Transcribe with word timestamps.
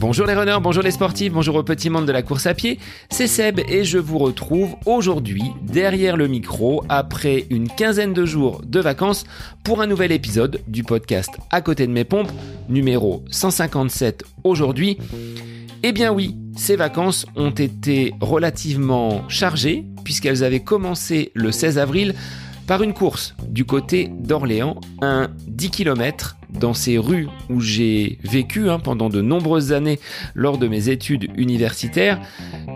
Bonjour 0.00 0.26
les 0.26 0.34
runners, 0.34 0.58
bonjour 0.62 0.82
les 0.82 0.90
sportifs, 0.90 1.30
bonjour 1.30 1.56
au 1.56 1.62
petit 1.62 1.90
monde 1.90 2.06
de 2.06 2.12
la 2.12 2.22
course 2.22 2.46
à 2.46 2.54
pied, 2.54 2.78
c'est 3.10 3.26
Seb 3.26 3.60
et 3.68 3.84
je 3.84 3.98
vous 3.98 4.16
retrouve 4.16 4.74
aujourd'hui 4.86 5.42
derrière 5.62 6.16
le 6.16 6.26
micro 6.26 6.82
après 6.88 7.46
une 7.50 7.68
quinzaine 7.68 8.14
de 8.14 8.24
jours 8.24 8.62
de 8.64 8.80
vacances 8.80 9.24
pour 9.62 9.82
un 9.82 9.86
nouvel 9.86 10.10
épisode 10.10 10.62
du 10.66 10.84
podcast 10.84 11.30
À 11.50 11.60
côté 11.60 11.86
de 11.86 11.92
mes 11.92 12.04
pompes, 12.04 12.32
numéro 12.70 13.22
157 13.30 14.24
aujourd'hui. 14.42 14.96
Eh 15.82 15.92
bien 15.92 16.12
oui, 16.12 16.34
ces 16.56 16.76
vacances 16.76 17.26
ont 17.36 17.50
été 17.50 18.14
relativement 18.20 19.28
chargées 19.28 19.84
puisqu'elles 20.02 20.44
avaient 20.44 20.64
commencé 20.64 21.30
le 21.34 21.52
16 21.52 21.78
avril 21.78 22.14
par 22.70 22.84
une 22.84 22.94
course 22.94 23.34
du 23.48 23.64
côté 23.64 24.08
d'Orléans, 24.20 24.76
un 25.02 25.30
10 25.48 25.70
km 25.70 26.36
dans 26.50 26.72
ces 26.72 26.98
rues 26.98 27.26
où 27.48 27.60
j'ai 27.60 28.20
vécu 28.22 28.70
hein, 28.70 28.78
pendant 28.78 29.08
de 29.08 29.20
nombreuses 29.20 29.72
années 29.72 29.98
lors 30.36 30.56
de 30.56 30.68
mes 30.68 30.88
études 30.88 31.32
universitaires, 31.36 32.20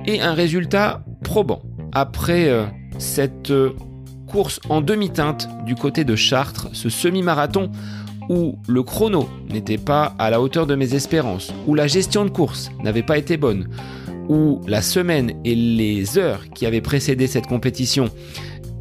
et 0.05 0.21
un 0.21 0.35
résultat 0.35 1.05
probant. 1.23 1.63
Après 1.93 2.49
euh, 2.49 2.65
cette 2.99 3.53
euh, 3.53 3.71
course 4.27 4.59
en 4.69 4.81
demi-teinte 4.81 5.49
du 5.65 5.77
côté 5.77 6.03
de 6.03 6.17
Chartres, 6.17 6.71
ce 6.73 6.89
semi-marathon 6.89 7.71
où 8.29 8.59
le 8.67 8.83
chrono 8.83 9.29
n'était 9.49 9.79
pas 9.79 10.17
à 10.19 10.29
la 10.29 10.41
hauteur 10.41 10.67
de 10.67 10.75
mes 10.75 10.97
espérances, 10.97 11.55
où 11.69 11.77
la 11.77 11.87
gestion 11.87 12.25
de 12.25 12.31
course 12.31 12.73
n'avait 12.83 13.05
pas 13.05 13.17
été 13.17 13.37
bonne, 13.37 13.69
où 14.29 14.61
la 14.67 14.83
semaine 14.83 15.35
et 15.45 15.55
les 15.55 16.19
heures 16.19 16.49
qui 16.53 16.67
avaient 16.67 16.81
précédé 16.81 17.29
cette 17.29 17.47
compétition 17.47 18.11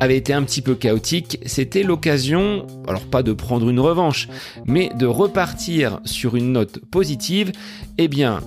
avait 0.03 0.17
été 0.17 0.33
un 0.33 0.43
petit 0.43 0.61
peu 0.61 0.75
chaotique, 0.75 1.39
c'était 1.45 1.81
l'occasion, 1.81 2.67
alors 2.87 3.05
pas 3.05 3.23
de 3.23 3.31
prendre 3.31 3.69
une 3.69 3.79
revanche, 3.79 4.27
mais 4.65 4.89
de 4.97 5.05
repartir 5.05 6.01
sur 6.03 6.35
une 6.35 6.51
note 6.51 6.79
positive. 6.91 7.53
Eh 7.97 8.09
bien, 8.09 8.41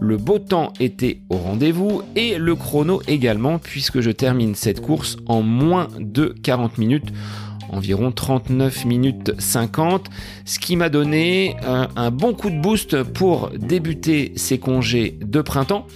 le 0.00 0.16
beau 0.16 0.38
temps 0.38 0.72
était 0.80 1.20
au 1.28 1.36
rendez-vous 1.36 2.00
et 2.16 2.38
le 2.38 2.54
chrono 2.54 3.02
également, 3.08 3.58
puisque 3.58 4.00
je 4.00 4.10
termine 4.10 4.54
cette 4.54 4.80
course 4.80 5.18
en 5.26 5.42
moins 5.42 5.88
de 5.98 6.34
40 6.42 6.78
minutes 6.78 7.12
environ 7.70 8.12
39 8.12 8.84
minutes 8.84 9.32
50, 9.38 10.06
ce 10.44 10.58
qui 10.58 10.76
m'a 10.76 10.88
donné 10.88 11.56
un, 11.64 12.10
bon 12.10 12.34
coup 12.34 12.50
de 12.50 12.60
boost 12.60 13.02
pour 13.02 13.50
débuter 13.50 14.32
ces 14.36 14.58
congés 14.58 15.18
de 15.20 15.40
printemps. 15.40 15.86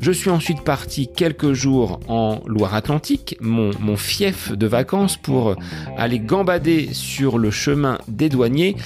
Je 0.00 0.12
suis 0.12 0.30
ensuite 0.30 0.62
parti 0.62 1.08
quelques 1.14 1.52
jours 1.52 2.00
en 2.08 2.40
Loire-Atlantique, 2.46 3.36
mon, 3.40 3.70
mon, 3.80 3.96
fief 3.96 4.52
de 4.52 4.66
vacances, 4.66 5.16
pour 5.16 5.56
aller 5.98 6.18
gambader 6.18 6.88
sur 6.92 7.38
le 7.38 7.50
chemin 7.50 7.98
des 8.08 8.30
douaniers. 8.30 8.76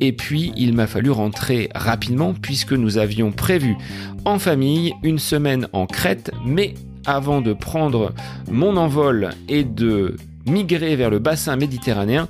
Et 0.00 0.12
puis, 0.12 0.52
il 0.56 0.74
m'a 0.74 0.88
fallu 0.88 1.10
rentrer 1.10 1.68
rapidement 1.74 2.34
puisque 2.34 2.72
nous 2.72 2.98
avions 2.98 3.30
prévu 3.30 3.76
en 4.24 4.38
famille 4.38 4.94
une 5.02 5.18
semaine 5.18 5.68
en 5.72 5.86
Crète, 5.86 6.32
mais 6.44 6.74
avant 7.06 7.40
de 7.40 7.52
prendre 7.52 8.12
mon 8.50 8.76
envol 8.76 9.30
et 9.48 9.64
de 9.64 10.16
migrer 10.46 10.96
vers 10.96 11.10
le 11.10 11.18
bassin 11.18 11.56
méditerranéen, 11.56 12.28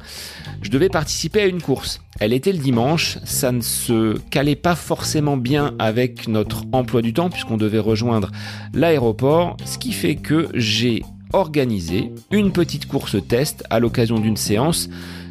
je 0.62 0.70
devais 0.70 0.88
participer 0.88 1.42
à 1.42 1.46
une 1.46 1.60
course. 1.60 2.00
Elle 2.20 2.32
était 2.32 2.52
le 2.52 2.58
dimanche, 2.58 3.18
ça 3.24 3.52
ne 3.52 3.60
se 3.60 4.18
calait 4.30 4.56
pas 4.56 4.74
forcément 4.74 5.36
bien 5.36 5.74
avec 5.78 6.28
notre 6.28 6.64
emploi 6.72 7.02
du 7.02 7.12
temps 7.12 7.30
puisqu'on 7.30 7.56
devait 7.56 7.78
rejoindre 7.78 8.30
l'aéroport, 8.72 9.56
ce 9.64 9.78
qui 9.78 9.92
fait 9.92 10.16
que 10.16 10.48
j'ai 10.54 11.02
organisé 11.32 12.12
une 12.30 12.52
petite 12.52 12.86
course 12.86 13.16
test 13.26 13.64
à 13.70 13.80
l'occasion 13.80 14.18
d'une 14.18 14.36
séance 14.36 14.88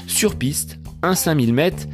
sur 0.08 0.36
piste, 0.36 0.80
un 1.02 1.16
5000 1.16 1.54
mètres, 1.54 1.88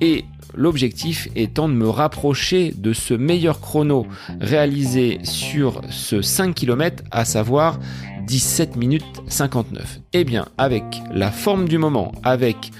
et 0.00 0.24
l'objectif 0.54 1.28
étant 1.36 1.68
de 1.68 1.74
me 1.74 1.88
rapprocher 1.88 2.74
de 2.76 2.92
ce 2.92 3.14
meilleur 3.14 3.60
chrono 3.60 4.06
réalisé 4.40 5.18
sur 5.22 5.82
ce 5.90 6.22
5 6.22 6.54
km, 6.54 7.04
à 7.10 7.24
savoir 7.24 7.78
17 8.26 8.76
minutes 8.76 9.22
59. 9.28 10.00
Eh 10.12 10.24
bien, 10.24 10.46
avec 10.58 10.84
la 11.12 11.30
forme 11.30 11.68
du 11.68 11.78
moment, 11.78 12.12
avec 12.22 12.70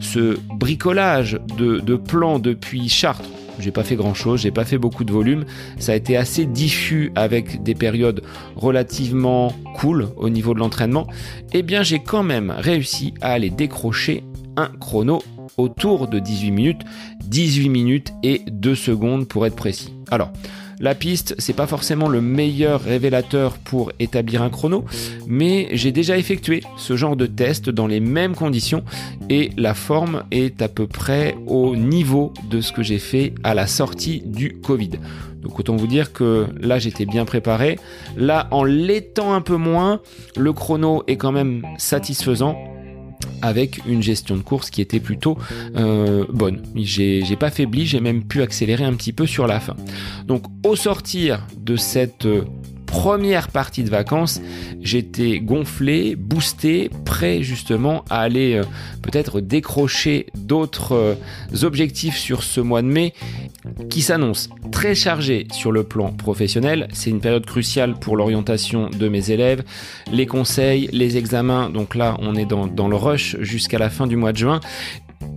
ce 0.00 0.38
bricolage 0.54 1.38
de, 1.56 1.78
de 1.78 1.96
plans 1.96 2.38
depuis 2.38 2.88
Chartres, 2.88 3.28
j'ai 3.58 3.72
pas 3.72 3.82
fait 3.82 3.96
grand 3.96 4.14
chose, 4.14 4.42
j'ai 4.42 4.50
pas 4.50 4.64
fait 4.64 4.78
beaucoup 4.78 5.04
de 5.04 5.12
volume. 5.12 5.44
Ça 5.78 5.92
a 5.92 5.94
été 5.96 6.16
assez 6.16 6.46
diffus 6.46 7.12
avec 7.14 7.62
des 7.62 7.74
périodes 7.74 8.22
relativement 8.56 9.52
cool 9.74 10.08
au 10.16 10.28
niveau 10.28 10.54
de 10.54 10.60
l'entraînement. 10.60 11.06
Eh 11.52 11.62
bien, 11.62 11.82
j'ai 11.82 11.98
quand 11.98 12.22
même 12.22 12.54
réussi 12.56 13.14
à 13.20 13.32
aller 13.32 13.50
décrocher 13.50 14.22
un 14.56 14.68
chrono 14.80 15.22
autour 15.56 16.06
de 16.06 16.18
18 16.18 16.50
minutes, 16.50 16.82
18 17.24 17.68
minutes 17.68 18.12
et 18.22 18.42
2 18.48 18.74
secondes 18.74 19.26
pour 19.26 19.46
être 19.46 19.56
précis. 19.56 19.92
Alors, 20.10 20.32
la 20.80 20.94
piste, 20.94 21.34
c'est 21.38 21.54
pas 21.54 21.66
forcément 21.66 22.08
le 22.08 22.20
meilleur 22.20 22.80
révélateur 22.80 23.58
pour 23.58 23.92
établir 23.98 24.42
un 24.42 24.50
chrono, 24.50 24.84
mais 25.26 25.68
j'ai 25.72 25.92
déjà 25.92 26.16
effectué 26.16 26.62
ce 26.76 26.96
genre 26.96 27.16
de 27.16 27.26
test 27.26 27.68
dans 27.68 27.86
les 27.86 28.00
mêmes 28.00 28.34
conditions 28.34 28.84
et 29.28 29.50
la 29.56 29.74
forme 29.74 30.24
est 30.30 30.62
à 30.62 30.68
peu 30.68 30.86
près 30.86 31.36
au 31.46 31.76
niveau 31.76 32.32
de 32.48 32.60
ce 32.60 32.72
que 32.72 32.82
j'ai 32.82 32.98
fait 32.98 33.34
à 33.42 33.54
la 33.54 33.66
sortie 33.66 34.22
du 34.24 34.54
Covid. 34.54 34.90
Donc 35.40 35.58
autant 35.58 35.76
vous 35.76 35.86
dire 35.86 36.12
que 36.12 36.46
là 36.60 36.78
j'étais 36.78 37.06
bien 37.06 37.24
préparé. 37.24 37.78
Là 38.16 38.48
en 38.50 38.64
l'étant 38.64 39.34
un 39.34 39.40
peu 39.40 39.56
moins, 39.56 40.00
le 40.36 40.52
chrono 40.52 41.02
est 41.06 41.16
quand 41.16 41.32
même 41.32 41.62
satisfaisant 41.76 42.56
avec 43.42 43.80
une 43.86 44.02
gestion 44.02 44.36
de 44.36 44.42
course 44.42 44.70
qui 44.70 44.80
était 44.80 45.00
plutôt 45.00 45.38
euh, 45.76 46.24
bonne. 46.30 46.62
J'ai 46.76 47.36
pas 47.38 47.50
faibli, 47.50 47.86
j'ai 47.86 48.00
même 48.00 48.24
pu 48.24 48.42
accélérer 48.42 48.84
un 48.84 48.94
petit 48.94 49.12
peu 49.12 49.26
sur 49.26 49.46
la 49.46 49.60
fin. 49.60 49.76
Donc 50.26 50.44
au 50.64 50.76
sortir 50.76 51.46
de 51.56 51.76
cette 51.76 52.26
euh, 52.26 52.44
première 52.88 53.48
partie 53.48 53.84
de 53.84 53.90
vacances, 53.90 54.40
j'étais 54.80 55.38
gonflé, 55.38 56.16
boosté, 56.16 56.90
prêt 57.04 57.42
justement 57.42 58.04
à 58.10 58.20
aller 58.20 58.54
euh, 58.54 58.64
peut-être 59.02 59.40
décrocher 59.40 60.26
d'autres 60.34 60.92
euh, 60.92 61.14
objectifs 61.62 62.16
sur 62.16 62.42
ce 62.42 62.60
mois 62.60 62.82
de 62.82 62.88
mai 62.88 63.12
qui 63.90 64.00
s'annonce 64.00 64.48
très 64.72 64.94
chargé 64.94 65.46
sur 65.52 65.70
le 65.70 65.84
plan 65.84 66.12
professionnel. 66.12 66.88
C'est 66.92 67.10
une 67.10 67.20
période 67.20 67.44
cruciale 67.44 67.94
pour 67.94 68.16
l'orientation 68.16 68.88
de 68.88 69.08
mes 69.08 69.30
élèves, 69.30 69.62
les 70.10 70.26
conseils, 70.26 70.88
les 70.92 71.18
examens. 71.18 71.68
Donc 71.68 71.94
là, 71.94 72.16
on 72.20 72.34
est 72.34 72.46
dans, 72.46 72.66
dans 72.66 72.88
le 72.88 72.96
rush 72.96 73.36
jusqu'à 73.40 73.78
la 73.78 73.90
fin 73.90 74.06
du 74.06 74.16
mois 74.16 74.32
de 74.32 74.38
juin. 74.38 74.60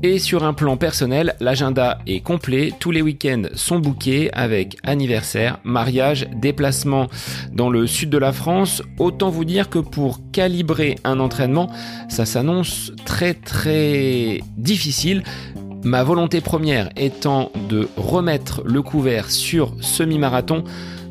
Et 0.03 0.17
sur 0.17 0.43
un 0.43 0.53
plan 0.53 0.77
personnel, 0.77 1.35
l'agenda 1.39 1.99
est 2.07 2.21
complet, 2.21 2.73
tous 2.79 2.89
les 2.89 3.03
week-ends 3.03 3.43
sont 3.53 3.77
bookés 3.77 4.31
avec 4.33 4.77
anniversaire, 4.83 5.59
mariage, 5.63 6.27
déplacement 6.33 7.07
dans 7.53 7.69
le 7.69 7.85
sud 7.85 8.09
de 8.09 8.17
la 8.17 8.31
France. 8.31 8.81
Autant 8.97 9.29
vous 9.29 9.45
dire 9.45 9.69
que 9.69 9.77
pour 9.77 10.19
calibrer 10.31 10.95
un 11.03 11.19
entraînement, 11.19 11.69
ça 12.09 12.25
s'annonce 12.25 12.91
très 13.05 13.35
très 13.35 14.41
difficile. 14.57 15.23
Ma 15.83 16.03
volonté 16.03 16.41
première 16.41 16.89
étant 16.95 17.51
de 17.69 17.87
remettre 17.95 18.63
le 18.65 18.81
couvert 18.81 19.29
sur 19.29 19.75
semi-marathon, 19.81 20.63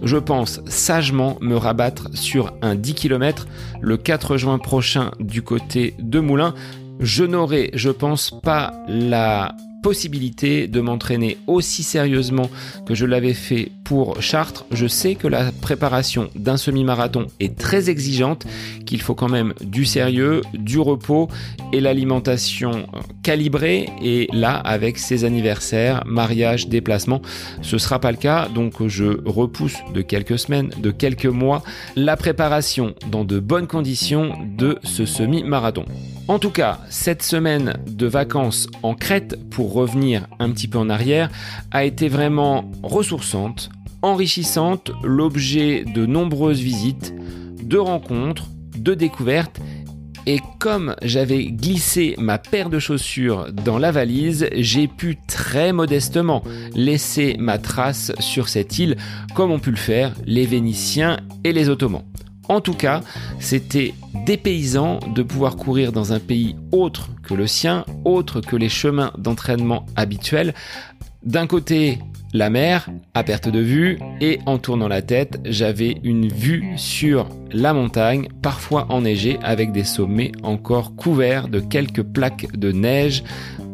je 0.02 0.16
pense 0.16 0.60
sagement 0.66 1.36
me 1.40 1.56
rabattre 1.56 2.08
sur 2.14 2.54
un 2.62 2.74
10 2.74 2.94
km 2.94 3.46
le 3.80 3.96
4 3.96 4.36
juin 4.36 4.58
prochain 4.58 5.10
du 5.20 5.42
côté 5.42 5.94
de 5.98 6.20
Moulins 6.20 6.54
je 7.00 7.24
n'aurai, 7.24 7.70
je 7.74 7.90
pense, 7.90 8.30
pas 8.42 8.72
la 8.88 9.54
possibilité 9.82 10.68
de 10.68 10.80
m'entraîner 10.80 11.38
aussi 11.46 11.82
sérieusement 11.82 12.50
que 12.86 12.94
je 12.94 13.06
l'avais 13.06 13.34
fait 13.34 13.72
pour 13.90 14.22
Chartres. 14.22 14.66
Je 14.70 14.86
sais 14.86 15.16
que 15.16 15.26
la 15.26 15.50
préparation 15.50 16.30
d'un 16.36 16.56
semi-marathon 16.56 17.26
est 17.40 17.58
très 17.58 17.90
exigeante, 17.90 18.46
qu'il 18.86 19.02
faut 19.02 19.16
quand 19.16 19.28
même 19.28 19.52
du 19.60 19.84
sérieux, 19.84 20.42
du 20.54 20.78
repos 20.78 21.26
et 21.72 21.80
l'alimentation 21.80 22.86
calibrée. 23.24 23.88
Et 24.00 24.28
là, 24.32 24.54
avec 24.54 24.96
ces 24.96 25.24
anniversaires, 25.24 26.04
mariages, 26.06 26.68
déplacements, 26.68 27.20
ce 27.62 27.78
sera 27.78 27.98
pas 27.98 28.12
le 28.12 28.16
cas. 28.16 28.48
Donc 28.54 28.86
je 28.86 29.28
repousse 29.28 29.78
de 29.92 30.02
quelques 30.02 30.38
semaines, 30.38 30.70
de 30.80 30.92
quelques 30.92 31.26
mois, 31.26 31.64
la 31.96 32.16
préparation 32.16 32.94
dans 33.10 33.24
de 33.24 33.40
bonnes 33.40 33.66
conditions 33.66 34.34
de 34.56 34.78
ce 34.84 35.04
semi-marathon. 35.04 35.84
En 36.28 36.38
tout 36.38 36.50
cas, 36.50 36.78
cette 36.90 37.24
semaine 37.24 37.74
de 37.88 38.06
vacances 38.06 38.68
en 38.84 38.94
Crète, 38.94 39.36
pour 39.50 39.72
revenir 39.72 40.28
un 40.38 40.52
petit 40.52 40.68
peu 40.68 40.78
en 40.78 40.88
arrière, 40.88 41.28
a 41.72 41.82
été 41.82 42.08
vraiment 42.08 42.70
ressourçante, 42.84 43.68
enrichissante, 44.02 44.92
l'objet 45.02 45.84
de 45.84 46.06
nombreuses 46.06 46.60
visites, 46.60 47.14
de 47.62 47.78
rencontres, 47.78 48.46
de 48.76 48.94
découvertes. 48.94 49.60
Et 50.26 50.38
comme 50.58 50.94
j'avais 51.02 51.46
glissé 51.46 52.14
ma 52.18 52.38
paire 52.38 52.68
de 52.68 52.78
chaussures 52.78 53.50
dans 53.52 53.78
la 53.78 53.90
valise, 53.90 54.48
j'ai 54.52 54.86
pu 54.86 55.16
très 55.26 55.72
modestement 55.72 56.42
laisser 56.74 57.36
ma 57.38 57.58
trace 57.58 58.12
sur 58.20 58.48
cette 58.48 58.78
île, 58.78 58.96
comme 59.34 59.50
ont 59.50 59.58
pu 59.58 59.70
le 59.70 59.76
faire 59.76 60.14
les 60.26 60.46
Vénitiens 60.46 61.18
et 61.42 61.52
les 61.52 61.68
Ottomans. 61.68 62.04
En 62.50 62.60
tout 62.60 62.74
cas, 62.74 63.00
c'était 63.38 63.94
dépaysant 64.26 64.98
de 65.14 65.22
pouvoir 65.22 65.54
courir 65.54 65.92
dans 65.92 66.12
un 66.12 66.18
pays 66.18 66.56
autre 66.72 67.08
que 67.22 67.32
le 67.32 67.46
sien, 67.46 67.84
autre 68.04 68.40
que 68.40 68.56
les 68.56 68.68
chemins 68.68 69.12
d'entraînement 69.16 69.86
habituels. 69.94 70.52
D'un 71.22 71.46
côté, 71.46 71.98
la 72.32 72.48
mer 72.48 72.88
à 73.12 73.22
perte 73.24 73.48
de 73.48 73.58
vue 73.58 73.98
et 74.20 74.38
en 74.46 74.58
tournant 74.58 74.88
la 74.88 75.02
tête, 75.02 75.38
j'avais 75.44 75.96
une 76.02 76.28
vue 76.28 76.64
sur 76.76 77.28
la 77.52 77.74
montagne, 77.74 78.28
parfois 78.40 78.86
enneigée 78.88 79.38
avec 79.42 79.72
des 79.72 79.84
sommets 79.84 80.32
encore 80.42 80.96
couverts 80.96 81.48
de 81.48 81.60
quelques 81.60 82.02
plaques 82.02 82.56
de 82.56 82.72
neige 82.72 83.22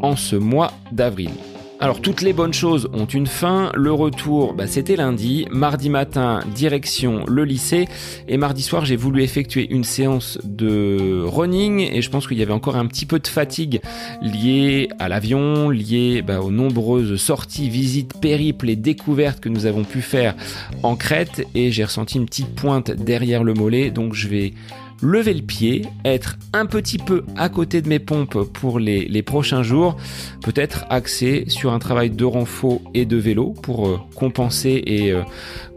en 0.01 0.17
ce 0.17 0.35
mois 0.35 0.73
d'avril. 0.91 1.31
Alors 1.79 2.01
toutes 2.01 2.23
les 2.23 2.33
bonnes 2.33 2.55
choses 2.55 2.89
ont 2.95 3.05
une 3.05 3.27
fin. 3.27 3.71
Le 3.75 3.93
retour, 3.93 4.55
bah, 4.55 4.67
c'était 4.67 4.97
lundi. 4.97 5.47
Mardi 5.51 5.91
matin, 5.91 6.41
direction 6.55 7.25
le 7.29 7.45
lycée. 7.45 7.87
Et 8.29 8.39
mardi 8.39 8.63
soir, 8.63 8.87
j'ai 8.87 8.97
voulu 8.97 9.23
effectuer 9.23 9.71
une 9.71 9.85
séance 9.85 10.39
de 10.43 11.23
running. 11.23 11.81
Et 11.81 12.01
je 12.01 12.09
pense 12.09 12.27
qu'il 12.27 12.39
y 12.39 12.43
avait 12.43 12.55
encore 12.55 12.77
un 12.77 12.87
petit 12.87 13.05
peu 13.05 13.19
de 13.19 13.27
fatigue 13.27 13.83
liée 14.23 14.89
à 14.99 15.11
l'avion, 15.11 15.69
liée 15.69 16.23
bah, 16.23 16.41
aux 16.41 16.51
nombreuses 16.51 17.17
sorties, 17.21 17.69
visites, 17.69 18.21
périples 18.23 18.71
et 18.71 18.77
découvertes 18.77 19.41
que 19.41 19.51
nous 19.51 19.67
avons 19.67 19.85
pu 19.85 20.01
faire 20.01 20.35
en 20.83 20.97
Crète. 20.97 21.47
Et 21.55 21.71
j'ai 21.73 21.85
ressenti 21.85 22.17
une 22.17 22.27
petite 22.27 22.55
pointe 22.55 22.91
derrière 22.91 23.45
le 23.45 23.53
mollet. 23.53 23.91
Donc 23.91 24.15
je 24.15 24.29
vais 24.29 24.55
lever 25.03 25.35
le 25.35 25.43
pied, 25.43 25.83
être 26.05 26.37
un 26.53 26.67
petit 26.67 26.99
peu 26.99 27.25
à 27.37 27.49
côté 27.49 27.83
de 27.83 27.89
mes 27.89 27.99
pompes 27.99 28.43
pour 28.53 28.79
les, 28.79 29.23
prochains 29.23 29.63
jours, 29.63 29.97
peut-être 30.43 30.85
axé 30.91 31.45
sur 31.49 31.73
un 31.73 31.79
travail 31.79 32.11
de 32.11 32.25
renfort 32.25 32.81
et 32.95 33.05
de 33.05 33.17
vélo 33.17 33.55
pour 33.63 33.89
euh, 33.89 33.99
compenser 34.15 34.83
et 34.87 35.13
euh, 35.13 35.23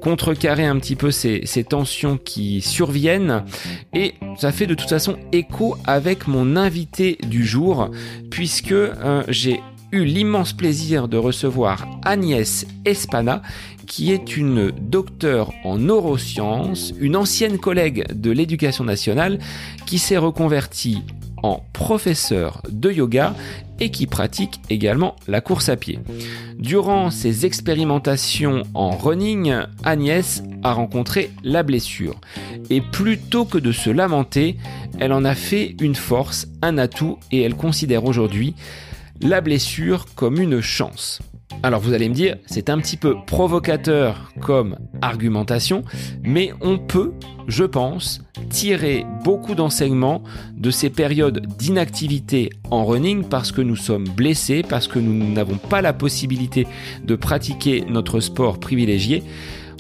contrecarrer 0.01 0.66
un 0.66 0.77
petit 0.77 0.95
peu 0.95 1.12
ces, 1.12 1.42
tensions 1.68 2.18
qui 2.18 2.62
surviennent. 2.62 3.44
Et 3.94 4.13
ça 4.38 4.51
fait 4.51 4.68
de 4.68 4.75
toute 4.75 4.89
façon 4.89 5.18
écho 5.31 5.75
avec 5.86 6.27
mon 6.27 6.56
invité 6.56 7.18
du 7.27 7.45
jour, 7.45 7.92
puisque 8.30 8.72
euh, 8.72 9.24
j'ai 9.27 9.62
eu 9.92 10.06
l'immense 10.06 10.54
plaisir 10.54 11.07
de 11.07 11.18
recevoir 11.18 11.88
Agnès 12.06 12.68
Espana, 12.86 13.42
qui 13.89 14.13
est 14.13 14.38
une 14.38 14.71
docteure 14.71 15.51
en 15.65 15.77
neurosciences, 15.77 16.94
une 17.00 17.18
ancienne 17.18 17.57
collègue 17.57 18.06
de 18.13 18.31
l'éducation 18.31 18.86
nationale, 18.86 19.39
qui 19.86 20.00
s'est 20.00 20.15
reconvertie 20.15 21.01
en 21.41 21.63
professeur 21.74 22.62
de 22.69 22.91
yoga 22.91 23.36
et 23.80 23.89
qui 23.91 24.07
pratique 24.07 24.62
également 24.69 25.15
la 25.27 25.41
course 25.41 25.69
à 25.69 25.75
pied. 25.75 26.00
Durant 26.57 27.09
ses 27.09 27.45
expérimentations 27.45 28.63
en 28.74 28.91
running, 28.91 29.53
Agnès 29.83 30.44
a 30.63 30.74
rencontré 30.74 31.31
la 31.44 31.63
blessure. 31.63 32.19
Et 32.69 32.81
plutôt 32.81 33.45
que 33.45 33.57
de 33.57 33.71
se 33.71 33.89
lamenter, 33.89 34.57
elle 35.00 35.13
en 35.13 35.25
a 35.25 35.33
fait 35.33 35.75
une 35.81 35.95
force, 35.95 36.47
un 36.62 36.77
atout 36.77 37.18
et 37.31 37.41
elle 37.41 37.56
considère 37.56 38.06
aujourd'hui 38.06 38.53
la 39.21 39.41
blessure 39.41 40.06
comme 40.15 40.39
une 40.39 40.62
chance. 40.62 41.21
Alors 41.62 41.81
vous 41.81 41.94
allez 41.94 42.07
me 42.07 42.13
dire, 42.13 42.38
c'est 42.46 42.69
un 42.69 42.78
petit 42.80 42.96
peu 42.96 43.18
provocateur 43.25 44.31
comme 44.40 44.78
argumentation, 45.01 45.84
mais 46.24 46.54
on 46.62 46.78
peut, 46.78 47.12
je 47.48 47.66
pense, 47.66 48.22
tirer 48.50 49.06
beaucoup 49.25 49.56
d'enseignements 49.56 50.24
de 50.56 50.72
ces 50.72 50.90
périodes 50.90 51.46
d'inactivité 51.57 52.50
en 52.72 52.86
running 52.86 53.24
parce 53.24 53.51
que 53.51 53.62
nous 53.62 53.75
sommes 53.75 54.07
blessés, 54.07 54.63
parce 54.68 54.88
que 54.88 55.00
nous 55.00 55.34
n'avons 55.34 55.57
pas 55.57 55.81
la 55.81 55.92
possibilité 55.92 56.66
de 57.04 57.16
pratiquer 57.16 57.84
notre 57.90 58.22
sport 58.22 58.60
privilégié. 58.60 59.24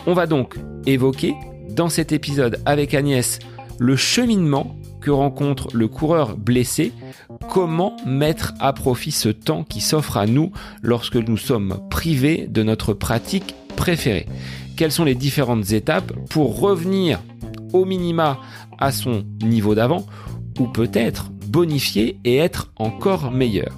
On 0.05 0.13
va 0.13 0.27
donc 0.27 0.55
évoquer 0.85 1.33
dans 1.69 1.89
cet 1.89 2.11
épisode 2.11 2.59
avec 2.65 2.93
Agnès 2.93 3.39
le 3.79 3.95
cheminement 3.95 4.75
que 5.01 5.11
rencontre 5.11 5.69
le 5.73 5.87
coureur 5.87 6.37
blessé, 6.37 6.93
comment 7.49 7.95
mettre 8.05 8.53
à 8.59 8.73
profit 8.73 9.11
ce 9.11 9.29
temps 9.29 9.63
qui 9.63 9.81
s'offre 9.81 10.17
à 10.17 10.25
nous 10.25 10.51
lorsque 10.81 11.15
nous 11.15 11.37
sommes 11.37 11.79
privés 11.89 12.47
de 12.47 12.63
notre 12.63 12.93
pratique 12.93 13.55
préférée? 13.75 14.27
Quelles 14.75 14.91
sont 14.91 15.05
les 15.05 15.15
différentes 15.15 15.71
étapes 15.71 16.13
pour 16.29 16.59
revenir 16.59 17.19
au 17.73 17.85
minima 17.85 18.39
à 18.77 18.91
son 18.91 19.23
niveau 19.43 19.75
d'avant 19.75 20.05
ou 20.59 20.67
peut-être 20.67 21.31
bonifier 21.47 22.19
et 22.23 22.37
être 22.37 22.71
encore 22.77 23.31
meilleur? 23.31 23.77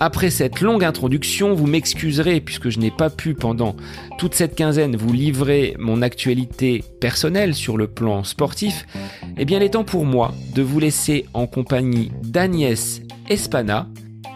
Après 0.00 0.30
cette 0.30 0.60
longue 0.60 0.84
introduction, 0.84 1.54
vous 1.54 1.66
m'excuserez 1.66 2.40
puisque 2.40 2.68
je 2.68 2.78
n'ai 2.78 2.90
pas 2.90 3.10
pu 3.10 3.34
pendant 3.34 3.74
toute 4.18 4.34
cette 4.34 4.54
quinzaine 4.54 4.96
vous 4.96 5.12
livrer 5.12 5.74
mon 5.78 6.02
actualité 6.02 6.84
personnelle 7.00 7.54
sur 7.54 7.76
le 7.76 7.88
plan 7.88 8.22
sportif. 8.22 8.86
Eh 9.36 9.44
bien, 9.44 9.58
il 9.58 9.64
est 9.64 9.70
temps 9.70 9.84
pour 9.84 10.04
moi 10.04 10.32
de 10.54 10.62
vous 10.62 10.78
laisser 10.78 11.26
en 11.34 11.46
compagnie 11.46 12.12
d'Agnès 12.22 13.02
Espana. 13.28 13.88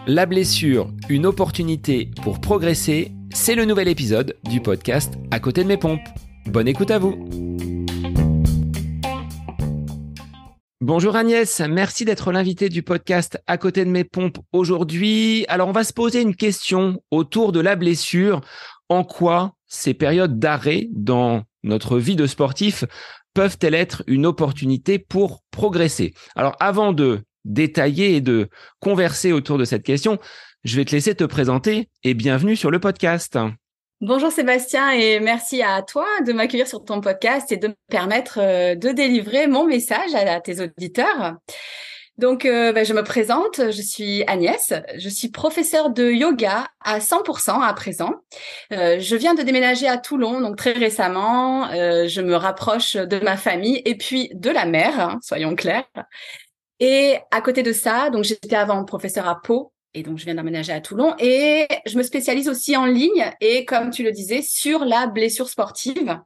La 0.05 0.25
blessure, 0.25 0.91
une 1.07 1.25
opportunité 1.25 2.11
pour 2.23 2.41
progresser, 2.41 3.13
c'est 3.33 3.55
le 3.55 3.63
nouvel 3.65 3.87
épisode 3.87 4.35
du 4.49 4.59
podcast 4.59 5.13
À 5.31 5.39
côté 5.39 5.63
de 5.63 5.69
mes 5.69 5.77
pompes. 5.77 6.07
Bonne 6.45 6.67
écoute 6.67 6.91
à 6.91 6.99
vous. 6.99 7.15
Bonjour 10.85 11.15
Agnès, 11.15 11.61
merci 11.61 12.03
d'être 12.03 12.33
l'invité 12.33 12.67
du 12.67 12.83
podcast 12.83 13.41
À 13.47 13.57
côté 13.57 13.85
de 13.85 13.89
mes 13.89 14.03
pompes 14.03 14.39
aujourd'hui. 14.51 15.45
Alors 15.47 15.69
on 15.69 15.71
va 15.71 15.85
se 15.85 15.93
poser 15.93 16.19
une 16.19 16.35
question 16.35 17.01
autour 17.09 17.53
de 17.53 17.61
la 17.61 17.77
blessure. 17.77 18.41
En 18.89 19.05
quoi 19.05 19.53
ces 19.65 19.93
périodes 19.93 20.39
d'arrêt 20.39 20.89
dans 20.91 21.43
notre 21.63 21.99
vie 21.99 22.17
de 22.17 22.27
sportif 22.27 22.83
peuvent-elles 23.33 23.75
être 23.75 24.03
une 24.07 24.25
opportunité 24.25 24.99
pour 24.99 25.45
progresser? 25.51 26.13
Alors 26.35 26.57
avant 26.59 26.91
de 26.91 27.21
détailler 27.45 28.17
et 28.17 28.21
de 28.21 28.49
converser 28.81 29.31
autour 29.31 29.57
de 29.57 29.63
cette 29.63 29.83
question, 29.83 30.19
je 30.65 30.75
vais 30.75 30.83
te 30.83 30.91
laisser 30.91 31.15
te 31.15 31.23
présenter 31.23 31.87
et 32.03 32.13
bienvenue 32.13 32.57
sur 32.57 32.71
le 32.71 32.79
podcast. 32.79 33.39
Bonjour 34.05 34.33
Sébastien 34.33 34.91
et 34.91 35.21
merci 35.21 35.61
à 35.63 35.81
toi 35.81 36.05
de 36.27 36.33
m'accueillir 36.33 36.67
sur 36.67 36.83
ton 36.83 36.99
podcast 36.99 37.53
et 37.53 37.57
de 37.57 37.69
me 37.69 37.75
permettre 37.89 38.37
euh, 38.41 38.75
de 38.75 38.89
délivrer 38.89 39.47
mon 39.47 39.65
message 39.65 40.13
à, 40.13 40.41
tes 40.41 40.59
auditeurs. 40.59 41.37
Donc, 42.17 42.43
euh, 42.43 42.73
ben, 42.73 42.83
je 42.83 42.93
me 42.93 43.01
présente, 43.01 43.71
je 43.71 43.81
suis 43.81 44.25
Agnès, 44.27 44.73
je 44.97 45.07
suis 45.07 45.29
professeure 45.29 45.89
de 45.89 46.11
yoga 46.11 46.67
à 46.81 46.99
100% 46.99 47.61
à 47.61 47.73
présent. 47.73 48.11
Euh, 48.73 48.99
je 48.99 49.15
viens 49.15 49.35
de 49.35 49.41
déménager 49.41 49.87
à 49.87 49.97
Toulon, 49.97 50.41
donc 50.41 50.57
très 50.57 50.73
récemment. 50.73 51.69
je 51.71 52.19
me 52.19 52.35
rapproche 52.35 52.97
de 52.97 53.19
ma 53.19 53.37
famille 53.37 53.81
et 53.85 53.95
puis 53.95 54.29
de 54.33 54.49
la 54.49 54.65
mer, 54.65 54.99
hein, 54.99 55.19
soyons 55.21 55.55
clairs. 55.55 55.87
Et 56.81 57.19
à 57.31 57.39
côté 57.39 57.63
de 57.63 57.71
ça, 57.71 58.09
donc 58.09 58.25
j'étais 58.25 58.57
avant 58.57 58.83
professeure 58.83 59.29
à 59.29 59.39
Pau 59.41 59.72
et 59.93 60.03
donc 60.03 60.17
je 60.17 60.25
viens 60.25 60.35
d'emménager 60.35 60.73
à 60.73 60.81
Toulon 60.81 61.15
et 61.19 61.67
je 61.85 61.97
me 61.97 62.03
spécialise 62.03 62.49
aussi 62.49 62.75
en 62.75 62.85
ligne 62.85 63.31
et 63.41 63.65
comme 63.65 63.89
tu 63.91 64.03
le 64.03 64.11
disais 64.11 64.41
sur 64.41 64.85
la 64.85 65.07
blessure 65.07 65.49
sportive. 65.49 66.19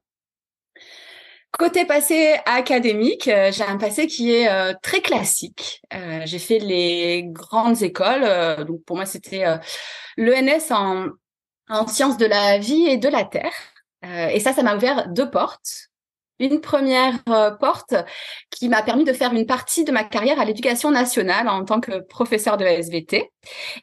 Côté 1.51 1.85
passé 1.85 2.35
académique, 2.45 3.27
euh, 3.27 3.51
j'ai 3.51 3.63
un 3.63 3.77
passé 3.77 4.05
qui 4.05 4.31
est 4.31 4.49
euh, 4.49 4.73
très 4.83 5.01
classique. 5.01 5.81
Euh, 5.93 6.21
j'ai 6.25 6.39
fait 6.39 6.59
les 6.59 7.23
grandes 7.25 7.81
écoles, 7.81 8.65
donc 8.65 8.83
pour 8.83 8.95
moi 8.95 9.05
c'était 9.05 9.43
l'ENS 10.17 10.71
en, 10.71 11.07
en 11.69 11.87
sciences 11.87 12.17
de 12.17 12.25
la 12.25 12.59
vie 12.59 12.87
et 12.87 12.97
de 12.97 13.09
la 13.09 13.23
terre. 13.23 13.53
et 14.03 14.39
ça, 14.39 14.53
ça 14.53 14.61
m'a 14.61 14.75
ouvert 14.75 15.09
deux 15.09 15.29
portes 15.29 15.86
une 16.39 16.61
première 16.61 17.15
euh, 17.29 17.51
porte 17.51 17.95
qui 18.51 18.69
m'a 18.69 18.81
permis 18.81 19.03
de 19.03 19.13
faire 19.13 19.33
une 19.33 19.45
partie 19.45 19.83
de 19.83 19.91
ma 19.91 20.03
carrière 20.03 20.39
à 20.39 20.45
l'éducation 20.45 20.91
nationale 20.91 21.47
en 21.47 21.65
tant 21.65 21.79
que 21.79 21.99
professeur 21.99 22.57
de 22.57 22.65
SVT. 22.65 23.31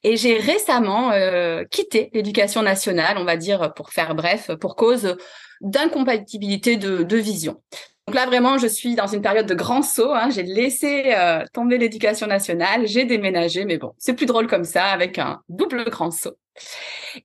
Et 0.02 0.16
j'ai 0.16 0.38
récemment 0.38 1.12
euh, 1.12 1.64
quitté 1.70 2.10
l'éducation 2.12 2.62
nationale, 2.62 3.16
on 3.18 3.24
va 3.24 3.36
dire 3.36 3.72
pour 3.74 3.90
faire 3.90 4.14
bref, 4.14 4.50
pour 4.60 4.76
cause 4.76 5.16
d'incompatibilité 5.60 6.76
de, 6.76 7.16
vision. 7.16 7.62
Donc 8.06 8.16
là, 8.16 8.26
vraiment, 8.26 8.58
je 8.58 8.66
suis 8.66 8.94
dans 8.96 9.06
une 9.06 9.22
période 9.22 9.46
de 9.46 9.54
grand 9.54 9.82
saut. 9.82 10.12
Hein. 10.12 10.28
J'ai 10.30 10.42
laissé 10.42 11.14
euh, 11.14 11.42
tomber 11.52 11.78
l'éducation 11.78 12.26
nationale, 12.26 12.86
j'ai 12.86 13.04
déménagé, 13.04 13.64
mais 13.64 13.78
bon, 13.78 13.92
c'est 13.96 14.14
plus 14.14 14.26
drôle 14.26 14.46
comme 14.46 14.64
ça, 14.64 14.86
avec 14.86 15.18
un 15.18 15.40
double 15.48 15.84
grand 15.88 16.10
saut. 16.10 16.36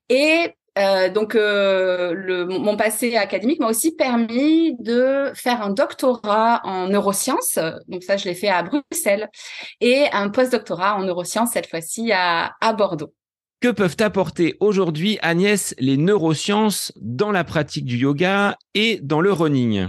Et 0.08 0.54
euh, 0.80 1.10
donc, 1.10 1.34
euh, 1.34 2.46
mon 2.48 2.76
passé 2.76 3.16
académique 3.16 3.60
m'a 3.60 3.68
aussi 3.68 3.94
permis 3.94 4.76
de 4.78 5.30
faire 5.34 5.62
un 5.62 5.70
doctorat 5.70 6.60
en 6.64 6.88
neurosciences. 6.88 7.58
Donc 7.88 8.02
ça, 8.02 8.16
je 8.16 8.24
l'ai 8.24 8.34
fait 8.34 8.48
à 8.48 8.62
Bruxelles 8.62 9.28
et 9.80 10.06
un 10.12 10.30
post-doctorat 10.30 10.96
en 10.96 11.04
neurosciences 11.04 11.52
cette 11.52 11.68
fois-ci 11.68 12.12
à, 12.12 12.54
à 12.60 12.72
Bordeaux. 12.72 13.12
Que 13.60 13.68
peuvent 13.68 13.96
apporter 14.00 14.56
aujourd'hui, 14.60 15.18
Agnès, 15.20 15.74
les 15.78 15.98
neurosciences 15.98 16.92
dans 16.96 17.30
la 17.30 17.44
pratique 17.44 17.84
du 17.84 17.98
yoga 17.98 18.56
et 18.74 19.00
dans 19.02 19.20
le 19.20 19.32
running? 19.32 19.88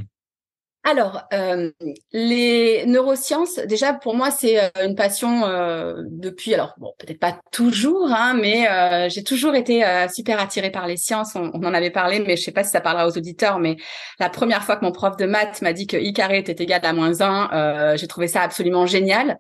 Alors, 0.84 1.22
euh, 1.32 1.72
les 2.12 2.86
neurosciences, 2.88 3.60
déjà 3.60 3.94
pour 3.94 4.16
moi, 4.16 4.32
c'est 4.32 4.60
euh, 4.60 4.70
une 4.84 4.96
passion 4.96 5.46
euh, 5.46 6.02
depuis, 6.08 6.56
alors 6.56 6.74
bon, 6.80 6.92
peut-être 6.98 7.20
pas 7.20 7.40
toujours, 7.52 8.12
hein, 8.12 8.34
mais 8.34 8.68
j'ai 9.10 9.24
toujours 9.24 9.54
été 9.54 9.84
super 10.12 10.40
attirée 10.40 10.72
par 10.72 10.88
les 10.88 10.98
sciences. 10.98 11.36
On, 11.36 11.52
en 11.52 11.74
avait 11.74 11.92
parlé, 11.92 12.20
mais 12.20 12.36
je 12.36 12.42
sais 12.44 12.52
pas 12.52 12.64
si 12.64 12.72
ça 12.72 12.82
parlera 12.82 13.08
aux 13.08 13.16
auditeurs, 13.16 13.60
mais 13.60 13.78
la 14.20 14.30
première 14.30 14.64
fois 14.64 14.76
que 14.76 14.84
mon 14.84 14.92
prof 14.92 15.16
de 15.18 15.26
maths 15.26 15.62
m'a 15.62 15.74
dit 15.74 15.86
que 15.86 15.98
i 15.98 16.14
carré 16.14 16.40
était 16.40 16.64
égal 16.64 16.82
à 16.84 16.94
moins 16.94 17.22
1, 17.22 17.96
j'ai 17.98 18.08
trouvé 18.08 18.28
ça 18.28 18.42
absolument 18.42 18.88
génial. 18.88 19.38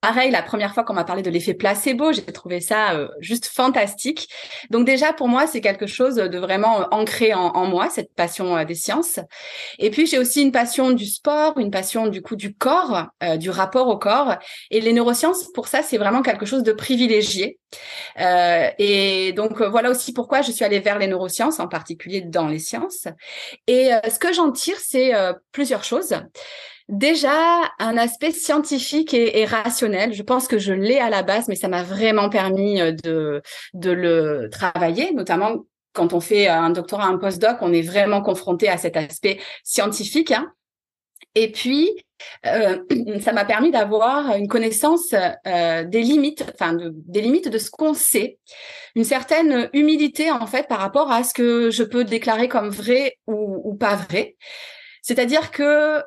Pareil, 0.00 0.30
la 0.30 0.42
première 0.42 0.74
fois 0.74 0.84
qu'on 0.84 0.94
m'a 0.94 1.02
parlé 1.02 1.22
de 1.22 1.30
l'effet 1.30 1.54
placebo, 1.54 2.12
j'ai 2.12 2.22
trouvé 2.22 2.60
ça 2.60 2.92
euh, 2.92 3.08
juste 3.18 3.46
fantastique. 3.46 4.28
Donc 4.70 4.86
déjà, 4.86 5.12
pour 5.12 5.26
moi, 5.26 5.48
c'est 5.48 5.60
quelque 5.60 5.88
chose 5.88 6.14
de 6.14 6.38
vraiment 6.38 6.82
euh, 6.82 6.84
ancré 6.92 7.34
en, 7.34 7.66
moi, 7.66 7.90
cette 7.90 8.14
passion 8.14 8.56
euh, 8.56 8.64
des 8.64 8.76
sciences. 8.76 9.18
Et 9.80 9.90
puis, 9.90 10.06
j'ai 10.06 10.18
aussi 10.18 10.40
une 10.40 10.52
passion 10.52 10.92
du 10.92 11.04
sport, 11.04 11.58
une 11.58 11.72
passion 11.72 12.06
du 12.06 12.22
coup 12.22 12.36
du 12.36 12.54
corps, 12.54 13.08
du 13.38 13.50
rapport 13.50 13.88
au 13.88 13.98
corps. 13.98 14.36
Et 14.70 14.80
les 14.80 14.92
neurosciences, 14.92 15.50
pour 15.52 15.66
ça, 15.66 15.82
c'est 15.82 15.98
vraiment 15.98 16.22
quelque 16.22 16.46
chose 16.46 16.62
de 16.62 16.72
privilégié. 16.72 17.58
et 18.16 19.32
donc, 19.32 19.60
voilà 19.62 19.90
aussi 19.90 20.12
pourquoi 20.12 20.42
je 20.42 20.52
suis 20.52 20.64
allée 20.64 20.78
vers 20.78 20.98
les 20.98 21.08
neurosciences, 21.08 21.58
en 21.58 21.66
particulier 21.66 22.20
dans 22.20 22.46
les 22.46 22.60
sciences. 22.60 23.08
Et 23.66 23.90
ce 24.08 24.18
que 24.18 24.32
j'en 24.32 24.52
tire, 24.52 24.78
c'est 24.78 25.12
plusieurs 25.50 25.82
choses. 25.82 26.14
Déjà, 26.88 27.70
un 27.78 27.98
aspect 27.98 28.30
scientifique 28.30 29.12
et, 29.12 29.44
rationnel. 29.44 30.14
Je 30.14 30.22
pense 30.22 30.48
que 30.48 30.58
je 30.58 30.72
l'ai 30.72 30.98
à 30.98 31.10
la 31.10 31.22
base, 31.22 31.46
mais 31.48 31.54
ça 31.54 31.68
m'a 31.68 31.82
vraiment 31.82 32.30
permis 32.30 32.80
euh, 32.80 32.92
de, 32.92 33.42
de 33.74 33.90
le 33.90 34.48
travailler, 34.50 35.12
notamment 35.12 35.66
quand 35.92 36.14
on 36.14 36.20
fait 36.20 36.46
un 36.46 36.70
doctorat, 36.70 37.06
un 37.06 37.18
postdoc, 37.18 37.58
on 37.60 37.72
est 37.72 37.82
vraiment 37.82 38.22
confronté 38.22 38.68
à 38.68 38.78
cet 38.78 38.96
aspect 38.96 39.38
scientifique. 39.64 40.30
Hein. 40.30 40.50
Et 41.34 41.52
puis, 41.52 41.90
euh, 42.46 42.78
ça 43.20 43.32
m'a 43.32 43.44
permis 43.44 43.70
d'avoir 43.70 44.36
une 44.36 44.48
connaissance 44.48 45.12
euh, 45.46 45.84
des 45.84 46.02
limites, 46.02 46.44
enfin 46.54 46.74
des 46.74 47.20
limites 47.20 47.48
de 47.48 47.58
ce 47.58 47.70
qu'on 47.70 47.92
sait, 47.92 48.38
une 48.94 49.04
certaine 49.04 49.68
humilité 49.74 50.30
en 50.30 50.46
fait 50.46 50.68
par 50.68 50.78
rapport 50.78 51.12
à 51.12 51.22
ce 51.22 51.34
que 51.34 51.70
je 51.70 51.82
peux 51.82 52.04
déclarer 52.04 52.48
comme 52.48 52.70
vrai 52.70 53.18
ou 53.26 53.74
pas 53.74 53.96
vrai. 53.96 54.36
C'est-à-dire 55.02 55.50
que 55.50 56.02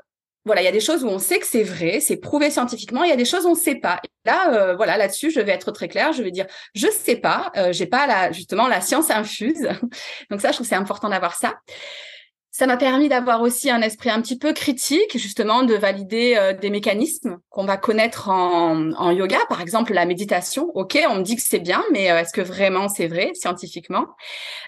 voilà, 0.45 0.61
il 0.61 0.65
y 0.65 0.67
a 0.67 0.71
des 0.71 0.79
choses 0.79 1.03
où 1.03 1.07
on 1.07 1.19
sait 1.19 1.39
que 1.39 1.45
c'est 1.45 1.63
vrai, 1.63 1.99
c'est 1.99 2.17
prouvé 2.17 2.49
scientifiquement. 2.49 3.03
Il 3.03 3.09
y 3.09 3.13
a 3.13 3.17
des 3.17 3.25
choses 3.25 3.45
où 3.45 3.49
on 3.49 3.55
ne 3.55 3.59
sait 3.59 3.75
pas. 3.75 4.01
là, 4.25 4.53
euh, 4.53 4.75
voilà, 4.75 4.97
là-dessus, 4.97 5.29
je 5.29 5.39
vais 5.39 5.51
être 5.51 5.71
très 5.71 5.87
claire. 5.87 6.13
Je 6.13 6.23
vais 6.23 6.31
dire, 6.31 6.47
je 6.73 6.87
sais 6.87 7.15
pas. 7.15 7.51
Euh, 7.57 7.71
j'ai 7.71 7.85
pas 7.85 8.07
la, 8.07 8.31
justement 8.31 8.67
la 8.67 8.81
science 8.81 9.11
infuse. 9.11 9.67
Donc 10.31 10.41
ça, 10.41 10.49
je 10.49 10.55
trouve 10.55 10.67
c'est 10.67 10.75
important 10.75 11.09
d'avoir 11.09 11.35
ça. 11.35 11.55
Ça 12.53 12.67
m'a 12.67 12.75
permis 12.75 13.07
d'avoir 13.07 13.41
aussi 13.41 13.69
un 13.69 13.81
esprit 13.81 14.09
un 14.09 14.21
petit 14.21 14.37
peu 14.37 14.51
critique, 14.51 15.17
justement, 15.17 15.63
de 15.63 15.73
valider 15.73 16.35
euh, 16.35 16.51
des 16.51 16.69
mécanismes 16.69 17.39
qu'on 17.49 17.63
va 17.63 17.77
connaître 17.77 18.27
en, 18.27 19.09
yoga, 19.11 19.37
par 19.47 19.61
exemple 19.61 19.93
la 19.93 20.05
méditation. 20.05 20.69
Ok, 20.75 20.99
on 21.09 21.15
me 21.15 21.21
dit 21.21 21.37
que 21.37 21.41
c'est 21.41 21.59
bien, 21.59 21.81
mais 21.93 22.11
euh, 22.11 22.19
est-ce 22.19 22.33
que 22.33 22.41
vraiment 22.41 22.89
c'est 22.89 23.07
vrai 23.07 23.31
scientifiquement? 23.35 24.05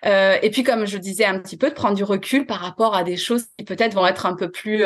Euh, 0.05 0.37
Et 0.41 0.49
puis, 0.49 0.63
comme 0.63 0.85
je 0.85 0.97
disais 0.97 1.25
un 1.25 1.37
petit 1.39 1.57
peu, 1.57 1.69
de 1.69 1.75
prendre 1.75 1.95
du 1.95 2.05
recul 2.05 2.45
par 2.45 2.61
rapport 2.61 2.95
à 2.95 3.03
des 3.03 3.17
choses 3.17 3.47
qui 3.57 3.65
peut-être 3.65 3.95
vont 3.95 4.07
être 4.07 4.25
un 4.25 4.35
peu 4.35 4.49
plus 4.49 4.85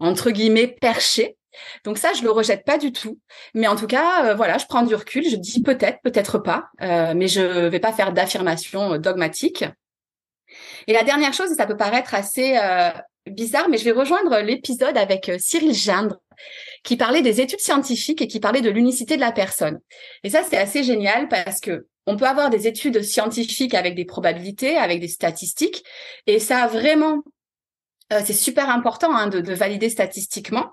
entre 0.00 0.30
guillemets 0.30 0.66
perchées. 0.66 1.36
Donc 1.84 1.96
ça, 1.96 2.12
je 2.12 2.24
le 2.24 2.30
rejette 2.30 2.64
pas 2.64 2.76
du 2.76 2.90
tout. 2.90 3.20
Mais 3.54 3.68
en 3.68 3.76
tout 3.76 3.86
cas, 3.86 4.34
voilà, 4.34 4.58
je 4.58 4.66
prends 4.66 4.82
du 4.82 4.96
recul. 4.96 5.22
Je 5.28 5.36
dis 5.36 5.62
peut-être, 5.62 6.00
peut-être 6.02 6.38
pas, 6.38 6.70
mais 6.80 7.28
je 7.28 7.68
vais 7.68 7.80
pas 7.80 7.92
faire 7.92 8.12
d'affirmation 8.12 8.98
dogmatique. 8.98 9.64
Et 10.86 10.92
la 10.92 11.02
dernière 11.02 11.32
chose, 11.32 11.50
ça 11.56 11.66
peut 11.66 11.76
paraître 11.76 12.14
assez 12.14 12.56
euh, 12.56 12.90
bizarre, 13.26 13.68
mais 13.68 13.78
je 13.78 13.84
vais 13.84 13.92
rejoindre 13.92 14.38
l'épisode 14.40 14.96
avec 14.96 15.28
euh, 15.28 15.36
Cyril 15.38 15.74
Gindre 15.74 16.18
qui 16.82 16.96
parlait 16.96 17.22
des 17.22 17.40
études 17.40 17.60
scientifiques 17.60 18.22
et 18.22 18.26
qui 18.26 18.40
parlait 18.40 18.60
de 18.60 18.70
l'unicité 18.70 19.16
de 19.16 19.20
la 19.20 19.32
personne. 19.32 19.80
Et 20.24 20.30
ça, 20.30 20.42
c'est 20.48 20.58
assez 20.58 20.82
génial 20.82 21.28
parce 21.28 21.60
que 21.60 21.86
on 22.06 22.16
peut 22.16 22.26
avoir 22.26 22.50
des 22.50 22.66
études 22.66 23.02
scientifiques 23.02 23.74
avec 23.74 23.94
des 23.94 24.04
probabilités, 24.04 24.76
avec 24.76 24.98
des 24.98 25.06
statistiques, 25.06 25.84
et 26.26 26.40
ça 26.40 26.66
vraiment 26.66 27.22
euh, 28.12 28.20
c'est 28.24 28.32
super 28.34 28.68
important 28.68 29.14
hein, 29.14 29.28
de, 29.28 29.54
valider 29.54 29.88
statistiquement. 29.88 30.72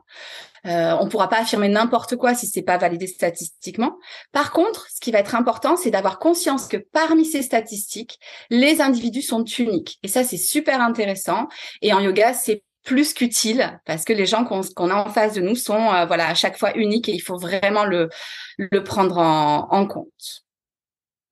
Euh, 0.65 0.95
on 0.99 1.05
ne 1.05 1.09
pourra 1.09 1.29
pas 1.29 1.41
affirmer 1.41 1.69
n'importe 1.69 2.15
quoi 2.15 2.33
si 2.35 2.47
c'est 2.47 2.61
pas 2.61 2.77
validé 2.77 3.07
statistiquement. 3.07 3.97
Par 4.31 4.51
contre, 4.51 4.87
ce 4.93 4.99
qui 4.99 5.11
va 5.11 5.19
être 5.19 5.35
important, 5.35 5.75
c'est 5.75 5.91
d'avoir 5.91 6.19
conscience 6.19 6.67
que 6.67 6.77
parmi 6.77 7.25
ces 7.25 7.41
statistiques, 7.41 8.19
les 8.49 8.81
individus 8.81 9.21
sont 9.21 9.43
uniques. 9.43 9.99
Et 10.03 10.07
ça, 10.07 10.23
c'est 10.23 10.37
super 10.37 10.81
intéressant. 10.81 11.47
Et 11.81 11.93
en 11.93 11.99
yoga, 11.99 12.33
c'est 12.33 12.63
plus 12.83 13.13
qu'utile 13.13 13.79
parce 13.85 14.03
que 14.05 14.13
les 14.13 14.25
gens 14.25 14.45
qu'on 14.45 14.89
a 14.89 14.95
en 14.95 15.09
face 15.09 15.33
de 15.33 15.41
nous 15.41 15.55
sont 15.55 15.93
euh, 15.93 16.05
voilà 16.05 16.27
à 16.27 16.33
chaque 16.33 16.57
fois 16.57 16.75
uniques 16.77 17.09
et 17.09 17.13
il 17.13 17.19
faut 17.19 17.37
vraiment 17.37 17.83
le, 17.83 18.09
le 18.57 18.83
prendre 18.83 19.17
en, 19.17 19.67
en 19.69 19.85
compte. 19.85 20.45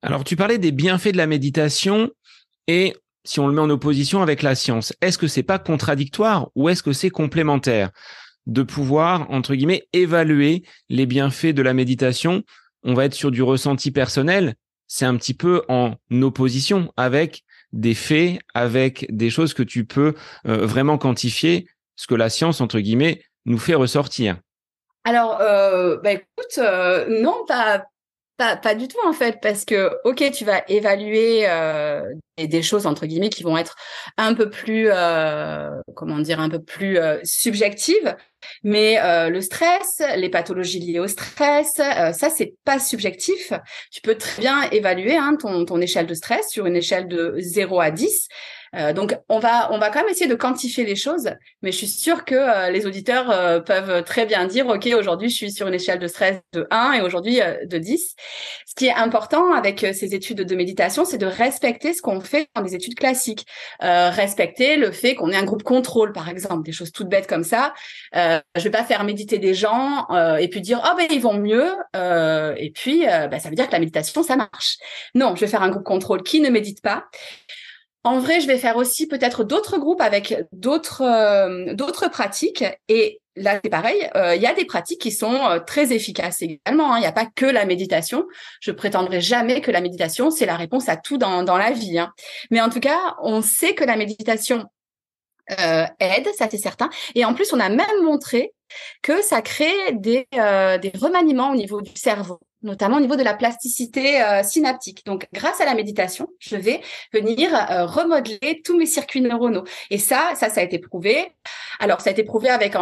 Alors 0.01 0.23
tu 0.23 0.35
parlais 0.35 0.57
des 0.57 0.71
bienfaits 0.71 1.13
de 1.13 1.17
la 1.17 1.25
méditation 1.25 2.11
et 2.67 2.95
si 3.23 3.39
on 3.39 3.47
le 3.47 3.53
met 3.53 3.61
en 3.61 3.69
opposition 3.69 4.21
avec 4.21 4.41
la 4.41 4.55
science, 4.55 4.93
est-ce 5.01 5.17
que 5.17 5.27
c'est 5.27 5.43
pas 5.43 5.59
contradictoire 5.59 6.49
ou 6.55 6.69
est-ce 6.69 6.83
que 6.83 6.93
c'est 6.93 7.09
complémentaire? 7.09 7.91
De 8.47 8.63
pouvoir, 8.63 9.29
entre 9.29 9.53
guillemets, 9.53 9.87
évaluer 9.93 10.63
les 10.89 11.05
bienfaits 11.05 11.53
de 11.53 11.61
la 11.61 11.73
méditation. 11.73 12.43
On 12.83 12.95
va 12.95 13.05
être 13.05 13.13
sur 13.13 13.29
du 13.29 13.43
ressenti 13.43 13.91
personnel. 13.91 14.55
C'est 14.87 15.05
un 15.05 15.15
petit 15.17 15.33
peu 15.33 15.63
en 15.67 15.95
opposition 16.21 16.91
avec 16.97 17.43
des 17.73 17.93
faits, 17.93 18.39
avec 18.53 19.05
des 19.09 19.29
choses 19.29 19.53
que 19.53 19.63
tu 19.63 19.85
peux 19.85 20.15
euh, 20.47 20.65
vraiment 20.65 20.97
quantifier, 20.97 21.67
ce 21.95 22.07
que 22.07 22.15
la 22.15 22.29
science, 22.29 22.61
entre 22.61 22.79
guillemets, 22.79 23.21
nous 23.45 23.57
fait 23.57 23.75
ressortir. 23.75 24.37
Alors, 25.03 25.39
euh, 25.41 25.97
bah 26.03 26.13
écoute, 26.13 26.57
euh, 26.57 27.21
non, 27.21 27.45
pas, 27.47 27.85
pas, 28.37 28.55
pas, 28.55 28.75
du 28.75 28.87
tout 28.87 28.99
en 29.05 29.13
fait, 29.13 29.39
parce 29.41 29.65
que 29.65 29.91
ok, 30.03 30.31
tu 30.31 30.45
vas 30.45 30.63
évaluer 30.67 31.49
euh, 31.49 32.01
des, 32.37 32.61
choses 32.61 32.85
entre 32.85 33.05
guillemets 33.05 33.29
qui 33.29 33.43
vont 33.43 33.57
être 33.57 33.75
un 34.17 34.33
peu 34.33 34.49
plus, 34.49 34.89
euh, 34.91 35.71
comment 35.95 36.19
dire, 36.19 36.39
un 36.39 36.49
peu 36.49 36.61
plus 36.61 36.97
euh, 36.99 37.17
subjectives, 37.23 38.15
mais 38.63 38.99
euh, 38.99 39.29
le 39.29 39.41
stress, 39.41 40.01
les 40.15 40.29
pathologies 40.29 40.79
liées 40.79 40.99
au 40.99 41.07
stress, 41.07 41.79
euh, 41.79 42.13
ça 42.13 42.29
c'est 42.29 42.53
pas 42.63 42.79
subjectif. 42.79 43.53
Tu 43.91 44.01
peux 44.01 44.15
très 44.15 44.41
bien 44.41 44.69
évaluer 44.71 45.17
hein, 45.17 45.35
ton, 45.39 45.65
ton 45.65 45.81
échelle 45.81 46.05
de 46.05 46.13
stress 46.13 46.49
sur 46.49 46.65
une 46.65 46.75
échelle 46.75 47.07
de 47.07 47.35
0 47.39 47.79
à 47.79 47.91
10. 47.91 48.27
Euh, 48.75 48.93
donc, 48.93 49.17
on 49.29 49.39
va, 49.39 49.71
on 49.71 49.77
va 49.77 49.89
quand 49.89 50.01
même 50.01 50.09
essayer 50.09 50.27
de 50.27 50.35
quantifier 50.35 50.85
les 50.85 50.95
choses, 50.95 51.29
mais 51.61 51.71
je 51.71 51.77
suis 51.77 51.87
sûre 51.87 52.25
que 52.25 52.35
euh, 52.35 52.69
les 52.69 52.85
auditeurs 52.85 53.29
euh, 53.31 53.59
peuvent 53.59 54.03
très 54.03 54.25
bien 54.25 54.45
dire, 54.45 54.67
OK, 54.67 54.87
aujourd'hui, 54.97 55.29
je 55.29 55.35
suis 55.35 55.51
sur 55.51 55.67
une 55.67 55.73
échelle 55.73 55.99
de 55.99 56.07
stress 56.07 56.39
de 56.53 56.67
1 56.71 56.93
et 56.93 57.01
aujourd'hui 57.01 57.39
de 57.65 57.77
10. 57.77 58.15
Ce 58.65 58.75
qui 58.75 58.87
est 58.87 58.93
important 58.93 59.53
avec 59.53 59.79
ces 59.79 60.13
études 60.13 60.41
de 60.41 60.55
méditation, 60.55 61.05
c'est 61.05 61.17
de 61.17 61.25
respecter 61.25 61.93
ce 61.93 62.01
qu'on 62.01 62.19
fait 62.19 62.47
dans 62.55 62.61
des 62.61 62.75
études 62.75 62.95
classiques. 62.95 63.45
respecter 63.79 64.77
le 64.77 64.91
fait 64.91 65.15
qu'on 65.15 65.31
ait 65.31 65.35
un 65.35 65.43
groupe 65.43 65.63
contrôle, 65.63 66.11
par 66.11 66.29
exemple, 66.29 66.63
des 66.63 66.71
choses 66.71 66.91
toutes 66.91 67.09
bêtes 67.09 67.27
comme 67.27 67.43
ça. 67.43 67.73
je 68.13 68.61
vais 68.61 68.69
pas 68.69 68.83
faire 68.83 69.03
méditer 69.03 69.39
des 69.39 69.53
gens 69.53 70.07
et 70.39 70.47
puis 70.49 70.61
dire, 70.61 70.81
oh 70.85 70.95
ben, 70.97 71.07
ils 71.09 71.21
vont 71.21 71.37
mieux. 71.37 71.71
et 71.95 72.71
puis, 72.71 73.05
ben, 73.05 73.39
ça 73.39 73.49
veut 73.49 73.55
dire 73.55 73.67
que 73.67 73.73
la 73.73 73.79
méditation, 73.79 74.23
ça 74.23 74.35
marche. 74.35 74.77
Non, 75.15 75.35
je 75.35 75.41
vais 75.41 75.47
faire 75.47 75.63
un 75.63 75.69
groupe 75.69 75.83
contrôle 75.83 76.23
qui 76.23 76.39
ne 76.39 76.49
médite 76.49 76.81
pas 76.81 77.05
en 78.03 78.19
vrai, 78.19 78.39
je 78.39 78.47
vais 78.47 78.57
faire 78.57 78.77
aussi 78.77 79.07
peut-être 79.07 79.43
d'autres 79.43 79.77
groupes 79.77 80.01
avec 80.01 80.45
d'autres 80.51 81.01
euh, 81.01 81.73
d'autres 81.73 82.09
pratiques. 82.09 82.63
Et 82.87 83.19
là, 83.35 83.59
c'est 83.63 83.69
pareil. 83.69 84.09
Euh, 84.15 84.35
il 84.35 84.41
y 84.41 84.45
a 84.45 84.53
des 84.53 84.65
pratiques 84.65 85.01
qui 85.01 85.11
sont 85.11 85.33
euh, 85.33 85.59
très 85.59 85.91
efficaces 85.93 86.41
également. 86.41 86.93
Hein. 86.93 86.97
Il 86.97 87.01
n'y 87.01 87.07
a 87.07 87.11
pas 87.11 87.25
que 87.25 87.45
la 87.45 87.65
méditation. 87.65 88.25
Je 88.61 88.71
prétendrai 88.71 89.19
jamais 89.19 89.61
que 89.61 89.71
la 89.71 89.81
méditation 89.81 90.31
c'est 90.31 90.45
la 90.45 90.55
réponse 90.55 90.89
à 90.89 90.95
tout 90.95 91.17
dans 91.17 91.43
dans 91.43 91.57
la 91.57 91.71
vie. 91.71 91.99
Hein. 91.99 92.13
Mais 92.51 92.61
en 92.61 92.69
tout 92.69 92.79
cas, 92.79 93.15
on 93.21 93.41
sait 93.41 93.75
que 93.75 93.83
la 93.83 93.97
méditation 93.97 94.65
aide, 95.49 96.27
ça 96.37 96.47
c'est 96.49 96.57
certain. 96.57 96.89
Et 97.15 97.23
en 97.23 97.33
plus, 97.33 97.53
on 97.53 97.59
a 97.59 97.69
même 97.69 98.03
montré 98.03 98.53
que 99.01 99.21
ça 99.21 99.41
crée 99.41 99.93
des, 99.93 100.27
des 100.31 100.91
remaniements 100.99 101.51
au 101.51 101.55
niveau 101.55 101.81
du 101.81 101.91
cerveau 101.95 102.39
notamment 102.63 102.97
au 102.97 102.99
niveau 102.99 103.15
de 103.15 103.23
la 103.23 103.33
plasticité 103.33 104.21
euh, 104.21 104.43
synaptique. 104.43 105.05
Donc, 105.05 105.27
grâce 105.33 105.61
à 105.61 105.65
la 105.65 105.75
méditation, 105.75 106.27
je 106.39 106.55
vais 106.55 106.81
venir 107.13 107.53
euh, 107.53 107.85
remodeler 107.85 108.61
tous 108.63 108.77
mes 108.77 108.85
circuits 108.85 109.21
neuronaux. 109.21 109.63
Et 109.89 109.97
ça, 109.97 110.31
ça, 110.35 110.49
ça 110.49 110.61
a 110.61 110.63
été 110.63 110.79
prouvé. 110.79 111.33
Alors, 111.79 112.01
ça 112.01 112.09
a 112.09 112.13
été 112.13 112.23
prouvé 112.23 112.49
avec 112.49 112.75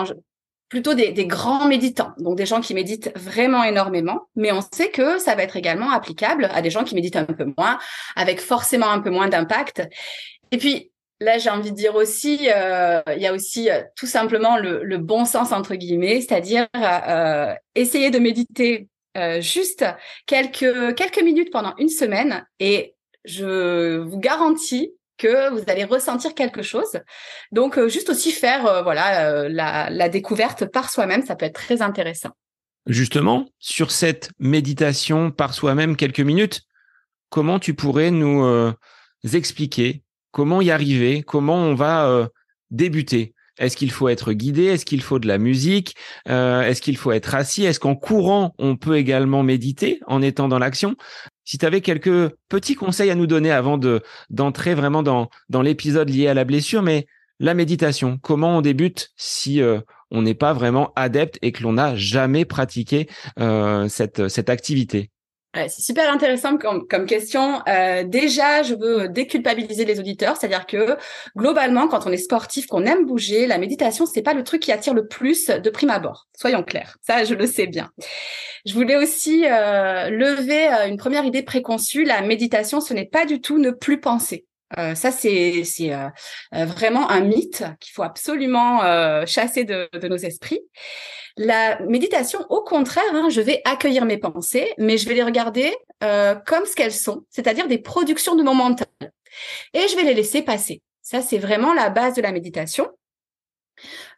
plutôt 0.69 0.93
des, 0.93 1.11
des, 1.11 1.27
grands 1.27 1.67
méditants, 1.67 2.11
donc 2.17 2.37
des 2.37 2.45
gens 2.45 2.59
qui 2.59 2.73
méditent 2.73 3.11
vraiment 3.15 3.63
énormément, 3.63 4.27
mais 4.35 4.51
on 4.51 4.61
sait 4.61 4.89
que 4.89 5.19
ça 5.19 5.35
va 5.35 5.43
être 5.43 5.55
également 5.55 5.91
applicable 5.91 6.49
à 6.51 6.61
des 6.61 6.71
gens 6.71 6.83
qui 6.83 6.95
méditent 6.95 7.15
un 7.15 7.25
peu 7.25 7.45
moins, 7.57 7.77
avec 8.15 8.41
forcément 8.41 8.89
un 8.89 8.99
peu 8.99 9.11
moins 9.11 9.27
d'impact. 9.27 9.83
Et 10.51 10.57
puis, 10.57 10.91
Là, 11.21 11.37
j'ai 11.37 11.49
envie 11.49 11.71
de 11.71 11.75
dire 11.75 11.95
aussi, 11.95 12.49
euh, 12.53 13.01
il 13.15 13.21
y 13.21 13.27
a 13.27 13.33
aussi 13.33 13.69
tout 13.95 14.05
simplement 14.05 14.57
le, 14.57 14.97
bon 14.97 15.23
sens 15.23 15.53
entre 15.53 15.75
guillemets, 15.75 16.19
c'est-à-dire 16.19 16.67
essayer 17.73 18.11
de 18.11 18.19
méditer 18.19 18.89
euh, 19.15 19.39
juste 19.39 19.85
quelques, 20.25 20.95
quelques 20.95 21.21
minutes 21.21 21.51
pendant 21.51 21.73
une 21.77 21.87
semaine 21.89 22.45
et 22.59 22.95
je 23.23 23.97
vous 23.99 24.19
garantis 24.19 24.91
que 25.17 25.49
vous 25.51 25.63
allez 25.67 25.85
ressentir 25.85 26.35
quelque 26.35 26.61
chose. 26.61 26.99
Donc, 27.53 27.79
juste 27.87 28.09
aussi 28.09 28.33
faire 28.33 28.83
voilà 28.83 29.47
la 29.47 30.09
découverte 30.09 30.65
par 30.65 30.89
soi-même, 30.89 31.25
ça 31.25 31.37
peut 31.37 31.45
être 31.45 31.55
très 31.55 31.81
intéressant. 31.81 32.31
Justement, 32.87 33.47
sur 33.57 33.91
cette 33.91 34.31
méditation 34.37 35.31
par 35.31 35.53
soi-même 35.53 35.95
quelques 35.95 36.19
minutes, 36.19 36.63
comment 37.29 37.57
tu 37.57 37.73
pourrais 37.73 38.11
nous 38.11 38.75
expliquer 39.23 40.03
comment 40.35 40.61
y 40.61 40.69
arriver, 40.69 41.23
comment 41.23 41.55
on 41.55 41.75
va 41.75 42.29
débuter. 42.69 43.33
Est-ce 43.57 43.77
qu'il 43.77 43.91
faut 43.91 44.09
être 44.09 44.33
guidé? 44.33 44.65
Est-ce 44.65 44.85
qu'il 44.85 45.01
faut 45.01 45.19
de 45.19 45.27
la 45.27 45.37
musique? 45.37 45.95
Euh, 46.27 46.61
Est-ce 46.61 46.81
qu'il 46.81 46.97
faut 46.97 47.13
être 47.13 47.35
assis? 47.35 47.63
Est-ce 47.63 47.79
qu'en 47.79 47.95
courant, 47.95 48.53
on 48.57 48.75
peut 48.75 48.97
également 48.97 49.43
méditer 49.43 50.01
en 50.07 50.21
étant 50.21 50.49
dans 50.49 50.59
l'action? 50.59 50.95
Si 51.45 51.57
tu 51.57 51.65
avais 51.65 51.79
quelques 51.79 52.33
petits 52.49 52.75
conseils 52.75 53.11
à 53.11 53.15
nous 53.15 53.27
donner 53.27 53.51
avant 53.51 53.77
de 53.77 54.01
d'entrer 54.29 54.73
vraiment 54.73 55.03
dans, 55.03 55.29
dans 55.47 55.61
l'épisode 55.61 56.09
lié 56.09 56.27
à 56.27 56.33
la 56.33 56.43
blessure, 56.43 56.81
mais 56.81 57.05
la 57.39 57.53
méditation, 57.53 58.19
comment 58.21 58.57
on 58.57 58.61
débute 58.61 59.11
si 59.15 59.61
euh, 59.61 59.79
on 60.11 60.23
n'est 60.23 60.33
pas 60.33 60.53
vraiment 60.53 60.91
adepte 60.95 61.37
et 61.41 61.51
que 61.51 61.63
l'on 61.63 61.73
n'a 61.73 61.95
jamais 61.95 62.43
pratiqué 62.43 63.07
euh, 63.39 63.87
cette, 63.87 64.27
cette 64.27 64.49
activité? 64.49 65.11
C'est 65.67 65.81
super 65.81 66.11
intéressant 66.11 66.57
comme, 66.57 67.05
question. 67.05 67.61
Euh, 67.67 68.03
déjà, 68.03 68.63
je 68.63 68.75
veux 68.75 69.07
déculpabiliser 69.07 69.85
les 69.85 69.99
auditeurs, 69.99 70.37
c'est-à-dire 70.37 70.65
que 70.65 70.97
globalement, 71.35 71.87
quand 71.87 72.05
on 72.05 72.11
est 72.11 72.17
sportif, 72.17 72.67
qu'on 72.67 72.85
aime 72.85 73.05
bouger, 73.05 73.47
la 73.47 73.57
méditation, 73.57 74.05
c'est 74.05 74.21
pas 74.21 74.33
le 74.33 74.43
truc 74.43 74.61
qui 74.61 74.71
attire 74.71 74.93
le 74.93 75.07
plus 75.07 75.47
de 75.47 75.69
prime 75.69 75.89
abord. 75.89 76.27
Soyons 76.37 76.63
clairs, 76.63 76.97
ça, 77.01 77.23
je 77.23 77.33
le 77.33 77.47
sais 77.47 77.67
bien. 77.67 77.89
Je 78.65 78.73
voulais 78.73 78.95
aussi 78.95 79.45
euh, 79.45 80.09
lever 80.09 80.67
euh, 80.67 80.87
une 80.87 80.97
première 80.97 81.25
idée 81.25 81.43
préconçue. 81.43 82.03
La 82.03 82.21
méditation, 82.21 82.81
ce 82.81 82.93
n'est 82.93 83.05
pas 83.05 83.25
du 83.25 83.41
tout 83.41 83.59
ne 83.59 83.71
plus 83.71 83.99
penser. 83.99 84.45
Euh, 84.77 84.95
ça, 84.95 85.11
c'est 85.11 85.63
euh, 85.81 86.09
euh, 86.55 86.65
vraiment 86.65 87.09
un 87.09 87.21
mythe 87.21 87.63
qu'il 87.79 87.93
faut 87.93 88.03
absolument 88.03 88.81
chasser 89.25 89.63
de, 89.63 89.89
nos 90.07 90.17
esprits. 90.17 90.61
La 91.37 91.79
méditation, 91.81 92.39
au 92.49 92.63
contraire, 92.63 93.03
hein, 93.13 93.27
je 93.29 93.41
vais 93.41 93.61
accueillir 93.65 94.05
mes 94.05 94.17
pensées, 94.17 94.73
mais 94.77 94.97
je 94.97 95.07
vais 95.07 95.15
les 95.15 95.23
regarder 95.23 95.75
comme 96.45 96.65
ce 96.65 96.75
qu'elles 96.75 96.93
sont, 96.93 97.25
c'est-à-dire 97.29 97.67
des 97.67 97.79
productions 97.79 98.35
de 98.35 98.43
mon 98.43 98.53
mental. 98.53 98.87
Et 99.73 99.87
je 99.87 99.95
vais 99.95 100.03
les 100.03 100.13
laisser 100.13 100.41
passer. 100.41 100.81
Ça, 101.01 101.21
c'est 101.21 101.37
vraiment 101.37 101.73
la 101.73 101.89
base 101.89 102.15
de 102.15 102.21
la 102.21 102.31
méditation. 102.31 102.87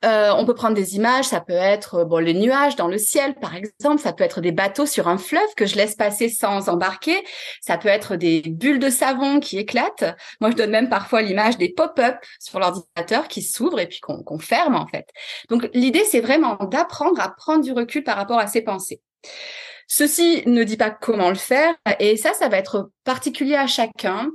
Euh, 0.06 0.32
on 0.38 0.46
peut 0.46 0.54
prendre 0.54 0.76
des 0.76 0.96
images, 0.96 1.26
ça 1.26 1.42
peut 1.42 1.54
être 1.54 1.96
euh, 1.96 2.06
bon 2.06 2.20
les 2.20 2.34
nuages 2.34 2.76
dans 2.76 2.88
le 2.88 2.98
ciel 2.98 3.36
par 3.36 3.56
exemple, 3.56 4.00
ça 4.00 4.14
peut 4.14 4.24
être 4.24 4.42
des 4.42 4.52
bateaux 4.52 4.86
sur 4.86 5.08
un 5.08 5.18
fleuve 5.18 5.54
que 5.56 5.66
je 5.66 5.76
laisse 5.76 5.96
passer 5.96 6.30
sans 6.30 6.70
embarquer, 6.70 7.24
ça 7.62 7.78
peut 7.78 7.90
être 7.90 8.16
des 8.16 8.42
bulles 8.42 8.80
de 8.80 8.90
savon 8.90 9.40
qui 9.40 9.58
éclatent. 9.58 10.06
Moi 10.40 10.52
je 10.52 10.56
donne 10.56 10.72
même 10.72 10.90
parfois 10.90 11.22
l'image 11.22 11.58
des 11.58 11.70
pop-up 11.70 12.18
sur 12.40 12.60
l'ordinateur 12.60 13.28
qui 13.28 13.42
s'ouvrent 13.42 13.80
et 13.80 13.88
puis 13.88 14.00
qu'on 14.00 14.40
ferme 14.40 14.76
en 14.76 14.88
fait. 14.88 15.08
Donc 15.50 15.70
l'idée 15.74 16.04
c'est 16.06 16.22
vraiment 16.22 16.56
d'apprendre 16.56 17.20
à 17.20 17.30
prendre 17.30 17.64
du 17.64 17.72
recul 17.72 18.04
par 18.04 18.18
rapport 18.18 18.40
à 18.40 18.48
ses 18.48 18.62
pensées. 18.62 19.02
Ceci 19.88 20.44
ne 20.46 20.64
dit 20.64 20.78
pas 20.78 20.92
comment 20.92 21.30
le 21.30 21.36
faire 21.36 21.74
et 22.00 22.18
ça 22.18 22.34
ça 22.34 22.50
va 22.50 22.58
être 22.58 22.92
particulier 23.04 23.56
à 23.56 23.68
chacun. 23.68 24.30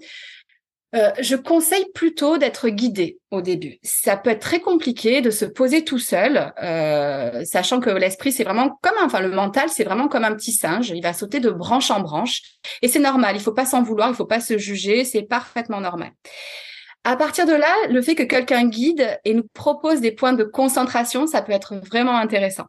Euh, 0.94 1.11
je 1.20 1.37
conseille 1.37 1.87
plutôt 1.94 2.37
d'être 2.37 2.68
guidé 2.68 3.18
au 3.30 3.40
début. 3.40 3.78
Ça 3.82 4.16
peut 4.16 4.28
être 4.28 4.42
très 4.42 4.61
compliqué 4.61 5.22
de 5.22 5.30
se 5.30 5.46
poser 5.46 5.84
tout 5.84 5.99
seul, 5.99 6.52
euh, 6.62 7.44
sachant 7.44 7.80
que 7.80 7.88
l'esprit, 7.88 8.30
c'est 8.30 8.44
vraiment 8.44 8.78
comme 8.82 8.96
un, 9.00 9.06
enfin 9.06 9.20
le 9.20 9.30
mental, 9.30 9.70
c'est 9.70 9.84
vraiment 9.84 10.08
comme 10.08 10.25
un 10.25 10.34
petit 10.34 10.52
singe. 10.52 10.90
Il 10.90 11.02
va 11.02 11.14
sauter 11.14 11.40
de 11.40 11.50
branche 11.50 11.90
en 11.90 12.00
branche, 12.00 12.42
et 12.82 12.88
c'est 12.88 12.99
normal. 12.99 13.37
Il 13.37 13.40
faut 13.42 13.54
pas 13.54 13.64
s'en 13.64 13.82
vouloir, 13.82 14.11
il 14.11 14.14
faut 14.14 14.26
pas 14.26 14.40
se 14.40 14.58
juger, 14.58 15.04
c'est 15.04 15.22
parfaitement 15.22 15.80
normal. 15.80 16.11
À 17.04 17.16
partir 17.16 17.47
de 17.47 17.52
là, 17.52 17.75
le 17.90 18.00
fait 18.00 18.14
que 18.14 18.23
quelqu'un 18.23 18.68
guide 18.68 19.18
et 19.25 19.35
nous 19.35 19.42
propose 19.54 20.00
des 20.00 20.12
points 20.12 20.35
de 20.35 20.44
concentration, 20.44 21.26
ça 21.26 21.42
peut 21.42 21.50
être 21.50 21.75
vraiment 21.75 22.16
intéressant. 22.16 22.66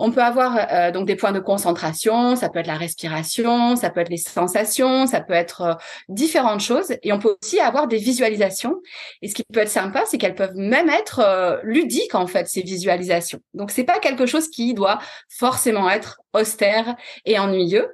On 0.00 0.10
peut 0.10 0.22
avoir 0.22 0.58
euh, 0.72 0.90
donc 0.90 1.06
des 1.06 1.14
points 1.14 1.30
de 1.30 1.38
concentration, 1.38 2.34
ça 2.34 2.48
peut 2.48 2.58
être 2.58 2.66
la 2.66 2.76
respiration, 2.76 3.76
ça 3.76 3.90
peut 3.90 4.00
être 4.00 4.08
les 4.08 4.16
sensations, 4.16 5.06
ça 5.06 5.20
peut 5.20 5.34
être 5.34 5.60
euh, 5.60 5.74
différentes 6.08 6.62
choses, 6.62 6.96
et 7.04 7.12
on 7.12 7.20
peut 7.20 7.36
aussi 7.40 7.60
avoir 7.60 7.86
des 7.86 7.98
visualisations. 7.98 8.80
Et 9.22 9.28
ce 9.28 9.34
qui 9.34 9.44
peut 9.52 9.60
être 9.60 9.68
sympa, 9.68 10.02
c'est 10.04 10.18
qu'elles 10.18 10.34
peuvent 10.34 10.56
même 10.56 10.90
être 10.90 11.20
euh, 11.20 11.58
ludiques 11.62 12.16
en 12.16 12.26
fait 12.26 12.48
ces 12.48 12.62
visualisations. 12.62 13.38
Donc 13.54 13.70
c'est 13.70 13.84
pas 13.84 14.00
quelque 14.00 14.26
chose 14.26 14.48
qui 14.48 14.74
doit 14.74 14.98
forcément 15.28 15.88
être 15.88 16.20
austère 16.34 16.96
et 17.24 17.38
ennuyeux. 17.38 17.88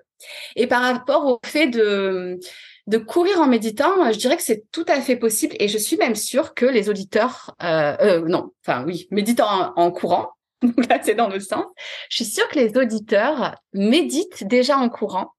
Et 0.56 0.66
par 0.66 0.80
rapport 0.80 1.26
au 1.26 1.38
fait 1.44 1.66
de 1.66 2.40
de 2.86 2.98
courir 2.98 3.40
en 3.40 3.46
méditant, 3.46 4.12
je 4.12 4.18
dirais 4.18 4.36
que 4.36 4.42
c'est 4.42 4.64
tout 4.70 4.84
à 4.88 5.00
fait 5.00 5.16
possible 5.16 5.56
et 5.58 5.68
je 5.68 5.78
suis 5.78 5.96
même 5.96 6.14
sûre 6.14 6.54
que 6.54 6.66
les 6.66 6.88
auditeurs, 6.88 7.54
euh, 7.62 7.96
euh 8.00 8.20
non, 8.28 8.50
enfin 8.64 8.84
oui, 8.86 9.08
méditant 9.10 9.72
en, 9.74 9.90
courant, 9.90 10.30
donc 10.62 10.88
là 10.88 11.00
c'est 11.02 11.14
dans 11.14 11.28
le 11.28 11.40
sens, 11.40 11.64
je 12.08 12.16
suis 12.16 12.24
sûre 12.24 12.48
que 12.48 12.58
les 12.58 12.76
auditeurs 12.76 13.56
méditent 13.72 14.46
déjà 14.46 14.78
en 14.78 14.88
courant. 14.88 15.32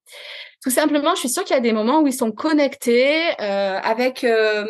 Tout 0.63 0.71
simplement, 0.71 1.13
je 1.13 1.19
suis 1.19 1.29
sûre 1.29 1.43
qu'il 1.43 1.55
y 1.55 1.59
a 1.59 1.61
des 1.61 1.71
moments 1.71 2.01
où 2.01 2.07
ils 2.07 2.13
sont 2.13 2.31
connectés 2.31 3.29
euh, 3.39 3.79
avec 3.79 4.23
euh, 4.23 4.65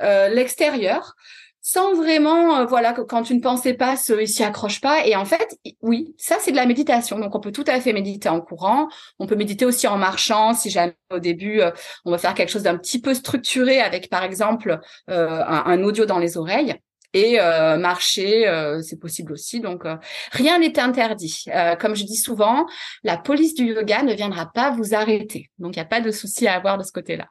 l'extérieur 0.00 1.14
sans 1.62 1.94
vraiment, 1.94 2.58
euh, 2.58 2.64
voilà, 2.64 2.92
quand 2.92 3.22
tu 3.22 3.34
ne 3.34 3.40
pensais 3.40 3.74
pas, 3.74 3.94
il 4.20 4.28
s'y 4.28 4.42
accroche 4.42 4.80
pas. 4.80 5.06
Et 5.06 5.14
en 5.14 5.24
fait, 5.24 5.58
oui, 5.82 6.14
ça 6.16 6.36
c'est 6.40 6.52
de 6.52 6.56
la 6.56 6.66
méditation. 6.66 7.18
Donc 7.18 7.34
on 7.34 7.40
peut 7.40 7.52
tout 7.52 7.64
à 7.66 7.80
fait 7.80 7.92
méditer 7.92 8.28
en 8.28 8.40
courant. 8.40 8.88
On 9.18 9.26
peut 9.26 9.36
méditer 9.36 9.64
aussi 9.64 9.86
en 9.86 9.98
marchant. 9.98 10.54
Si 10.54 10.70
jamais 10.70 10.96
au 11.12 11.18
début 11.18 11.60
euh, 11.60 11.70
on 12.04 12.10
va 12.10 12.18
faire 12.18 12.34
quelque 12.34 12.50
chose 12.50 12.62
d'un 12.62 12.76
petit 12.78 13.00
peu 13.00 13.14
structuré 13.14 13.80
avec 13.80 14.08
par 14.08 14.24
exemple 14.24 14.78
euh, 15.10 15.44
un, 15.44 15.82
audio 15.82 16.06
dans 16.06 16.18
les 16.18 16.36
oreilles. 16.36 16.74
Et 17.12 17.38
marcher, 17.38 18.44
c'est 18.82 19.00
possible 19.00 19.32
aussi. 19.32 19.58
Donc 19.58 19.82
rien 20.30 20.60
n'est 20.60 20.78
interdit. 20.78 21.44
comme 21.80 21.96
je 21.96 22.04
dis 22.04 22.16
souvent, 22.16 22.66
la 23.02 23.16
police 23.16 23.54
du 23.54 23.64
yoga 23.64 24.04
ne 24.04 24.14
viendra 24.14 24.46
pas 24.46 24.70
vous 24.70 24.94
arrêter. 24.94 25.50
Donc 25.58 25.74
il 25.74 25.80
n'y 25.80 25.82
a 25.82 25.86
pas 25.86 26.00
de 26.00 26.12
souci 26.12 26.46
à 26.46 26.54
avoir 26.54 26.78
de 26.78 26.84
ce 26.84 26.92
côté-là. 26.92 27.26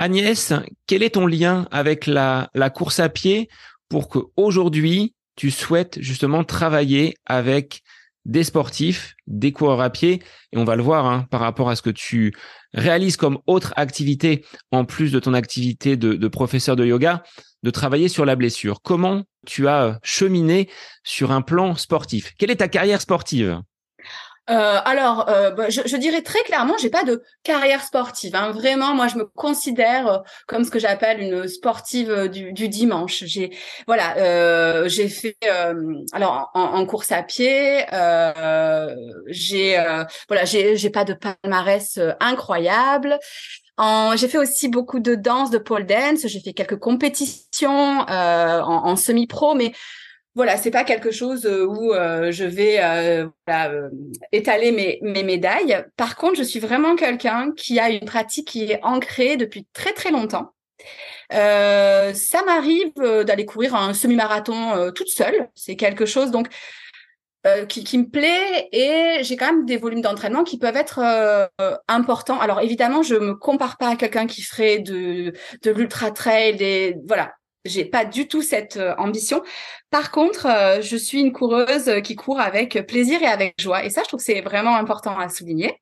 Agnès, 0.00 0.54
quel 0.86 1.02
est 1.02 1.10
ton 1.10 1.26
lien 1.26 1.68
avec 1.70 2.06
la, 2.06 2.48
course 2.74 3.00
à 3.00 3.10
pied 3.10 3.50
pour 3.90 4.08
que 4.08 4.18
aujourd'hui 4.34 5.14
tu 5.36 5.50
souhaites 5.50 6.00
justement 6.00 6.42
travailler 6.42 7.16
avec 7.26 7.82
des 8.24 8.42
sportifs, 8.42 9.12
des 9.26 9.52
coureurs 9.52 9.82
à 9.82 9.90
pied, 9.90 10.22
et 10.52 10.56
on 10.56 10.64
va 10.64 10.76
le 10.76 10.82
voir 10.82 11.04
hein, 11.04 11.26
par 11.30 11.40
rapport 11.40 11.68
à 11.68 11.76
ce 11.76 11.82
que 11.82 11.90
tu 11.90 12.32
réalises 12.72 13.18
comme 13.18 13.40
autre 13.46 13.74
activité 13.76 14.42
en 14.72 14.86
plus 14.86 15.12
de 15.12 15.20
ton 15.20 15.34
activité 15.34 15.98
de 15.98 16.28
professeur 16.28 16.76
de 16.76 16.86
yoga, 16.86 17.22
de 17.62 17.70
travailler 17.70 18.08
sur 18.08 18.24
la 18.24 18.36
blessure. 18.36 18.80
Comment 18.80 19.24
tu 19.46 19.68
as 19.68 19.98
cheminé 20.02 20.70
sur 21.04 21.30
un 21.30 21.42
plan 21.42 21.74
sportif? 21.74 22.32
Quelle 22.38 22.50
est 22.50 22.56
ta 22.56 22.68
carrière 22.68 23.02
sportive? 23.02 23.60
Euh, 24.50 24.80
alors, 24.84 25.28
euh, 25.28 25.52
bah, 25.52 25.68
je, 25.68 25.82
je, 25.84 25.96
dirais 25.96 26.22
très 26.22 26.42
clairement, 26.42 26.74
j'ai 26.80 26.90
pas 26.90 27.04
de 27.04 27.22
carrière 27.44 27.82
sportive. 27.82 28.34
Hein. 28.34 28.50
Vraiment, 28.50 28.94
moi, 28.94 29.06
je 29.06 29.16
me 29.16 29.24
considère 29.24 30.08
euh, 30.08 30.18
comme 30.48 30.64
ce 30.64 30.70
que 30.72 30.80
j'appelle 30.80 31.20
une 31.20 31.46
sportive 31.46 32.10
euh, 32.10 32.28
du, 32.28 32.52
du 32.52 32.68
dimanche. 32.68 33.22
J'ai, 33.26 33.56
voilà, 33.86 34.16
euh, 34.16 34.88
j'ai 34.88 35.08
fait, 35.08 35.36
alors 36.12 36.50
en, 36.54 36.62
en, 36.62 36.86
course 36.86 37.12
à 37.12 37.22
pied, 37.22 37.84
j'ai, 39.26 39.84
voilà, 40.28 40.44
j'ai, 40.44 40.76
j'ai 40.76 40.90
pas 40.90 41.04
de 41.04 41.14
palmarès 41.14 41.98
incroyable. 42.18 43.18
J'ai 44.16 44.28
fait 44.28 44.38
aussi 44.38 44.68
beaucoup 44.68 44.98
de 44.98 45.14
danse, 45.14 45.50
de 45.50 45.58
pole 45.58 45.86
dance. 45.86 46.26
J'ai 46.26 46.40
fait 46.40 46.52
quelques 46.52 46.78
compétitions 46.78 48.00
en, 48.00 48.08
en 48.08 48.96
semi-pro, 48.96 49.54
mais 49.54 49.72
voilà, 50.36 50.56
c'est 50.56 50.70
pas 50.70 50.84
quelque 50.84 51.10
chose 51.10 51.44
euh, 51.44 51.66
où 51.66 51.92
euh, 51.92 52.30
je 52.30 52.44
vais 52.44 52.78
euh, 52.80 53.28
étaler 54.30 55.00
mes, 55.02 55.22
médailles. 55.24 55.84
Par 55.96 56.14
contre, 56.16 56.36
je 56.36 56.44
suis 56.44 56.60
vraiment 56.60 56.94
quelqu'un 56.94 57.52
qui 57.56 57.80
a 57.80 57.90
une 57.90 58.04
pratique 58.04 58.46
qui 58.48 58.70
est 58.70 58.80
ancrée 58.84 59.36
depuis 59.36 59.66
très 59.72 59.92
très 59.92 60.10
longtemps. 60.10 60.52
ça 61.30 62.42
m'arrive 62.46 62.92
d'aller 63.26 63.44
courir 63.44 63.74
un 63.74 63.92
semi-marathon 63.92 64.92
toute 64.94 65.08
seule. 65.08 65.48
C'est 65.54 65.76
quelque 65.76 66.06
chose 66.06 66.30
donc 66.30 66.48
qui, 67.68 67.84
qui, 67.84 67.98
me 67.98 68.08
plaît 68.08 68.68
et 68.72 69.22
j'ai 69.22 69.36
quand 69.36 69.46
même 69.46 69.64
des 69.64 69.78
volumes 69.78 70.02
d'entraînement 70.02 70.44
qui 70.44 70.58
peuvent 70.58 70.76
être 70.76 71.00
importants. 71.88 72.38
Alors 72.40 72.60
évidemment, 72.60 73.02
je 73.02 73.16
me 73.16 73.34
compare 73.34 73.78
pas 73.78 73.88
à 73.88 73.96
quelqu'un 73.96 74.26
qui 74.26 74.42
ferait 74.42 74.78
de, 74.78 75.32
de 75.62 75.70
l'ultra 75.70 76.12
trail, 76.12 76.94
voilà 77.06 77.32
j'ai 77.64 77.84
pas 77.84 78.04
du 78.04 78.28
tout 78.28 78.42
cette 78.42 78.76
euh, 78.76 78.94
ambition. 78.96 79.42
Par 79.90 80.10
contre, 80.10 80.46
euh, 80.46 80.80
je 80.82 80.96
suis 80.96 81.20
une 81.20 81.32
coureuse 81.32 81.90
qui 82.02 82.16
court 82.16 82.40
avec 82.40 82.86
plaisir 82.86 83.22
et 83.22 83.26
avec 83.26 83.54
joie. 83.60 83.84
Et 83.84 83.90
ça, 83.90 84.02
je 84.02 84.08
trouve 84.08 84.20
que 84.20 84.24
c'est 84.24 84.40
vraiment 84.40 84.76
important 84.76 85.18
à 85.18 85.28
souligner. 85.28 85.80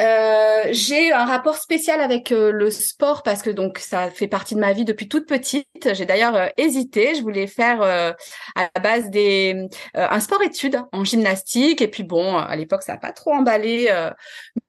euh, 0.00 0.64
j'ai 0.72 1.12
un 1.12 1.24
rapport 1.24 1.54
spécial 1.56 2.00
avec 2.00 2.32
euh, 2.32 2.50
le 2.50 2.68
sport 2.72 3.22
parce 3.22 3.42
que 3.42 3.50
donc 3.50 3.78
ça 3.78 4.10
fait 4.10 4.26
partie 4.26 4.56
de 4.56 4.60
ma 4.60 4.72
vie 4.72 4.84
depuis 4.84 5.08
toute 5.08 5.26
petite. 5.28 5.68
J'ai 5.92 6.04
d'ailleurs 6.04 6.34
euh, 6.34 6.48
hésité. 6.56 7.14
Je 7.14 7.22
voulais 7.22 7.46
faire 7.46 7.80
à 7.82 8.14
la 8.56 8.80
base 8.82 9.08
des 9.10 9.68
un 9.94 10.20
sport-études 10.20 10.80
en 10.92 11.04
gymnastique 11.04 11.80
et 11.80 11.88
puis 11.88 12.02
bon 12.02 12.36
à 12.36 12.56
l'époque 12.56 12.82
ça 12.82 12.94
n'a 12.94 12.98
pas 12.98 13.12
trop 13.12 13.32
emballé 13.32 13.88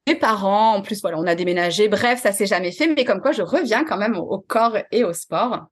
mes 0.08 0.16
parents. 0.16 0.76
En 0.76 0.82
plus 0.82 1.02
voilà 1.02 1.18
on 1.18 1.26
a 1.26 1.36
déménagé. 1.36 1.88
Bref 1.88 2.22
ça 2.22 2.32
s'est 2.32 2.46
jamais 2.46 2.72
fait. 2.72 2.88
Mais 2.88 3.04
comme 3.06 3.22
quoi 3.22 3.32
je 3.32 3.42
reviens 3.42 3.84
quand 3.84 3.98
même 3.98 4.18
au, 4.18 4.40
corps 4.40 4.78
et 4.92 5.04
au 5.04 5.14
sport. 5.14 5.66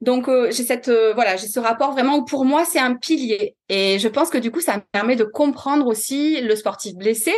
Donc 0.00 0.30
j'ai 0.50 0.64
cette 0.64 0.88
voilà 0.88 1.36
j'ai 1.36 1.46
ce 1.46 1.60
rapport 1.60 1.92
vraiment 1.92 2.16
où 2.16 2.24
pour 2.24 2.46
moi 2.46 2.64
c'est 2.64 2.78
un 2.78 2.94
pilier 2.94 3.54
et 3.68 3.98
je 3.98 4.08
pense 4.08 4.30
que 4.30 4.38
du 4.38 4.50
coup 4.50 4.62
ça 4.62 4.76
me 4.76 4.82
permet 4.92 5.14
de 5.14 5.24
comprendre 5.24 5.86
aussi 5.86 6.40
le 6.40 6.56
sportif 6.56 6.94
blessé 6.94 7.34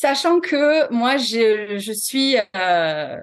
sachant 0.00 0.40
que 0.40 0.90
moi, 0.92 1.16
je, 1.16 1.78
je 1.78 1.92
suis 1.92 2.36
euh, 2.56 3.16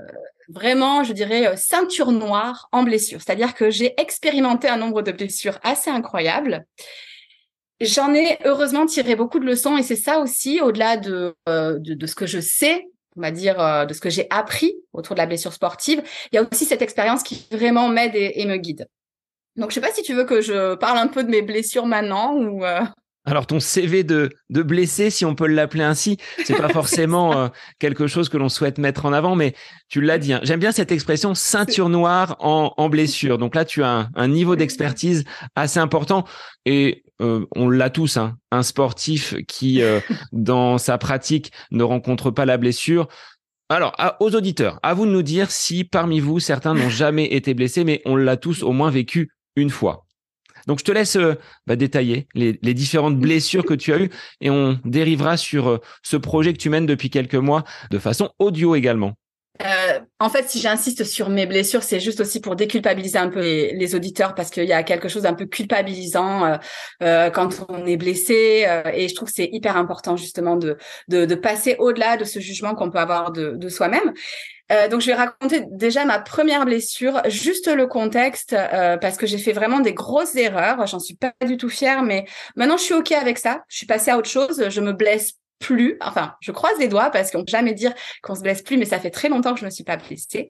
vraiment, 0.50 1.04
je 1.04 1.14
dirais, 1.14 1.48
euh, 1.48 1.56
ceinture 1.56 2.12
noire 2.12 2.70
en 2.72 2.84
blessure. 2.84 3.20
C'est-à-dire 3.22 3.56
que 3.56 3.70
j'ai 3.70 4.00
expérimenté 4.00 4.68
un 4.68 4.78
nombre 4.78 5.02
de 5.02 5.12
blessures 5.12 5.60
assez 5.64 5.90
incroyables. 5.90 6.66
J'en 7.80 8.14
ai 8.14 8.38
heureusement 8.46 8.86
tiré 8.86 9.16
beaucoup 9.16 9.40
de 9.40 9.46
leçons 9.46 9.78
et 9.78 9.84
c'est 9.84 9.96
ça 9.96 10.20
aussi, 10.20 10.62
au-delà 10.62 10.98
de, 10.98 11.36
euh, 11.48 11.78
de, 11.80 11.94
de, 11.94 12.08
ce 12.08 12.16
que 12.16 12.26
je 12.26 12.40
sais, 12.40 12.88
on 13.18 13.22
va 13.22 13.32
dire, 13.32 13.86
de 13.88 13.94
ce 13.94 14.00
que 14.00 14.10
j'ai 14.10 14.28
appris 14.30 14.74
autour 14.94 15.16
de 15.16 15.20
la 15.20 15.26
blessure 15.26 15.54
sportive, 15.54 16.02
il 16.32 16.36
y 16.36 16.38
a 16.38 16.48
aussi 16.50 16.66
cette 16.66 16.82
expérience 16.82 17.24
qui 17.24 17.48
vraiment 17.52 17.90
m'aide 17.90 18.16
et, 18.16 18.46
me 18.46 18.58
guide. 18.58 18.88
Donc, 19.56 19.72
je 19.72 19.76
sais 19.76 19.82
pas 19.82 19.92
si 19.92 20.04
tu 20.04 20.14
veux 20.14 20.26
que 20.26 20.42
je 20.42 20.76
parle 20.76 20.98
un 21.00 21.08
peu 21.08 21.24
de 21.24 21.30
mes 21.30 21.42
blessures 21.42 21.88
maintenant 21.88 22.36
ou. 22.36 22.64
Alors 23.28 23.46
ton 23.46 23.60
CV 23.60 24.06
de, 24.06 24.30
de 24.50 24.64
blessé, 24.64 25.10
si 25.10 25.26
on 25.26 25.36
peut 25.36 25.48
l'appeler 25.48 25.84
ainsi, 25.84 26.16
c'est 26.46 26.56
pas 26.56 26.70
forcément 26.74 27.38
euh, 27.38 27.48
quelque 27.78 28.08
chose 28.08 28.30
que 28.30 28.38
l'on 28.38 28.48
souhaite 28.48 28.78
mettre 28.78 29.06
en 29.06 29.12
avant, 29.12 29.36
mais 29.36 29.54
tu 29.90 30.00
l'as 30.00 30.18
dit. 30.18 30.32
Hein. 30.32 30.40
J'aime 30.44 30.62
bien 30.62 30.72
cette 30.72 30.94
expression 30.94 31.36
ceinture 31.36 31.90
noire 31.90 32.38
en, 32.40 32.74
en 32.78 32.88
blessure. 32.88 33.38
Donc 33.38 33.54
là, 33.54 33.66
tu 33.66 33.84
as 33.84 34.08
un, 34.16 34.28
niveau 34.30 34.56
d'expertise 34.56 35.26
assez 35.56 35.78
important 35.78 36.24
et 36.64 37.04
euh, 37.22 37.46
on 37.56 37.70
l'a 37.70 37.90
tous. 37.90 38.18
Hein. 38.18 38.38
un 38.52 38.64
sportif 38.64 39.36
qui, 39.48 39.82
euh, 39.82 40.00
dans 40.32 40.78
sa 40.78 40.98
pratique, 40.98 41.52
ne 41.72 41.84
rencontre 41.84 42.32
pas 42.32 42.46
la 42.46 42.58
blessure. 42.58 43.08
Alors, 43.70 43.94
aux 44.20 44.34
auditeurs, 44.34 44.80
à 44.82 44.94
vous 44.94 45.06
de 45.06 45.12
nous 45.12 45.24
dire 45.24 45.52
si 45.52 45.84
parmi 45.84 46.20
vous, 46.20 46.40
certains 46.40 46.74
n'ont 46.74 46.90
jamais 46.90 47.26
été 47.26 47.54
blessés, 47.54 47.84
mais 47.84 48.02
on 48.06 48.16
l'a 48.16 48.38
tous 48.38 48.64
au 48.64 48.72
moins 48.72 48.90
vécu 48.90 49.32
une 49.56 49.70
fois. 49.70 50.06
Donc, 50.68 50.80
je 50.80 50.84
te 50.84 50.92
laisse 50.92 51.16
euh, 51.16 51.36
bah, 51.66 51.76
détailler 51.76 52.28
les, 52.34 52.54
différentes 52.74 53.18
blessures 53.18 53.66
que 53.66 53.74
tu 53.74 53.94
as 53.94 54.00
eues 54.00 54.10
et 54.42 54.50
on 54.50 54.80
dérivera 54.86 55.38
sur 55.38 55.80
ce 56.04 56.18
projet 56.18 56.54
que 56.54 56.60
tu 56.60 56.70
mènes 56.70 56.86
depuis 56.86 57.10
quelques 57.10 57.36
mois 57.36 57.64
de 57.92 58.00
façon 58.00 58.32
audio 58.40 58.76
également. 58.76 59.14
Euh, 59.64 60.00
en 60.20 60.30
fait, 60.30 60.50
si 60.50 60.60
j'insiste 60.60 61.04
sur 61.04 61.30
mes 61.30 61.46
blessures, 61.46 61.84
c'est 61.84 62.00
juste 62.00 62.20
aussi 62.20 62.42
pour 62.42 62.56
déculpabiliser 62.56 63.18
un 63.18 63.30
peu 63.30 63.40
les, 63.40 63.96
auditeurs 63.96 64.36
parce 64.36 64.50
qu'il 64.50 64.66
y 64.66 64.74
a 64.74 64.84
quelque 64.84 65.08
chose 65.08 65.24
d'un 65.24 65.34
peu 65.34 65.46
culpabilisant 65.46 66.58
quand 67.00 67.66
on 67.70 67.86
est 67.86 67.96
blessé 67.96 68.68
et 68.94 69.08
je 69.08 69.16
trouve 69.16 69.30
que 69.30 69.34
c'est 69.34 69.50
hyper 69.52 69.78
important 69.78 70.18
justement 70.18 70.58
de, 70.58 70.78
de, 71.08 71.36
passer 71.36 71.76
au-delà 71.80 72.18
de 72.18 72.26
ce 72.26 72.40
jugement 72.40 72.76
qu'on 72.76 72.92
peut 72.92 73.00
avoir 73.00 73.32
de, 73.32 73.52
de 73.52 73.70
soi-même. 73.70 74.14
Euh, 74.72 74.90
donc 74.90 75.02
je 75.02 75.08
vais 75.08 75.14
raconter 75.14 75.64
déjà 75.72 76.04
ma 76.04 76.20
première 76.20 76.66
blessure, 76.66 77.22
juste 77.28 77.74
le 77.74 77.88
contexte 77.88 78.54
euh, 78.54 78.98
parce 78.98 79.18
que 79.18 79.26
j'ai 79.26 79.38
fait 79.38 79.54
vraiment 79.54 79.80
des 79.80 79.94
grosses 79.94 80.36
erreurs. 80.36 80.86
J'en 80.88 81.00
suis 81.00 81.16
pas 81.16 81.34
du 81.46 81.58
tout 81.58 81.70
fière, 81.70 82.04
mais 82.04 82.26
maintenant 82.56 82.78
je 82.78 82.84
suis 82.84 82.94
ok 82.94 83.14
avec 83.14 83.38
ça. 83.38 83.64
Je 83.70 83.78
suis 83.78 83.86
passée 83.86 84.12
à 84.12 84.18
autre 84.18 84.30
chose. 84.30 84.70
Je 84.70 84.82
me 84.82 84.92
blesse 84.92 85.34
plus. 85.60 85.98
Enfin, 86.02 86.36
je 86.40 86.52
croise 86.52 86.78
les 86.80 86.88
doigts 86.88 87.10
parce 87.10 87.32
qu'on 87.32 87.40
peut 87.40 87.52
jamais 87.52 87.74
dire 87.74 87.94
qu'on 88.22 88.36
se 88.36 88.42
blesse 88.42 88.62
plus, 88.62 88.78
mais 88.78 88.86
ça 88.86 89.00
fait 89.00 89.10
très 89.10 89.30
longtemps 89.30 89.54
que 89.54 89.60
je 89.60 89.66
ne 89.66 89.70
me 89.70 89.72
suis 89.72 89.84
pas 89.84 89.98
blessée. 89.98 90.50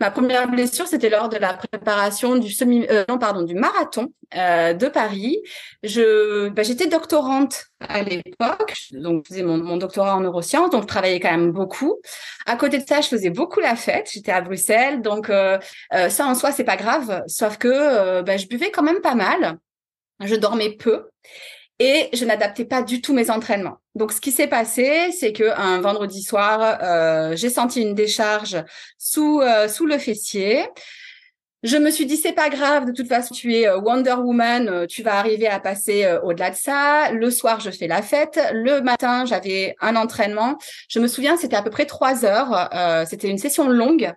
Ma 0.00 0.10
première 0.10 0.48
blessure, 0.48 0.86
c'était 0.86 1.10
lors 1.10 1.28
de 1.28 1.36
la 1.36 1.54
préparation 1.54 2.36
du 2.36 2.50
semi, 2.50 2.86
euh, 2.90 3.04
non 3.08 3.18
pardon, 3.18 3.42
du 3.42 3.54
marathon 3.54 4.12
euh, 4.36 4.72
de 4.72 4.88
Paris. 4.88 5.38
Je, 5.82 6.48
bah, 6.48 6.62
j'étais 6.62 6.86
doctorante 6.86 7.66
à 7.80 8.02
l'époque, 8.02 8.74
donc 8.92 9.24
je 9.24 9.34
faisais 9.34 9.42
mon, 9.42 9.76
doctorat 9.76 10.16
en 10.16 10.20
neurosciences, 10.20 10.70
donc 10.70 10.82
je 10.82 10.88
travaillais 10.88 11.20
quand 11.20 11.30
même 11.30 11.52
beaucoup. 11.52 12.00
À 12.46 12.56
côté 12.56 12.78
de 12.78 12.86
ça, 12.86 13.00
je 13.00 13.08
faisais 13.08 13.30
beaucoup 13.30 13.60
la 13.60 13.76
fête. 13.76 14.10
J'étais 14.12 14.32
à 14.32 14.40
Bruxelles, 14.40 15.02
donc 15.02 15.30
euh, 15.30 15.58
ça 15.90 16.26
en 16.26 16.34
soi 16.34 16.52
c'est 16.52 16.64
pas 16.64 16.76
grave, 16.76 17.22
sauf 17.26 17.58
que 17.58 18.22
bah, 18.22 18.36
je 18.36 18.46
buvais 18.46 18.70
quand 18.70 18.82
même 18.82 19.00
pas 19.00 19.14
mal. 19.14 19.58
Je 20.22 20.34
dormais 20.34 20.76
peu 20.76 21.08
et 21.80 22.10
je 22.12 22.26
n'adaptais 22.26 22.66
pas 22.66 22.82
du 22.82 23.00
tout 23.00 23.14
mes 23.14 23.30
entraînements. 23.30 23.78
Donc, 23.94 24.12
ce 24.12 24.20
qui 24.20 24.30
s'est 24.30 24.46
passé, 24.46 25.10
c'est 25.18 25.32
que 25.32 25.58
un 25.58 25.80
vendredi 25.80 26.22
soir, 26.22 26.78
euh, 26.82 27.34
j'ai 27.34 27.48
senti 27.48 27.80
une 27.80 27.94
décharge 27.94 28.62
sous 28.98 29.40
euh, 29.40 29.66
sous 29.66 29.86
le 29.86 29.98
fessier. 29.98 30.68
Je 31.62 31.76
me 31.76 31.90
suis 31.90 32.06
dit 32.06 32.16
c'est 32.16 32.32
pas 32.32 32.48
grave, 32.48 32.86
de 32.86 32.92
toute 32.92 33.08
façon 33.08 33.34
tu 33.34 33.54
es 33.54 33.66
euh, 33.66 33.78
Wonder 33.78 34.14
Woman, 34.14 34.86
tu 34.88 35.02
vas 35.02 35.18
arriver 35.18 35.46
à 35.46 35.58
passer 35.58 36.06
au-delà 36.22 36.50
de 36.50 36.56
ça. 36.56 37.10
Le 37.12 37.30
soir 37.30 37.60
je 37.60 37.70
fais 37.70 37.86
la 37.86 38.02
fête, 38.02 38.40
le 38.52 38.80
matin 38.80 39.24
j'avais 39.26 39.74
un 39.80 39.96
entraînement. 39.96 40.58
Je 40.88 41.00
me 41.00 41.06
souviens 41.06 41.36
c'était 41.36 41.56
à 41.56 41.62
peu 41.62 41.70
près 41.70 41.86
trois 41.86 42.24
heures, 42.24 42.70
c'était 43.06 43.28
une 43.28 43.36
session 43.36 43.68
longue. 43.68 44.10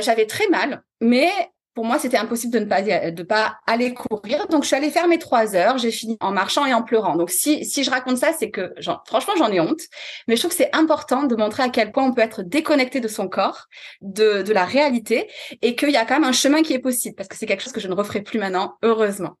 j'avais 0.00 0.24
très 0.24 0.48
mal, 0.48 0.82
mais 1.02 1.30
pour 1.76 1.84
moi, 1.84 1.98
c'était 1.98 2.16
impossible 2.16 2.54
de 2.54 2.58
ne 2.60 2.64
pas 2.64 2.80
de 2.80 3.22
pas 3.22 3.58
aller 3.66 3.92
courir. 3.92 4.48
Donc, 4.48 4.62
je 4.62 4.68
suis 4.68 4.76
allée 4.76 4.90
faire 4.90 5.06
mes 5.08 5.18
trois 5.18 5.54
heures. 5.54 5.76
J'ai 5.76 5.90
fini 5.90 6.16
en 6.20 6.32
marchant 6.32 6.64
et 6.64 6.72
en 6.72 6.82
pleurant. 6.82 7.16
Donc, 7.16 7.28
si 7.28 7.66
si 7.66 7.84
je 7.84 7.90
raconte 7.90 8.16
ça, 8.16 8.32
c'est 8.36 8.50
que 8.50 8.72
franchement, 9.06 9.34
j'en 9.36 9.52
ai 9.52 9.60
honte. 9.60 9.82
Mais 10.26 10.36
je 10.36 10.40
trouve 10.40 10.52
que 10.52 10.56
c'est 10.56 10.74
important 10.74 11.24
de 11.24 11.36
montrer 11.36 11.62
à 11.62 11.68
quel 11.68 11.92
point 11.92 12.04
on 12.04 12.14
peut 12.14 12.22
être 12.22 12.42
déconnecté 12.42 13.00
de 13.00 13.08
son 13.08 13.28
corps, 13.28 13.66
de 14.00 14.40
de 14.40 14.52
la 14.54 14.64
réalité, 14.64 15.28
et 15.60 15.76
qu'il 15.76 15.90
y 15.90 15.98
a 15.98 16.06
quand 16.06 16.14
même 16.14 16.24
un 16.24 16.32
chemin 16.32 16.62
qui 16.62 16.72
est 16.72 16.78
possible. 16.78 17.14
Parce 17.14 17.28
que 17.28 17.36
c'est 17.36 17.46
quelque 17.46 17.62
chose 17.62 17.74
que 17.74 17.80
je 17.80 17.88
ne 17.88 17.94
referai 17.94 18.22
plus 18.22 18.38
maintenant, 18.38 18.76
heureusement. 18.82 19.34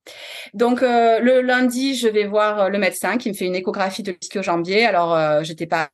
Donc, 0.52 0.82
euh, 0.82 1.20
le 1.20 1.40
lundi, 1.40 1.94
je 1.94 2.06
vais 2.08 2.26
voir 2.26 2.68
le 2.68 2.78
médecin 2.78 3.16
qui 3.16 3.30
me 3.30 3.34
fait 3.34 3.46
une 3.46 3.56
échographie 3.56 4.02
de 4.02 4.12
l'ischio-jambier. 4.12 4.84
Alors, 4.84 5.14
euh, 5.14 5.42
j'étais 5.42 5.66
pas 5.66 5.88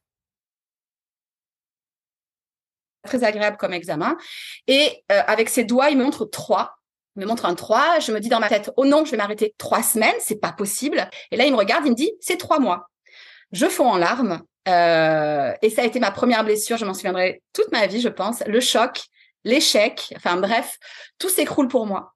très 3.05 3.25
agréable 3.25 3.57
comme 3.57 3.73
examen. 3.73 4.17
Et 4.67 5.03
euh, 5.11 5.21
avec 5.27 5.49
ses 5.49 5.65
doigts, 5.65 5.91
il 5.91 5.99
me 5.99 6.05
montre 6.05 6.25
trois. 6.25 6.77
Il 7.17 7.23
me 7.23 7.27
montre 7.27 7.45
un 7.45 7.55
3. 7.55 7.99
Je 8.01 8.13
me 8.13 8.21
dis 8.21 8.29
dans 8.29 8.41
ma 8.41 8.49
tête, 8.49 8.71
oh 8.77 8.87
non, 8.87 9.05
je 9.05 9.11
vais 9.11 9.17
m'arrêter 9.17 9.55
trois 9.59 9.83
semaines, 9.83 10.15
c'est 10.19 10.41
pas 10.41 10.53
possible. 10.53 11.09
Et 11.31 11.37
là, 11.37 11.45
il 11.45 11.53
me 11.53 11.59
regarde, 11.59 11.85
il 11.85 11.91
me 11.91 11.97
dit, 11.97 12.13
c'est 12.21 12.39
trois 12.39 12.59
mois. 12.59 12.89
Je 13.53 13.67
fonds 13.67 13.89
en 13.89 13.99
larmes. 13.99 14.41
Euh, 14.69 15.53
et 15.61 15.71
ça 15.71 15.83
a 15.83 15.85
été 15.85 15.99
ma 16.01 16.11
première 16.11 16.45
blessure, 16.45 16.77
je 16.77 16.85
m'en 16.85 16.95
souviendrai 16.95 17.43
toute 17.53 17.71
ma 17.73 17.87
vie, 17.87 18.01
je 18.01 18.09
pense. 18.09 18.43
Le 18.47 18.61
choc, 18.61 19.03
l'échec, 19.45 20.15
enfin 20.17 20.37
bref, 20.37 20.79
tout 21.19 21.29
s'écroule 21.29 21.69
pour 21.69 21.87
moi. 21.87 22.15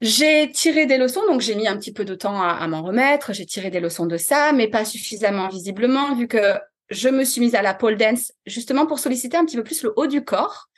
J'ai 0.00 0.50
tiré 0.50 0.86
des 0.86 0.98
leçons, 0.98 1.24
donc 1.26 1.42
j'ai 1.42 1.54
mis 1.54 1.68
un 1.68 1.76
petit 1.76 1.92
peu 1.92 2.04
de 2.04 2.16
temps 2.16 2.42
à, 2.42 2.54
à 2.54 2.66
m'en 2.66 2.82
remettre. 2.82 3.32
J'ai 3.32 3.46
tiré 3.46 3.70
des 3.70 3.78
leçons 3.78 4.06
de 4.06 4.16
ça, 4.16 4.52
mais 4.52 4.66
pas 4.66 4.84
suffisamment 4.84 5.48
visiblement, 5.48 6.16
vu 6.16 6.26
que 6.26 6.58
je 6.92 7.08
me 7.08 7.24
suis 7.24 7.40
mise 7.40 7.54
à 7.54 7.62
la 7.62 7.74
pole 7.74 7.96
dance 7.96 8.32
justement 8.46 8.86
pour 8.86 8.98
solliciter 8.98 9.36
un 9.36 9.44
petit 9.44 9.56
peu 9.56 9.64
plus 9.64 9.82
le 9.82 9.92
haut 9.96 10.06
du 10.06 10.24
corps. 10.24 10.68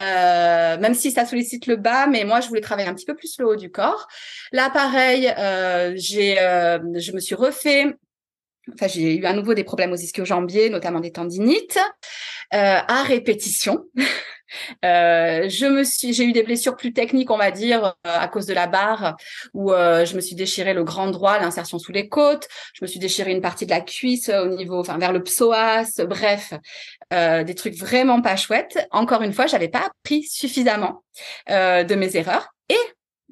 Euh, 0.00 0.78
même 0.78 0.94
si 0.94 1.12
ça 1.12 1.24
sollicite 1.24 1.66
le 1.66 1.76
bas, 1.76 2.06
mais 2.06 2.24
moi 2.24 2.40
je 2.40 2.48
voulais 2.48 2.60
travailler 2.60 2.88
un 2.88 2.94
petit 2.94 3.04
peu 3.04 3.14
plus 3.14 3.38
le 3.38 3.46
haut 3.46 3.56
du 3.56 3.70
corps. 3.70 4.08
Là, 4.50 4.68
pareil, 4.70 5.32
euh, 5.38 5.92
j'ai, 5.96 6.40
euh, 6.40 6.78
je 6.96 7.12
me 7.12 7.20
suis 7.20 7.34
refait. 7.34 7.94
Enfin, 8.72 8.88
j'ai 8.88 9.16
eu 9.16 9.24
à 9.24 9.32
nouveau 9.32 9.54
des 9.54 9.64
problèmes 9.64 9.92
aux 9.92 9.96
ischio-jambiers, 9.96 10.70
notamment 10.70 11.00
des 11.00 11.12
tendinites, 11.12 11.78
à 12.50 13.02
répétition. 13.02 13.84
Euh, 14.84 15.48
je 15.48 15.66
me 15.66 15.84
suis, 15.84 16.12
j'ai 16.12 16.24
eu 16.24 16.32
des 16.32 16.42
blessures 16.42 16.76
plus 16.76 16.92
techniques, 16.92 17.30
on 17.30 17.38
va 17.38 17.50
dire, 17.50 17.84
euh, 17.84 17.92
à 18.04 18.28
cause 18.28 18.46
de 18.46 18.54
la 18.54 18.66
barre, 18.66 19.16
où 19.54 19.72
euh, 19.72 20.04
je 20.04 20.16
me 20.16 20.20
suis 20.20 20.34
déchiré 20.34 20.74
le 20.74 20.84
grand 20.84 21.08
droit, 21.08 21.38
l'insertion 21.38 21.78
sous 21.78 21.92
les 21.92 22.08
côtes. 22.08 22.48
Je 22.74 22.84
me 22.84 22.86
suis 22.86 22.98
déchiré 22.98 23.32
une 23.32 23.40
partie 23.40 23.66
de 23.66 23.70
la 23.70 23.80
cuisse 23.80 24.28
au 24.28 24.48
niveau, 24.48 24.80
enfin 24.80 24.98
vers 24.98 25.12
le 25.12 25.22
psoas. 25.22 26.00
Bref, 26.06 26.54
des 27.10 27.54
trucs 27.54 27.76
vraiment 27.76 28.20
pas 28.22 28.36
chouettes. 28.36 28.86
Encore 28.90 29.22
une 29.22 29.32
fois, 29.32 29.46
j'avais 29.46 29.68
pas 29.68 29.86
appris 29.86 30.24
suffisamment 30.24 31.02
de 31.48 31.94
mes 31.94 32.16
erreurs 32.16 32.48
et 32.68 32.76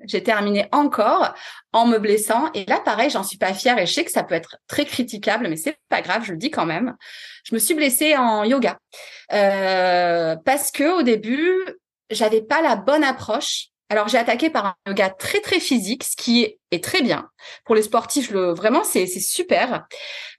j'ai 0.04 0.22
terminé 0.22 0.66
encore 0.72 1.34
en 1.72 1.86
me 1.86 1.98
blessant. 1.98 2.50
Et 2.54 2.64
là, 2.66 2.80
pareil, 2.80 3.10
j'en 3.10 3.22
suis 3.22 3.38
pas 3.38 3.54
fière 3.54 3.78
et 3.78 3.86
je 3.86 3.92
sais 3.92 4.04
que 4.04 4.10
ça 4.10 4.22
peut 4.22 4.34
être 4.34 4.56
très 4.66 4.84
critiquable, 4.84 5.48
mais 5.48 5.56
c'est 5.56 5.78
pas 5.88 6.02
grave, 6.02 6.24
je 6.24 6.32
le 6.32 6.38
dis 6.38 6.50
quand 6.50 6.66
même. 6.66 6.96
Je 7.44 7.54
me 7.54 7.58
suis 7.58 7.74
blessée 7.74 8.16
en 8.16 8.44
yoga 8.44 8.78
euh, 9.32 10.36
parce 10.44 10.70
que 10.70 10.98
au 10.98 11.02
début, 11.02 11.54
j'avais 12.10 12.42
pas 12.42 12.62
la 12.62 12.76
bonne 12.76 13.04
approche 13.04 13.68
alors 13.90 14.06
j'ai 14.06 14.18
attaqué 14.18 14.50
par 14.50 14.66
un 14.66 14.74
yoga 14.86 15.10
très 15.10 15.40
très 15.40 15.58
physique, 15.58 16.04
ce 16.04 16.16
qui 16.16 16.44
est, 16.44 16.84
très 16.84 17.02
bien 17.02 17.28
pour 17.64 17.74
les 17.74 17.82
sportifs. 17.82 18.30
Le, 18.30 18.52
vraiment 18.52 18.84
c'est 18.84 19.06
super, 19.06 19.86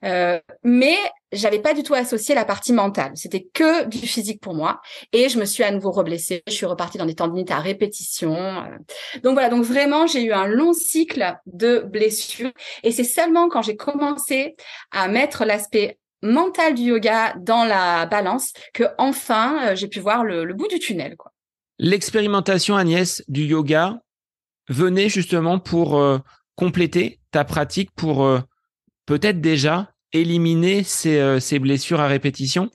euh, 0.04 0.40
mais 0.64 0.96
j'avais 1.30 1.58
pas 1.58 1.74
du 1.74 1.82
tout 1.82 1.92
associé 1.92 2.34
la 2.34 2.46
partie 2.46 2.72
mentale. 2.72 3.12
C'était 3.14 3.46
que 3.52 3.84
du 3.84 3.98
physique 3.98 4.40
pour 4.40 4.54
moi, 4.54 4.80
et 5.12 5.28
je 5.28 5.38
me 5.38 5.44
suis 5.44 5.62
à 5.62 5.70
nouveau 5.70 5.90
reblessée. 5.90 6.42
Je 6.46 6.54
suis 6.54 6.64
repartie 6.64 6.96
dans 6.96 7.04
des 7.04 7.14
tendinites 7.14 7.50
à 7.50 7.58
répétition. 7.58 8.34
Euh. 8.34 8.78
Donc 9.22 9.34
voilà, 9.34 9.50
donc 9.50 9.62
vraiment 9.64 10.06
j'ai 10.06 10.22
eu 10.24 10.32
un 10.32 10.46
long 10.46 10.72
cycle 10.72 11.36
de 11.44 11.80
blessures, 11.80 12.52
et 12.82 12.90
c'est 12.90 13.04
seulement 13.04 13.50
quand 13.50 13.60
j'ai 13.60 13.76
commencé 13.76 14.56
à 14.90 15.08
mettre 15.08 15.44
l'aspect 15.44 15.98
mental 16.22 16.74
du 16.74 16.84
yoga 16.84 17.34
dans 17.38 17.64
la 17.64 18.06
balance 18.06 18.52
que 18.72 18.84
enfin 18.96 19.74
j'ai 19.74 19.88
pu 19.88 20.00
voir 20.00 20.24
le, 20.24 20.50
bout 20.54 20.68
du 20.68 20.78
tunnel. 20.78 21.16
L'expérimentation 21.78 22.76
Agnès 22.76 23.22
du 23.28 23.44
yoga 23.44 24.00
venait 24.68 25.08
justement 25.08 25.58
pour 25.58 26.00
compléter 26.54 27.18
ta 27.30 27.44
pratique 27.44 27.90
pour 27.96 28.26
peut-être 29.06 29.40
déjà 29.40 29.92
éliminer 30.12 30.84
ces, 30.84 31.40
ces 31.40 31.58
blessures 31.58 32.00
à 32.00 32.06
répétition? 32.06 32.70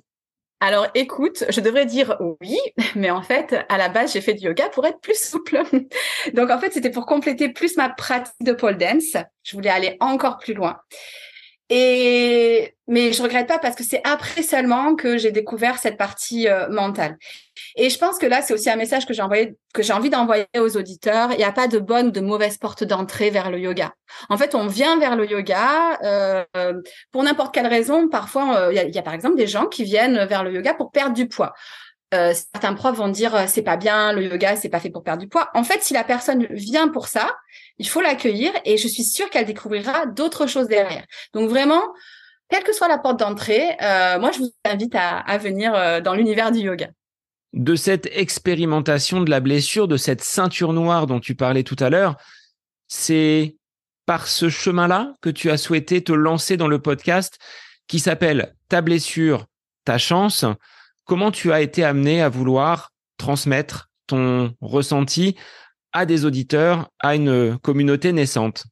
Alors 0.60 0.88
écoute, 0.95 1.43
je 1.49 1.62
devrais 1.62 1.86
dire 1.86 2.17
oui, 2.41 2.57
mais 2.95 3.12
en 3.12 3.21
fait, 3.21 3.55
à 3.69 3.77
la 3.77 3.89
base, 3.89 4.13
j'ai 4.13 4.21
fait 4.21 4.33
du 4.33 4.45
yoga 4.45 4.69
pour 4.69 4.88
être 4.88 4.99
plus 4.99 5.19
souple. 5.19 5.62
Donc 6.33 6.49
en 6.49 6.60
fait, 6.60 6.73
c'était 6.73 6.89
pour 6.89 7.05
compléter 7.05 7.49
plus 7.49 7.77
ma 7.77 7.89
pratique 7.89 8.33
de 8.41 8.53
pole 8.53 8.77
dance. 8.77 9.15
Je 9.43 9.55
voulais 9.55 9.69
aller 9.69 9.97
encore 9.99 10.39
plus 10.39 10.55
loin. 10.55 10.77
Et 11.69 12.73
mais 12.88 13.13
je 13.13 13.21
regrette 13.21 13.47
pas 13.47 13.60
parce 13.60 13.75
que 13.75 13.83
c'est 13.83 14.01
après 14.03 14.41
seulement 14.41 14.95
que 14.95 15.17
j'ai 15.17 15.31
découvert 15.31 15.77
cette 15.77 15.97
partie 15.97 16.47
euh, 16.47 16.69
mentale. 16.69 17.17
Et 17.78 17.90
je 17.90 17.98
pense 17.98 18.18
que 18.18 18.26
là, 18.26 18.42
c'est 18.42 18.54
aussi 18.54 18.70
un 18.70 18.76
message 18.76 19.06
que 19.06 19.13
j'ai 19.13 19.22
envoyé, 19.22 19.56
que 19.74 19.84
j'ai 19.84 19.94
envie 19.94 20.10
d'envoyer 20.10 20.46
aux 20.58 20.76
auditeurs. 20.76 21.32
Il 21.32 21.38
n'y 21.38 21.44
a 21.44 21.52
pas 21.52 21.68
de 21.68 21.80
bonne, 21.80 22.12
de 22.12 22.20
mauvaise 22.20 22.58
porte 22.58 22.84
d'entrée 22.84 23.30
vers 23.30 23.50
le 23.52 23.60
yoga. 23.60 23.94
En 24.30 24.38
fait, 24.38 24.56
on 24.56 24.68
vient 24.68 25.00
vers 25.00 25.16
le 25.16 25.30
yoga 25.30 26.00
euh, 26.04 26.44
pour 27.12 27.24
n'importe 27.24 27.54
quelle 27.54 27.68
raison. 27.68 28.10
Parfois, 28.10 28.58
euh, 28.58 28.74
il 28.74 28.90
y, 28.90 28.96
y, 28.96 29.00
a 29.00 29.04
par 29.04 29.13
exemple 29.13 29.38
des 29.38 29.48
gens 29.48 29.68
qui 29.68 29.84
viennent 29.84 30.26
vers 30.26 30.44
le 30.44 30.52
yoga 30.52 30.74
pour 30.74 30.92
perdre 30.92 31.13
du 31.13 31.28
poids. 31.28 31.54
Euh, 32.13 32.34
certains 32.34 32.74
profs 32.74 32.96
vont 32.96 33.10
dire 33.10 33.36
euh, 33.36 33.46
c'est 33.48 33.63
pas 33.63 33.76
bien, 33.76 34.13
le 34.13 34.24
yoga 34.24 34.56
c'est 34.56 34.70
pas 34.70 34.80
fait 34.80 34.90
pour 34.90 35.04
perdre 35.04 35.22
du 35.22 35.28
poids. 35.28 35.50
En 35.54 35.63
fait, 35.66 35.84
si 35.84 35.94
la 35.94 36.06
personne 36.06 36.48
vient 36.52 36.88
pour 36.88 37.08
ça, 37.08 37.36
il 37.80 37.88
faut 37.88 38.00
l'accueillir 38.00 38.54
et 38.63 38.78
je 38.78 38.88
suis 38.88 39.04
sûre 39.04 39.30
qu'elle 39.30 39.46
découvrira 39.46 40.06
d'autres 40.06 40.48
choses 40.48 40.68
derrière. 40.68 41.04
Donc 41.34 41.50
vraiment, 41.50 41.84
quelle 42.50 42.63
que 42.63 42.72
soit 42.72 42.88
la 42.88 42.98
porte 42.98 43.20
d'entrée, 43.20 43.76
euh, 43.82 44.20
moi 44.20 44.32
je 44.32 44.40
vous 44.40 44.52
invite 44.63 44.96
à, 44.96 45.20
à 45.20 45.38
venir 45.38 46.02
dans 46.02 46.13
l'univers 46.13 46.52
du 46.52 46.60
yoga. 46.60 46.88
De 47.53 47.75
cette 47.75 48.07
expérimentation 48.12 49.21
de 49.21 49.29
la 49.29 49.39
blessure, 49.39 49.88
de 49.88 49.97
cette 49.97 50.23
ceinture 50.23 50.73
noire 50.73 51.07
dont 51.07 51.19
tu 51.19 51.33
parlais 51.33 51.63
tout 51.63 51.77
à 51.79 51.89
l'heure, 51.89 52.17
c'est 52.88 53.55
par 54.05 54.27
ce 54.27 54.49
chemin-là 54.49 55.13
que 55.21 55.29
tu 55.29 55.49
as 55.49 55.57
souhaité 55.57 56.03
te 56.03 56.13
lancer 56.13 56.57
dans 56.57 56.67
le 56.67 56.79
podcast 56.79 57.39
qui 57.88 57.99
s'appelle 57.99 58.55
Ta 58.69 58.81
blessure, 58.81 59.45
ta 59.86 59.97
chance. 59.97 60.45
Comment 61.05 61.31
tu 61.31 61.51
as 61.51 61.62
été 61.62 61.83
amené 61.83 62.21
à 62.21 62.29
vouloir 62.29 62.91
transmettre 63.17 63.89
ton 64.07 64.53
ressenti 64.62 65.36
à 65.93 66.05
des 66.05 66.25
auditeurs, 66.25 66.89
à 66.99 67.15
une 67.15 67.57
communauté 67.60 68.12
naissante? 68.12 68.65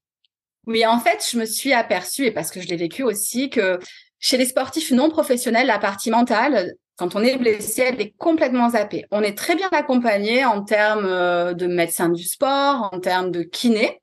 Oui, 0.67 0.85
en 0.85 0.99
fait, 0.99 1.25
je 1.31 1.37
me 1.37 1.45
suis 1.45 1.73
aperçue, 1.73 2.25
et 2.25 2.31
parce 2.31 2.51
que 2.51 2.61
je 2.61 2.67
l'ai 2.67 2.75
vécu 2.75 3.03
aussi, 3.03 3.49
que 3.49 3.79
chez 4.19 4.37
les 4.37 4.45
sportifs 4.45 4.91
non 4.91 5.09
professionnels, 5.09 5.67
la 5.67 5.79
partie 5.79 6.09
mentale, 6.09 6.73
quand 6.97 7.15
on 7.15 7.23
est 7.23 7.37
blessé, 7.37 7.83
elle 7.87 8.01
est 8.01 8.13
complètement 8.17 8.69
zappée. 8.69 9.05
On 9.11 9.21
est 9.21 9.37
très 9.37 9.55
bien 9.55 9.69
accompagné 9.71 10.45
en 10.45 10.63
termes 10.63 11.05
euh, 11.05 11.53
de 11.53 11.67
médecins 11.67 12.09
du 12.09 12.23
sport, 12.23 12.89
en 12.91 12.99
termes 12.99 13.31
de 13.31 13.43
kiné. 13.43 14.01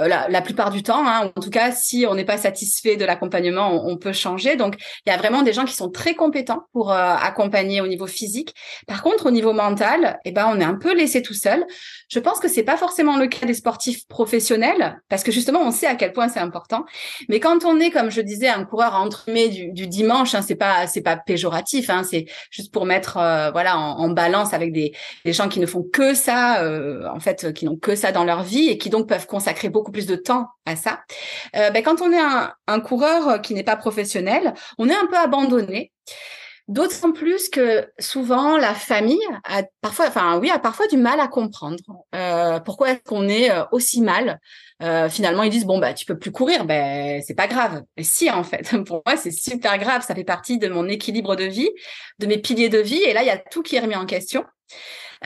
Euh, 0.00 0.08
la, 0.08 0.40
plupart 0.40 0.70
du 0.70 0.82
temps. 0.82 1.06
Hein. 1.06 1.30
En 1.36 1.40
tout 1.40 1.50
cas, 1.50 1.72
si 1.72 2.06
on 2.08 2.14
n'est 2.14 2.24
pas 2.24 2.38
satisfait 2.38 2.96
de 2.96 3.04
l'accompagnement, 3.04 3.86
on, 3.86 3.96
peut 3.96 4.12
changer. 4.12 4.56
Donc, 4.56 4.76
il 5.06 5.10
y 5.10 5.12
a 5.12 5.18
vraiment 5.18 5.42
des 5.42 5.52
gens 5.52 5.64
qui 5.64 5.74
sont 5.74 5.90
très 5.90 6.14
compétents 6.14 6.64
pour 6.72 6.90
euh, 6.90 7.14
accompagner 7.14 7.80
au 7.82 7.86
niveau 7.86 8.06
physique. 8.06 8.54
Par 8.86 9.02
contre, 9.02 9.26
au 9.26 9.30
niveau 9.30 9.52
mental, 9.52 10.18
eh 10.24 10.32
ben, 10.32 10.50
on 10.50 10.58
est 10.58 10.64
un 10.64 10.74
peu 10.74 10.94
laissé 10.94 11.20
tout 11.20 11.34
seul. 11.34 11.66
Je 12.08 12.18
pense 12.18 12.40
que 12.40 12.48
c'est 12.48 12.62
pas 12.62 12.78
forcément 12.78 13.18
le 13.18 13.26
cas 13.26 13.46
des 13.46 13.54
sportifs 13.54 14.06
professionnels, 14.08 15.00
parce 15.08 15.22
que 15.22 15.32
justement, 15.32 15.60
on 15.60 15.70
sait 15.70 15.86
à 15.86 15.94
quel 15.94 16.12
point 16.12 16.28
c'est 16.28 16.40
important. 16.40 16.86
Mais 17.28 17.38
quand 17.38 17.64
on 17.64 17.78
est, 17.78 17.90
comme 17.90 18.10
je 18.10 18.22
disais, 18.22 18.48
un 18.48 18.64
coureur 18.64 18.94
entre 18.94 19.26
du, 19.30 19.72
du 19.72 19.86
dimanche, 19.86 20.34
hein, 20.34 20.42
c'est 20.42 20.54
pas 20.54 20.86
c'est 20.86 21.02
pas 21.02 21.16
péjoratif. 21.16 21.90
Hein, 21.90 22.02
c'est 22.08 22.26
juste 22.50 22.72
pour 22.72 22.86
mettre 22.86 23.18
euh, 23.18 23.50
voilà 23.50 23.78
en, 23.78 24.08
balance 24.08 24.54
avec 24.54 24.72
des, 24.72 24.92
des 25.24 25.32
gens 25.32 25.48
qui 25.48 25.60
ne 25.60 25.66
font 25.66 25.82
que 25.82 26.14
ça, 26.14 26.64
en 27.14 27.20
fait, 27.20 27.52
qui 27.52 27.64
n'ont 27.64 27.76
que 27.76 27.94
ça 27.94 28.12
dans 28.12 28.24
leur 28.24 28.42
vie 28.42 28.68
et 28.68 28.78
qui 28.78 28.90
donc 28.90 29.08
peuvent 29.08 29.26
consacrer 29.26 29.68
beaucoup 29.68 29.89
plus 29.90 30.06
de 30.06 30.16
temps 30.16 30.48
à 30.66 30.76
ça. 30.76 31.00
Euh, 31.56 31.70
ben, 31.70 31.82
quand 31.82 32.00
on 32.00 32.12
est 32.12 32.18
un, 32.66 32.80
coureur 32.80 33.42
qui 33.42 33.54
n'est 33.54 33.64
pas 33.64 33.76
professionnel, 33.76 34.54
on 34.78 34.88
est 34.88 34.94
un 34.94 35.06
peu 35.06 35.16
abandonné. 35.16 35.92
D'autant 36.70 37.10
plus 37.10 37.48
que 37.48 37.90
souvent 37.98 38.56
la 38.56 38.74
famille 38.74 39.18
a 39.42 39.64
parfois, 39.80 40.06
enfin 40.06 40.38
oui, 40.38 40.50
a 40.50 40.60
parfois 40.60 40.86
du 40.86 40.96
mal 40.96 41.18
à 41.18 41.26
comprendre 41.26 41.82
euh, 42.14 42.60
pourquoi 42.60 42.92
est-ce 42.92 43.02
qu'on 43.02 43.26
est 43.28 43.50
euh, 43.50 43.64
aussi 43.72 44.00
mal. 44.00 44.38
Euh, 44.80 45.08
finalement, 45.08 45.42
ils 45.42 45.50
disent 45.50 45.66
bon 45.66 45.80
bah 45.80 45.94
tu 45.94 46.06
peux 46.06 46.16
plus 46.16 46.30
courir, 46.30 46.64
ben 46.66 47.20
c'est 47.26 47.34
pas 47.34 47.48
grave. 47.48 47.82
Si 48.00 48.30
en 48.30 48.44
fait, 48.44 48.70
pour 48.86 49.02
moi 49.04 49.16
c'est 49.16 49.32
super 49.32 49.78
grave. 49.78 50.04
Ça 50.06 50.14
fait 50.14 50.22
partie 50.22 50.58
de 50.58 50.68
mon 50.68 50.86
équilibre 50.86 51.34
de 51.34 51.42
vie, 51.42 51.70
de 52.20 52.26
mes 52.26 52.38
piliers 52.38 52.68
de 52.68 52.78
vie. 52.78 53.02
Et 53.02 53.14
là 53.14 53.22
il 53.22 53.26
y 53.26 53.30
a 53.30 53.38
tout 53.38 53.62
qui 53.62 53.74
est 53.74 53.80
remis 53.80 53.96
en 53.96 54.06
question. 54.06 54.44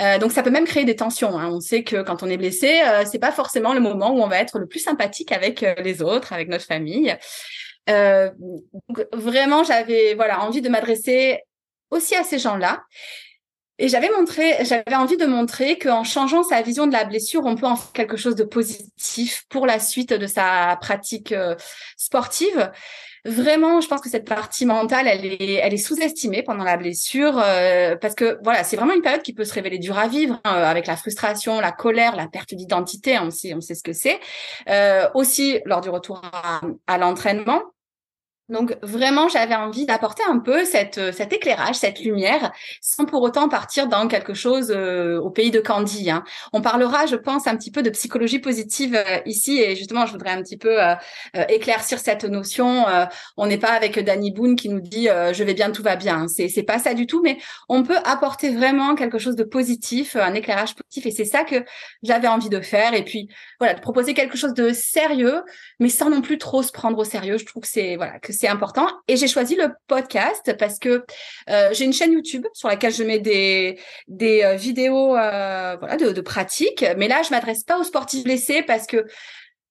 Euh, 0.01 0.19
donc 0.19 0.33
ça 0.33 0.43
peut 0.43 0.51
même 0.51 0.65
créer 0.65 0.85
des 0.85 0.97
tensions. 0.97 1.39
Hein. 1.39 1.51
On 1.53 1.61
sait 1.61 1.85
que 1.85 2.03
quand 2.03 2.23
on 2.23 2.29
est 2.29 2.37
blessé, 2.37 2.81
euh, 2.85 3.05
c'est 3.11 3.19
pas 3.19 3.33
forcément 3.33 3.75
le 3.75 3.81
moment 3.81 4.13
où 4.13 4.23
on 4.23 4.27
va 4.27 4.39
être 4.39 4.59
le 4.59 4.67
plus 4.67 4.81
sympathique 4.81 5.31
avec 5.33 5.63
euh, 5.63 5.75
les 5.79 6.03
autres, 6.03 6.33
avec 6.33 6.49
notre 6.49 6.65
famille. 6.65 7.17
Euh, 7.89 8.31
donc 8.39 9.07
vraiment, 9.13 9.63
j'avais 9.63 10.15
voilà 10.15 10.43
envie 10.43 10.63
de 10.63 10.69
m'adresser 10.69 11.41
aussi 11.91 12.15
à 12.17 12.25
ces 12.25 12.39
gens-là. 12.39 12.83
Et 13.79 13.89
j'avais 13.89 14.09
montré, 14.11 14.65
j'avais 14.65 14.95
envie 14.95 15.17
de 15.17 15.27
montrer 15.27 15.79
qu'en 15.79 16.05
changeant 16.05 16.45
sa 16.45 16.63
vision 16.63 16.87
de 16.87 16.93
la 16.93 17.05
blessure, 17.05 17.45
on 17.45 17.57
peut 17.57 17.67
en 17.67 17.75
faire 17.75 17.93
quelque 17.93 18.17
chose 18.17 18.37
de 18.37 18.45
positif 18.45 19.45
pour 19.49 19.67
la 19.67 19.81
suite 19.81 20.13
de 20.13 20.29
sa 20.29 20.79
pratique 20.81 21.35
sportive 21.97 22.71
vraiment, 23.25 23.81
je 23.81 23.89
pense 23.89 24.01
que 24.01 24.11
cette 24.11 24.27
partie 24.27 24.67
mentale, 24.67 25.07
elle 25.09 25.25
est, 25.25 25.55
elle 25.55 25.75
est 25.75 25.79
sous-estimée 25.79 26.43
pendant 26.43 26.65
la 26.65 26.77
blessure 26.77 27.39
euh, 27.39 27.97
parce 27.97 28.15
que 28.15 28.39
voilà, 28.43 28.65
c'est 28.65 28.77
vraiment 28.77 28.95
une 28.95 29.03
période 29.03 29.23
qui 29.23 29.33
peut 29.33 29.45
se 29.45 29.55
révéler 29.55 29.79
dure 29.79 29.99
à 29.99 30.09
vivre 30.09 30.41
hein, 30.45 30.53
avec 30.53 30.87
la 30.87 30.97
frustration, 30.97 31.61
la 31.61 31.73
colère, 31.73 32.17
la 32.17 32.29
perte 32.29 32.55
d'identité. 32.55 33.19
On 33.19 33.31
sait, 33.31 33.55
on 33.55 33.61
sait 33.61 33.75
ce 33.75 33.83
que 33.83 33.93
c'est. 33.93 34.21
Euh, 34.69 35.09
aussi 35.15 35.61
lors 35.65 35.81
du 35.81 35.91
retour 35.91 36.23
à 36.87 36.99
l'entraînement. 36.99 37.63
Donc 38.51 38.77
vraiment, 38.83 39.29
j'avais 39.29 39.55
envie 39.55 39.87
d'apporter 39.87 40.23
un 40.29 40.39
peu 40.39 40.65
euh, 40.65 41.13
cet 41.13 41.33
éclairage, 41.33 41.77
cette 41.77 42.01
lumière, 42.01 42.53
sans 42.83 43.07
pour 43.07 43.23
autant 43.23 43.49
partir 43.49 43.89
dans 43.89 44.07
quelque 44.07 44.35
chose 44.35 44.71
euh, 44.71 45.19
au 45.19 45.31
pays 45.31 45.51
de 45.51 45.61
Candy. 45.61 46.11
Hein. 46.11 46.25
On 46.53 46.61
parlera, 46.61 47.07
je 47.07 47.17
pense, 47.17 47.47
un 47.47 47.57
petit 47.57 47.71
peu 47.71 47.83
de 47.83 47.89
psychologie 47.89 48.41
positive 48.41 48.97
euh, 48.97 49.21
ici, 49.25 49.63
et 49.63 49.75
justement, 49.77 50.05
je 50.05 50.13
voudrais 50.13 50.31
un 50.31 50.43
petit 50.43 50.59
peu 50.59 50.77
éclaircir 51.49 51.99
cette 51.99 52.25
notion. 52.25 52.85
on 53.37 53.47
n'est 53.47 53.59
pas 53.59 53.73
avec 53.73 53.99
Danny 53.99 54.31
Boone 54.31 54.57
qui 54.57 54.69
nous 54.69 54.81
dit 54.81 55.07
je 55.07 55.45
vais 55.45 55.55
bien, 55.55 55.71
tout 55.71 55.83
va 55.83 55.97
bien. 55.97 56.27
C'est 56.29 56.49
c'est 56.49 56.63
pas 56.63 56.79
ça 56.79 56.95
du 56.95 57.07
tout, 57.07 57.23
mais 57.23 57.39
on 57.69 57.83
peut 57.83 57.97
apporter 58.05 58.51
vraiment 58.51 58.95
quelque 58.95 59.19
chose 59.19 59.37
de 59.37 59.45
positif, 59.45 60.17
un 60.17 60.35
éclairage 60.35 60.75
et 61.05 61.11
c'est 61.11 61.25
ça 61.25 61.45
que 61.45 61.65
j'avais 62.03 62.29
envie 62.29 62.49
de 62.49 62.61
faire. 62.61 62.95
Et 62.95 63.05
puis 63.05 63.29
voilà, 63.59 63.75
de 63.75 63.81
proposer 63.81 64.15
quelque 64.15 64.37
chose 64.37 64.55
de 64.55 64.73
sérieux, 64.73 65.43
mais 65.81 65.89
sans 65.89 66.11
non 66.11 66.21
plus 66.21 66.39
trop 66.39 66.63
se 66.63 66.73
prendre 66.73 66.99
au 66.99 67.05
sérieux. 67.05 67.39
Je 67.39 67.45
trouve 67.45 67.63
que 67.63 67.69
c'est 67.69 68.49
important. 68.49 68.87
Et 69.09 69.17
j'ai 69.17 69.29
choisi 69.29 69.57
le 69.57 69.69
podcast 69.87 70.57
parce 70.59 70.79
que 70.79 71.05
euh, 71.51 71.71
j'ai 71.73 71.85
une 71.85 71.93
chaîne 71.93 72.13
YouTube 72.13 72.47
sur 72.53 72.69
laquelle 72.69 72.93
je 72.93 73.03
mets 73.03 73.19
des, 73.19 73.79
euh, 74.23 74.55
vidéos 74.55 75.17
euh, 75.17 75.77
de, 75.97 76.13
de 76.13 76.21
pratique. 76.21 76.85
Mais 76.97 77.09
là, 77.09 77.23
je 77.23 77.31
m'adresse 77.31 77.65
pas 77.65 77.79
aux 77.79 77.85
sportifs 77.85 78.25
blessés 78.25 78.63
parce 78.63 78.87
que 78.87 79.05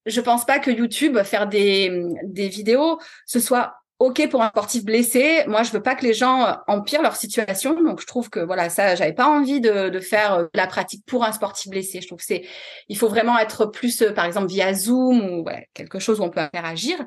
je 0.06 0.20
pense 0.22 0.46
pas 0.46 0.60
que 0.60 0.70
YouTube, 0.70 1.22
faire 1.24 1.48
des, 1.48 2.06
des 2.24 2.50
vidéos, 2.50 3.00
ce 3.26 3.40
soit 3.40 3.74
OK 4.04 4.28
pour 4.30 4.42
un 4.44 4.50
sportif 4.50 4.84
blessé. 4.84 5.46
Moi, 5.48 5.64
je 5.64 5.72
veux 5.72 5.82
pas 5.82 5.96
que 5.96 6.04
les 6.04 6.14
gens 6.14 6.58
empirent 6.68 7.02
leur 7.02 7.16
situation. 7.16 7.82
Donc, 7.82 8.02
je 8.02 8.06
trouve 8.06 8.30
que 8.30 8.42
voilà, 8.42 8.70
ça, 8.70 8.96
j'avais 8.96 9.14
pas 9.14 9.28
envie 9.28 9.62
de, 9.62 9.88
de 9.88 10.00
faire 10.02 10.50
la 10.54 10.68
pratique 10.68 11.06
pour 11.06 11.24
un 11.24 11.32
sportif 11.32 11.70
blessé. 11.70 12.02
Je 12.02 12.08
trouve 12.08 12.20
que 12.20 12.26
c'est, 12.26 12.46
il 12.90 12.98
faut 12.98 13.08
vraiment 13.08 13.40
être 13.40 13.66
plus, 13.66 14.04
par 14.14 14.26
exemple, 14.26 14.48
via 14.48 14.74
Zoom 14.74 15.22
ou 15.40 15.46
quelque 15.74 16.00
chose 16.00 16.20
où 16.20 16.24
on 16.24 16.30
peut 16.30 16.42
interagir. 16.42 16.98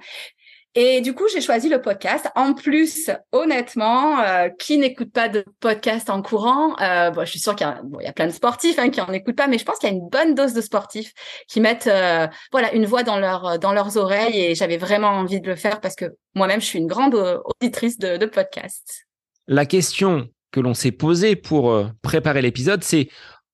Et 0.78 1.00
du 1.00 1.14
coup, 1.14 1.24
j'ai 1.32 1.40
choisi 1.40 1.70
le 1.70 1.80
podcast. 1.80 2.28
En 2.34 2.52
plus, 2.52 3.10
honnêtement, 3.32 4.20
euh, 4.20 4.50
qui 4.58 4.76
n'écoute 4.76 5.10
pas 5.10 5.30
de 5.30 5.42
podcast 5.58 6.10
en 6.10 6.20
courant 6.20 6.78
euh, 6.80 7.10
bon, 7.10 7.24
Je 7.24 7.30
suis 7.30 7.38
sûre 7.38 7.56
qu'il 7.56 7.66
y, 7.66 7.70
a, 7.70 7.80
bon, 7.82 7.98
y 7.98 8.06
a 8.06 8.12
plein 8.12 8.26
de 8.26 8.32
sportifs 8.32 8.78
hein, 8.78 8.90
qui 8.90 9.00
en 9.00 9.10
écoutent 9.10 9.36
pas, 9.36 9.46
mais 9.46 9.56
je 9.56 9.64
pense 9.64 9.78
qu'il 9.78 9.88
y 9.88 9.92
a 9.92 9.94
une 9.94 10.08
bonne 10.10 10.34
dose 10.34 10.52
de 10.52 10.60
sportifs 10.60 11.14
qui 11.48 11.60
mettent 11.60 11.86
euh, 11.86 12.28
voilà 12.52 12.74
une 12.74 12.84
voix 12.84 13.02
dans, 13.02 13.18
leur, 13.18 13.58
dans 13.58 13.72
leurs 13.72 13.96
oreilles. 13.96 14.38
Et 14.38 14.54
j'avais 14.54 14.76
vraiment 14.76 15.08
envie 15.08 15.40
de 15.40 15.48
le 15.48 15.56
faire 15.56 15.80
parce 15.80 15.96
que 15.96 16.14
moi-même, 16.34 16.60
je 16.60 16.66
suis 16.66 16.78
une 16.78 16.88
grande 16.88 17.14
auditrice 17.60 17.98
de, 17.98 18.18
de 18.18 18.26
podcasts. 18.26 19.06
La 19.48 19.64
question 19.64 20.28
que 20.52 20.60
l'on 20.60 20.74
s'est 20.74 20.92
posée 20.92 21.36
pour 21.36 21.70
euh, 21.70 21.86
préparer 22.02 22.42
l'épisode, 22.42 22.84
c'est 22.84 23.08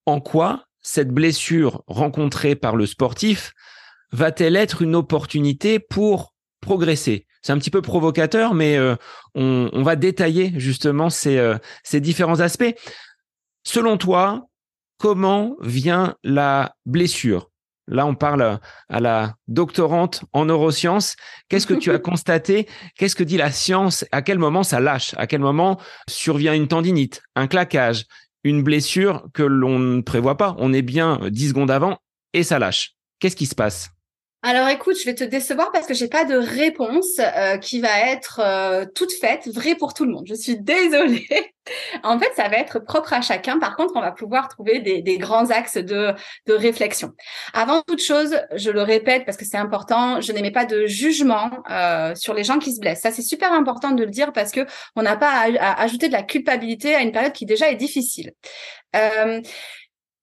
en 0.07 0.21
quoi 0.21 0.65
cette 0.83 1.11
blessure 1.11 1.85
rencontrée 1.87 2.57
par 2.57 2.75
le 2.75 2.87
sportif 2.87 3.53
va-t-elle 4.11 4.57
être 4.57 4.83
une 4.83 4.97
opportunité 4.97 5.79
pour 5.79 6.32
progresser. 6.63 7.27
C'est 7.43 7.53
un 7.53 7.59
petit 7.59 7.71
peu 7.71 7.83
provocateur, 7.83 8.55
mais 8.55 8.79
euh, 8.79 8.97
on, 9.35 9.83
va 9.83 9.97
détailler 9.97 10.53
justement 10.57 11.11
ces, 11.11 11.37
euh, 11.37 11.59
ces 11.83 12.01
différents 12.01 12.41
aspects. 12.41 12.75
Selon 13.65 13.99
toi, 13.99 14.47
comment 14.97 15.57
vient 15.61 16.15
la 16.23 16.75
blessure? 16.87 17.51
Là, 17.89 18.07
on 18.07 18.15
parle 18.15 18.61
à 18.89 19.01
la 19.01 19.35
doctorante 19.49 20.25
en 20.33 20.45
neurosciences. 20.45 21.17
Qu'est-ce 21.49 21.67
que 21.67 21.75
tu 21.75 21.91
as 21.91 21.99
constaté? 22.11 22.69
Qu'est-ce 22.97 23.17
que 23.17 23.25
dit 23.25 23.37
la 23.37 23.51
science? 23.51 24.05
À 24.13 24.23
quel 24.23 24.39
moment 24.39 24.63
ça 24.63 24.81
lâche? 24.81 25.15
À 25.19 25.27
quel 25.27 25.41
moment 25.41 25.81
survient 26.09 26.55
une 26.55 26.69
tendinite, 26.69 27.23
un 27.35 27.49
claquage, 27.49 28.07
une 28.45 28.63
blessure 28.63 29.27
que 29.35 29.43
l'on 29.43 29.81
ne 29.81 30.01
prévoit 30.01 30.37
pas? 30.37 30.55
On 30.59 30.73
est 30.73 30.83
bien 30.83 31.19
10 31.29 31.49
secondes 31.49 31.73
avant 31.73 31.99
et 32.33 32.45
ça 32.45 32.61
lâche. 32.61 32.95
Qu'est-ce 33.19 33.37
qui 33.37 33.47
se 33.47 33.57
passe? 33.57 33.91
Alors 34.45 34.69
écoute, 34.69 34.97
je 34.99 35.05
vais 35.05 35.15
te 35.15 35.23
décevoir 35.23 35.71
parce 35.71 35.87
que 35.87 35.95
j'ai 35.95 36.09
pas 36.09 36.25
de 36.25 36.35
réponse 36.35 37.21
euh, 37.21 37.59
qui 37.59 37.81
va 37.81 38.11
être 38.11 38.41
euh, 38.43 38.85
toute 38.93 39.13
faite, 39.13 39.47
vraie 39.47 39.77
pour 39.77 39.95
tout 39.95 40.05
le 40.05 40.11
monde. 40.11 40.25
Je 40.27 40.35
suis 40.35 40.59
désolée. 40.59 41.29
en 42.03 42.19
fait, 42.19 42.31
ça 42.35 42.49
va 42.49 42.57
être 42.57 42.81
propre 42.81 43.13
à 43.13 43.21
chacun. 43.21 43.61
Par 43.61 43.77
contre, 43.77 43.93
on 43.95 44.01
va 44.01 44.11
pouvoir 44.11 44.49
trouver 44.49 44.81
des, 44.81 45.19
grands 45.19 45.51
axes 45.51 45.77
de, 45.77 46.13
de, 46.47 46.55
réflexion. 46.55 47.13
Avant 47.55 47.83
toute 47.83 48.03
chose, 48.03 48.37
je 48.57 48.73
le 48.73 48.83
répète 48.83 49.25
parce 49.25 49.37
que 49.37 49.45
c'est 49.45 49.59
important, 49.59 50.21
je 50.21 50.33
n'aimais 50.33 50.51
pas 50.51 50.65
de 50.65 50.87
jugement 50.87 51.51
euh, 51.71 52.17
sur 52.17 52.35
les 52.35 52.43
gens 52.43 52.59
qui 52.59 52.75
se 52.75 52.81
blessent. 52.81 53.03
Ça, 53.03 53.13
c'est 53.13 53.23
super 53.23 53.53
important 53.53 53.93
de 53.93 54.03
le 54.03 54.11
dire 54.11 54.33
parce 54.33 54.51
que 54.51 54.67
on 54.97 55.03
n'a 55.03 55.17
pas 55.17 55.31
à, 55.31 55.51
à, 55.61 55.83
ajouter 55.83 56.09
de 56.09 56.13
la 56.15 56.25
culpabilité 56.25 56.97
à 56.97 57.03
une 57.03 57.13
période 57.13 57.33
qui 57.33 57.47
déjà 57.47 57.71
est 57.71 57.77
difficile. 57.77 58.33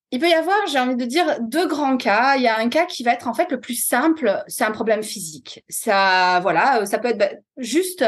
Euh, 0.09 0.15
il 0.15 0.19
peut 0.19 0.29
y 0.29 0.33
avoir, 0.33 0.67
j'ai 0.67 0.79
envie 0.79 0.95
de 0.95 1.05
dire, 1.05 1.37
deux 1.41 1.67
grands 1.67 1.97
cas. 1.97 2.35
Il 2.35 2.41
y 2.41 2.47
a 2.47 2.57
un 2.57 2.69
cas 2.69 2.85
qui 2.85 3.03
va 3.03 3.13
être 3.13 3.27
en 3.27 3.33
fait 3.33 3.51
le 3.51 3.59
plus 3.59 3.75
simple, 3.75 4.43
c'est 4.47 4.63
un 4.63 4.71
problème 4.71 5.03
physique. 5.03 5.63
Ça, 5.69 6.39
voilà, 6.41 6.85
ça 6.85 6.99
peut 6.99 7.09
être 7.09 7.17
bah, 7.17 7.29
juste 7.57 8.03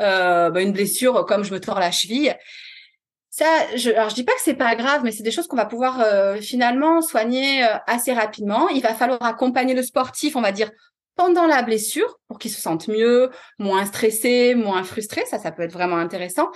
euh, 0.00 0.50
bah, 0.50 0.60
une 0.60 0.72
blessure 0.72 1.24
comme 1.26 1.44
je 1.44 1.52
me 1.52 1.60
tords 1.60 1.80
la 1.80 1.90
cheville. 1.90 2.36
Ça, 3.30 3.44
je, 3.74 3.90
alors 3.90 4.08
je 4.08 4.14
dis 4.14 4.24
pas 4.24 4.32
que 4.32 4.40
c'est 4.42 4.54
pas 4.54 4.74
grave, 4.76 5.02
mais 5.04 5.12
c'est 5.12 5.22
des 5.22 5.30
choses 5.30 5.46
qu'on 5.46 5.56
va 5.56 5.66
pouvoir 5.66 6.00
euh, 6.00 6.36
finalement 6.36 7.02
soigner 7.02 7.64
euh, 7.64 7.76
assez 7.86 8.14
rapidement. 8.14 8.68
Il 8.70 8.82
va 8.82 8.94
falloir 8.94 9.22
accompagner 9.22 9.74
le 9.74 9.82
sportif, 9.82 10.36
on 10.36 10.42
va 10.42 10.52
dire 10.52 10.70
pendant 11.16 11.46
la 11.46 11.62
blessure 11.62 12.18
pour 12.28 12.38
qu'il 12.38 12.50
se 12.50 12.60
sente 12.60 12.88
mieux, 12.88 13.30
moins 13.58 13.86
stressé, 13.86 14.54
moins 14.54 14.84
frustré. 14.84 15.24
Ça, 15.24 15.38
ça 15.38 15.50
peut 15.50 15.62
être 15.62 15.72
vraiment 15.72 15.96
intéressant. 15.96 16.50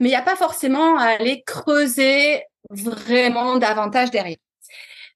Mais 0.00 0.08
il 0.08 0.12
n'y 0.12 0.16
a 0.16 0.22
pas 0.22 0.36
forcément 0.36 0.96
à 0.96 1.04
aller 1.04 1.42
creuser 1.46 2.42
vraiment 2.70 3.58
davantage 3.58 4.10
derrière. 4.10 4.38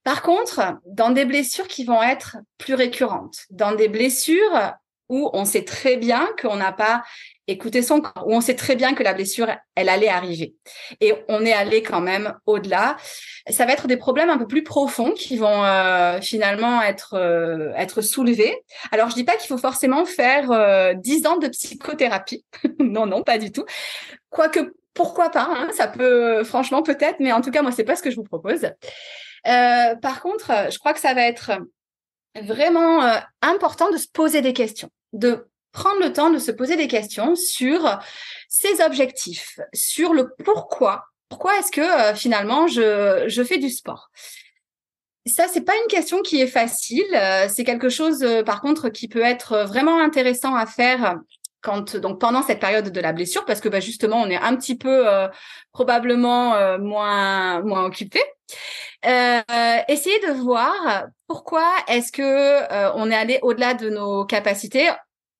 Par 0.05 0.23
contre, 0.23 0.61
dans 0.87 1.11
des 1.11 1.25
blessures 1.25 1.69
qui 1.69 1.85
vont 1.85 2.03
être 2.03 2.39
plus 2.59 2.75
récurrentes, 2.75 3.45
dans 3.51 3.75
des 3.75 3.89
blessures 3.89 4.75
où 5.11 5.29
on 5.33 5.45
sait 5.45 5.65
très 5.65 5.97
bien 5.97 6.29
qu'on 6.41 6.57
n'a 6.57 6.73
pas 6.73 7.03
écouté 7.49 7.83
son 7.83 8.01
corps, 8.01 8.27
où 8.29 8.33
on 8.33 8.41
sait 8.41 8.55
très 8.55 8.77
bien 8.77 8.95
que 8.95 9.03
la 9.03 9.13
blessure, 9.13 9.49
elle 9.75 9.89
allait 9.89 10.09
arriver. 10.09 10.55
Et 11.01 11.13
on 11.29 11.45
est 11.45 11.53
allé 11.53 11.83
quand 11.83 12.01
même 12.01 12.35
au-delà. 12.47 12.97
Ça 13.51 13.67
va 13.67 13.73
être 13.73 13.89
des 13.89 13.97
problèmes 13.97 14.31
un 14.31 14.39
peu 14.39 14.47
plus 14.47 14.63
profonds 14.63 15.13
qui 15.13 15.37
vont 15.37 15.65
euh, 15.65 16.21
finalement 16.21 16.81
être, 16.81 17.15
euh, 17.15 17.73
être 17.75 18.03
soulevés. 18.03 18.57
Alors, 18.93 19.11
je 19.11 19.17
dis 19.17 19.25
pas 19.25 19.35
qu'il 19.37 19.49
faut 19.49 19.59
forcément 19.59 20.05
faire 20.05 20.53
euh, 20.53 20.95
10 20.95 21.27
ans 21.27 21.37
de 21.39 21.49
psychothérapie. 21.49 22.45
non, 22.79 23.07
non, 23.07 23.23
pas 23.25 23.39
du 23.39 23.51
tout. 23.51 23.65
Quoique, 24.31 24.73
pourquoi 24.95 25.31
pas 25.31 25.49
hein, 25.51 25.71
Ça 25.73 25.89
peut, 25.89 26.45
franchement, 26.45 26.85
peut-être, 26.85 27.19
mais 27.19 27.33
en 27.33 27.41
tout 27.41 27.51
cas, 27.51 27.63
moi, 27.63 27.73
c'est 27.73 27.85
pas 27.85 27.97
ce 27.97 28.03
que 28.03 28.13
je 28.13 28.17
vous 28.17 28.25
propose. 28.25 28.71
Euh, 29.47 29.95
par 29.97 30.21
contre, 30.21 30.71
je 30.71 30.79
crois 30.79 30.93
que 30.93 31.01
ça 31.01 31.15
va 31.15 31.23
être 31.23 31.53
vraiment 32.43 33.05
euh, 33.05 33.19
important 33.43 33.91
de 33.91 33.97
se 33.97 34.09
poser 34.09 34.43
des 34.43 34.53
questions, 34.53 34.91
de 35.13 35.47
prendre 35.73 36.01
le 36.01 36.13
temps 36.13 36.31
de 36.31 36.39
se 36.39 36.51
poser 36.51 36.77
des 36.77 36.89
questions 36.89 37.37
sur 37.37 37.99
ses 38.49 38.83
objectifs, 38.83 39.61
sur 39.73 40.13
le 40.13 40.35
pourquoi. 40.45 41.05
Pourquoi 41.29 41.59
est-ce 41.59 41.71
que 41.71 41.81
euh, 41.81 42.15
finalement 42.15 42.67
je, 42.67 43.25
je 43.29 43.43
fais 43.43 43.59
du 43.59 43.71
sport? 43.71 44.11
Ça, 45.27 45.47
c'est 45.49 45.61
pas 45.61 45.77
une 45.77 45.89
question 45.89 46.23
qui 46.23 46.41
est 46.41 46.47
facile. 46.47 47.05
C'est 47.51 47.63
quelque 47.63 47.91
chose, 47.91 48.27
par 48.47 48.63
contre, 48.63 48.89
qui 48.89 49.07
peut 49.07 49.23
être 49.23 49.65
vraiment 49.65 50.01
intéressant 50.01 50.55
à 50.55 50.65
faire 50.65 51.21
quand 51.63 51.97
donc 51.97 52.21
pendant 52.21 52.43
cette 52.43 52.61
période 52.61 52.91
de 52.91 53.01
la 53.01 53.13
blessure, 53.13 53.45
parce 53.45 53.61
que 53.61 53.69
bah, 53.69 53.81
justement, 53.81 54.21
on 54.21 54.31
est 54.31 54.37
un 54.37 54.57
petit 54.57 54.77
peu 54.77 55.07
probablement 55.73 56.79
moins 56.79 57.61
moins 57.63 57.85
occupé. 57.85 58.21
Euh, 59.07 59.41
essayer 59.89 60.19
de 60.21 60.33
voir 60.33 61.07
pourquoi 61.27 61.67
est-ce 61.89 62.13
que 62.13 62.23
euh, 62.23 62.93
on 62.95 63.11
est 63.11 63.17
allé 63.17 63.39
au-delà 63.43 63.75
de 63.75 63.89
nos 63.89 64.25
capacités. 64.25 64.91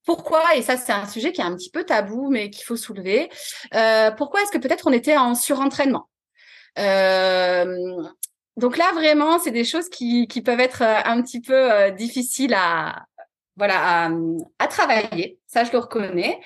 Pourquoi, 0.07 0.57
et 0.57 0.63
ça 0.63 0.77
c'est 0.77 0.93
un 0.93 1.07
sujet 1.07 1.33
qui 1.33 1.41
est 1.43 1.45
un 1.45 1.55
petit 1.55 1.71
peu 1.71 1.85
tabou 1.85 2.31
mais 2.31 2.49
qu'il 2.51 2.65
faut 2.65 2.77
soulever, 2.77 3.29
euh, 3.75 4.11
pourquoi 4.13 4.43
est-ce 4.43 4.51
que 4.51 4.59
peut-être 4.59 4.87
on 4.87 4.93
était 4.93 5.17
en 5.17 5.35
surentraînement? 5.35 6.09
Donc 8.57 8.77
là, 8.77 8.93
vraiment, 8.93 9.39
c'est 9.39 9.53
des 9.53 9.65
choses 9.65 9.89
qui, 9.89 10.27
qui 10.27 10.43
peuvent 10.43 10.61
être 10.61 10.83
un 10.83 11.23
petit 11.23 11.41
peu 11.41 11.91
difficiles 11.93 12.55
à, 12.55 13.07
voilà, 13.61 14.11
à, 14.59 14.67
travailler. 14.69 15.39
Ça, 15.47 15.65
je 15.65 15.73
le 15.73 15.79
reconnais. 15.79 16.41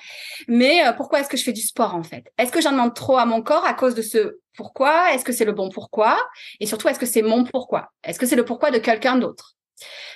Mais 0.49 0.85
euh, 0.85 0.91
pourquoi 0.91 1.21
est-ce 1.21 1.29
que 1.29 1.37
je 1.37 1.45
fais 1.45 1.53
du 1.53 1.61
sport 1.61 1.95
en 1.95 2.03
fait? 2.03 2.25
Est-ce 2.37 2.51
que 2.51 2.59
j'en 2.59 2.73
demande 2.73 2.93
trop 2.93 3.17
à 3.17 3.25
mon 3.25 3.41
corps 3.41 3.63
à 3.63 3.73
cause 3.73 3.95
de 3.95 4.01
ce 4.01 4.39
pourquoi? 4.57 5.13
Est-ce 5.13 5.23
que 5.23 5.31
c'est 5.31 5.45
le 5.45 5.53
bon 5.53 5.69
pourquoi? 5.69 6.17
Et 6.59 6.65
surtout, 6.65 6.89
est-ce 6.89 6.99
que 6.99 7.05
c'est 7.05 7.21
mon 7.21 7.45
pourquoi? 7.45 7.87
Est-ce 8.03 8.19
que 8.19 8.25
c'est 8.25 8.35
le 8.35 8.43
pourquoi 8.43 8.69
de 8.69 8.79
quelqu'un 8.79 9.15
d'autre? 9.15 9.53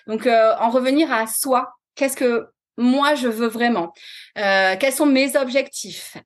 Donc, 0.08 0.28
euh, 0.28 0.54
en 0.60 0.70
revenir 0.72 1.10
à 1.14 1.26
soi, 1.26 1.72
qu'est-ce 1.96 2.18
que 2.18 2.50
moi 2.76 3.16
je 3.16 3.30
veux 3.30 3.48
vraiment? 3.48 3.94
Euh, 4.38 4.76
Quels 4.78 4.92
sont 4.92 5.06
mes 5.06 5.38
objectifs? 5.38 6.18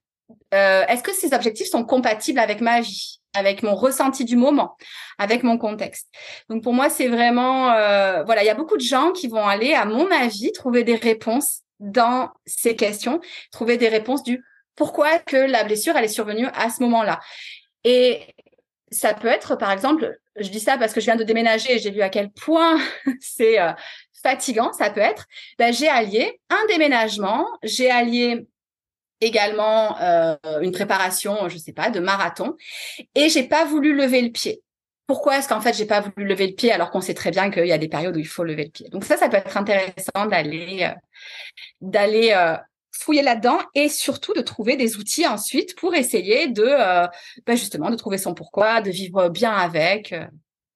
Est-ce 0.54 1.04
que 1.04 1.14
ces 1.14 1.34
objectifs 1.34 1.68
sont 1.68 1.84
compatibles 1.84 2.40
avec 2.40 2.62
ma 2.62 2.82
vie 2.82 3.20
avec 3.34 3.64
mon 3.64 3.76
ressenti 3.76 4.26
du 4.26 4.36
moment, 4.36 4.78
avec 5.18 5.44
mon 5.44 5.58
contexte? 5.58 6.08
Donc 6.50 6.64
pour 6.64 6.74
moi, 6.74 6.90
c'est 6.90 7.08
vraiment, 7.08 7.72
euh, 7.72 8.24
voilà, 8.24 8.44
il 8.44 8.46
y 8.46 8.50
a 8.52 8.56
beaucoup 8.56 8.78
de 8.78 8.84
gens 8.84 9.12
qui 9.12 9.28
vont 9.28 9.46
aller, 9.46 9.74
à 9.74 9.86
mon 9.86 10.10
avis, 10.12 10.52
trouver 10.52 10.84
des 10.84 10.96
réponses 10.96 11.62
dans 11.80 12.30
ces 12.46 12.76
questions, 12.76 13.20
trouver 13.52 13.78
des 13.78 13.90
réponses 13.90 14.24
du 14.24 14.44
pourquoi 14.76 15.20
que 15.20 15.38
la 15.38 15.64
blessure 15.64 15.96
elle 15.98 16.06
est 16.06 16.08
survenue 16.08 16.48
à 16.54 16.70
ce 16.70 16.82
moment-là. 16.84 17.20
Et 17.84 18.22
ça 18.92 19.14
peut 19.14 19.28
être, 19.28 19.56
par 19.56 19.72
exemple, 19.72 20.18
je 20.36 20.50
dis 20.50 20.60
ça 20.60 20.78
parce 20.78 20.94
que 20.94 21.00
je 21.00 21.06
viens 21.06 21.16
de 21.16 21.24
déménager 21.24 21.74
et 21.74 21.80
j'ai 21.80 21.92
vu 21.92 22.02
à 22.02 22.10
quel 22.10 22.32
point 22.32 22.80
c'est 23.20 23.60
euh, 23.60 23.72
fatigant, 24.24 24.72
ça 24.74 24.90
peut 24.90 25.02
être. 25.02 25.26
Ben, 25.60 25.74
j'ai 25.74 25.90
allié 25.90 26.40
un 26.50 26.66
déménagement, 26.68 27.46
j'ai 27.64 27.92
allié 27.92 28.48
également 29.26 30.00
euh, 30.00 30.36
une 30.62 30.72
préparation, 30.72 31.50
je 31.50 31.58
sais 31.58 31.74
pas, 31.74 31.90
de 31.90 32.00
marathon, 32.00 32.56
et 33.16 33.30
j'ai 33.30 33.44
pas 33.44 33.66
voulu 33.66 33.96
lever 33.96 34.22
le 34.22 34.32
pied. 34.32 34.62
Pourquoi 35.06 35.38
est-ce 35.38 35.50
qu'en 35.50 35.60
fait 35.60 35.74
j'ai 35.74 35.86
pas 35.86 36.00
voulu 36.00 36.26
lever 36.26 36.48
le 36.48 36.54
pied 36.54 36.72
alors 36.72 36.90
qu'on 36.90 37.02
sait 37.02 37.14
très 37.14 37.32
bien 37.32 37.52
qu'il 37.52 37.66
y 37.66 37.74
a 37.74 37.78
des 37.78 37.90
périodes 37.90 38.16
où 38.16 38.20
il 38.20 38.28
faut 38.28 38.44
lever 38.44 38.66
le 38.66 38.70
pied? 38.70 38.88
Donc 38.90 39.04
ça, 39.04 39.18
ça 39.18 39.28
peut 39.28 39.38
être 39.38 39.58
intéressant 39.58 40.26
d'aller 40.30 40.84
euh, 40.84 40.94
d'aller 41.82 42.32
euh, 42.32 42.56
fouiller 42.92 43.22
là-dedans 43.22 43.60
et 43.76 43.90
surtout 43.90 44.34
de 44.34 44.42
trouver 44.42 44.78
des 44.78 44.96
outils 44.98 45.28
ensuite 45.28 45.76
pour 45.76 45.94
essayer 45.94 46.48
de 46.48 46.64
bah, 46.64 47.56
justement 47.56 47.90
de 47.90 47.96
trouver 47.96 48.18
son 48.18 48.34
pourquoi, 48.34 48.82
de 48.82 48.92
vivre 48.92 49.30
bien 49.30 49.52
avec, 49.52 50.16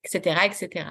etc., 0.03 0.35
etc. 0.45 0.85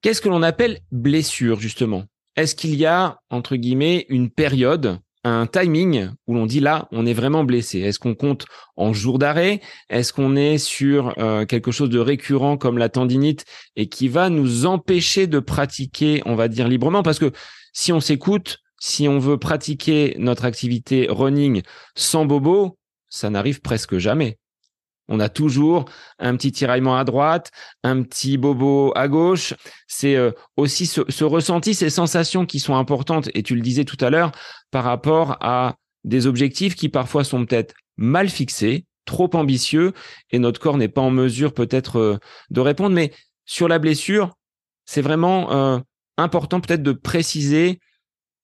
Qu'est-ce 0.00 0.20
que 0.20 0.28
l'on 0.28 0.42
appelle 0.42 0.78
blessure 0.92 1.60
justement? 1.60 2.04
Est-ce 2.36 2.54
qu'il 2.54 2.76
y 2.76 2.86
a 2.86 3.20
entre 3.30 3.56
guillemets 3.56 4.06
une 4.08 4.30
période 4.30 5.00
un 5.28 5.46
timing 5.46 6.10
où 6.26 6.34
l'on 6.34 6.46
dit 6.46 6.60
là, 6.60 6.88
on 6.92 7.06
est 7.06 7.12
vraiment 7.12 7.44
blessé. 7.44 7.80
Est-ce 7.80 7.98
qu'on 7.98 8.14
compte 8.14 8.46
en 8.76 8.92
jours 8.92 9.18
d'arrêt? 9.18 9.60
Est-ce 9.90 10.12
qu'on 10.12 10.36
est 10.36 10.58
sur 10.58 11.14
euh, 11.18 11.44
quelque 11.46 11.70
chose 11.70 11.90
de 11.90 11.98
récurrent 11.98 12.56
comme 12.56 12.78
la 12.78 12.88
tendinite 12.88 13.44
et 13.76 13.88
qui 13.88 14.08
va 14.08 14.30
nous 14.30 14.66
empêcher 14.66 15.26
de 15.26 15.38
pratiquer, 15.38 16.22
on 16.26 16.34
va 16.34 16.48
dire 16.48 16.68
librement? 16.68 17.02
Parce 17.02 17.18
que 17.18 17.32
si 17.72 17.92
on 17.92 18.00
s'écoute, 18.00 18.58
si 18.80 19.08
on 19.08 19.18
veut 19.18 19.38
pratiquer 19.38 20.14
notre 20.18 20.44
activité 20.44 21.06
running 21.08 21.62
sans 21.94 22.24
bobo, 22.24 22.78
ça 23.08 23.30
n'arrive 23.30 23.60
presque 23.60 23.98
jamais. 23.98 24.38
On 25.08 25.20
a 25.20 25.28
toujours 25.28 25.86
un 26.18 26.36
petit 26.36 26.52
tiraillement 26.52 26.96
à 26.96 27.04
droite, 27.04 27.50
un 27.82 28.02
petit 28.02 28.36
bobo 28.36 28.92
à 28.94 29.08
gauche. 29.08 29.54
C'est 29.86 30.16
euh, 30.16 30.32
aussi 30.56 30.86
ce, 30.86 31.24
ressenti, 31.24 31.74
ces 31.74 31.90
sensations 31.90 32.46
qui 32.46 32.60
sont 32.60 32.76
importantes, 32.76 33.30
et 33.34 33.42
tu 33.42 33.54
le 33.54 33.62
disais 33.62 33.84
tout 33.84 34.02
à 34.04 34.10
l'heure, 34.10 34.32
par 34.70 34.84
rapport 34.84 35.38
à 35.40 35.76
des 36.04 36.26
objectifs 36.26 36.74
qui 36.74 36.88
parfois 36.88 37.24
sont 37.24 37.44
peut-être 37.46 37.74
mal 37.96 38.28
fixés, 38.28 38.84
trop 39.06 39.30
ambitieux, 39.34 39.92
et 40.30 40.38
notre 40.38 40.60
corps 40.60 40.76
n'est 40.76 40.88
pas 40.88 41.00
en 41.00 41.10
mesure 41.10 41.54
peut-être 41.54 41.98
euh, 41.98 42.18
de 42.50 42.60
répondre. 42.60 42.94
Mais 42.94 43.12
sur 43.46 43.66
la 43.66 43.78
blessure, 43.78 44.34
c'est 44.84 45.02
vraiment 45.02 45.50
euh, 45.52 45.78
important 46.18 46.60
peut-être 46.60 46.82
de 46.82 46.92
préciser 46.92 47.80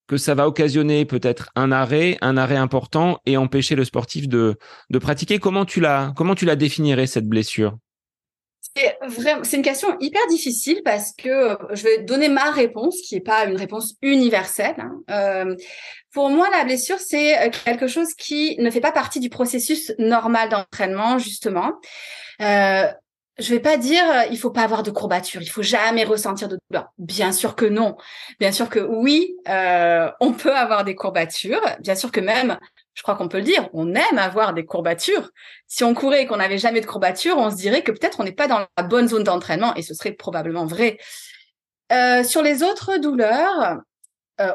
que 0.07 0.17
ça 0.17 0.35
va 0.35 0.47
occasionner 0.47 1.05
peut-être 1.05 1.51
un 1.55 1.73
arrêt, 1.73 2.19
un 2.21 2.37
arrêt 2.37 2.57
important 2.57 3.19
et 3.27 3.37
empêcher 3.37 3.75
le 3.75 3.85
sportif 3.85 4.29
de, 4.29 4.57
de 4.91 4.99
pratiquer. 4.99 5.39
Comment 5.39 5.65
tu 5.65 5.81
la, 5.81 6.13
comment 6.17 6.35
tu 6.35 6.45
la 6.45 6.57
définirais 6.57 7.07
cette 7.07 7.27
blessure? 7.27 7.77
C'est 8.77 8.99
vraiment, 9.07 9.45
c'est 9.45 9.57
une 9.57 9.63
question 9.63 9.97
hyper 10.01 10.27
difficile 10.27 10.83
parce 10.85 11.13
que 11.13 11.29
euh, 11.29 11.57
je 11.75 11.85
vais 11.85 12.03
donner 12.03 12.29
ma 12.29 12.51
réponse, 12.51 13.01
qui 13.03 13.15
est 13.15 13.21
pas 13.21 13.45
une 13.45 13.57
réponse 13.57 13.95
universelle. 14.03 14.75
Hein. 14.79 15.01
Euh, 15.11 15.57
pour 16.13 16.29
moi, 16.29 16.49
la 16.51 16.65
blessure, 16.65 16.99
c'est 16.99 17.39
euh, 17.39 17.51
quelque 17.65 17.87
chose 17.87 18.15
qui 18.15 18.57
ne 18.59 18.71
fait 18.71 18.81
pas 18.81 18.91
partie 18.91 19.21
du 19.21 19.29
processus 19.29 19.93
normal 19.99 20.49
d'entraînement, 20.49 21.19
justement. 21.19 21.73
Je 23.39 23.53
vais 23.53 23.61
pas 23.61 23.77
dire 23.77 24.05
euh, 24.09 24.23
il 24.31 24.39
faut 24.39 24.51
pas 24.51 24.63
avoir 24.63 24.83
de 24.83 24.91
courbature, 24.91 25.43
il 25.43 25.51
faut 25.51 25.63
jamais 25.63 26.05
ressentir 26.05 26.49
de 26.49 26.59
douleur. 26.69 26.93
Bien 26.99 27.33
sûr 27.33 27.57
que 27.57 27.65
non. 27.65 27.97
Bien 28.39 28.53
sûr 28.53 28.69
que 28.69 28.79
oui, 28.79 29.37
euh, 29.49 30.11
on 30.21 30.33
peut 30.33 30.55
avoir 30.55 30.85
des 30.85 30.95
courbatures. 30.95 31.63
Bien 31.81 31.97
sûr 31.97 32.13
que 32.13 32.21
même, 32.21 32.59
je 32.95 33.03
crois 33.03 33.17
qu'on 33.17 33.29
peut 33.29 33.39
le 33.39 33.45
dire, 33.45 33.69
on 33.73 33.95
aime 33.95 34.19
avoir 34.19 34.55
des 34.55 34.65
courbatures. 34.65 35.31
Si 35.67 35.83
on 35.83 35.95
courait 35.95 36.23
et 36.23 36.27
qu'on 36.27 36.37
n'avait 36.37 36.59
jamais 36.59 36.81
de 36.81 36.87
courbatures, 36.87 37.37
on 37.37 37.51
se 37.51 37.57
dirait 37.57 37.83
que 37.83 37.91
peut-être 37.91 38.21
on 38.21 38.25
n'est 38.25 38.33
pas 38.33 38.47
dans 38.47 38.67
la 38.77 38.83
bonne 38.85 39.09
zone 39.09 39.25
d'entraînement 39.25 39.75
et 39.75 39.83
ce 39.83 39.95
serait 39.95 40.13
probablement 40.13 40.67
vrai. 40.67 40.99
Euh, 41.93 42.23
sur 42.23 42.43
les 42.43 42.63
autres 42.63 42.99
douleurs, 42.99 43.81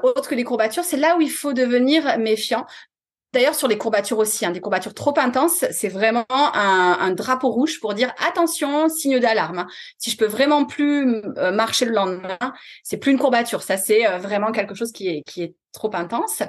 autres 0.03 0.29
que 0.29 0.35
les 0.35 0.43
courbatures, 0.43 0.83
c'est 0.83 0.97
là 0.97 1.15
où 1.15 1.21
il 1.21 1.31
faut 1.31 1.53
devenir 1.53 2.17
méfiant. 2.17 2.65
D'ailleurs, 3.31 3.53
sur 3.53 3.67
les 3.67 3.77
courbatures 3.77 4.17
aussi, 4.17 4.45
hein, 4.45 4.51
des 4.51 4.59
courbatures 4.59 4.93
trop 4.93 5.13
intenses, 5.17 5.63
c'est 5.71 5.89
vraiment 5.89 6.25
un, 6.29 7.11
drapeau 7.11 7.49
rouge 7.49 7.79
pour 7.79 7.93
dire 7.93 8.11
attention, 8.27 8.89
signe 8.89 9.19
d'alarme. 9.19 9.59
Hein. 9.59 9.67
Si 9.97 10.09
je 10.09 10.17
peux 10.17 10.25
vraiment 10.25 10.65
plus 10.65 11.21
euh, 11.37 11.51
marcher 11.51 11.85
le 11.85 11.91
lendemain, 11.91 12.37
c'est 12.83 12.97
plus 12.97 13.11
une 13.11 13.19
courbature. 13.19 13.61
Ça, 13.61 13.77
c'est 13.77 14.07
euh, 14.07 14.17
vraiment 14.17 14.51
quelque 14.51 14.73
chose 14.73 14.91
qui 14.91 15.09
est, 15.09 15.21
qui 15.23 15.43
est 15.43 15.53
trop 15.73 15.91
intense. 15.93 16.41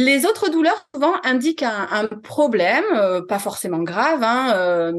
Les 0.00 0.26
autres 0.26 0.48
douleurs 0.48 0.86
souvent 0.94 1.14
indiquent 1.24 1.64
un, 1.64 2.06
problème, 2.22 2.84
euh, 2.94 3.20
pas 3.20 3.40
forcément 3.40 3.80
grave. 3.80 4.22
Hein, 4.22 4.52
euh, 4.54 4.92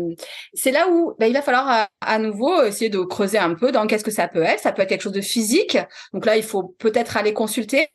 c'est 0.53 0.71
là 0.71 0.89
où 0.89 1.15
bah, 1.17 1.27
il 1.27 1.33
va 1.33 1.41
falloir 1.41 1.87
à, 2.01 2.19
nouveau 2.19 2.63
essayer 2.63 2.89
de 2.89 2.99
creuser 2.99 3.37
un 3.37 3.53
peu 3.53 3.71
dans 3.71 3.87
qu'est-ce 3.87 4.03
que 4.03 4.11
ça 4.11 4.27
peut 4.27 4.43
être. 4.43 4.59
Ça 4.59 4.73
peut 4.73 4.81
être 4.81 4.89
quelque 4.89 5.03
chose 5.03 5.13
de 5.13 5.21
physique. 5.21 5.77
Donc 6.11 6.25
là, 6.25 6.35
il 6.35 6.43
faut 6.43 6.75
peut-être 6.79 7.15
aller 7.15 7.33
consulter. 7.33 7.87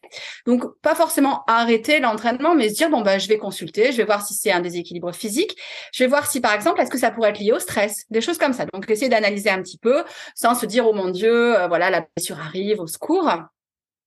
Donc 0.46 0.64
pas 0.80 0.94
forcément 0.94 1.44
arrêter 1.46 2.00
l'entraînement, 2.00 2.54
mais 2.54 2.70
se 2.70 2.74
dire 2.76 2.88
bon 2.88 3.02
bah 3.02 3.18
je 3.18 3.28
vais 3.28 3.36
consulter, 3.36 3.92
je 3.92 3.98
vais 3.98 4.04
voir 4.04 4.26
si 4.26 4.32
c'est 4.32 4.50
un 4.50 4.60
déséquilibre 4.60 5.12
physique. 5.12 5.58
Je 5.92 6.04
vais 6.04 6.08
voir 6.08 6.26
si 6.26 6.40
par 6.40 6.54
exemple 6.54 6.80
est-ce 6.80 6.90
que 6.90 6.98
ça 6.98 7.10
pourrait 7.10 7.30
être 7.30 7.38
lié 7.38 7.52
au 7.52 7.58
stress, 7.58 8.06
des 8.08 8.22
choses 8.22 8.38
comme 8.38 8.54
ça. 8.54 8.64
Donc 8.72 8.88
essayer 8.88 9.10
d'analyser 9.10 9.50
un 9.50 9.60
petit 9.60 9.78
peu 9.78 10.04
sans 10.34 10.54
se 10.54 10.64
dire 10.64 10.86
oh 10.86 10.94
mon 10.94 11.10
dieu, 11.10 11.54
euh, 11.54 11.68
voilà 11.68 11.90
la 11.90 12.06
blessure 12.16 12.40
arrive, 12.40 12.80
au 12.80 12.86
secours. 12.86 13.28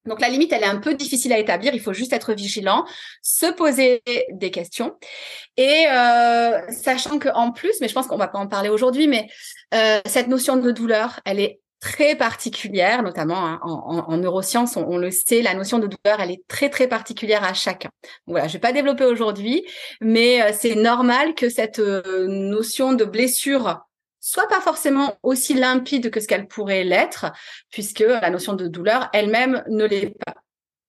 Donc 0.07 0.21
la 0.21 0.29
limite, 0.29 0.53
elle 0.53 0.63
est 0.63 0.67
un 0.67 0.79
peu 0.79 0.93
difficile 0.93 1.33
à 1.33 1.37
établir. 1.37 1.73
Il 1.73 1.81
faut 1.81 1.93
juste 1.93 2.13
être 2.13 2.33
vigilant, 2.33 2.85
se 3.21 3.51
poser 3.51 4.01
des 4.31 4.51
questions. 4.51 4.95
Et 5.57 5.85
euh, 5.89 6.59
sachant 6.71 7.19
qu'en 7.19 7.51
plus, 7.51 7.73
mais 7.81 7.87
je 7.87 7.93
pense 7.93 8.07
qu'on 8.07 8.17
va 8.17 8.27
pas 8.27 8.39
en 8.39 8.47
parler 8.47 8.69
aujourd'hui, 8.69 9.07
mais 9.07 9.27
euh, 9.73 9.99
cette 10.05 10.27
notion 10.27 10.57
de 10.57 10.71
douleur, 10.71 11.19
elle 11.25 11.39
est 11.39 11.59
très 11.79 12.15
particulière, 12.15 13.03
notamment 13.03 13.45
hein, 13.45 13.59
en, 13.63 14.17
neurosciences, 14.17 14.77
on, 14.77 14.97
le 14.97 15.11
sait, 15.11 15.43
la 15.43 15.53
notion 15.53 15.77
de 15.77 15.85
douleur, 15.85 16.19
elle 16.19 16.31
est 16.31 16.41
très 16.47 16.71
très 16.71 16.87
particulière 16.87 17.43
à 17.43 17.53
chacun. 17.53 17.89
voilà, 18.25 18.47
je 18.47 18.53
vais 18.53 18.59
pas 18.59 18.73
développer 18.73 19.05
aujourd'hui, 19.05 19.63
mais 20.01 20.41
euh, 20.41 20.51
c'est 20.57 20.73
normal 20.73 21.35
que 21.35 21.49
cette 21.49 21.79
notion 21.79 22.93
de 22.93 23.05
blessure 23.05 23.81
soit 24.19 24.47
pas 24.47 24.61
forcément 24.61 25.17
aussi 25.23 25.53
limpide 25.53 26.09
que 26.09 26.19
ce 26.19 26.27
qu'elle 26.27 26.47
pourrait 26.47 26.83
l'être, 26.83 27.27
puisque 27.71 27.99
la 27.99 28.29
notion 28.29 28.53
de 28.53 28.67
douleur 28.67 29.09
elle-même 29.13 29.63
ne 29.69 29.85
l'est 29.85 30.13
pas. 30.25 30.33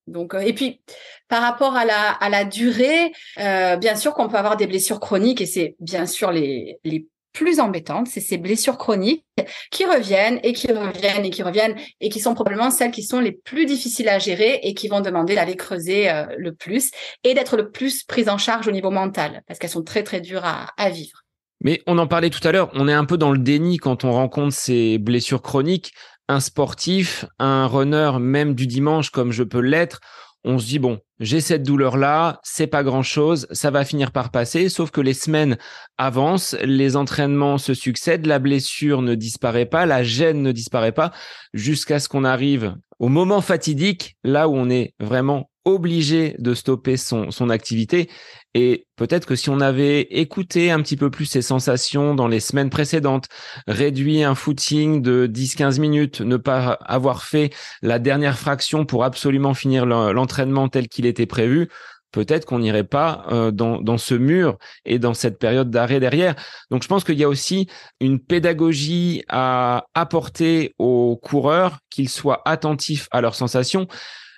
Donc, 0.06 0.34
euh, 0.34 0.40
et 0.40 0.52
puis 0.52 0.80
par 1.28 1.42
rapport 1.42 1.76
à 1.76 1.84
la, 1.84 2.10
à 2.10 2.28
la 2.28 2.44
durée, 2.44 3.12
euh, 3.38 3.76
bien 3.76 3.94
sûr 3.94 4.14
qu'on 4.14 4.28
peut 4.28 4.38
avoir 4.38 4.56
des 4.56 4.66
blessures 4.66 5.00
chroniques 5.00 5.40
et 5.40 5.46
c'est 5.46 5.76
bien 5.80 6.06
sûr 6.06 6.32
les, 6.32 6.78
les 6.84 7.06
plus 7.32 7.60
embêtantes, 7.60 8.08
c'est 8.08 8.20
ces 8.20 8.38
blessures 8.38 8.78
chroniques 8.78 9.24
qui 9.70 9.84
reviennent 9.84 10.40
et 10.42 10.52
qui 10.52 10.72
reviennent 10.72 11.24
et 11.24 11.30
qui 11.30 11.42
reviennent 11.42 11.76
et 12.00 12.08
qui 12.08 12.20
sont 12.20 12.34
probablement 12.34 12.70
celles 12.70 12.90
qui 12.90 13.02
sont 13.02 13.20
les 13.20 13.32
plus 13.32 13.66
difficiles 13.66 14.08
à 14.08 14.18
gérer 14.18 14.60
et 14.62 14.74
qui 14.74 14.88
vont 14.88 15.00
demander 15.00 15.34
d'aller 15.34 15.54
creuser 15.54 16.10
euh, 16.10 16.24
le 16.36 16.54
plus 16.54 16.90
et 17.22 17.34
d'être 17.34 17.56
le 17.56 17.70
plus 17.70 18.02
prises 18.02 18.28
en 18.28 18.38
charge 18.38 18.66
au 18.66 18.72
niveau 18.72 18.90
mental 18.90 19.42
parce 19.46 19.58
qu'elles 19.58 19.70
sont 19.70 19.84
très 19.84 20.02
très 20.02 20.20
dures 20.20 20.44
à, 20.44 20.72
à 20.76 20.90
vivre. 20.90 21.22
Mais 21.60 21.82
on 21.86 21.98
en 21.98 22.06
parlait 22.06 22.30
tout 22.30 22.46
à 22.46 22.52
l'heure, 22.52 22.70
on 22.74 22.88
est 22.88 22.92
un 22.92 23.04
peu 23.04 23.16
dans 23.16 23.32
le 23.32 23.38
déni 23.38 23.78
quand 23.78 24.04
on 24.04 24.12
rencontre 24.12 24.54
ces 24.54 24.98
blessures 24.98 25.42
chroniques. 25.42 25.92
Un 26.28 26.40
sportif, 26.40 27.24
un 27.38 27.66
runner, 27.66 28.12
même 28.20 28.54
du 28.54 28.66
dimanche 28.66 29.10
comme 29.10 29.32
je 29.32 29.42
peux 29.42 29.60
l'être, 29.60 30.00
on 30.44 30.58
se 30.58 30.66
dit 30.66 30.78
bon, 30.78 31.00
j'ai 31.20 31.40
cette 31.40 31.64
douleur-là, 31.64 32.40
c'est 32.42 32.66
pas 32.68 32.84
grand-chose, 32.84 33.46
ça 33.50 33.70
va 33.70 33.84
finir 33.84 34.12
par 34.12 34.30
passer, 34.30 34.68
sauf 34.68 34.90
que 34.90 35.00
les 35.00 35.14
semaines 35.14 35.58
avancent, 35.96 36.56
les 36.62 36.96
entraînements 36.96 37.58
se 37.58 37.74
succèdent, 37.74 38.26
la 38.26 38.38
blessure 38.38 39.02
ne 39.02 39.14
disparaît 39.14 39.66
pas, 39.66 39.84
la 39.84 40.04
gêne 40.04 40.42
ne 40.42 40.52
disparaît 40.52 40.92
pas, 40.92 41.12
jusqu'à 41.54 41.98
ce 41.98 42.08
qu'on 42.08 42.24
arrive 42.24 42.74
au 42.98 43.08
moment 43.08 43.40
fatidique, 43.40 44.16
là 44.22 44.48
où 44.48 44.56
on 44.56 44.70
est 44.70 44.94
vraiment 45.00 45.50
obligé 45.64 46.34
de 46.38 46.54
stopper 46.54 46.96
son, 46.96 47.30
son 47.30 47.50
activité. 47.50 48.08
Et 48.54 48.86
peut-être 48.96 49.26
que 49.26 49.34
si 49.34 49.50
on 49.50 49.60
avait 49.60 50.00
écouté 50.00 50.70
un 50.70 50.80
petit 50.80 50.96
peu 50.96 51.10
plus 51.10 51.26
ses 51.26 51.42
sensations 51.42 52.14
dans 52.14 52.28
les 52.28 52.40
semaines 52.40 52.70
précédentes, 52.70 53.26
réduit 53.66 54.22
un 54.22 54.34
footing 54.34 55.02
de 55.02 55.26
10-15 55.26 55.80
minutes, 55.80 56.20
ne 56.22 56.36
pas 56.36 56.78
avoir 56.84 57.24
fait 57.24 57.50
la 57.82 57.98
dernière 57.98 58.38
fraction 58.38 58.86
pour 58.86 59.04
absolument 59.04 59.54
finir 59.54 59.84
l'entraînement 59.86 60.68
tel 60.68 60.88
qu'il 60.88 61.04
était 61.04 61.26
prévu, 61.26 61.68
peut-être 62.10 62.46
qu'on 62.46 62.60
n'irait 62.60 62.84
pas 62.84 63.26
euh, 63.30 63.50
dans, 63.50 63.80
dans 63.80 63.98
ce 63.98 64.14
mur 64.14 64.56
et 64.84 64.98
dans 64.98 65.14
cette 65.14 65.38
période 65.38 65.70
d'arrêt 65.70 66.00
derrière. 66.00 66.34
Donc 66.70 66.82
je 66.82 66.88
pense 66.88 67.04
qu'il 67.04 67.18
y 67.18 67.24
a 67.24 67.28
aussi 67.28 67.68
une 68.00 68.18
pédagogie 68.18 69.22
à 69.28 69.84
apporter 69.94 70.74
aux 70.78 71.18
coureurs, 71.22 71.78
qu'ils 71.90 72.08
soient 72.08 72.42
attentifs 72.46 73.08
à 73.10 73.20
leurs 73.20 73.34
sensations. 73.34 73.86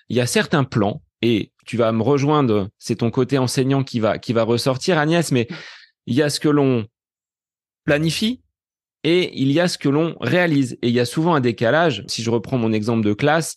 Il 0.08 0.16
y 0.16 0.20
a 0.20 0.26
certains 0.26 0.64
plans 0.64 1.00
et 1.22 1.52
tu 1.70 1.76
vas 1.76 1.92
me 1.92 2.02
rejoindre, 2.02 2.68
c'est 2.80 2.96
ton 2.96 3.12
côté 3.12 3.38
enseignant 3.38 3.84
qui 3.84 4.00
va, 4.00 4.18
qui 4.18 4.32
va 4.32 4.42
ressortir, 4.42 4.98
Agnès, 4.98 5.30
mais 5.30 5.46
il 6.06 6.16
y 6.16 6.20
a 6.20 6.28
ce 6.28 6.40
que 6.40 6.48
l'on 6.48 6.84
planifie 7.84 8.42
et 9.04 9.40
il 9.40 9.52
y 9.52 9.60
a 9.60 9.68
ce 9.68 9.78
que 9.78 9.88
l'on 9.88 10.16
réalise. 10.20 10.76
Et 10.82 10.88
il 10.88 10.94
y 10.94 10.98
a 10.98 11.04
souvent 11.04 11.32
un 11.32 11.38
décalage. 11.38 12.02
Si 12.08 12.24
je 12.24 12.30
reprends 12.30 12.58
mon 12.58 12.72
exemple 12.72 13.06
de 13.06 13.12
classe, 13.12 13.54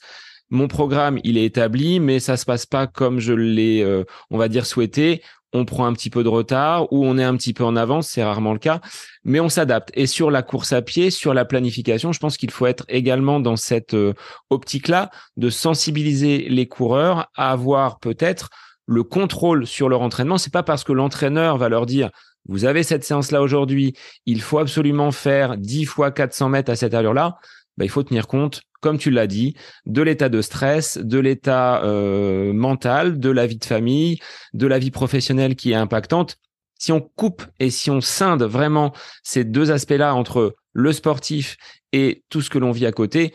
mon 0.51 0.67
programme, 0.67 1.19
il 1.23 1.39
est 1.39 1.45
établi, 1.45 1.99
mais 1.99 2.19
ça 2.19 2.37
se 2.37 2.45
passe 2.45 2.67
pas 2.67 2.85
comme 2.85 3.19
je 3.19 3.33
l'ai, 3.33 3.81
euh, 3.81 4.03
on 4.29 4.37
va 4.37 4.47
dire, 4.47 4.67
souhaité 4.67 5.23
on 5.53 5.65
prend 5.65 5.85
un 5.85 5.93
petit 5.93 6.09
peu 6.09 6.23
de 6.23 6.29
retard 6.29 6.91
ou 6.91 7.05
on 7.05 7.17
est 7.17 7.23
un 7.23 7.35
petit 7.35 7.53
peu 7.53 7.63
en 7.63 7.75
avance, 7.75 8.09
c'est 8.09 8.23
rarement 8.23 8.53
le 8.53 8.59
cas, 8.59 8.81
mais 9.23 9.39
on 9.39 9.49
s'adapte. 9.49 9.91
Et 9.93 10.07
sur 10.07 10.31
la 10.31 10.41
course 10.41 10.73
à 10.73 10.81
pied, 10.81 11.11
sur 11.11 11.33
la 11.33 11.45
planification, 11.45 12.11
je 12.11 12.19
pense 12.19 12.37
qu'il 12.37 12.51
faut 12.51 12.65
être 12.65 12.85
également 12.89 13.39
dans 13.39 13.55
cette 13.55 13.93
euh, 13.93 14.13
optique-là 14.49 15.11
de 15.37 15.49
sensibiliser 15.49 16.47
les 16.49 16.67
coureurs 16.67 17.29
à 17.35 17.51
avoir 17.51 17.99
peut-être 17.99 18.49
le 18.85 19.03
contrôle 19.03 19.65
sur 19.65 19.89
leur 19.89 20.01
entraînement. 20.01 20.37
C'est 20.37 20.51
pas 20.51 20.63
parce 20.63 20.83
que 20.83 20.91
l'entraîneur 20.91 21.57
va 21.57 21.69
leur 21.69 21.85
dire 21.85 22.09
vous 22.47 22.65
avez 22.65 22.83
cette 22.83 23.05
séance-là 23.05 23.41
aujourd'hui, 23.41 23.93
il 24.25 24.41
faut 24.41 24.57
absolument 24.57 25.11
faire 25.11 25.57
10 25.57 25.85
fois 25.85 26.11
400 26.11 26.49
mètres 26.49 26.71
à 26.71 26.75
cette 26.75 26.93
allure-là. 26.93 27.37
Bah, 27.77 27.85
il 27.85 27.89
faut 27.89 28.03
tenir 28.03 28.27
compte 28.27 28.61
comme 28.83 28.99
tu 28.99 29.09
l'as 29.09 29.27
dit, 29.27 29.55
de 29.85 30.01
l'état 30.03 30.29
de 30.29 30.41
stress, 30.41 30.97
de 30.97 31.17
l'état 31.17 31.83
euh, 31.85 32.51
mental, 32.53 33.17
de 33.17 33.29
la 33.29 33.47
vie 33.47 33.57
de 33.57 33.65
famille, 33.65 34.19
de 34.53 34.67
la 34.67 34.77
vie 34.77 34.91
professionnelle 34.91 35.55
qui 35.55 35.71
est 35.71 35.75
impactante. 35.75 36.35
Si 36.77 36.91
on 36.91 36.99
coupe 36.99 37.45
et 37.59 37.69
si 37.69 37.89
on 37.89 38.01
scinde 38.01 38.43
vraiment 38.43 38.93
ces 39.23 39.45
deux 39.45 39.71
aspects-là 39.71 40.13
entre 40.13 40.53
le 40.73 40.91
sportif 40.91 41.55
et 41.93 42.23
tout 42.29 42.41
ce 42.41 42.49
que 42.49 42.59
l'on 42.59 42.71
vit 42.71 42.85
à 42.85 42.91
côté, 42.91 43.33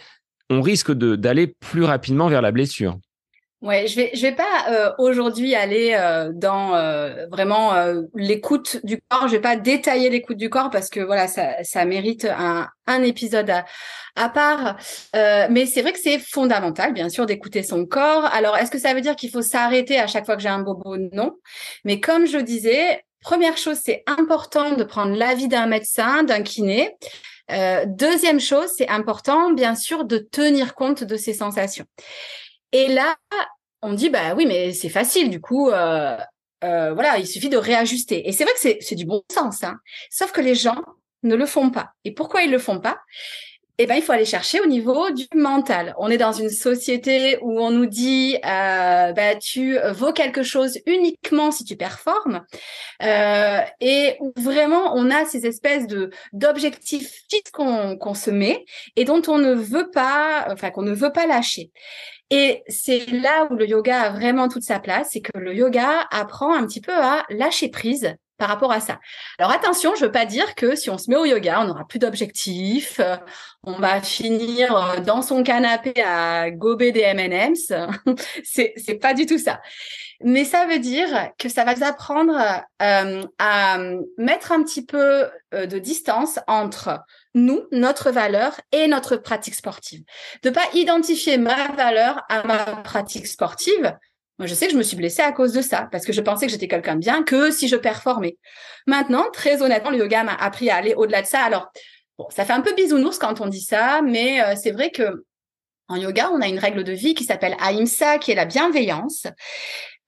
on 0.51 0.61
risque 0.61 0.93
d'aller 0.93 1.47
plus 1.47 1.85
rapidement 1.85 2.29
vers 2.29 2.43
la 2.43 2.53
blessure. 2.53 2.99
Ouais, 3.61 3.89
je 3.89 3.97
vais 3.97 4.11
je 4.15 4.23
vais 4.23 4.37
pas 4.37 4.67
euh, 4.71 4.93
aujourd'hui 4.99 5.57
aller 5.57 5.93
euh, 5.99 6.31
dans 6.33 6.77
euh, 6.77 7.27
vraiment 7.27 7.73
l'écoute 8.15 8.79
du 8.85 9.01
corps. 9.09 9.27
Je 9.27 9.33
vais 9.33 9.41
pas 9.41 9.57
détailler 9.57 10.11
l'écoute 10.11 10.37
du 10.37 10.49
corps 10.49 10.71
parce 10.71 10.89
que 10.89 11.01
voilà 11.01 11.27
ça 11.27 11.65
ça 11.65 11.85
mérite 11.85 12.25
un 12.25 12.69
un 12.87 13.03
épisode 13.03 13.51
à, 13.51 13.65
à 14.15 14.29
part. 14.29 14.77
mais 15.13 15.67
c'est 15.67 15.83
vrai 15.83 15.93
que 15.93 15.99
c'est 15.99 16.21
fondamental, 16.21 16.93
bien 16.93 17.09
sûr, 17.09 17.27
d'écouter 17.27 17.65
son 17.65 17.85
corps. 17.85 18.27
Alors 18.27 18.57
est-ce 18.57 18.71
que 18.71 18.79
ça 18.79 18.95
veut 18.95 19.01
dire 19.01 19.17
qu'il 19.17 19.31
faut 19.31 19.43
s'arrêter 19.43 19.99
à 19.99 20.07
chaque 20.07 20.25
fois 20.25 20.37
que 20.37 20.43
j'ai 20.43 20.49
un 20.49 20.61
bobo? 20.61 20.97
Non. 21.13 21.33
Mais 21.85 21.99
comme 21.99 22.27
je 22.27 22.39
disais, 22.39 23.03
première 23.23 23.57
chose, 23.59 23.79
c'est 23.85 24.05
important 24.07 24.77
de 24.77 24.85
prendre 24.85 25.17
l'avis 25.17 25.49
d'un 25.49 25.67
médecin, 25.67 26.23
d'un 26.23 26.43
kiné. 26.43 26.97
deuxième 27.87 28.41
chose, 28.41 28.71
c'est 28.77 28.89
important, 28.89 29.51
bien 29.51 29.75
sûr, 29.75 30.05
de 30.05 30.19
tenir 30.19 30.75
compte 30.75 31.03
de 31.03 31.17
ses 31.17 31.35
sensations. 31.35 31.87
Et 32.73 32.89
là, 32.89 33.17
on 33.83 33.95
dit, 33.95 34.11
bah 34.11 34.35
oui, 34.37 34.47
mais 34.47 34.73
c'est 34.73 34.89
facile, 34.89 35.31
du 35.31 35.41
coup, 35.41 35.71
euh, 35.71 36.17
euh, 36.65 36.93
voilà, 36.93 37.19
il 37.19 37.27
suffit 37.27 37.49
de 37.49 37.57
réajuster. 37.57 38.29
Et 38.29 38.33
c'est 38.33 38.45
vrai 38.45 38.53
que 38.55 38.85
c'est 38.85 38.95
du 38.95 39.07
bon 39.07 39.23
sens, 39.33 39.63
hein. 39.65 39.79
sauf 40.11 40.33
que 40.33 40.41
les 40.41 40.55
gens 40.55 40.83
ne 41.23 41.35
le 41.35 41.47
font 41.47 41.71
pas. 41.71 41.91
Et 42.05 42.13
pourquoi 42.13 42.43
ils 42.43 42.51
le 42.51 42.59
font 42.59 42.81
pas? 42.81 42.99
Eh 43.81 43.87
ben, 43.87 43.95
il 43.95 44.03
faut 44.03 44.11
aller 44.11 44.25
chercher 44.25 44.61
au 44.61 44.67
niveau 44.67 45.11
du 45.13 45.25
mental. 45.37 45.95
On 45.99 46.11
est 46.11 46.19
dans 46.19 46.33
une 46.33 46.51
société 46.51 47.39
où 47.43 47.61
on 47.61 47.71
nous 47.71 47.87
dit, 47.87 48.35
euh, 48.45 49.13
bah, 49.13 49.37
tu 49.37 49.79
vaux 49.93 50.13
quelque 50.13 50.43
chose 50.43 50.81
uniquement 50.87 51.53
si 51.53 51.65
tu 51.65 51.77
performes, 51.77 52.45
euh, 53.05 53.61
et 53.81 54.17
où 54.19 54.33
vraiment 54.37 54.95
on 54.97 55.13
a 55.13 55.25
ces 55.27 55.47
espèces 55.47 55.87
de 55.87 56.11
d'objectifs 56.33 57.23
fixes 57.31 57.53
qu'on 57.53 57.97
qu'on 57.97 58.15
se 58.15 58.33
met 58.33 58.65
et 58.97 59.05
dont 59.05 59.23
on 59.29 59.39
ne 59.39 59.55
veut 59.55 59.91
pas, 59.93 60.49
enfin 60.51 60.71
qu'on 60.71 60.83
ne 60.83 60.93
veut 60.93 61.13
pas 61.13 61.27
lâcher. 61.27 61.71
Et 62.31 62.63
c'est 62.69 63.07
là 63.07 63.49
où 63.51 63.55
le 63.55 63.67
yoga 63.67 64.03
a 64.03 64.11
vraiment 64.11 64.49
toute 64.49 64.63
sa 64.63 64.81
place, 64.81 65.11
c'est 65.13 65.21
que 65.21 65.37
le 65.39 65.55
yoga 65.55 66.07
apprend 66.11 66.55
un 66.55 66.67
petit 66.67 66.81
peu 66.81 66.93
à 66.93 67.25
lâcher 67.31 67.69
prise 67.69 68.15
par 68.39 68.49
rapport 68.49 68.71
à 68.71 68.81
ça. 68.81 69.01
Alors 69.39 69.51
attention, 69.51 69.95
je 69.97 70.05
veux 70.05 70.13
pas 70.13 70.25
dire 70.25 70.55
que 70.55 70.77
si 70.77 70.91
on 70.91 70.99
se 70.99 71.11
met 71.11 71.17
au 71.17 71.25
yoga, 71.25 71.61
on 71.61 71.65
n'aura 71.65 71.87
plus 71.87 71.99
d'objectifs, 71.99 73.01
euh, 73.01 73.17
on 73.65 73.79
va 73.79 74.01
finir 74.01 74.77
euh, 74.77 75.01
dans 75.01 75.23
son 75.23 75.43
canapé 75.43 75.93
à 76.03 76.51
gober 76.51 76.93
des 76.93 77.01
M&M's. 77.01 77.73
c'est 78.45 78.75
c'est 78.77 78.95
pas 78.95 79.13
du 79.13 79.27
tout 79.27 79.39
ça. 79.39 79.61
Mais 80.25 80.45
ça 80.45 80.67
veut 80.67 80.81
dire 80.81 81.31
que 81.39 81.49
ça 81.49 81.65
va 81.65 81.75
nous 81.75 81.85
apprendre 81.85 82.37
euh, 82.83 83.23
à 83.39 83.79
mettre 84.17 84.53
un 84.53 84.63
petit 84.65 84.85
peu 84.85 85.29
de 85.53 85.79
distance 85.79 86.41
entre 86.49 87.01
nous, 87.35 87.67
notre 87.71 88.11
valeur 88.11 88.61
et 88.73 88.89
notre 88.89 89.17
pratique 89.17 89.55
sportive. 89.55 90.03
De 90.43 90.51
pas 90.51 90.65
identifier 90.75 91.39
ma 91.39 91.69
valeur 91.69 92.23
à 92.29 92.43
ma 92.45 92.65
pratique 92.83 93.29
sportive, 93.29 93.97
moi, 94.39 94.47
je 94.47 94.55
sais 94.55 94.67
que 94.67 94.73
je 94.73 94.79
me 94.79 94.85
suis 94.85 94.97
blessée 94.97 95.23
à 95.23 95.33
cause 95.33 95.53
de 95.53 95.63
ça, 95.63 95.89
parce 95.91 96.05
que 96.05 96.13
je 96.13 96.21
pensais 96.21 96.47
que 96.47 96.53
j'étais 96.53 96.69
quelqu'un 96.69 96.95
de 96.95 97.01
bien 97.01 97.25
que 97.25 97.51
si 97.51 97.67
je 97.67 97.75
performais. 97.75 98.37
Maintenant, 98.87 99.25
très 99.33 99.63
honnêtement, 99.63 99.91
le 99.91 99.99
yoga 99.99 100.23
m'a 100.23 100.35
appris 100.35 100.71
à 100.71 100.77
aller 100.77 100.95
au-delà 100.95 101.23
de 101.23 101.27
ça. 101.27 101.41
Alors, 101.41 101.69
bon, 102.19 102.29
ça 102.31 102.45
fait 102.45 102.53
un 102.53 102.61
peu 102.61 102.73
bisounours 102.75 103.19
quand 103.19 103.41
on 103.41 103.49
dit 103.49 103.61
ça, 103.61 104.01
mais 104.03 104.41
euh, 104.41 104.55
c'est 104.61 104.71
vrai 104.71 104.91
que 104.91 105.25
en 105.89 105.97
yoga, 105.97 106.31
on 106.33 106.41
a 106.41 106.47
une 106.47 106.59
règle 106.59 106.85
de 106.85 106.93
vie 106.93 107.15
qui 107.15 107.25
s'appelle 107.25 107.57
Ahimsa, 107.59 108.19
qui 108.19 108.31
est 108.31 108.37
la 108.37 108.45
bienveillance 108.45 109.27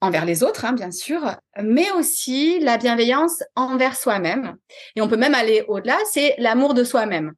envers 0.01 0.25
les 0.25 0.43
autres, 0.43 0.65
hein, 0.65 0.73
bien 0.73 0.91
sûr, 0.91 1.37
mais 1.63 1.91
aussi 1.93 2.59
la 2.61 2.79
bienveillance 2.79 3.43
envers 3.55 3.97
soi-même. 3.97 4.57
Et 4.97 5.01
on 5.01 5.09
peut 5.09 5.17
même 5.17 5.35
aller 5.35 5.65
au-delà, 5.69 5.99
c'est 6.11 6.35
l'amour 6.39 6.75
de 6.75 6.85
soi-même. 6.85 7.35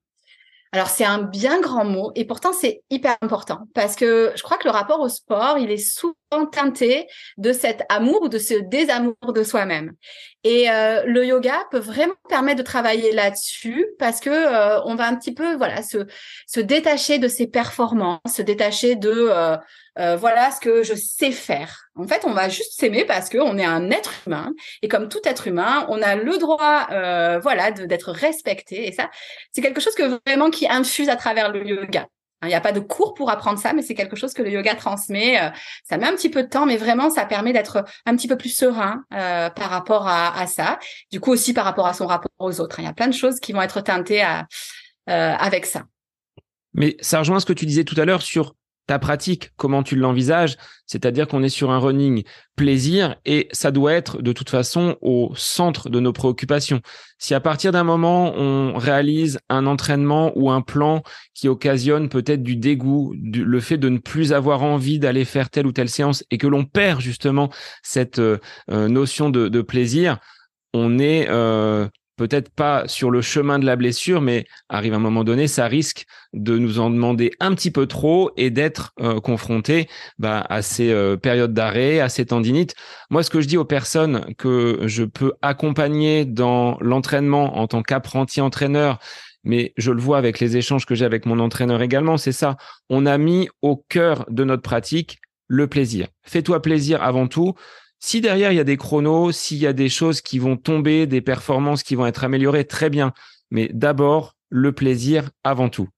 Alors 0.75 0.89
c'est 0.89 1.05
un 1.05 1.19
bien 1.19 1.61
grand 1.61 1.85
mot 1.85 2.13
et 2.15 2.25
pourtant 2.25 2.55
c'est 2.55 2.83
hyper 2.89 3.17
important 3.21 3.69
parce 3.75 3.95
que 3.95 4.33
je 4.35 4.43
crois 4.43 4.57
que 4.57 4.65
le 4.65 4.71
rapport 4.71 5.01
au 5.01 5.09
sport, 5.11 5.59
il 5.59 5.71
est 5.71 5.77
souvent 5.77 6.15
teinté 6.51 7.07
de 7.37 7.53
cet 7.53 7.83
amour 7.91 8.23
ou 8.23 8.29
de 8.31 8.39
ce 8.39 8.55
désamour 8.55 9.35
de 9.35 9.43
soi-même. 9.43 9.93
Et 10.45 10.71
euh, 10.71 11.03
le 11.05 11.27
yoga 11.27 11.59
peut 11.71 11.79
vraiment 11.79 12.15
permettre 12.27 12.57
de 12.57 12.63
travailler 12.63 13.13
là-dessus 13.13 13.87
parce 13.99 14.19
que 14.21 14.31
euh, 14.31 14.81
on 14.87 14.95
va 14.95 15.09
un 15.09 15.17
petit 15.17 15.35
peu 15.35 15.57
voilà 15.57 15.83
se 15.83 16.07
se 16.47 16.61
détacher 16.61 17.19
de 17.19 17.29
ses 17.29 17.49
performances, 17.49 18.21
se 18.35 18.41
détacher 18.41 18.97
de 18.97 19.13
euh, 19.13 19.59
euh, 19.99 20.17
voilà 20.17 20.51
ce 20.51 20.61
que 20.61 20.83
je 20.83 20.95
sais 20.95 21.33
faire. 21.33 21.91
En 21.97 22.07
fait, 22.07 22.23
on 22.25 22.33
va 22.33 22.49
juste 22.49 22.79
s'aimer 22.79 23.05
parce 23.05 23.29
qu'on 23.29 23.59
est 23.59 23.65
un 23.65 23.91
être 23.91 24.13
humain 24.27 24.53
et 24.81 24.89
comme 24.89 25.09
tout 25.09 25.21
être 25.25 25.47
humain, 25.47 25.87
on 25.89 26.01
a 26.01 26.17
le 26.17 26.39
droit, 26.39 26.87
euh, 26.91 27.39
voilà, 27.41 27.71
d'être 27.71 28.11
respecté. 28.11 28.89
Et 28.89 28.93
ça, 28.93 29.11
c'est 29.53 29.61
quelque 29.61 29.81
chose 29.81 29.95
que 29.95 30.19
vraiment 30.27 30.51
qui 30.51 30.67
infuse 30.69 31.09
à 31.09 31.17
travers 31.17 31.53
le 31.53 31.67
yoga. 31.67 32.07
Il 32.45 32.49
n'y 32.49 32.55
a 32.55 32.61
pas 32.61 32.73
de 32.73 32.81
cours 32.81 33.15
pour 33.15 33.31
apprendre 33.31 33.59
ça, 33.59 33.73
mais 33.73 33.83
c'est 33.83 33.95
quelque 33.95 34.17
chose 34.17 34.33
que 34.33 34.43
le 34.43 34.51
yoga 34.51 34.75
transmet. 34.75 35.41
Euh, 35.41 35.51
ça 35.85 35.97
met 35.97 36.07
un 36.07 36.13
petit 36.13 36.31
peu 36.31 36.43
de 36.43 36.49
temps, 36.49 36.67
mais 36.67 36.77
vraiment, 36.77 37.09
ça 37.09 37.25
permet 37.25 37.53
d'être 37.53 37.85
un 38.05 38.17
petit 38.17 38.27
peu 38.27 38.37
plus 38.37 38.49
serein 38.49 39.05
par 39.11 39.71
rapport 39.71 40.09
à, 40.09 40.47
ça. 40.49 40.81
Du 41.13 41.21
coup, 41.21 41.31
aussi 41.31 41.53
par 41.53 41.65
rapport 41.65 41.87
à 41.87 41.95
son 41.95 42.07
rapport 42.07 42.33
aux 42.41 42.61
autres. 42.61 42.81
Il 42.81 42.85
y 42.85 42.89
a 42.89 42.93
plein 42.93 43.07
de 43.07 43.15
choses 43.15 43.39
qui 43.39 43.53
vont 43.53 43.63
être 43.63 43.81
teintées 43.81 44.27
avec 45.07 45.67
ça. 45.67 45.85
Mais 46.75 46.97
ça 47.01 47.21
rejoint 47.21 47.39
ce 47.39 47.47
que 47.47 47.53
tu 47.53 47.65
disais 47.65 47.85
tout 47.85 48.01
à 48.01 48.05
l'heure 48.05 48.23
sur 48.23 48.55
ta 48.87 48.99
pratique, 48.99 49.51
comment 49.57 49.83
tu 49.83 49.97
l'envisages, 49.97 50.57
c'est-à-dire 50.87 51.29
qu'on 51.29 51.43
est 51.43 51.49
sur 51.49 51.71
un 51.71 51.79
running 51.79 52.25
plaisir 52.57 53.17
et 53.25 53.49
ça 53.53 53.71
doit 53.71 53.93
être 53.93 54.21
de 54.21 54.33
toute 54.33 54.51
façon 54.51 54.97
au 55.01 55.33
centre 55.37 55.89
de 55.89 56.01
nos 56.01 56.13
préoccupations. 56.13 56.81
Si 57.19 57.33
à 57.33 57.41
partir 57.41 57.73
d'un 57.73 57.85
moment 57.85 58.35
on 58.35 58.77
réalise 58.77 59.39
un 59.49 59.67
entraînement 59.67 60.33
ou 60.35 60.51
un 60.51 60.61
plan 60.61 61.03
qui 61.35 61.49
occasionne 61.49 62.09
peut-être 62.09 62.43
du 62.43 62.57
dégoût, 62.57 63.15
le 63.17 63.61
fait 63.61 63.79
de 63.79 63.89
ne 63.89 63.99
plus 63.99 64.33
avoir 64.33 64.63
envie 64.63 64.99
d'aller 64.99 65.25
faire 65.25 65.49
telle 65.49 65.67
ou 65.67 65.73
telle 65.73 65.89
séance 65.89 66.25
et 66.31 66.39
que 66.39 66.47
l'on 66.47 66.65
perd 66.65 67.01
justement 67.01 67.51
cette 67.83 68.19
euh, 68.19 68.39
euh, 68.71 68.89
notion 68.89 69.31
de, 69.31 69.63
plaisir, 69.63 70.19
on 70.75 70.99
est 70.99 71.29
euh, 71.29 71.87
peut-être 72.23 72.51
pas 72.51 72.87
sur 72.87 73.11
le 73.11 73.21
chemin 73.21 73.59
de 73.59 73.67
la 73.67 73.75
blessure, 73.75 74.21
mais 74.21 74.45
arrive 74.69 74.95
un 74.95 75.01
moment 75.01 75.25
donné, 75.25 75.49
ça 75.49 75.67
risque 75.67 76.07
de 76.33 76.57
nous 76.57 76.79
en 76.79 76.89
demander 76.89 77.33
un 77.41 77.53
petit 77.53 77.73
peu 77.73 77.87
trop 77.87 78.31
et 78.37 78.51
d'être 78.51 78.93
euh, 79.01 79.19
confronté 79.19 79.89
bah, 80.21 80.47
à 80.49 80.63
ces 80.63 80.93
euh, 80.93 81.17
périodes 81.17 81.53
d'arrêt, 81.53 81.99
à 81.99 82.09
ces 82.09 82.27
tendinites. 82.27 82.77
Moi, 83.11 83.25
ce 83.25 83.31
que 83.31 83.41
je 83.41 83.49
dis 83.49 83.57
aux 83.57 83.65
personnes 83.65 84.25
que 84.39 84.83
je 84.85 85.03
peux 85.03 85.33
accompagner 85.43 86.25
dans 86.25 86.79
l'entraînement 86.81 87.59
en 87.59 87.67
tant 87.67 87.83
qu'apprenti 87.83 88.41
entraîneur, 88.41 89.01
mais 89.43 89.73
je 89.77 89.91
le 89.91 90.01
vois 90.01 90.19
avec 90.19 90.39
les 90.39 90.57
échanges 90.57 90.87
que 90.87 90.95
j'ai 90.95 91.05
avec 91.05 91.27
mon 91.27 91.41
entraîneur 91.41 91.83
également, 91.83 92.19
c'est 92.19 92.31
ça. 92.31 92.57
On 92.89 93.05
a 93.05 93.19
mis 93.19 93.49
au 93.63 93.85
cœur 93.89 94.27
de 94.29 94.45
notre 94.45 94.63
pratique 94.63 95.19
le 95.49 95.67
plaisir. 95.67 96.07
Fais-toi 96.23 96.63
plaisir 96.63 97.03
avant 97.03 97.27
tout. 97.27 97.55
Si 98.05 98.21
derrière, 98.21 98.51
il 98.51 98.57
y 98.57 98.61
a 98.61 98.65
des 98.65 98.77
chronos, 98.77 99.31
s'il 99.31 99.59
y 99.59 99.67
a 99.67 99.73
des 99.73 99.89
choses 99.89 100.23
qui 100.23 100.41
vont 100.41 100.57
tomber, 100.57 101.07
des 101.07 101.21
performances 101.21 101.85
qui 101.85 101.95
vont 101.95 102.05
être 102.05 102.25
améliorées, 102.25 102.67
très 102.67 102.91
bien. 102.91 103.13
Mais 103.53 103.71
d'abord, 103.73 104.35
le 104.49 104.73
plaisir 104.73 105.31
avant 105.45 105.69
tout. 105.69 105.89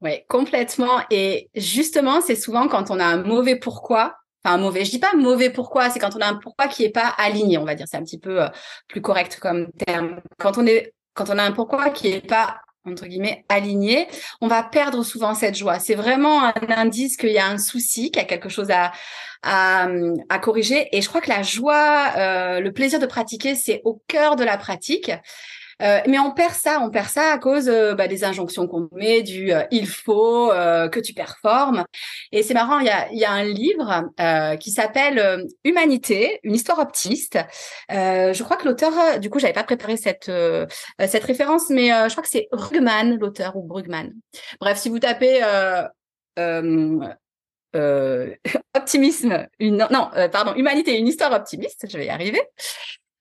Oui, 0.00 0.24
complètement. 0.28 1.00
Et 1.10 1.48
justement, 1.54 2.20
c'est 2.20 2.34
souvent 2.34 2.66
quand 2.66 2.90
on 2.90 2.98
a 2.98 3.04
un 3.04 3.22
mauvais 3.22 3.54
pourquoi, 3.54 4.16
enfin 4.42 4.56
un 4.56 4.58
mauvais, 4.58 4.84
je 4.84 4.90
dis 4.90 4.98
pas 4.98 5.14
mauvais 5.14 5.50
pourquoi, 5.50 5.90
c'est 5.90 6.00
quand 6.00 6.16
on 6.16 6.20
a 6.20 6.26
un 6.26 6.34
pourquoi 6.34 6.66
qui 6.66 6.82
est 6.82 6.90
pas 6.90 7.14
aligné, 7.16 7.56
on 7.56 7.64
va 7.64 7.76
dire, 7.76 7.86
c'est 7.88 7.98
un 7.98 8.02
petit 8.02 8.18
peu 8.18 8.42
euh, 8.42 8.48
plus 8.88 9.00
correct 9.00 9.38
comme 9.40 9.70
terme. 9.86 10.20
Quand 10.40 10.58
on 10.58 10.66
est, 10.66 10.92
quand 11.14 11.30
on 11.30 11.38
a 11.38 11.44
un 11.44 11.52
pourquoi 11.52 11.90
qui 11.90 12.08
est 12.08 12.26
pas 12.26 12.60
entre 12.84 13.06
guillemets 13.06 13.44
aligné, 13.48 14.08
on 14.40 14.48
va 14.48 14.62
perdre 14.62 15.02
souvent 15.02 15.34
cette 15.34 15.56
joie. 15.56 15.78
C'est 15.78 15.94
vraiment 15.94 16.44
un 16.44 16.52
indice 16.68 17.16
qu'il 17.16 17.30
y 17.30 17.38
a 17.38 17.46
un 17.46 17.58
souci, 17.58 18.10
qu'il 18.10 18.20
y 18.20 18.24
a 18.24 18.28
quelque 18.28 18.48
chose 18.48 18.70
à, 18.70 18.92
à, 19.42 20.38
corriger. 20.40 20.88
Et 20.96 21.00
je 21.00 21.08
crois 21.08 21.20
que 21.20 21.28
la 21.28 21.42
joie, 21.42 22.12
euh, 22.16 22.60
le 22.60 22.72
plaisir 22.72 22.98
de 22.98 23.06
pratiquer, 23.06 23.54
c'est 23.54 23.80
au 23.84 24.02
cœur 24.08 24.36
de 24.36 24.44
la 24.44 24.56
pratique. 24.56 25.12
Euh, 25.80 26.00
mais 26.06 26.18
on 26.18 26.32
perd 26.32 26.54
ça, 26.54 26.80
on 26.80 26.90
perd 26.90 27.08
ça 27.08 27.32
à 27.32 27.38
cause 27.38 27.68
euh, 27.68 27.94
bah, 27.94 28.08
des 28.08 28.24
injonctions 28.24 28.66
qu'on 28.66 28.88
met, 28.92 29.22
du 29.22 29.52
euh, 29.52 29.62
il 29.70 29.86
faut 29.86 30.48
que 30.48 31.00
tu 31.00 31.14
performes. 31.14 31.84
Et 32.32 32.42
c'est 32.42 32.54
marrant, 32.54 32.78
il 32.78 32.86
y 32.86 33.24
a, 33.24 33.32
un 33.32 33.44
livre 33.44 34.10
qui 34.58 34.70
s'appelle 34.70 35.46
Humanité, 35.64 36.40
une 36.42 36.54
histoire 36.54 36.78
optimiste. 36.78 37.38
je 37.88 38.42
crois 38.42 38.56
que 38.56 38.66
l'auteur, 38.66 39.20
du 39.20 39.30
coup, 39.30 39.38
j'avais 39.38 39.52
pas 39.52 39.64
préparé 39.64 39.96
cette 39.96 40.30
cette 41.06 41.24
référence, 41.24 41.70
mais 41.70 41.88
je 41.88 42.10
crois 42.10 42.22
que 42.22 42.28
c'est 42.28 42.48
Brugman, 42.52 43.18
l'auteur 43.18 43.56
ou 43.56 43.62
Brugman. 43.62 44.10
Bref, 44.60 44.78
si 44.78 44.88
vous 44.88 44.98
tapez 44.98 45.40
optimisme, 48.74 49.46
une 49.58 49.86
non, 49.90 50.10
pardon, 50.30 50.54
humanité, 50.54 50.98
une 50.98 51.08
histoire 51.08 51.32
optimiste, 51.32 51.86
je 51.88 51.96
vais 51.96 52.06
y 52.06 52.10
arriver. 52.10 52.42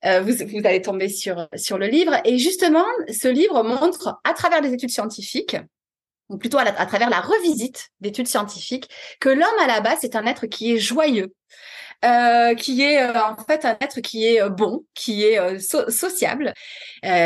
Euh, 0.05 0.21
vous, 0.21 0.65
allez 0.65 0.81
tomber 0.81 1.09
sur, 1.09 1.47
sur 1.55 1.77
le 1.77 1.87
livre. 1.87 2.13
Et 2.25 2.37
justement, 2.37 2.85
ce 3.11 3.27
livre 3.27 3.63
montre 3.63 4.19
à 4.23 4.33
travers 4.33 4.61
des 4.61 4.73
études 4.73 4.89
scientifiques, 4.89 5.57
ou 6.29 6.37
plutôt 6.37 6.57
à, 6.57 6.63
à 6.63 6.85
travers 6.85 7.09
la 7.09 7.21
revisite 7.21 7.89
d'études 7.99 8.27
scientifiques, 8.27 8.89
que 9.19 9.29
l'homme 9.29 9.59
à 9.59 9.67
la 9.67 9.81
base, 9.81 9.99
c'est 10.01 10.15
un 10.15 10.25
être 10.25 10.47
qui 10.47 10.73
est 10.73 10.79
joyeux, 10.79 11.33
euh, 12.03 12.55
qui 12.55 12.81
est 12.81 12.99
euh, 12.99 13.13
en 13.13 13.35
fait 13.35 13.63
un 13.63 13.77
être 13.79 14.01
qui 14.01 14.25
est 14.25 14.41
euh, 14.41 14.49
bon, 14.49 14.83
qui 14.95 15.23
est 15.23 15.59
sociable, 15.59 16.53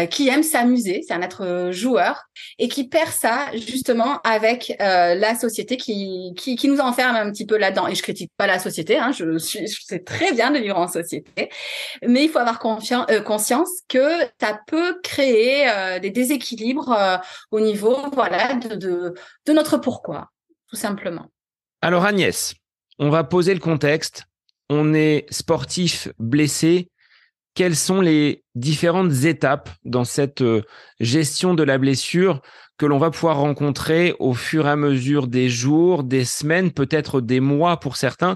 qui 0.09 0.28
aime 0.28 0.43
s'amuser, 0.43 1.01
c'est 1.07 1.13
un 1.13 1.21
être 1.21 1.69
joueur 1.71 2.26
et 2.59 2.67
qui 2.67 2.88
perd 2.88 3.09
ça 3.09 3.47
justement 3.53 4.19
avec 4.23 4.76
la 4.80 5.36
société 5.36 5.78
qui, 5.78 6.34
qui, 6.36 6.67
nous 6.67 6.80
enferme 6.80 7.15
un 7.15 7.32
petit 7.32 7.45
peu 7.45 7.57
là-dedans. 7.57 7.88
Et 7.88 7.95
je 7.95 8.03
critique 8.03 8.32
pas 8.38 8.47
la 8.47 8.59
société, 8.59 8.97
hein, 8.97 9.11
je, 9.11 9.38
sais 9.38 9.99
très 9.99 10.34
bien 10.34 10.51
de 10.51 10.59
vivre 10.59 10.78
en 10.78 10.88
société, 10.88 11.49
mais 12.05 12.23
il 12.23 12.30
faut 12.30 12.39
avoir 12.39 12.59
conscience 12.59 13.69
que 13.88 14.19
ça 14.39 14.59
peut 14.67 14.99
créer 15.03 15.99
des 16.01 16.09
déséquilibres 16.09 17.21
au 17.51 17.59
niveau 17.59 17.97
voilà 18.13 18.53
de, 18.53 19.13
de 19.45 19.53
notre 19.53 19.78
pourquoi, 19.78 20.30
tout 20.69 20.78
simplement. 20.78 21.32
Alors 21.82 22.05
Agnès, 22.05 22.55
on 22.99 23.09
va 23.09 23.23
poser 23.23 23.53
le 23.53 23.59
contexte 23.59 24.26
on 24.70 24.93
est 24.93 25.26
sportif 25.32 26.09
blessé, 26.20 26.89
quelles 27.53 27.76
sont 27.76 28.01
les 28.01 28.43
différentes 28.53 29.24
étapes 29.24 29.70
dans 29.86 30.03
cette 30.03 30.41
euh, 30.41 30.61
gestion 30.99 31.53
de 31.53 31.63
la 31.63 31.78
blessure 31.78 32.41
que 32.78 32.86
l'on 32.86 32.97
va 32.97 33.11
pouvoir 33.11 33.38
rencontrer 33.38 34.16
au 34.20 34.34
fur 34.34 34.68
et 34.68 34.72
à 34.72 34.76
mesure 34.76 35.28
des 35.28 35.49
jours, 35.49 36.03
des 36.03 36.26
semaines, 36.26 36.72
peut-être 36.72 37.22
des 37.22 37.39
mois 37.39 37.80
pour 37.80 37.95
certains? 37.95 38.36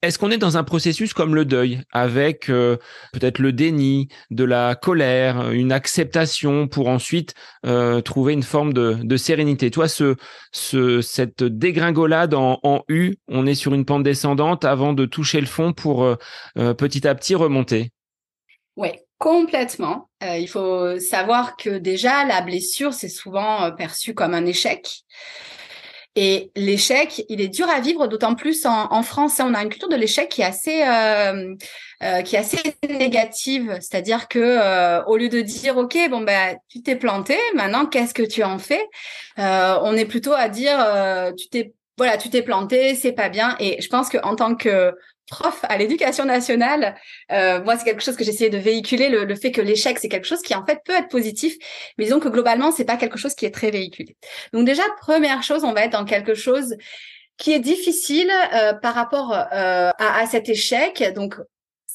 Est-ce 0.00 0.18
qu'on 0.18 0.30
est 0.30 0.38
dans 0.38 0.56
un 0.56 0.62
processus 0.62 1.12
comme 1.12 1.34
le 1.34 1.44
deuil, 1.44 1.80
avec 1.90 2.50
euh, 2.50 2.76
peut-être 3.12 3.40
le 3.40 3.52
déni, 3.52 4.08
de 4.30 4.44
la 4.44 4.76
colère, 4.76 5.50
une 5.50 5.72
acceptation 5.72 6.68
pour 6.68 6.88
ensuite 6.88 7.34
euh, 7.66 8.00
trouver 8.00 8.32
une 8.32 8.44
forme 8.44 8.72
de, 8.72 9.16
sérénité? 9.16 9.72
Toi, 9.72 9.88
ce, 9.88 10.14
ce, 10.52 11.00
cette 11.00 11.42
dégringolade 11.42 12.34
en, 12.34 12.84
U, 12.88 13.16
on 13.26 13.46
est 13.46 13.56
sur 13.56 13.74
une 13.74 13.84
pente 13.84 14.04
descendante 14.04 14.64
avant 14.64 14.92
de 14.92 15.04
toucher 15.04 15.40
le 15.40 15.46
fond 15.46 15.72
pour 15.72 16.04
euh, 16.04 16.16
petit 16.74 17.06
à 17.08 17.14
petit 17.16 17.34
remonter 17.34 17.90
Oui, 18.76 18.90
complètement. 19.18 20.08
il 20.22 20.48
faut 20.48 21.00
savoir 21.00 21.56
que 21.56 21.78
déjà, 21.78 22.24
la 22.24 22.40
blessure, 22.40 22.92
c'est 22.92 23.08
souvent 23.08 23.72
perçu 23.72 24.14
comme 24.14 24.34
un 24.34 24.46
échec. 24.46 25.02
Et 26.16 26.50
l'échec, 26.56 27.24
il 27.28 27.40
est 27.40 27.48
dur 27.48 27.68
à 27.68 27.80
vivre, 27.80 28.08
d'autant 28.08 28.34
plus 28.34 28.66
en, 28.66 28.92
en, 28.92 29.02
France. 29.02 29.40
On 29.40 29.54
a 29.54 29.62
une 29.62 29.68
culture 29.68 29.88
de 29.88 29.96
l'échec 29.96 30.28
qui 30.28 30.40
est 30.40 30.44
assez, 30.44 30.82
euh, 30.82 31.54
euh, 32.02 32.22
qui 32.22 32.34
est 32.34 32.38
assez 32.38 32.58
négative. 32.88 33.76
C'est-à-dire 33.80 34.26
que 34.26 34.38
euh, 34.38 35.04
au 35.04 35.16
lieu 35.16 35.28
de 35.28 35.40
dire 35.40 35.76
OK, 35.76 35.96
bon 36.10 36.22
ben 36.22 36.56
tu 36.68 36.82
t'es 36.82 36.96
planté, 36.96 37.36
maintenant 37.54 37.86
qu'est-ce 37.86 38.14
que 38.14 38.22
tu 38.22 38.42
en 38.42 38.58
fais? 38.58 38.84
Euh, 39.38 39.78
On 39.82 39.94
est 39.94 40.06
plutôt 40.06 40.32
à 40.32 40.48
dire 40.48 40.78
tu 41.36 41.48
t'es 41.48 41.72
voilà, 41.96 42.16
tu 42.16 42.30
t'es 42.30 42.42
planté, 42.42 42.94
c'est 42.94 43.12
pas 43.12 43.28
bien. 43.28 43.56
Et 43.58 43.80
je 43.82 43.88
pense 43.88 44.08
que 44.08 44.18
en 44.22 44.36
tant 44.36 44.54
que 44.54 44.92
prof 45.30 45.64
à 45.68 45.76
l'éducation 45.76 46.24
nationale, 46.24 46.96
euh, 47.32 47.62
moi 47.62 47.76
c'est 47.76 47.84
quelque 47.84 48.02
chose 48.02 48.16
que 48.16 48.24
j'essayais 48.24 48.50
de 48.50 48.58
véhiculer 48.58 49.08
le, 49.08 49.34
fait 49.34 49.52
que 49.52 49.60
l'échec 49.60 49.98
c'est 49.98 50.08
quelque 50.08 50.26
chose 50.26 50.42
qui 50.42 50.54
en 50.54 50.64
fait 50.64 50.80
peut 50.84 50.94
être 50.94 51.08
positif, 51.08 51.54
mais 51.96 52.04
disons 52.04 52.20
que 52.20 52.28
globalement 52.28 52.72
c'est 52.72 52.84
pas 52.84 52.96
quelque 52.96 53.18
chose 53.18 53.34
qui 53.34 53.46
est 53.46 53.54
très 53.54 53.70
véhiculé. 53.70 54.16
Donc 54.52 54.64
déjà 54.64 54.82
première 55.00 55.42
chose, 55.42 55.64
on 55.64 55.72
va 55.72 55.84
être 55.84 55.92
dans 55.92 56.04
quelque 56.04 56.34
chose 56.34 56.76
qui 57.36 57.52
est 57.52 57.60
difficile 57.60 58.30
euh, 58.54 58.72
par 58.74 58.94
rapport 58.94 59.32
euh, 59.32 59.90
à, 59.96 60.20
à, 60.20 60.26
cet 60.26 60.48
échec. 60.48 61.04
Donc 61.14 61.36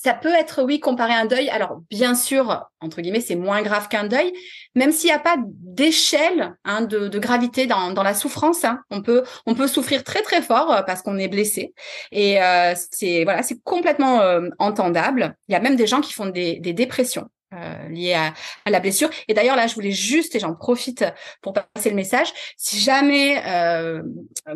ça 0.03 0.13
peut 0.13 0.33
être, 0.33 0.63
oui, 0.63 0.79
comparé 0.81 1.13
à 1.13 1.19
un 1.19 1.25
deuil. 1.25 1.49
Alors, 1.49 1.81
bien 1.89 2.13
sûr, 2.13 2.67
entre 2.81 3.01
guillemets, 3.01 3.21
c'est 3.21 3.35
moins 3.35 3.61
grave 3.61 3.87
qu'un 3.87 4.03
deuil, 4.03 4.33
même 4.75 4.91
s'il 4.91 5.07
n'y 5.07 5.15
a 5.15 5.19
pas 5.19 5.37
d'échelle 5.39 6.55
hein, 6.65 6.81
de, 6.81 7.07
gravité 7.19 7.67
dans, 7.67 8.03
la 8.03 8.13
souffrance. 8.13 8.65
Hein. 8.65 8.81
On 8.89 9.01
peut, 9.01 9.23
souffrir 9.67 10.03
très 10.03 10.21
très 10.21 10.41
fort 10.41 10.71
euh, 10.71 10.81
parce 10.81 11.01
qu'on 11.01 11.17
est 11.17 11.29
blessé, 11.29 11.73
et 12.11 12.41
euh, 12.41 12.73
c'est 12.91 13.23
voilà, 13.23 13.43
c'est 13.43 13.61
complètement 13.63 14.19
euh, 14.19 14.49
entendable. 14.59 15.35
Il 15.47 15.53
y 15.53 15.55
a 15.55 15.61
même 15.61 15.77
des 15.77 15.87
gens 15.87 16.01
qui 16.01 16.11
font 16.11 16.25
des 16.25 16.59
dépressions 16.59 17.29
euh, 17.53 17.89
lié 17.89 18.13
à, 18.13 18.33
à, 18.65 18.69
la 18.69 18.79
blessure. 18.79 19.09
Et 19.27 19.33
d'ailleurs, 19.33 19.55
là, 19.55 19.67
je 19.67 19.75
voulais 19.75 19.91
juste, 19.91 20.35
et 20.35 20.39
j'en 20.39 20.53
profite 20.53 21.05
pour 21.41 21.53
passer 21.53 21.89
le 21.89 21.95
message, 21.95 22.31
si 22.57 22.79
jamais 22.79 23.41
euh, 23.45 24.01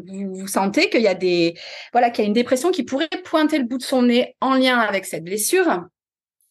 vous, 0.06 0.36
vous, 0.36 0.48
sentez 0.48 0.90
qu'il 0.90 1.02
y 1.02 1.08
a 1.08 1.14
des, 1.14 1.56
voilà, 1.92 2.10
qu'il 2.10 2.24
y 2.24 2.26
a 2.26 2.28
une 2.28 2.34
dépression 2.34 2.72
qui 2.72 2.84
pourrait 2.84 3.10
pointer 3.24 3.58
le 3.58 3.66
bout 3.66 3.78
de 3.78 3.84
son 3.84 4.04
nez 4.04 4.36
en 4.42 4.56
lien 4.56 4.80
avec 4.80 5.06
cette 5.06 5.24
blessure, 5.24 5.86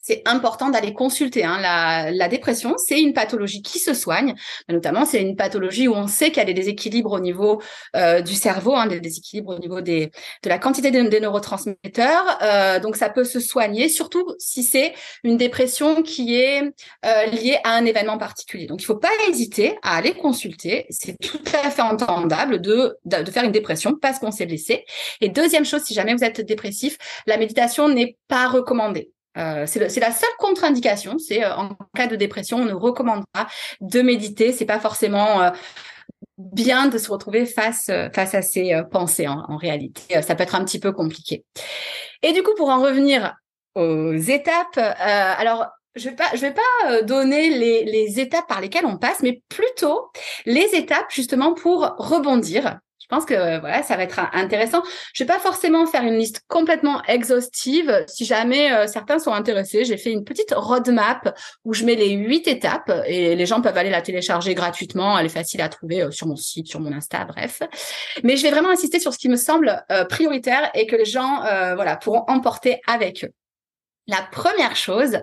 c'est 0.07 0.23
important 0.25 0.69
d'aller 0.69 0.93
consulter. 0.93 1.45
Hein. 1.45 1.59
La, 1.61 2.13
la, 2.13 2.29
dépression, 2.29 2.75
c'est 2.77 3.01
une 3.01 3.13
pathologie 3.13 3.61
qui 3.61 3.81
se 3.81 3.93
soigne, 3.93 4.35
notamment 4.69 5.05
c'est 5.05 5.21
une 5.21 5.35
pathologie 5.35 5.89
où 5.89 5.95
on 5.95 6.07
sait 6.07 6.29
qu'il 6.29 6.37
y 6.37 6.41
a 6.41 6.45
des 6.45 6.55
déséquilibres 6.55 7.11
au 7.11 7.19
niveau 7.19 7.61
euh, 7.97 8.21
du 8.21 8.35
cerveau, 8.35 8.77
hein, 8.77 8.87
des 8.87 9.01
déséquilibres 9.01 9.57
au 9.57 9.59
niveau 9.59 9.81
des, 9.81 10.13
de 10.45 10.49
la 10.49 10.59
quantité 10.59 10.93
des, 10.93 11.03
neurotransmetteurs. 11.21 12.39
Euh, 12.43 12.79
donc 12.79 12.95
ça 12.95 13.11
peut 13.11 13.25
se 13.25 13.41
soigner, 13.41 13.89
surtout 13.89 14.25
si 14.39 14.63
c'est 14.63 14.95
une 15.25 15.37
dépression 15.37 16.05
qui 16.05 16.37
est 16.37 16.63
euh, 17.05 17.27
liée 17.27 17.59
à 17.65 17.71
un 17.73 17.85
événement 17.85 18.19
particulier. 18.19 18.67
Donc 18.67 18.83
il 18.83 18.85
ne 18.85 18.87
faut 18.87 18.99
pas 18.99 19.11
hésiter 19.29 19.77
à 19.83 19.97
aller 19.97 20.15
consulter. 20.15 20.87
C'est 20.89 21.17
tout 21.19 21.43
à 21.53 21.69
fait 21.69 21.83
entendable 21.83 22.61
de, 22.61 22.97
de 23.07 23.31
faire 23.33 23.43
une 23.43 23.51
dépression 23.51 23.95
parce 24.01 24.21
qu'on 24.21 24.31
s'est 24.31 24.47
blessé. 24.47 24.85
Et 25.21 25.31
deuxième 25.31 25.65
chose, 25.65 25.83
si 25.83 25.95
jamais 25.95 26.15
vous 26.15 26.23
êtes 26.23 26.43
dépressif, 26.43 26.97
la 27.27 27.39
méditation 27.39 27.89
n'est 27.89 28.17
pas 28.29 28.47
recommandée. 28.47 29.11
Euh, 29.37 29.65
c'est 29.67 30.01
la 30.01 30.13
seule 30.13 30.29
contre-indication, 30.39 31.19
c'est 31.19 31.45
euh, 31.45 31.55
en 31.55 31.71
cas 31.95 32.07
de 32.07 32.17
dépression, 32.17 32.59
on 32.59 32.65
ne 32.65 32.73
recommande 32.73 33.25
pas 33.33 33.47
de 33.81 34.01
méditer. 34.01 34.53
C'est 34.53 34.65
pas 34.65 34.81
forcément 34.81 35.43
euh, 35.43 35.51
bien 36.39 36.89
de 36.89 36.99
se 36.99 37.11
retrouver 37.11 37.47
face 37.47 37.91
face 38.15 38.35
à 38.35 38.43
ces 38.43 38.81
pensées 38.91 39.29
en, 39.29 39.57
réalité. 39.57 40.23
ça 40.23 40.35
peut 40.35 40.43
être 40.43 40.55
un 40.55 40.65
petit 40.65 40.81
peu 40.81 40.93
compliqué. 40.93 41.45
Et 42.23 42.33
du 42.33 42.43
coup, 42.43 42.55
pour 42.57 42.69
en 42.71 42.81
revenir 42.81 43.35
aux 43.75 44.15
étapes, 44.15 44.79
alors 44.79 45.67
je 45.95 46.11
vais 46.11 46.15
pas, 46.15 46.29
je 46.35 46.41
vais 46.41 46.55
pas 46.55 47.03
donner 47.03 47.51
les, 47.51 47.85
les 47.85 48.21
étapes 48.21 48.47
par 48.47 48.61
lesquelles 48.61 48.87
on 48.87 48.99
passe, 48.99 49.23
mais 49.23 49.43
plutôt 49.49 50.11
les 50.45 50.75
étapes 50.75 51.11
justement 51.11 51.55
pour 51.55 51.95
rebondir 51.99 52.79
je 53.09 53.15
pense 53.15 53.25
que 53.25 53.61
voilà, 53.61 53.85
ça 53.85 53.97
va 53.97 54.03
être 54.03 54.19
intéressant. 54.33 54.83
Je 55.15 55.23
vais 55.23 55.29
pas 55.29 55.39
forcément 55.39 55.87
faire 55.87 56.03
une 56.03 56.19
liste 56.19 56.41
complètement 56.49 57.01
exhaustive. 57.05 58.05
Si 58.09 58.25
jamais 58.25 58.73
euh, 58.73 58.89
certains 58.89 59.21
sont 59.21 59.33
intéressés, 59.33 59.85
j'ai 59.85 59.97
fait 59.97 60.11
une 60.11 60.25
petite 60.25 60.53
roadmap 60.53 61.39
où 61.65 61.73
je 61.73 61.85
mets 61.85 61.95
les 61.95 62.11
huit 62.11 62.49
étapes 62.49 62.91
et 63.07 63.37
les 63.37 63.47
gens 63.47 63.61
peuvent 63.61 63.79
aller 63.79 63.91
la 63.91 64.03
télécharger 64.03 64.57
gratuitement. 64.57 65.17
Elle 65.17 65.27
est 65.27 65.29
facile 65.29 65.61
à 65.61 65.69
trouver 65.69 66.03
euh, 66.03 66.11
sur 66.11 66.27
mon 66.27 66.35
site, 66.35 66.67
sur 66.67 66.81
mon 66.81 66.93
Insta, 66.93 67.25
bref. 67.25 67.63
Mais 68.25 68.37
je 68.37 68.43
vais 68.43 68.51
vraiment 68.51 68.71
insister 68.71 68.99
sur 68.99 69.15
ce 69.15 69.19
qui 69.19 69.29
me 69.29 69.37
semble 69.37 69.85
euh, 69.93 70.05
prioritaire 70.05 70.69
et 70.75 70.89
que 70.89 70.97
les 70.97 71.05
gens 71.05 71.43
voilà 71.77 71.95
pourront 71.95 72.25
emporter 72.27 72.81
avec 72.89 73.25
eux. 73.25 73.31
La 74.09 74.27
première 74.33 74.75
chose, 74.75 75.19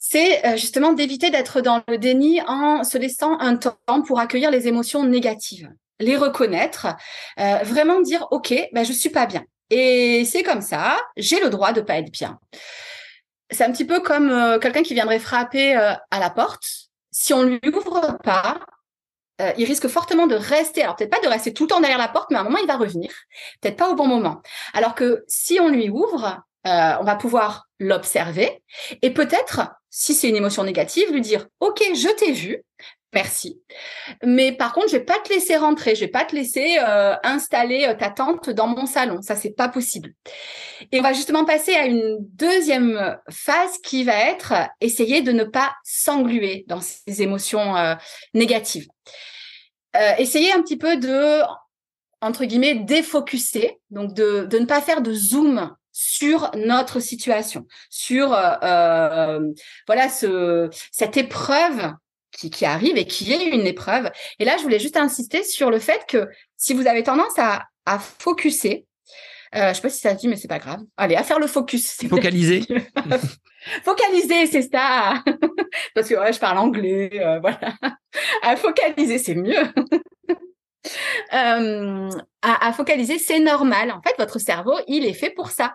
c'est 0.00 0.56
justement 0.56 0.92
d'éviter 0.92 1.30
d'être 1.30 1.60
dans 1.60 1.82
le 1.86 1.98
déni 1.98 2.40
en 2.48 2.82
se 2.82 2.98
laissant 2.98 3.38
un 3.38 3.56
temps 3.56 4.02
pour 4.04 4.18
accueillir 4.18 4.50
les 4.50 4.66
émotions 4.66 5.04
négatives 5.04 5.70
les 6.00 6.16
reconnaître, 6.16 6.88
euh, 7.38 7.58
vraiment 7.62 8.00
dire 8.00 8.26
ok, 8.30 8.52
ben 8.72 8.84
je 8.84 8.92
suis 8.92 9.10
pas 9.10 9.26
bien 9.26 9.44
et 9.68 10.24
c'est 10.24 10.42
comme 10.42 10.62
ça, 10.62 10.98
j'ai 11.16 11.38
le 11.40 11.48
droit 11.48 11.72
de 11.72 11.80
pas 11.80 11.98
être 11.98 12.10
bien. 12.10 12.40
C'est 13.50 13.64
un 13.64 13.70
petit 13.70 13.84
peu 13.84 14.00
comme 14.00 14.30
euh, 14.30 14.58
quelqu'un 14.58 14.82
qui 14.82 14.94
viendrait 14.94 15.20
frapper 15.20 15.76
euh, 15.76 15.92
à 16.10 16.18
la 16.18 16.30
porte. 16.30 16.64
Si 17.12 17.32
on 17.32 17.42
lui 17.42 17.60
ouvre 17.72 18.18
pas, 18.24 18.60
il 19.56 19.64
risque 19.64 19.88
fortement 19.88 20.26
de 20.26 20.34
rester. 20.34 20.82
Alors 20.82 20.96
peut-être 20.96 21.10
pas 21.10 21.26
de 21.26 21.32
rester 21.32 21.54
tout 21.54 21.64
le 21.64 21.70
temps 21.70 21.80
derrière 21.80 21.98
la 21.98 22.08
porte, 22.08 22.30
mais 22.30 22.36
à 22.36 22.40
un 22.40 22.44
moment 22.44 22.58
il 22.58 22.66
va 22.66 22.76
revenir. 22.76 23.10
Peut-être 23.60 23.76
pas 23.76 23.88
au 23.88 23.94
bon 23.94 24.06
moment. 24.06 24.42
Alors 24.74 24.94
que 24.94 25.24
si 25.28 25.58
on 25.58 25.68
lui 25.68 25.88
ouvre, 25.88 26.42
on 26.64 27.04
va 27.04 27.16
pouvoir 27.16 27.68
l'observer 27.78 28.62
et 29.02 29.10
peut-être, 29.10 29.72
si 29.88 30.14
c'est 30.14 30.28
une 30.28 30.36
émotion 30.36 30.64
négative, 30.64 31.10
lui 31.12 31.20
dire 31.22 31.46
OK, 31.60 31.82
je 31.94 32.14
t'ai 32.16 32.32
vu, 32.32 32.64
Merci. 33.12 33.60
Mais 34.22 34.52
par 34.52 34.72
contre, 34.72 34.88
je 34.88 34.96
vais 34.96 35.04
pas 35.04 35.18
te 35.18 35.32
laisser 35.32 35.56
rentrer, 35.56 35.96
je 35.96 36.00
vais 36.00 36.10
pas 36.10 36.24
te 36.24 36.34
laisser 36.34 36.78
euh, 36.80 37.16
installer 37.24 37.86
euh, 37.88 37.94
ta 37.94 38.08
tente 38.08 38.50
dans 38.50 38.68
mon 38.68 38.86
salon. 38.86 39.20
Ça, 39.20 39.34
c'est 39.34 39.50
pas 39.50 39.68
possible. 39.68 40.12
Et 40.92 41.00
on 41.00 41.02
va 41.02 41.12
justement 41.12 41.44
passer 41.44 41.74
à 41.74 41.86
une 41.86 42.18
deuxième 42.20 43.18
phase 43.28 43.78
qui 43.82 44.04
va 44.04 44.16
être 44.30 44.54
essayer 44.80 45.22
de 45.22 45.32
ne 45.32 45.42
pas 45.42 45.74
s'engluer 45.82 46.64
dans 46.68 46.80
ces 46.80 47.22
émotions 47.22 47.76
euh, 47.76 47.94
négatives. 48.32 48.86
essayer 50.18 50.52
un 50.52 50.62
petit 50.62 50.78
peu 50.78 50.96
de 50.96 51.40
entre 52.20 52.44
guillemets 52.44 52.74
défocuser, 52.74 53.80
donc 53.90 54.14
de, 54.14 54.44
de 54.44 54.58
ne 54.58 54.66
pas 54.66 54.82
faire 54.82 55.00
de 55.00 55.12
zoom 55.12 55.74
sur 55.92 56.50
notre 56.56 57.00
situation, 57.00 57.66
sur 57.90 58.28
voilà 58.30 60.08
ce 60.08 60.68
cette 60.92 61.16
épreuve 61.16 61.92
qui, 62.32 62.50
qui, 62.50 62.64
arrive 62.64 62.96
et 62.96 63.06
qui 63.06 63.32
est 63.32 63.48
une 63.48 63.66
épreuve. 63.66 64.10
Et 64.38 64.44
là, 64.44 64.56
je 64.56 64.62
voulais 64.62 64.78
juste 64.78 64.96
insister 64.96 65.42
sur 65.42 65.70
le 65.70 65.80
fait 65.80 66.06
que 66.08 66.28
si 66.56 66.74
vous 66.74 66.86
avez 66.86 67.02
tendance 67.02 67.38
à, 67.38 67.64
à 67.86 67.98
focuser, 67.98 68.86
euh, 69.54 69.70
je 69.70 69.74
sais 69.74 69.82
pas 69.82 69.88
si 69.88 70.00
ça 70.00 70.14
se 70.14 70.20
dit, 70.20 70.28
mais 70.28 70.36
c'est 70.36 70.48
pas 70.48 70.60
grave. 70.60 70.80
Allez, 70.96 71.16
à 71.16 71.24
faire 71.24 71.40
le 71.40 71.48
focus. 71.48 72.06
Focaliser. 72.08 72.62
focaliser, 73.84 74.46
c'est 74.46 74.70
ça. 74.70 75.24
Parce 75.94 76.08
que 76.08 76.14
ouais, 76.14 76.32
je 76.32 76.38
parle 76.38 76.58
anglais, 76.58 77.10
euh, 77.14 77.40
voilà. 77.40 77.74
à 78.42 78.56
focaliser, 78.56 79.18
c'est 79.18 79.34
mieux. 79.34 79.66
Euh, 81.34 82.10
à, 82.42 82.72
focaliser, 82.72 83.18
c'est 83.18 83.38
normal. 83.38 83.90
En 83.90 84.00
fait, 84.00 84.14
votre 84.18 84.38
cerveau, 84.38 84.74
il 84.88 85.04
est 85.04 85.12
fait 85.12 85.30
pour 85.30 85.50
ça. 85.50 85.74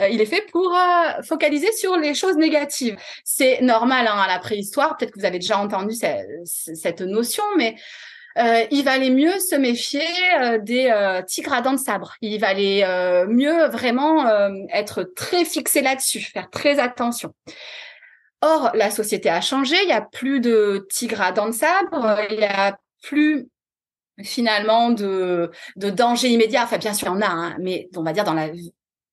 Euh, 0.00 0.08
il 0.08 0.20
est 0.20 0.26
fait 0.26 0.44
pour 0.52 0.74
euh, 0.74 1.22
focaliser 1.22 1.72
sur 1.72 1.96
les 1.96 2.14
choses 2.14 2.36
négatives. 2.36 2.96
C'est 3.24 3.60
normal 3.62 4.06
hein, 4.06 4.18
à 4.18 4.28
la 4.28 4.38
préhistoire. 4.38 4.96
Peut-être 4.96 5.12
que 5.12 5.18
vous 5.18 5.24
avez 5.24 5.38
déjà 5.38 5.58
entendu 5.58 5.94
cette, 5.94 7.00
notion, 7.00 7.44
mais 7.56 7.76
il 8.70 8.82
valait 8.84 9.10
mieux 9.10 9.38
se 9.38 9.54
méfier 9.54 10.04
des 10.62 11.22
tigres 11.26 11.52
à 11.52 11.60
dents 11.60 11.72
de 11.72 11.78
sabre. 11.78 12.16
Il 12.20 12.38
valait 12.40 12.84
mieux 13.26 13.66
vraiment 13.68 14.26
être 14.70 15.04
très 15.04 15.44
fixé 15.44 15.82
là-dessus, 15.82 16.20
faire 16.20 16.50
très 16.50 16.80
attention. 16.80 17.32
Or, 18.40 18.72
la 18.74 18.90
société 18.90 19.30
a 19.30 19.40
changé. 19.40 19.76
Il 19.84 19.88
y 19.88 19.92
a 19.92 20.02
plus 20.02 20.40
de 20.40 20.86
tigres 20.90 21.22
à 21.22 21.32
dents 21.32 21.46
de 21.46 21.52
sabre. 21.52 22.18
Il 22.30 22.40
y 22.40 22.44
a 22.44 22.76
plus 23.02 23.48
finalement 24.22 24.90
de, 24.90 25.50
de 25.76 25.90
danger 25.90 26.28
immédiat. 26.28 26.64
Enfin, 26.64 26.78
bien 26.78 26.94
sûr, 26.94 27.08
il 27.08 27.10
y 27.10 27.14
en 27.14 27.20
a, 27.20 27.30
hein, 27.30 27.56
mais 27.60 27.88
on 27.96 28.02
va 28.02 28.12
dire 28.12 28.24
dans 28.24 28.34
la 28.34 28.48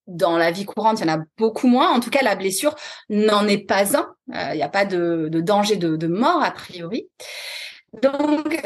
dans 0.06 0.36
la 0.36 0.50
vie 0.50 0.64
courante, 0.64 1.00
il 1.00 1.06
y 1.06 1.10
en 1.10 1.14
a 1.14 1.24
beaucoup 1.38 1.68
moins. 1.68 1.90
En 1.90 2.00
tout 2.00 2.10
cas, 2.10 2.22
la 2.22 2.34
blessure 2.34 2.74
n'en 3.08 3.46
est 3.46 3.66
pas 3.66 3.96
un. 3.96 4.14
Euh, 4.34 4.50
il 4.52 4.56
n'y 4.56 4.62
a 4.62 4.68
pas 4.68 4.84
de, 4.84 5.28
de 5.30 5.40
danger 5.40 5.76
de, 5.76 5.96
de, 5.96 6.06
mort 6.06 6.42
a 6.42 6.50
priori. 6.50 7.08
Donc, 8.02 8.60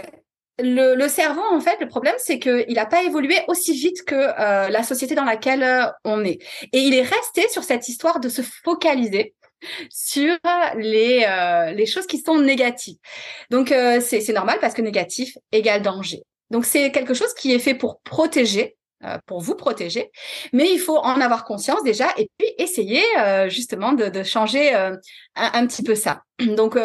le, 0.59 0.95
le, 0.95 1.09
cerveau, 1.09 1.43
en 1.53 1.61
fait, 1.61 1.79
le 1.81 1.89
problème, 1.89 2.15
c'est 2.19 2.39
qu'il 2.39 2.73
n'a 2.75 2.87
pas 2.87 3.03
évolué 3.03 3.37
aussi 3.49 3.75
vite 3.75 4.05
que 4.05 4.15
euh, 4.15 4.69
la 4.69 4.83
société 4.83 5.15
dans 5.15 5.25
laquelle 5.25 5.63
euh, 5.63 5.87
on 6.05 6.25
est. 6.25 6.39
Et 6.73 6.81
il 6.81 6.95
est 6.95 7.03
resté 7.03 7.49
sur 7.51 7.65
cette 7.65 7.89
histoire 7.89 8.21
de 8.21 8.29
se 8.29 8.43
focaliser 8.43 9.35
sur 9.91 10.37
les, 10.77 11.25
euh, 11.29 11.73
les 11.73 11.87
choses 11.87 12.07
qui 12.07 12.19
sont 12.19 12.39
négatives. 12.39 12.99
Donc, 13.51 13.73
euh, 13.73 14.01
c'est 14.01 14.33
normal 14.33 14.59
parce 14.61 14.75
que 14.75 14.83
négatif 14.83 15.37
égale 15.53 15.83
danger. 15.83 16.23
Donc, 16.51 16.65
c'est 16.65 16.93
quelque 16.93 17.15
chose 17.15 17.35
qui 17.35 17.53
est 17.53 17.59
fait 17.59 17.75
pour 17.75 18.01
protéger, 18.01 18.77
euh, 19.05 19.19
pour 19.27 19.41
vous 19.41 19.57
protéger, 19.57 20.11
mais 20.53 20.73
il 20.73 20.79
faut 20.79 20.99
en 20.99 21.21
avoir 21.21 21.45
conscience 21.45 21.83
déjà 21.83 22.09
et 22.17 22.31
puis 22.39 22.49
essayer 22.59 23.03
justement 23.49 23.93
de, 23.93 24.23
changer 24.23 24.73
un, 25.35 25.67
petit 25.67 25.83
peu 25.83 25.95
ça. 25.95 26.23
Donc, 26.39 26.79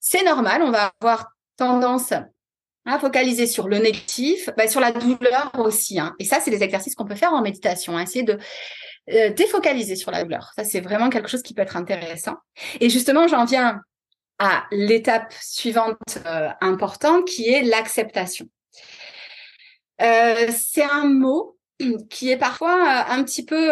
c'est 0.00 0.24
normal, 0.24 0.62
on 0.62 0.70
va 0.70 0.92
avoir 1.00 1.32
tendance 1.56 2.12
Hein, 2.88 3.00
focaliser 3.00 3.48
sur 3.48 3.66
le 3.66 3.78
négatif, 3.78 4.48
bah, 4.56 4.68
sur 4.68 4.80
la 4.80 4.92
douleur 4.92 5.50
aussi. 5.58 5.98
Hein. 5.98 6.14
Et 6.20 6.24
ça, 6.24 6.38
c'est 6.38 6.52
des 6.52 6.62
exercices 6.62 6.94
qu'on 6.94 7.04
peut 7.04 7.16
faire 7.16 7.32
en 7.32 7.42
méditation. 7.42 7.96
Hein. 7.96 8.02
essayer 8.02 8.22
de 8.22 8.38
euh, 9.10 9.30
défocaliser 9.30 9.96
sur 9.96 10.12
la 10.12 10.22
douleur. 10.22 10.52
Ça, 10.54 10.62
c'est 10.62 10.80
vraiment 10.80 11.10
quelque 11.10 11.28
chose 11.28 11.42
qui 11.42 11.52
peut 11.52 11.62
être 11.62 11.76
intéressant. 11.76 12.36
Et 12.80 12.88
justement, 12.88 13.26
j'en 13.26 13.44
viens 13.44 13.80
à 14.38 14.66
l'étape 14.70 15.32
suivante 15.40 15.96
euh, 16.26 16.48
importante 16.60 17.24
qui 17.24 17.48
est 17.48 17.62
l'acceptation. 17.62 18.46
Euh, 20.00 20.46
c'est 20.56 20.84
un 20.84 21.06
mot 21.06 21.58
qui 22.08 22.30
est 22.30 22.36
parfois 22.36 23.04
un 23.08 23.24
petit 23.24 23.44
peu 23.44 23.68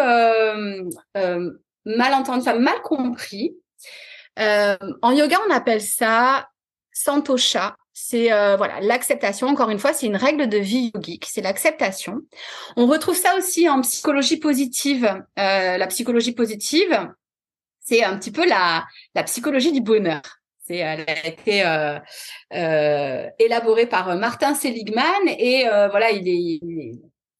mal 1.85 2.13
entendu, 2.13 2.49
mal 2.59 2.81
compris. 2.83 3.55
en 4.37 5.11
yoga, 5.11 5.37
on 5.47 5.53
appelle 5.53 5.81
ça 5.81 6.49
santosha 6.91 7.77
c'est 7.97 8.31
euh, 8.33 8.57
voilà 8.57 8.81
l'acceptation. 8.81 9.47
Encore 9.47 9.69
une 9.69 9.79
fois, 9.79 9.93
c'est 9.93 10.05
une 10.05 10.17
règle 10.17 10.47
de 10.47 10.57
vie 10.57 10.91
yogique, 10.93 11.25
c'est 11.27 11.41
l'acceptation. 11.41 12.21
On 12.75 12.87
retrouve 12.87 13.15
ça 13.15 13.37
aussi 13.37 13.69
en 13.69 13.81
psychologie 13.81 14.37
positive. 14.37 15.05
Euh, 15.39 15.77
la 15.77 15.87
psychologie 15.87 16.33
positive, 16.33 17.09
c'est 17.79 18.03
un 18.03 18.17
petit 18.17 18.33
peu 18.33 18.45
la, 18.45 18.83
la 19.15 19.23
psychologie 19.23 19.71
du 19.71 19.79
bonheur. 19.79 20.21
C'est, 20.67 20.77
elle 20.77 21.05
a 21.07 21.25
été 21.25 21.65
euh, 21.65 21.97
euh 22.53 23.29
élaborée 23.39 23.85
par 23.85 24.13
Martin 24.17 24.55
Seligman 24.55 25.27
et 25.27 25.63
voilà, 25.89 26.11
il, 26.11 26.27
est, 26.27 26.59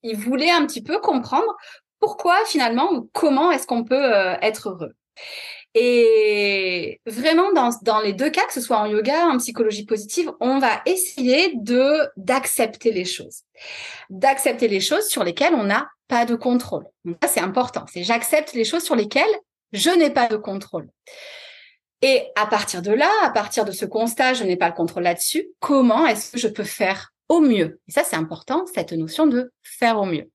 il 0.03 0.16
voulait 0.16 0.51
un 0.51 0.66
petit 0.66 0.84
peu 0.84 0.99
comprendre 0.99 1.53
pourquoi 1.99 2.38
finalement, 2.45 3.08
comment 3.12 3.51
est-ce 3.51 3.68
qu'on 3.68 3.84
peut 3.84 4.14
être 4.41 4.70
heureux. 4.70 4.93
Et 5.78 7.01
vraiment, 7.05 7.51
dans, 7.51 7.69
dans 7.82 7.99
les 7.99 8.13
deux 8.13 8.30
cas, 8.30 8.45
que 8.47 8.53
ce 8.53 8.61
soit 8.61 8.78
en 8.78 8.86
yoga, 8.86 9.28
en 9.28 9.38
psychologie 9.38 9.86
positive, 9.86 10.32
on 10.39 10.57
va 10.57 10.82
essayer 10.86 11.51
de 11.55 11.99
d'accepter 12.15 12.93
les 12.93 13.03
choses, 13.03 13.41
d'accepter 14.09 14.69
les 14.69 14.80
choses 14.80 15.07
sur 15.07 15.26
lesquelles 15.26 15.53
on 15.53 15.65
n'a 15.65 15.89
pas 16.07 16.26
de 16.26 16.36
contrôle. 16.36 16.86
Donc 17.03 17.17
ça, 17.21 17.28
c'est 17.28 17.41
important. 17.41 17.86
C'est 17.91 18.03
j'accepte 18.03 18.53
les 18.53 18.63
choses 18.63 18.84
sur 18.84 18.95
lesquelles 18.95 19.23
je 19.73 19.89
n'ai 19.89 20.09
pas 20.09 20.28
de 20.28 20.38
contrôle. 20.38 20.89
Et 22.01 22.23
à 22.36 22.45
partir 22.45 22.82
de 22.82 22.91
là, 22.91 23.09
à 23.23 23.30
partir 23.30 23.65
de 23.65 23.71
ce 23.71 23.86
constat, 23.86 24.34
je 24.34 24.45
n'ai 24.45 24.55
pas 24.55 24.69
le 24.69 24.76
contrôle 24.76 25.03
là-dessus. 25.03 25.49
Comment 25.59 26.07
est-ce 26.07 26.32
que 26.32 26.38
je 26.38 26.47
peux 26.47 26.63
faire 26.63 27.11
au 27.28 27.41
mieux? 27.41 27.82
Et 27.89 27.91
ça, 27.91 28.03
c'est 28.05 28.15
important, 28.15 28.65
cette 28.73 28.93
notion 28.93 29.28
de 29.28 29.51
faire 29.61 29.99
au 29.99 30.05
mieux. 30.05 30.30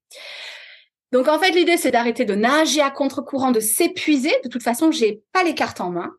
Donc 1.13 1.29
en 1.29 1.39
fait, 1.39 1.51
l'idée 1.51 1.77
c'est 1.77 1.91
d'arrêter 1.91 2.25
de 2.25 2.35
nager 2.35 2.81
à 2.81 2.91
contre-courant, 2.91 3.51
de 3.51 3.61
s'épuiser. 3.61 4.33
De 4.45 4.49
toute 4.49 4.63
façon, 4.63 4.91
j'ai 4.91 5.23
pas 5.33 5.43
les 5.43 5.55
cartes 5.55 5.81
en 5.81 5.91
main. 5.91 6.13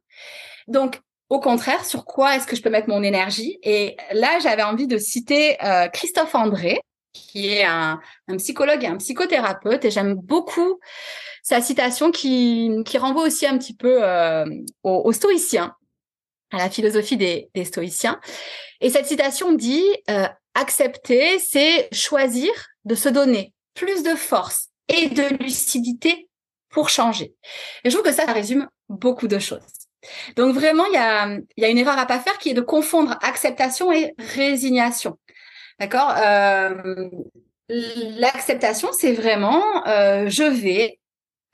Donc 0.67 0.99
au 1.31 1.39
contraire, 1.39 1.85
sur 1.85 2.03
quoi 2.03 2.35
est-ce 2.35 2.45
que 2.45 2.57
je 2.57 2.61
peux 2.61 2.69
mettre 2.69 2.89
mon 2.89 3.03
énergie? 3.03 3.57
Et 3.63 3.95
là, 4.11 4.39
j'avais 4.39 4.63
envie 4.63 4.85
de 4.85 4.97
citer 4.97 5.55
euh, 5.63 5.87
Christophe 5.87 6.35
André, 6.35 6.81
qui 7.13 7.47
est 7.47 7.63
un, 7.63 8.01
psychologue 8.37 8.83
et 8.83 8.87
un 8.87 8.97
psychothérapeute, 8.97 9.85
et 9.85 9.91
j'aime 9.91 10.15
beaucoup 10.15 10.79
sa 11.41 11.61
citation 11.61 12.11
qui, 12.11 12.71
qui 12.85 12.97
renvoie 12.97 13.23
aussi 13.23 13.45
un 13.45 13.57
petit 13.57 13.73
peu 13.73 14.03
euh, 14.03 14.45
aux, 14.83 15.13
stoïciens, 15.13 15.73
à 16.51 16.57
la 16.57 16.69
philosophie 16.69 17.15
des, 17.15 17.49
des 17.55 17.63
stoïciens. 17.63 18.19
Et 18.81 18.89
cette 18.89 19.05
citation 19.05 19.53
dit 19.53 19.85
euh, 20.09 20.27
accepter, 20.53 21.39
c'est 21.39 21.87
choisir 21.93 22.51
de 22.83 22.95
se 22.95 23.07
donner 23.07 23.53
plus 23.73 24.03
de 24.03 24.15
force 24.15 24.70
et 24.93 25.09
de 25.09 25.43
lucidité 25.43 26.29
pour 26.71 26.89
changer. 26.89 27.33
Et 27.83 27.89
je 27.89 27.95
trouve 27.95 28.05
que 28.05 28.13
ça, 28.13 28.25
résume 28.31 28.67
beaucoup 28.89 29.27
de 29.27 29.39
choses. 29.39 29.61
Donc 30.35 30.55
vraiment, 30.55 30.85
il 30.85 30.93
y 30.93 31.65
a, 31.65 31.69
une 31.69 31.77
erreur 31.77 31.99
à 31.99 32.05
pas 32.05 32.19
faire 32.19 32.37
qui 32.39 32.49
est 32.49 32.53
de 32.53 32.61
confondre 32.61 33.17
acceptation 33.21 33.91
et 33.91 34.13
résignation. 34.17 35.19
D'accord 35.79 36.13
euh, 36.17 37.09
L'acceptation, 37.69 38.89
c'est 38.91 39.13
vraiment 39.13 39.87
euh, 39.87 40.27
je 40.27 40.43
vais 40.43 40.99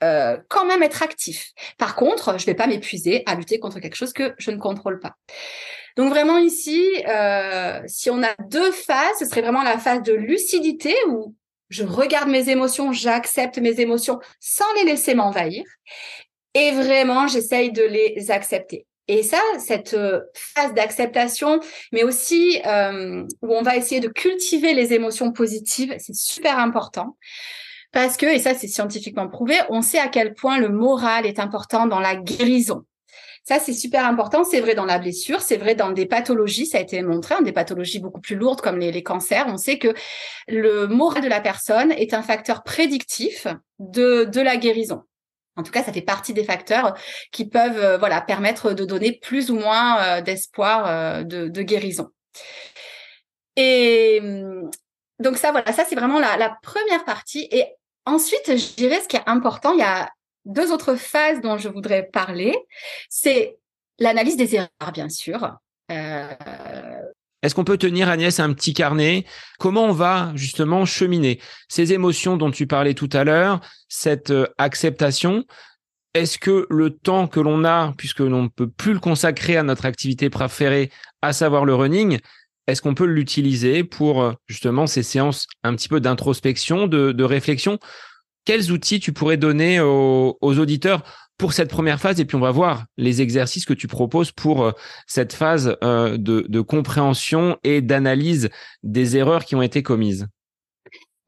euh, 0.02 0.38
quand 0.48 0.64
même 0.64 0.82
être 0.82 1.02
actif. 1.02 1.52
Par 1.76 1.94
contre, 1.94 2.38
je 2.38 2.46
vais 2.46 2.54
pas 2.54 2.66
m'épuiser 2.66 3.22
à 3.26 3.34
lutter 3.34 3.58
contre 3.58 3.80
quelque 3.80 3.96
chose 3.96 4.12
que 4.12 4.34
je 4.38 4.50
ne 4.50 4.58
contrôle 4.58 5.00
pas. 5.00 5.14
Donc 5.96 6.10
vraiment 6.10 6.38
ici, 6.38 6.84
si 7.86 8.08
on 8.08 8.22
a 8.22 8.34
deux 8.48 8.70
phases, 8.70 9.18
ce 9.18 9.24
serait 9.26 9.42
vraiment 9.42 9.62
la 9.62 9.78
phase 9.78 10.02
de 10.02 10.12
lucidité 10.12 10.94
où 11.08 11.34
je 11.68 11.84
regarde 11.84 12.28
mes 12.28 12.48
émotions, 12.48 12.92
j'accepte 12.92 13.58
mes 13.58 13.80
émotions 13.80 14.18
sans 14.40 14.72
les 14.76 14.84
laisser 14.84 15.14
m'envahir. 15.14 15.64
Et 16.54 16.70
vraiment, 16.72 17.26
j'essaye 17.28 17.72
de 17.72 17.82
les 17.82 18.30
accepter. 18.30 18.86
Et 19.08 19.22
ça, 19.22 19.40
cette 19.58 19.94
euh, 19.94 20.20
phase 20.34 20.74
d'acceptation, 20.74 21.60
mais 21.92 22.04
aussi 22.04 22.60
euh, 22.66 23.24
où 23.40 23.54
on 23.54 23.62
va 23.62 23.76
essayer 23.76 24.00
de 24.00 24.08
cultiver 24.08 24.74
les 24.74 24.92
émotions 24.92 25.32
positives, 25.32 25.94
c'est 25.98 26.14
super 26.14 26.58
important. 26.58 27.16
Parce 27.90 28.18
que, 28.18 28.26
et 28.26 28.38
ça 28.38 28.54
c'est 28.54 28.68
scientifiquement 28.68 29.28
prouvé, 29.28 29.54
on 29.70 29.80
sait 29.80 29.98
à 29.98 30.08
quel 30.08 30.34
point 30.34 30.58
le 30.58 30.68
moral 30.68 31.24
est 31.24 31.38
important 31.38 31.86
dans 31.86 32.00
la 32.00 32.16
guérison. 32.16 32.84
Ça, 33.48 33.58
c'est 33.58 33.72
super 33.72 34.04
important. 34.04 34.44
C'est 34.44 34.60
vrai 34.60 34.74
dans 34.74 34.84
la 34.84 34.98
blessure, 34.98 35.40
c'est 35.40 35.56
vrai 35.56 35.74
dans 35.74 35.90
des 35.90 36.04
pathologies, 36.04 36.66
ça 36.66 36.76
a 36.76 36.82
été 36.82 37.00
montré, 37.00 37.34
dans 37.34 37.40
des 37.40 37.52
pathologies 37.52 37.98
beaucoup 37.98 38.20
plus 38.20 38.36
lourdes 38.36 38.60
comme 38.60 38.78
les, 38.78 39.02
cancers. 39.02 39.46
On 39.48 39.56
sait 39.56 39.78
que 39.78 39.94
le 40.48 40.86
moral 40.86 41.22
de 41.22 41.28
la 41.28 41.40
personne 41.40 41.90
est 41.92 42.12
un 42.12 42.22
facteur 42.22 42.62
prédictif 42.62 43.46
de, 43.78 44.24
de 44.24 44.42
la 44.42 44.58
guérison. 44.58 45.04
En 45.56 45.62
tout 45.62 45.72
cas, 45.72 45.82
ça 45.82 45.94
fait 45.94 46.02
partie 46.02 46.34
des 46.34 46.44
facteurs 46.44 46.92
qui 47.32 47.48
peuvent 47.48 47.82
euh, 47.82 47.96
voilà 47.96 48.20
permettre 48.20 48.74
de 48.74 48.84
donner 48.84 49.12
plus 49.12 49.50
ou 49.50 49.58
moins 49.58 49.98
euh, 49.98 50.20
d'espoir 50.20 50.86
euh, 50.86 51.22
de, 51.22 51.48
de, 51.48 51.62
guérison. 51.62 52.10
Et 53.56 54.18
hum, 54.20 54.70
donc 55.20 55.38
ça, 55.38 55.52
voilà, 55.52 55.72
ça 55.72 55.86
c'est 55.88 55.96
vraiment 55.96 56.20
la, 56.20 56.36
la 56.36 56.54
première 56.62 57.06
partie. 57.06 57.48
Et 57.50 57.64
ensuite, 58.04 58.58
je 58.58 58.74
dirais 58.74 59.00
ce 59.00 59.08
qui 59.08 59.16
est 59.16 59.26
important, 59.26 59.72
il 59.72 59.78
y 59.78 59.84
a 59.84 60.10
deux 60.48 60.72
autres 60.72 60.96
phases 60.96 61.40
dont 61.40 61.58
je 61.58 61.68
voudrais 61.68 62.08
parler. 62.12 62.56
C'est 63.08 63.56
l'analyse 63.98 64.36
des 64.36 64.56
erreurs, 64.56 64.92
bien 64.92 65.08
sûr. 65.08 65.56
Euh, 65.92 66.26
Est-ce 67.42 67.54
qu'on 67.54 67.64
peut 67.64 67.78
tenir, 67.78 68.08
Agnès, 68.08 68.40
un 68.40 68.52
petit 68.52 68.74
carnet? 68.74 69.24
Comment 69.58 69.84
on 69.84 69.92
va 69.92 70.32
justement 70.34 70.84
cheminer 70.84 71.40
ces 71.68 71.92
émotions 71.92 72.36
dont 72.36 72.50
tu 72.50 72.66
parlais 72.66 72.94
tout 72.94 73.10
à 73.12 73.24
l'heure, 73.24 73.60
cette 73.88 74.30
euh, 74.30 74.46
acceptation? 74.58 75.44
Est-ce 76.14 76.38
que 76.38 76.66
le 76.70 76.90
temps 76.90 77.28
que 77.28 77.38
l'on 77.38 77.64
a, 77.64 77.94
puisque 77.96 78.20
l'on 78.20 78.44
ne 78.44 78.48
peut 78.48 78.68
plus 78.68 78.94
le 78.94 78.98
consacrer 79.00 79.56
à 79.56 79.62
notre 79.62 79.84
activité 79.84 80.30
préférée, 80.30 80.90
à 81.22 81.32
savoir 81.32 81.64
le 81.64 81.74
running, 81.74 82.18
est-ce 82.66 82.82
qu'on 82.82 82.94
peut 82.94 83.06
l'utiliser 83.06 83.84
pour 83.84 84.22
euh, 84.22 84.32
justement 84.46 84.86
ces 84.86 85.02
séances 85.02 85.46
un 85.62 85.74
petit 85.74 85.88
peu 85.88 86.00
d'introspection, 86.00 86.86
de, 86.86 87.12
de 87.12 87.24
réflexion? 87.24 87.78
Quels 88.48 88.72
outils 88.72 88.98
tu 88.98 89.12
pourrais 89.12 89.36
donner 89.36 89.78
aux, 89.78 90.38
auditeurs 90.40 91.02
pour 91.36 91.52
cette 91.52 91.68
première 91.68 92.00
phase? 92.00 92.18
Et 92.18 92.24
puis 92.24 92.34
on 92.34 92.40
va 92.40 92.50
voir 92.50 92.86
les 92.96 93.20
exercices 93.20 93.66
que 93.66 93.74
tu 93.74 93.88
proposes 93.88 94.32
pour 94.32 94.64
euh, 94.64 94.72
cette 95.06 95.34
phase 95.34 95.76
euh, 95.84 96.16
de, 96.16 96.60
compréhension 96.62 97.58
et 97.62 97.82
d'analyse 97.82 98.48
des 98.82 99.18
erreurs 99.18 99.44
qui 99.44 99.54
ont 99.54 99.60
été 99.60 99.82
commises. 99.82 100.28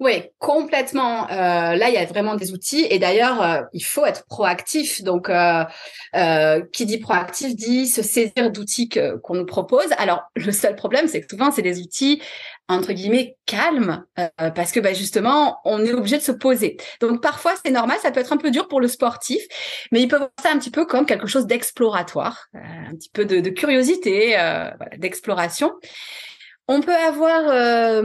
Oui, 0.01 0.23
complètement. 0.39 1.31
Euh, 1.31 1.77
là, 1.77 1.89
il 1.89 1.95
y 1.95 1.99
a 1.99 2.07
vraiment 2.07 2.35
des 2.35 2.53
outils 2.53 2.87
et 2.89 2.99
d'ailleurs, 2.99 3.69
il 3.75 3.85
faut 3.85 4.07
être 4.07 4.25
proactif. 4.27 5.03
Donc, 5.03 5.31
qui 6.73 6.87
dit 6.87 6.99
proactif 6.99 7.55
dit 7.55 7.87
se 7.87 8.03
saisir 8.03 8.51
d'outils 8.51 8.89
qu'on 8.89 9.35
nous 9.35 9.47
propose. 9.47 9.87
Alors, 9.99 10.23
le 10.37 10.53
seul 10.53 10.75
problème, 10.75 11.07
c'est 11.07 11.21
que 11.21 11.27
souvent, 11.31 11.51
c'est 11.51 11.63
des 11.63 11.81
outils 11.81 12.21
entre 12.71 12.93
guillemets 12.93 13.37
calme 13.47 14.05
euh, 14.19 14.51
parce 14.51 14.71
que 14.71 14.81
bah, 14.81 14.93
justement 14.93 15.59
on 15.65 15.85
est 15.85 15.93
obligé 15.93 16.17
de 16.17 16.23
se 16.23 16.33
poser. 16.33 16.77
Donc 17.01 17.21
parfois 17.21 17.53
c'est 17.63 17.73
normal, 17.73 17.99
ça 18.01 18.13
peut 18.13 18.21
être 18.21 18.33
un 18.33 18.37
peu 18.37 18.51
dur 18.51 18.69
pour 18.69 18.81
le 18.81 18.89
sportif, 18.89 19.43
mais 19.91 20.01
il 20.01 20.09
peut 20.09 20.19
voir 20.19 20.31
ça 20.41 20.51
un 20.53 20.59
petit 20.59 20.71
peu 20.71 20.87
comme 20.87 21.05
quelque 21.05 21.27
chose 21.27 21.47
d'exploratoire, 21.47 22.47
euh, 22.55 22.59
un 22.91 22.95
petit 22.95 23.11
peu 23.13 23.25
de, 23.25 23.51
curiosité, 23.51 24.39
euh, 24.39 24.71
d'exploration. 24.99 25.73
On 26.69 26.81
peut 26.81 26.95
avoir 26.95 28.03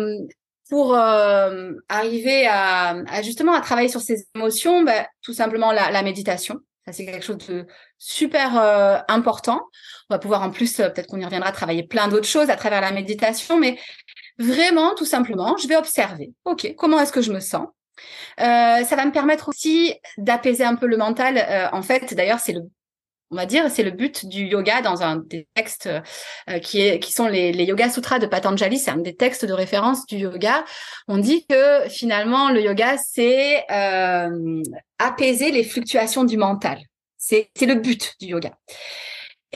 pour 0.70 0.96
arriver 0.96 2.48
à, 2.48 3.22
justement 3.24 3.54
à 3.54 3.62
travailler 3.62 3.90
sur 3.90 4.02
ses 4.02 4.28
émotions, 4.36 4.84
bah, 4.84 5.08
tout 5.22 5.34
simplement 5.34 5.72
la, 5.72 5.92
la 5.92 6.02
méditation. 6.02 6.60
Ça, 6.86 6.94
c'est 6.94 7.06
quelque 7.06 7.26
chose 7.26 7.38
de 7.48 7.66
super 7.98 8.58
important. 9.08 9.62
On 10.10 10.16
va 10.16 10.20
pouvoir 10.20 10.44
en 10.44 10.52
plus, 10.52 10.76
peut-être 10.76 11.08
qu'on 11.08 11.20
y 11.20 11.26
reviendra, 11.26 11.52
travailler 11.52 11.84
plein 11.84 12.08
d'autres 12.08 12.28
choses 12.28 12.50
à 12.50 12.56
travers 12.56 12.82
la 12.82 12.92
méditation, 12.92 13.60
mais 13.60 13.78
Vraiment, 14.38 14.96
tout 14.96 15.06
simplement, 15.06 15.56
je 15.58 15.68
vais 15.68 15.78
observer. 15.78 16.34
OK, 16.44 16.76
comment 16.78 17.00
est-ce 17.00 17.14
que 17.14 17.22
je 17.22 17.32
me 17.32 17.40
sens? 17.40 17.68
Euh, 18.42 18.84
Ça 18.84 18.96
va 18.96 19.06
me 19.06 19.12
permettre 19.12 19.50
aussi 19.50 19.94
d'apaiser 20.18 20.66
un 20.66 20.76
peu 20.76 20.88
le 20.88 20.98
mental. 20.98 21.38
Euh, 21.38 21.68
en 21.72 21.82
fait, 21.82 22.14
d'ailleurs, 22.14 22.40
c'est 22.40 22.52
le 22.52 22.62
on 23.36 23.38
va 23.38 23.46
dire, 23.46 23.70
c'est 23.70 23.84
le 23.84 23.92
but 23.92 24.26
du 24.26 24.46
yoga 24.46 24.82
dans 24.82 25.04
un 25.04 25.18
des 25.18 25.46
textes 25.56 25.90
euh, 26.50 26.60
qui, 26.60 27.12
sont 27.12 27.28
les, 27.28 27.52
Yoga 27.66 27.90
Sutras 27.90 28.20
de 28.20 28.28
Patanjali, 28.28 28.80
c'est 28.80 28.92
un 28.92 28.98
des 28.98 29.16
textes 29.16 29.44
de 29.44 29.52
référence 29.52 30.06
du 30.06 30.18
yoga. 30.20 30.64
On 31.10 31.18
dit 31.18 31.46
que 31.46 31.90
finalement, 31.90 32.50
le 32.50 32.62
yoga, 32.62 32.96
c'est 32.98 33.66
apaiser 35.00 35.52
les 35.52 35.66
fluctuations 35.66 36.24
du 36.24 36.38
mental. 36.38 36.80
C'est 37.18 37.50
le 37.62 37.76
but 37.76 38.14
du 38.22 38.28
yoga. 38.28 38.52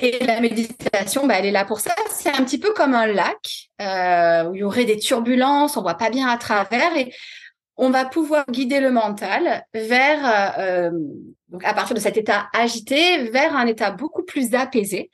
Et 0.02 0.24
la 0.24 0.40
méditation, 0.40 1.28
bah, 1.28 1.36
elle 1.40 1.46
est 1.46 1.52
là 1.52 1.66
pour 1.66 1.80
ça. 1.80 1.94
C'est 2.10 2.30
un 2.30 2.44
petit 2.44 2.58
peu 2.58 2.74
comme 2.74 2.94
un 2.94 3.08
lac 3.08 3.70
euh, 3.82 4.46
où 4.46 4.56
il 4.56 4.60
y 4.60 4.64
aurait 4.64 4.86
des 4.86 4.98
turbulences, 4.98 5.78
on 5.78 5.82
voit 5.82 5.96
pas 5.96 6.10
bien 6.10 6.28
à 6.28 6.38
travers 6.38 6.96
et 6.96 7.14
on 7.80 7.90
va 7.90 8.06
pouvoir 8.06 8.46
guider 8.50 8.82
le 8.82 8.92
mental 8.92 9.66
vers, 9.74 10.60
euh, 10.60 10.92
à 11.64 11.74
partir 11.74 11.96
de 11.96 12.02
cet 12.02 12.18
état 12.18 12.48
agité, 12.54 13.30
vers 13.30 13.56
un 13.56 13.66
état 13.68 13.92
beaucoup 13.92 14.24
plus 14.24 14.54
apaisé. 14.54 15.10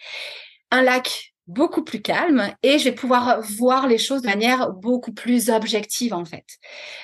Un 0.72 0.82
lac 0.82 1.32
beaucoup 1.48 1.84
plus 1.84 2.02
calme 2.02 2.50
et 2.64 2.80
je 2.80 2.86
vais 2.86 2.92
pouvoir 2.92 3.40
voir 3.40 3.88
les 3.88 4.00
choses 4.00 4.24
de 4.24 4.28
manière 4.28 4.72
beaucoup 4.72 5.14
plus 5.14 5.52
objective 5.52 6.12
en 6.12 6.26
fait. 6.26 6.46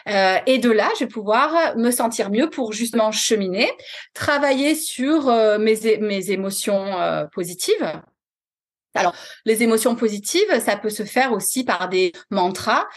Euh, 0.10 0.40
et 0.48 0.58
de 0.58 0.72
là, 0.72 0.90
je 0.96 1.06
vais 1.06 1.10
pouvoir 1.10 1.78
me 1.78 1.92
sentir 1.92 2.32
mieux 2.32 2.50
pour 2.50 2.74
justement 2.74 3.12
cheminer, 3.12 3.72
travailler 4.16 4.74
sur 4.74 5.30
euh, 5.30 5.60
mes, 5.60 6.00
mes 6.00 6.32
émotions 6.32 7.28
positives. 7.32 8.02
Alors, 8.96 9.14
les 9.46 9.64
émotions 9.64 9.96
positives, 9.96 10.60
ça 10.60 10.76
peut 10.76 10.90
se 10.90 11.04
faire 11.04 11.34
aussi 11.34 11.64
par 11.64 11.88
des 11.88 12.12
mantras. 12.32 12.88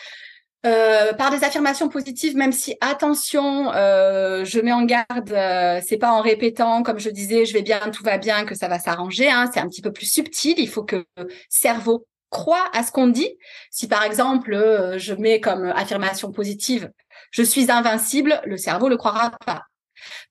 Euh, 0.66 1.12
par 1.12 1.30
des 1.30 1.44
affirmations 1.44 1.90
positives, 1.90 2.36
même 2.36 2.52
si 2.52 2.74
attention, 2.80 3.70
euh, 3.74 4.46
je 4.46 4.60
mets 4.60 4.72
en 4.72 4.84
garde, 4.84 5.30
euh, 5.30 5.80
c'est 5.86 5.98
pas 5.98 6.10
en 6.10 6.22
répétant, 6.22 6.82
comme 6.82 6.98
je 6.98 7.10
disais, 7.10 7.44
je 7.44 7.52
vais 7.52 7.60
bien, 7.60 7.80
tout 7.90 8.02
va 8.02 8.16
bien, 8.16 8.46
que 8.46 8.54
ça 8.54 8.68
va 8.68 8.78
s'arranger. 8.78 9.28
Hein, 9.28 9.50
c'est 9.52 9.60
un 9.60 9.68
petit 9.68 9.82
peu 9.82 9.92
plus 9.92 10.10
subtil. 10.10 10.54
Il 10.56 10.68
faut 10.68 10.82
que 10.82 11.04
le 11.18 11.28
cerveau 11.50 12.06
croit 12.30 12.70
à 12.72 12.82
ce 12.82 12.92
qu'on 12.92 13.08
dit. 13.08 13.36
Si 13.70 13.88
par 13.88 14.04
exemple, 14.04 14.54
je 14.96 15.14
mets 15.14 15.38
comme 15.38 15.66
affirmation 15.66 16.32
positive, 16.32 16.90
je 17.30 17.42
suis 17.42 17.70
invincible, 17.70 18.40
le 18.46 18.56
cerveau 18.56 18.88
le 18.88 18.96
croira 18.96 19.32
pas. 19.44 19.64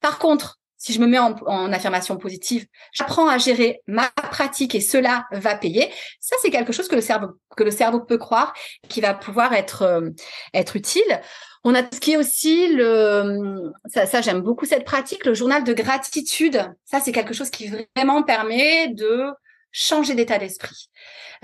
Par 0.01 0.17
contre, 0.17 0.59
si 0.83 0.91
je 0.91 0.99
me 0.99 1.07
mets 1.07 1.17
en, 1.17 1.71
affirmation 1.71 2.17
positive, 2.17 2.65
j'apprends 2.91 3.29
à 3.29 3.37
gérer 3.37 3.81
ma 3.87 4.09
pratique 4.09 4.75
et 4.75 4.81
cela 4.81 5.25
va 5.31 5.55
payer. 5.55 5.89
Ça, 6.19 6.35
c'est 6.41 6.49
quelque 6.49 6.73
chose 6.73 6.89
que 6.89 6.95
le 6.95 7.01
cerveau 7.01 7.27
que 7.55 7.63
le 7.63 7.71
cerveau 7.71 8.01
peut 8.01 8.17
croire, 8.17 8.53
qui 8.89 8.99
va 8.99 9.13
pouvoir 9.13 9.53
être 9.53 9.83
euh, 9.83 10.09
être 10.53 10.75
utile. 10.75 11.21
On 11.63 11.73
a 11.73 11.83
ce 11.89 12.01
qui 12.01 12.11
est 12.11 12.17
aussi 12.17 12.67
le 12.67 13.71
ça, 13.85 14.05
ça 14.05 14.19
j'aime 14.19 14.41
beaucoup 14.41 14.65
cette 14.65 14.83
pratique, 14.83 15.23
le 15.23 15.33
journal 15.33 15.63
de 15.63 15.71
gratitude. 15.71 16.61
Ça, 16.83 16.99
c'est 16.99 17.13
quelque 17.13 17.33
chose 17.33 17.49
qui 17.49 17.71
vraiment 17.95 18.21
permet 18.21 18.89
de 18.89 19.27
changer 19.71 20.15
d'état 20.15 20.37
d'esprit. 20.37 20.89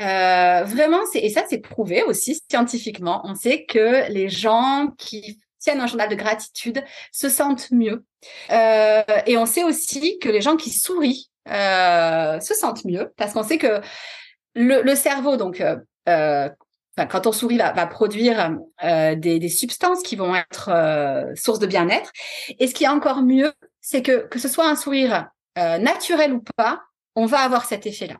Euh, 0.02 0.64
vraiment, 0.66 1.00
c'est 1.14 1.20
et 1.20 1.30
ça 1.30 1.46
c'est 1.50 1.60
prouvé 1.60 2.04
aussi 2.04 2.42
scientifiquement. 2.50 3.22
On 3.24 3.36
sait 3.36 3.64
que 3.64 4.12
les 4.12 4.28
gens 4.28 4.90
qui 4.98 5.40
tiennent 5.60 5.80
un 5.80 5.88
journal 5.88 6.10
de 6.10 6.16
gratitude 6.16 6.84
se 7.14 7.30
sentent 7.30 7.72
mieux. 7.72 8.04
Euh, 8.52 9.04
et 9.26 9.38
on 9.38 9.46
sait 9.46 9.64
aussi 9.64 10.20
que 10.20 10.30
les 10.30 10.42
gens 10.42 10.58
qui 10.58 10.72
sourient 10.72 11.30
euh, 11.50 12.40
se 12.40 12.54
sentent 12.54 12.86
mieux 12.86 13.14
parce 13.18 13.34
qu'on 13.34 13.44
sait 13.44 13.58
que 13.58 13.82
le, 14.56 14.96
cerveau, 14.96 15.38
donc, 15.38 15.62
euh, 15.62 16.50
quand 16.98 17.28
on 17.28 17.32
sourit, 17.32 17.58
va, 17.58 17.88
produire 17.88 18.58
des, 18.82 19.40
des, 19.40 19.50
substances 19.50 20.02
qui 20.02 20.16
vont 20.16 20.36
être 20.36 20.70
source 21.36 21.60
de 21.60 21.68
bien-être. 21.68 22.12
Et 22.60 22.68
ce 22.68 22.74
qui 22.74 22.84
est 22.84 22.90
encore 22.90 23.22
mieux, 23.22 23.54
c'est 23.80 24.02
que 24.02 24.28
que 24.28 24.40
ce 24.40 24.50
soit 24.50 24.68
un 24.68 24.76
sourire 24.76 25.30
naturel 25.56 26.34
ou 26.34 26.44
pas, 26.58 26.82
on 27.16 27.26
va 27.26 27.40
avoir 27.40 27.66
cet 27.66 27.86
effet-là. 27.86 28.16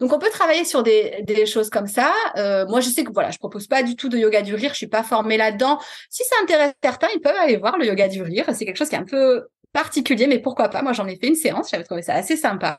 Donc 0.00 0.12
on 0.12 0.18
peut 0.18 0.30
travailler 0.30 0.64
sur 0.64 0.82
des, 0.82 1.46
choses 1.46 1.70
comme 1.70 1.86
ça. 1.86 2.12
Euh, 2.36 2.66
moi 2.66 2.80
je 2.80 2.88
sais 2.88 3.04
que 3.04 3.12
voilà, 3.12 3.30
je 3.30 3.38
propose 3.38 3.66
pas 3.66 3.82
du 3.82 3.96
tout 3.96 4.08
de 4.08 4.18
yoga 4.18 4.42
du 4.42 4.54
rire, 4.54 4.70
je 4.72 4.76
suis 4.76 4.86
pas 4.86 5.02
formée 5.02 5.36
là-dedans. 5.36 5.78
Si 6.10 6.22
ça 6.24 6.36
intéresse 6.42 6.74
certains, 6.82 7.08
ils 7.14 7.20
peuvent 7.20 7.36
aller 7.36 7.56
voir 7.56 7.78
le 7.78 7.86
yoga 7.86 8.08
du 8.08 8.22
rire. 8.22 8.44
C'est 8.54 8.64
quelque 8.64 8.76
chose 8.76 8.88
qui 8.88 8.94
est 8.94 8.98
un 8.98 9.04
peu 9.04 9.46
particulier, 9.72 10.26
mais 10.26 10.38
pourquoi 10.38 10.68
pas? 10.68 10.82
Moi 10.82 10.92
j'en 10.92 11.06
ai 11.06 11.16
fait 11.16 11.28
une 11.28 11.36
séance, 11.36 11.70
j'avais 11.70 11.84
trouvé 11.84 12.02
ça 12.02 12.14
assez 12.14 12.36
sympa. 12.36 12.78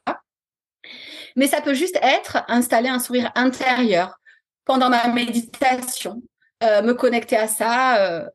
Mais 1.35 1.47
ça 1.47 1.61
peut 1.61 1.73
juste 1.73 1.99
être 2.01 2.43
installer 2.47 2.89
un 2.89 2.99
sourire 2.99 3.31
intérieur 3.35 4.19
pendant 4.65 4.89
ma 4.89 5.07
méditation, 5.07 6.21
euh, 6.63 6.81
me 6.81 6.93
connecter 6.93 7.37
à 7.37 7.47
ça. 7.47 7.97
Euh, 7.97 8.25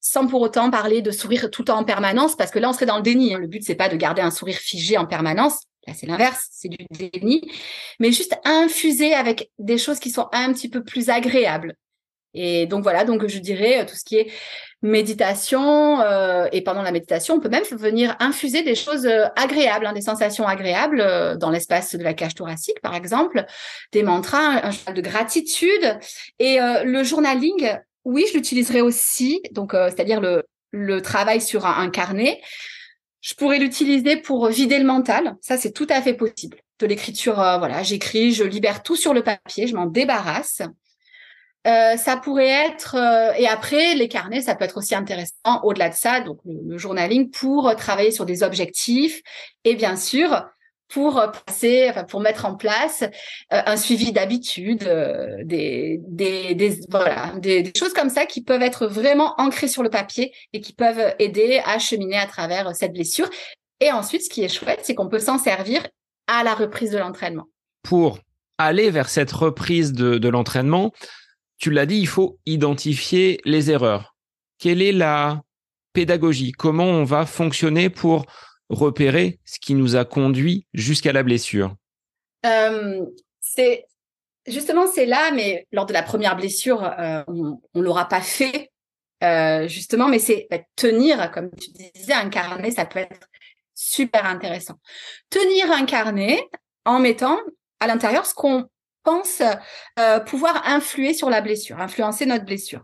sans 0.00 0.26
pour 0.26 0.40
autant 0.40 0.70
parler 0.70 1.02
de 1.02 1.10
sourire 1.10 1.50
tout 1.50 1.62
le 1.62 1.66
temps 1.66 1.78
en 1.78 1.84
permanence, 1.84 2.34
parce 2.34 2.50
que 2.50 2.58
là, 2.58 2.70
on 2.70 2.72
serait 2.72 2.86
dans 2.86 2.96
le 2.96 3.02
déni. 3.02 3.34
Hein. 3.34 3.38
Le 3.38 3.46
but, 3.46 3.62
c'est 3.62 3.74
pas 3.74 3.88
de 3.88 3.96
garder 3.96 4.22
un 4.22 4.30
sourire 4.30 4.56
figé 4.56 4.96
en 4.96 5.06
permanence. 5.06 5.66
Là, 5.86 5.94
c'est 5.94 6.06
l'inverse, 6.06 6.48
c'est 6.50 6.68
du 6.68 6.86
déni. 6.90 7.50
Mais 7.98 8.12
juste 8.12 8.38
infuser 8.44 9.14
avec 9.14 9.50
des 9.58 9.78
choses 9.78 9.98
qui 9.98 10.10
sont 10.10 10.28
un 10.32 10.52
petit 10.52 10.68
peu 10.68 10.84
plus 10.84 11.08
agréables. 11.08 11.74
Et 12.34 12.66
donc 12.66 12.82
voilà, 12.82 13.04
donc 13.04 13.26
je 13.26 13.38
dirais 13.38 13.80
euh, 13.80 13.84
tout 13.84 13.96
ce 13.96 14.04
qui 14.04 14.16
est 14.16 14.30
méditation 14.82 16.00
euh, 16.00 16.46
et 16.52 16.62
pendant 16.62 16.82
la 16.82 16.92
méditation, 16.92 17.34
on 17.34 17.40
peut 17.40 17.48
même 17.48 17.64
venir 17.72 18.16
infuser 18.20 18.62
des 18.62 18.74
choses 18.76 19.04
euh, 19.06 19.26
agréables, 19.36 19.86
hein, 19.86 19.92
des 19.92 20.00
sensations 20.00 20.46
agréables 20.46 21.38
dans 21.38 21.50
l'espace 21.50 21.94
de 21.96 22.04
la 22.04 22.14
cage 22.14 22.34
thoracique, 22.34 22.80
par 22.80 22.94
exemple, 22.94 23.44
des 23.92 24.02
mantras, 24.02 24.64
un 24.64 24.70
journal 24.70 24.94
de 24.94 25.00
gratitude 25.00 25.98
et 26.38 26.58
le 26.60 27.02
journaling. 27.02 27.76
Oui, 28.04 28.24
je 28.28 28.34
l'utiliserai 28.34 28.80
aussi, 28.80 29.42
donc 29.52 29.72
c'est-à-dire 29.72 30.20
le, 30.20 30.44
le 30.70 31.02
travail 31.02 31.40
sur 31.40 31.66
un 31.66 31.90
carnet. 31.90 32.40
Je 33.20 33.34
pourrais 33.34 33.58
l'utiliser 33.58 34.16
pour 34.16 34.48
vider 34.48 34.78
le 34.78 34.84
mental. 34.84 35.36
Ça, 35.40 35.56
c'est 35.56 35.72
tout 35.72 35.86
à 35.90 36.00
fait 36.00 36.14
possible. 36.14 36.58
De 36.78 36.86
l'écriture, 36.86 37.40
euh, 37.40 37.58
voilà, 37.58 37.82
j'écris, 37.82 38.32
je 38.32 38.44
libère 38.44 38.82
tout 38.82 38.96
sur 38.96 39.12
le 39.12 39.22
papier, 39.22 39.66
je 39.66 39.74
m'en 39.74 39.86
débarrasse. 39.86 40.62
Euh, 41.66 41.98
ça 41.98 42.16
pourrait 42.16 42.48
être 42.48 42.96
euh, 42.96 43.34
et 43.36 43.46
après 43.46 43.94
les 43.94 44.08
carnets, 44.08 44.40
ça 44.40 44.54
peut 44.54 44.64
être 44.64 44.78
aussi 44.78 44.94
intéressant 44.94 45.60
au-delà 45.62 45.90
de 45.90 45.94
ça, 45.94 46.20
donc 46.20 46.38
le, 46.46 46.78
journaling 46.78 47.30
pour 47.30 47.76
travailler 47.76 48.12
sur 48.12 48.24
des 48.24 48.42
objectifs 48.42 49.20
et 49.64 49.74
bien 49.74 49.96
sûr 49.96 50.46
pour 50.90 51.22
passer, 51.46 51.88
enfin, 51.88 52.04
pour 52.04 52.20
mettre 52.20 52.44
en 52.44 52.56
place 52.56 53.02
euh, 53.02 53.62
un 53.64 53.76
suivi 53.76 54.12
d'habitude, 54.12 54.84
euh, 54.84 55.36
des, 55.44 56.00
des, 56.08 56.80
voilà, 56.90 57.32
des, 57.38 57.72
choses 57.76 57.92
comme 57.92 58.10
ça 58.10 58.26
qui 58.26 58.42
peuvent 58.42 58.62
être 58.62 58.86
vraiment 58.86 59.34
ancrées 59.38 59.68
sur 59.68 59.82
le 59.82 59.90
papier 59.90 60.32
et 60.52 60.60
qui 60.60 60.72
peuvent 60.72 61.14
aider 61.18 61.62
à 61.64 61.78
cheminer 61.78 62.18
à 62.18 62.26
travers 62.26 62.74
cette 62.74 62.92
blessure. 62.92 63.30
Et 63.80 63.92
ensuite, 63.92 64.24
ce 64.24 64.28
qui 64.28 64.42
est 64.42 64.48
chouette, 64.48 64.80
c'est 64.82 64.94
qu'on 64.94 65.08
peut 65.08 65.20
s'en 65.20 65.38
servir 65.38 65.86
à 66.26 66.44
la 66.44 66.54
reprise 66.54 66.90
de 66.90 66.98
l'entraînement. 66.98 67.46
Pour 67.82 68.18
aller 68.58 68.90
vers 68.90 69.08
cette 69.08 69.32
reprise 69.32 69.92
de 69.92 70.28
l'entraînement, 70.28 70.92
tu 71.58 71.70
l'as 71.70 71.86
dit, 71.86 71.98
il 71.98 72.08
faut 72.08 72.38
identifier 72.46 73.40
les 73.44 73.70
erreurs. 73.70 74.14
Quelle 74.58 74.82
est 74.82 74.92
la 74.92 75.42
pédagogie? 75.92 76.52
Comment 76.52 76.84
on 76.84 77.04
va 77.04 77.26
fonctionner 77.26 77.90
pour 77.90 78.26
repérer 78.70 79.40
ce 79.44 79.58
qui 79.58 79.74
nous 79.74 79.96
a 79.96 80.04
conduit 80.04 80.66
jusqu'à 80.72 81.12
la 81.12 81.22
blessure 81.22 81.74
euh, 82.46 83.04
C'est 83.40 83.84
justement 84.46 84.86
c'est 84.86 85.06
là, 85.06 85.32
mais 85.32 85.66
lors 85.72 85.86
de 85.86 85.92
la 85.92 86.02
première 86.02 86.36
blessure, 86.36 86.82
euh, 86.84 87.22
on, 87.26 87.60
on 87.74 87.82
l'aura 87.82 88.08
pas 88.08 88.22
fait 88.22 88.70
euh, 89.22 89.68
justement, 89.68 90.08
mais 90.08 90.18
c'est 90.18 90.46
bah, 90.50 90.58
tenir, 90.76 91.30
comme 91.30 91.50
tu 91.50 91.70
disais, 91.70 92.14
un 92.14 92.30
carnet, 92.30 92.70
ça 92.70 92.86
peut 92.86 93.00
être 93.00 93.28
super 93.74 94.24
intéressant. 94.24 94.76
Tenir 95.28 95.70
un 95.72 95.84
carnet 95.84 96.42
en 96.86 97.00
mettant 97.00 97.38
à 97.80 97.86
l'intérieur 97.86 98.24
ce 98.24 98.34
qu'on 98.34 98.66
pense 99.02 99.42
pouvoir 100.26 100.62
influer 100.66 101.14
sur 101.14 101.30
la 101.30 101.40
blessure, 101.40 101.80
influencer 101.80 102.26
notre 102.26 102.44
blessure. 102.44 102.82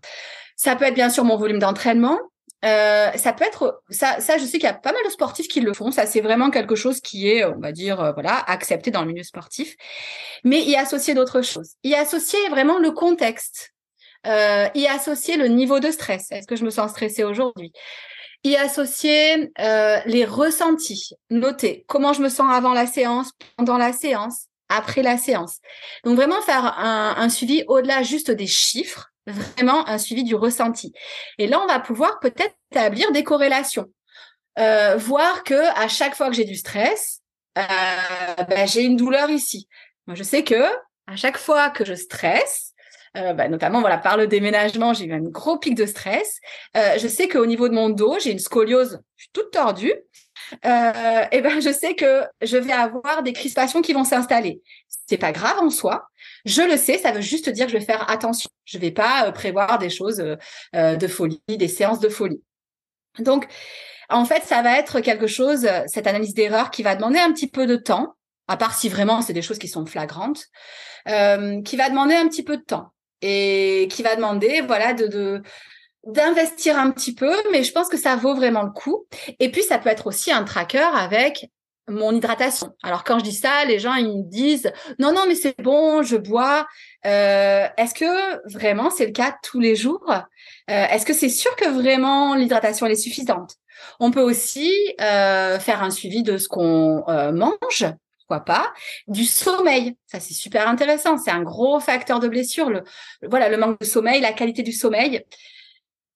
Ça 0.56 0.74
peut 0.74 0.86
être 0.86 0.94
bien 0.94 1.10
sûr 1.10 1.24
mon 1.24 1.36
volume 1.36 1.58
d'entraînement, 1.58 2.18
euh, 2.64 3.12
ça 3.12 3.32
peut 3.32 3.44
être 3.44 3.82
ça, 3.90 4.20
ça 4.20 4.38
je 4.38 4.44
sais 4.44 4.58
qu'il 4.58 4.64
y 4.64 4.66
a 4.66 4.74
pas 4.74 4.92
mal 4.92 5.02
de 5.04 5.10
sportifs 5.10 5.48
qui 5.48 5.60
le 5.60 5.72
font. 5.74 5.90
Ça 5.90 6.06
c'est 6.06 6.20
vraiment 6.20 6.50
quelque 6.50 6.74
chose 6.74 7.00
qui 7.00 7.28
est, 7.28 7.44
on 7.44 7.58
va 7.58 7.72
dire, 7.72 8.00
euh, 8.00 8.12
voilà, 8.12 8.38
accepté 8.46 8.90
dans 8.90 9.02
le 9.02 9.08
milieu 9.08 9.22
sportif. 9.22 9.76
Mais 10.44 10.62
y 10.62 10.74
associer 10.76 11.14
d'autres 11.14 11.42
choses. 11.42 11.72
Y 11.84 11.94
associer 11.94 12.38
vraiment 12.48 12.78
le 12.78 12.90
contexte. 12.90 13.72
Euh, 14.26 14.68
y 14.74 14.86
associer 14.86 15.36
le 15.36 15.46
niveau 15.46 15.78
de 15.78 15.90
stress. 15.90 16.32
Est-ce 16.32 16.46
que 16.46 16.56
je 16.56 16.64
me 16.64 16.70
sens 16.70 16.90
stressée 16.90 17.22
aujourd'hui? 17.22 17.72
Y 18.42 18.56
associer 18.56 19.52
euh, 19.60 19.98
les 20.06 20.24
ressentis. 20.24 21.10
Noter 21.30 21.84
comment 21.86 22.12
je 22.12 22.22
me 22.22 22.28
sens 22.28 22.52
avant 22.52 22.72
la 22.72 22.86
séance, 22.86 23.30
pendant 23.56 23.76
la 23.76 23.92
séance, 23.92 24.46
après 24.68 25.02
la 25.02 25.18
séance. 25.18 25.58
Donc 26.04 26.16
vraiment 26.16 26.40
faire 26.42 26.76
un, 26.78 27.14
un 27.18 27.28
suivi 27.28 27.64
au-delà 27.68 28.02
juste 28.02 28.30
des 28.30 28.46
chiffres 28.48 29.12
vraiment 29.26 29.86
un 29.88 29.98
suivi 29.98 30.24
du 30.24 30.34
ressenti. 30.34 30.92
Et 31.38 31.46
là, 31.46 31.60
on 31.62 31.66
va 31.66 31.80
pouvoir 31.80 32.20
peut-être 32.20 32.54
établir 32.70 33.12
des 33.12 33.24
corrélations, 33.24 33.86
euh, 34.58 34.96
voir 34.96 35.44
que 35.44 35.54
à 35.78 35.88
chaque 35.88 36.14
fois 36.14 36.28
que 36.28 36.34
j'ai 36.36 36.44
du 36.44 36.56
stress, 36.56 37.20
euh, 37.58 38.42
ben, 38.48 38.66
j'ai 38.66 38.82
une 38.82 38.96
douleur 38.96 39.30
ici. 39.30 39.68
Moi, 40.06 40.14
je 40.14 40.22
sais 40.22 40.44
que 40.44 40.62
à 41.06 41.16
chaque 41.16 41.38
fois 41.38 41.70
que 41.70 41.84
je 41.84 41.94
stresse, 41.94 42.72
euh, 43.16 43.32
ben, 43.32 43.50
notamment 43.50 43.80
voilà 43.80 43.98
par 43.98 44.16
le 44.16 44.26
déménagement, 44.26 44.92
j'ai 44.92 45.06
eu 45.06 45.12
un 45.12 45.20
gros 45.20 45.58
pic 45.58 45.74
de 45.74 45.86
stress. 45.86 46.38
Euh, 46.76 46.98
je 46.98 47.08
sais 47.08 47.28
qu'au 47.28 47.46
niveau 47.46 47.68
de 47.68 47.74
mon 47.74 47.88
dos, 47.88 48.18
j'ai 48.20 48.30
une 48.30 48.38
scoliose, 48.38 49.00
je 49.16 49.22
suis 49.22 49.32
toute 49.32 49.50
tordue. 49.52 49.94
Euh, 50.64 51.24
et 51.32 51.40
ben 51.40 51.60
je 51.60 51.72
sais 51.72 51.94
que 51.94 52.22
je 52.42 52.56
vais 52.56 52.72
avoir 52.72 53.22
des 53.22 53.32
crispations 53.32 53.82
qui 53.82 53.92
vont 53.92 54.04
s'installer. 54.04 54.60
C'est 55.08 55.16
pas 55.16 55.32
grave 55.32 55.58
en 55.58 55.70
soi, 55.70 56.06
je 56.46 56.62
le 56.62 56.76
sais, 56.76 56.96
ça 56.96 57.10
veut 57.10 57.20
juste 57.20 57.50
dire 57.50 57.66
que 57.66 57.72
je 57.72 57.76
vais 57.76 57.84
faire 57.84 58.08
attention. 58.08 58.48
Je 58.64 58.78
vais 58.78 58.92
pas 58.92 59.26
euh, 59.26 59.32
prévoir 59.32 59.78
des 59.78 59.90
choses 59.90 60.20
euh, 60.20 60.36
euh, 60.76 60.94
de 60.94 61.08
folie, 61.08 61.42
des 61.48 61.68
séances 61.68 61.98
de 61.98 62.08
folie. 62.08 62.40
Donc, 63.18 63.46
en 64.08 64.24
fait, 64.24 64.44
ça 64.44 64.62
va 64.62 64.78
être 64.78 65.00
quelque 65.00 65.26
chose, 65.26 65.68
cette 65.86 66.06
analyse 66.06 66.34
d'erreur 66.34 66.70
qui 66.70 66.84
va 66.84 66.94
demander 66.94 67.18
un 67.18 67.32
petit 67.32 67.48
peu 67.48 67.66
de 67.66 67.74
temps, 67.74 68.14
à 68.46 68.56
part 68.56 68.76
si 68.76 68.88
vraiment 68.88 69.20
c'est 69.20 69.32
des 69.32 69.42
choses 69.42 69.58
qui 69.58 69.66
sont 69.66 69.84
flagrantes, 69.84 70.44
qui 71.06 71.76
va 71.76 71.88
demander 71.88 72.14
un 72.14 72.28
petit 72.28 72.44
peu 72.44 72.56
de 72.56 72.62
temps 72.62 72.92
et 73.20 73.88
qui 73.90 74.04
va 74.04 74.14
demander, 74.14 74.60
voilà, 74.60 74.92
de, 74.92 75.42
d'investir 76.04 76.78
un 76.78 76.92
petit 76.92 77.14
peu, 77.14 77.34
mais 77.50 77.64
je 77.64 77.72
pense 77.72 77.88
que 77.88 77.96
ça 77.96 78.14
vaut 78.14 78.36
vraiment 78.36 78.62
le 78.62 78.70
coup. 78.70 79.06
Et 79.40 79.50
puis, 79.50 79.64
ça 79.64 79.78
peut 79.78 79.88
être 79.88 80.06
aussi 80.06 80.30
un 80.30 80.44
tracker 80.44 80.86
avec 80.94 81.50
mon 81.88 82.12
hydratation. 82.12 82.74
Alors 82.82 83.04
quand 83.04 83.18
je 83.18 83.24
dis 83.24 83.34
ça, 83.34 83.64
les 83.64 83.78
gens 83.78 83.94
ils 83.94 84.08
me 84.08 84.22
disent 84.22 84.72
non 84.98 85.12
non 85.12 85.24
mais 85.28 85.34
c'est 85.34 85.60
bon, 85.60 86.02
je 86.02 86.16
bois. 86.16 86.66
Euh, 87.06 87.66
est-ce 87.76 87.94
que 87.94 88.50
vraiment 88.52 88.90
c'est 88.90 89.06
le 89.06 89.12
cas 89.12 89.36
tous 89.42 89.60
les 89.60 89.76
jours? 89.76 90.04
Euh, 90.10 90.86
Est-ce 90.86 91.06
que 91.06 91.12
c'est 91.12 91.28
sûr 91.28 91.54
que 91.56 91.68
vraiment 91.68 92.34
l'hydratation 92.34 92.86
est 92.86 92.96
suffisante 92.96 93.56
On 94.00 94.10
peut 94.10 94.22
aussi 94.22 94.72
euh, 95.00 95.58
faire 95.58 95.82
un 95.82 95.90
suivi 95.90 96.22
de 96.22 96.38
ce 96.38 96.48
qu'on 96.48 97.04
mange. 97.32 97.86
Pourquoi 98.18 98.44
pas 98.44 98.74
Du 99.06 99.24
sommeil, 99.24 99.96
ça 100.06 100.18
c'est 100.18 100.34
super 100.34 100.68
intéressant. 100.68 101.16
C'est 101.16 101.30
un 101.30 101.42
gros 101.42 101.78
facteur 101.78 102.18
de 102.18 102.26
blessure. 102.26 102.70
Le, 102.70 102.82
voilà, 103.22 103.48
le 103.48 103.56
manque 103.56 103.78
de 103.78 103.84
sommeil, 103.84 104.20
la 104.20 104.32
qualité 104.32 104.64
du 104.64 104.72
sommeil, 104.72 105.24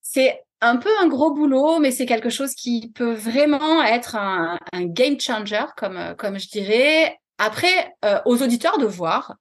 c'est 0.03 0.43
un 0.61 0.77
peu 0.77 0.91
un 1.01 1.09
gros 1.09 1.33
boulot, 1.33 1.79
mais 1.79 1.91
c'est 1.91 2.07
quelque 2.07 2.31
chose 2.31 2.55
qui 2.55 2.93
peut 2.95 3.13
vraiment 3.13 3.83
être 3.83 4.17
un, 4.17 4.59
game 4.75 5.19
changer, 5.19 5.65
comme, 5.77 5.97
euh, 5.97 6.15
comme 6.15 6.39
je 6.39 6.49
dirais. 6.49 7.19
Après, 7.39 7.95
euh, 8.05 8.21
aux 8.27 8.43
auditeurs 8.43 8.79
de 8.79 8.87
voir 8.87 9.37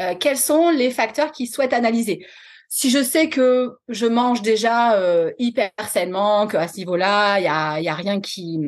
euh, 0.00 0.14
quels 0.18 0.36
sont 0.36 0.70
les 0.70 0.90
facteurs 0.90 1.30
qu'ils 1.30 1.48
souhaitent 1.48 1.72
analyser. 1.72 2.26
Si 2.68 2.90
je 2.90 3.02
sais 3.02 3.28
que 3.28 3.76
je 3.88 4.06
mange 4.06 4.42
déjà 4.42 4.98
hyper 5.38 5.70
sainement, 5.88 6.48
qu'à 6.48 6.66
ce 6.66 6.78
niveau-là, 6.78 7.38
il 7.38 7.44
y 7.44 7.46
a, 7.46 7.80
y 7.80 7.88
a 7.88 7.94
rien 7.94 8.20
qui, 8.20 8.58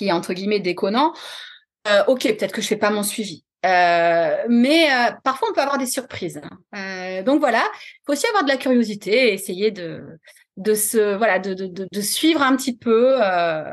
est 0.00 0.12
entre 0.12 0.32
guillemets 0.32 0.60
déconnant, 0.60 1.12
ok, 2.06 2.22
peut-être 2.22 2.52
que 2.52 2.62
je 2.62 2.68
fais 2.68 2.78
pas 2.78 2.88
mon 2.88 3.02
suivi. 3.02 3.44
mais 3.62 4.88
parfois 5.24 5.48
on 5.50 5.52
peut 5.52 5.60
avoir 5.60 5.76
des 5.76 5.84
surprises. 5.84 6.40
donc 7.26 7.40
voilà, 7.40 7.68
il 7.74 8.00
faut 8.06 8.12
aussi 8.14 8.26
avoir 8.28 8.44
de 8.44 8.48
la 8.48 8.56
curiosité 8.56 9.28
et 9.28 9.34
essayer 9.34 9.70
de, 9.72 10.02
de 10.60 10.74
se 10.74 11.16
voilà 11.16 11.38
de, 11.38 11.54
de, 11.54 11.88
de, 11.90 12.00
suivre 12.00 12.42
un 12.42 12.54
petit 12.54 12.76
peu 12.76 13.14
euh, 13.22 13.64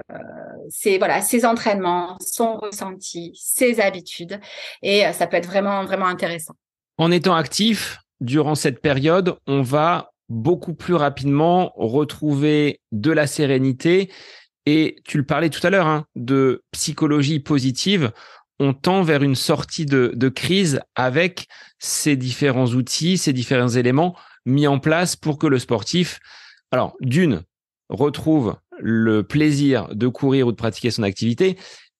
ses 0.69 0.97
voilà 0.97 1.21
ses 1.21 1.45
entraînements, 1.45 2.17
son 2.21 2.57
ressenti, 2.57 3.33
ses 3.35 3.79
habitudes 3.81 4.39
et 4.81 5.05
euh, 5.05 5.11
ça 5.11 5.27
peut 5.27 5.37
être 5.37 5.47
vraiment 5.47 5.83
vraiment 5.83 6.07
intéressant. 6.07 6.53
En 6.97 7.11
étant 7.11 7.35
actif 7.35 7.99
durant 8.21 8.55
cette 8.55 8.81
période, 8.81 9.35
on 9.47 9.61
va 9.61 10.11
beaucoup 10.29 10.73
plus 10.73 10.95
rapidement 10.95 11.73
retrouver 11.75 12.79
de 12.91 13.11
la 13.11 13.27
sérénité 13.27 14.09
et 14.65 14.95
tu 15.05 15.17
le 15.17 15.25
parlais 15.25 15.49
tout 15.49 15.65
à 15.65 15.69
l'heure 15.69 15.87
hein, 15.87 16.05
de 16.15 16.63
psychologie 16.71 17.39
positive. 17.39 18.11
On 18.59 18.73
tend 18.73 19.03
vers 19.03 19.23
une 19.23 19.35
sortie 19.35 19.85
de, 19.85 20.11
de 20.15 20.29
crise 20.29 20.79
avec 20.95 21.47
ces 21.79 22.15
différents 22.15 22.65
outils, 22.67 23.17
ces 23.17 23.33
différents 23.33 23.69
éléments 23.69 24.15
mis 24.45 24.65
en 24.65 24.79
place 24.79 25.15
pour 25.15 25.37
que 25.37 25.45
le 25.45 25.59
sportif 25.59 26.19
alors, 26.77 26.95
d'une, 27.01 27.41
retrouve 27.89 28.55
le 28.77 29.23
plaisir 29.23 29.87
de 29.95 30.07
courir 30.07 30.45
ou 30.45 30.51
de 30.51 30.57
pratiquer 30.57 30.91
son 30.91 31.01
activité, 31.01 31.57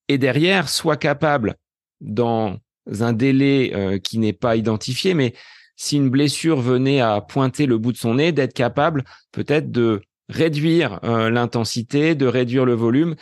et 0.08 0.20
derrière, 0.20 0.70
soit 0.70 0.98
capable, 0.98 1.56
dans 2.00 2.58
un 3.00 3.12
délai 3.12 3.72
euh, 3.74 3.98
qui 3.98 4.20
n'est 4.20 4.34
pas 4.34 4.56
identifié, 4.56 5.16
mais 5.16 5.34
si 5.76 5.98
une 5.98 6.12
blessure 6.12 6.62
venait 6.62 7.02
à 7.02 7.22
pointer 7.22 7.66
le 7.66 7.80
bout 7.80 7.92
de 7.92 7.98
son 7.98 8.14
nez, 8.14 8.32
d'être 8.32 8.54
capable 8.54 9.04
peut-être 9.32 9.72
de 9.72 10.04
réduire 10.30 11.00
euh, 11.04 11.32
l'intensité, 11.32 12.14
de 12.14 12.28
réduire 12.28 12.66
le 12.66 12.76
volume 12.76 13.16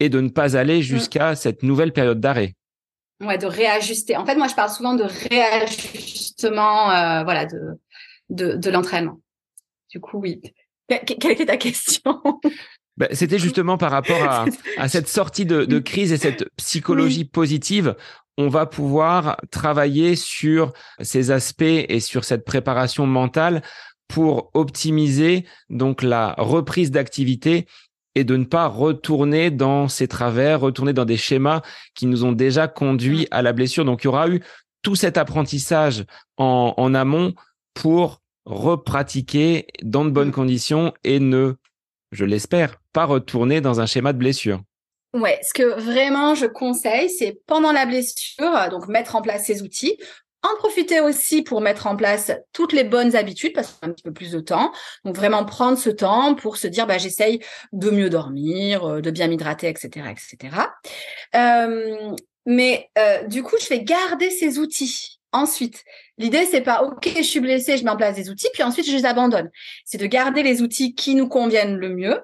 et 0.00 0.08
de 0.08 0.18
ne 0.20 0.30
pas 0.30 0.56
aller 0.56 0.78
mmh. 0.78 0.82
jusqu'à 0.82 1.34
cette 1.34 1.62
nouvelle 1.62 1.92
période 1.92 2.20
d'arrêt. 2.20 2.54
Ouais, 3.20 3.36
de 3.36 3.46
réajuster. 3.46 4.16
En 4.16 4.24
fait, 4.24 4.36
moi, 4.36 4.48
je 4.48 4.54
parle 4.54 4.70
souvent 4.70 4.94
de 4.94 5.04
réajustement, 5.04 6.90
euh, 6.90 7.22
voilà, 7.22 7.44
de, 7.44 7.78
de, 8.30 8.54
de 8.54 8.70
l'entraînement. 8.70 9.20
Du 9.90 10.00
coup, 10.00 10.18
oui. 10.18 10.40
Quelle 10.88 11.32
était 11.32 11.46
ta 11.46 11.56
question? 11.56 12.20
Bah, 12.96 13.08
C'était 13.12 13.38
justement 13.38 13.78
par 13.78 13.90
rapport 13.90 14.22
à, 14.22 14.88
cette 14.88 15.08
sortie 15.08 15.46
de, 15.46 15.78
crise 15.78 16.12
et 16.12 16.18
cette 16.18 16.48
psychologie 16.56 17.24
positive. 17.24 17.96
On 18.38 18.48
va 18.48 18.66
pouvoir 18.66 19.36
travailler 19.50 20.16
sur 20.16 20.72
ces 21.00 21.30
aspects 21.30 21.62
et 21.62 22.00
sur 22.00 22.24
cette 22.24 22.44
préparation 22.44 23.06
mentale 23.06 23.62
pour 24.08 24.50
optimiser 24.54 25.46
donc 25.70 26.02
la 26.02 26.34
reprise 26.38 26.90
d'activité 26.90 27.66
et 28.14 28.24
de 28.24 28.36
ne 28.36 28.44
pas 28.44 28.66
retourner 28.66 29.50
dans 29.50 29.88
ces 29.88 30.08
travers, 30.08 30.60
retourner 30.60 30.92
dans 30.92 31.04
des 31.04 31.16
schémas 31.16 31.62
qui 31.94 32.06
nous 32.06 32.24
ont 32.24 32.32
déjà 32.32 32.68
conduits 32.68 33.26
à 33.30 33.42
la 33.42 33.52
blessure. 33.52 33.84
Donc 33.84 34.02
il 34.02 34.06
y 34.06 34.08
aura 34.08 34.28
eu 34.28 34.42
tout 34.82 34.96
cet 34.96 35.16
apprentissage 35.16 36.04
en, 36.36 36.74
en 36.76 36.94
amont 36.94 37.34
pour 37.74 38.21
repratiquer 38.44 39.66
dans 39.82 40.04
de 40.04 40.10
bonnes 40.10 40.28
mm. 40.28 40.32
conditions 40.32 40.92
et 41.04 41.20
ne, 41.20 41.54
je 42.10 42.24
l'espère, 42.24 42.76
pas 42.92 43.04
retourner 43.04 43.60
dans 43.60 43.80
un 43.80 43.86
schéma 43.86 44.12
de 44.12 44.18
blessure. 44.18 44.60
Ouais, 45.14 45.38
ce 45.42 45.52
que 45.52 45.78
vraiment 45.78 46.34
je 46.34 46.46
conseille, 46.46 47.10
c'est 47.10 47.38
pendant 47.46 47.72
la 47.72 47.84
blessure, 47.84 48.68
donc 48.70 48.88
mettre 48.88 49.14
en 49.14 49.20
place 49.20 49.44
ces 49.44 49.62
outils, 49.62 49.98
en 50.42 50.56
profiter 50.56 51.00
aussi 51.00 51.42
pour 51.42 51.60
mettre 51.60 51.86
en 51.86 51.96
place 51.96 52.32
toutes 52.52 52.72
les 52.72 52.84
bonnes 52.84 53.14
habitudes, 53.14 53.52
parce 53.52 53.72
qu'on 53.72 53.86
a 53.86 53.90
un 53.90 53.92
petit 53.92 54.02
peu 54.02 54.12
plus 54.12 54.32
de 54.32 54.40
temps. 54.40 54.72
Donc 55.04 55.14
vraiment 55.14 55.44
prendre 55.44 55.78
ce 55.78 55.90
temps 55.90 56.34
pour 56.34 56.56
se 56.56 56.66
dire, 56.66 56.86
bah, 56.86 56.98
j'essaye 56.98 57.40
de 57.72 57.90
mieux 57.90 58.10
dormir, 58.10 58.84
euh, 58.84 59.00
de 59.00 59.10
bien 59.10 59.28
m'hydrater, 59.28 59.68
etc., 59.68 60.06
etc. 60.10 60.56
Euh, 61.36 62.16
mais 62.46 62.90
euh, 62.98 63.22
du 63.24 63.42
coup, 63.42 63.56
je 63.60 63.68
vais 63.68 63.84
garder 63.84 64.30
ces 64.30 64.58
outils 64.58 65.20
ensuite. 65.32 65.84
L'idée, 66.18 66.46
c'est 66.46 66.60
pas, 66.60 66.82
OK, 66.82 67.10
je 67.16 67.22
suis 67.22 67.40
blessée, 67.40 67.76
je 67.76 67.84
mets 67.84 67.90
en 67.90 67.96
place 67.96 68.16
des 68.16 68.30
outils, 68.30 68.48
puis 68.52 68.62
ensuite, 68.62 68.86
je 68.86 68.96
les 68.96 69.06
abandonne. 69.06 69.50
C'est 69.84 69.98
de 69.98 70.06
garder 70.06 70.42
les 70.42 70.62
outils 70.62 70.94
qui 70.94 71.14
nous 71.14 71.28
conviennent 71.28 71.76
le 71.76 71.88
mieux. 71.90 72.20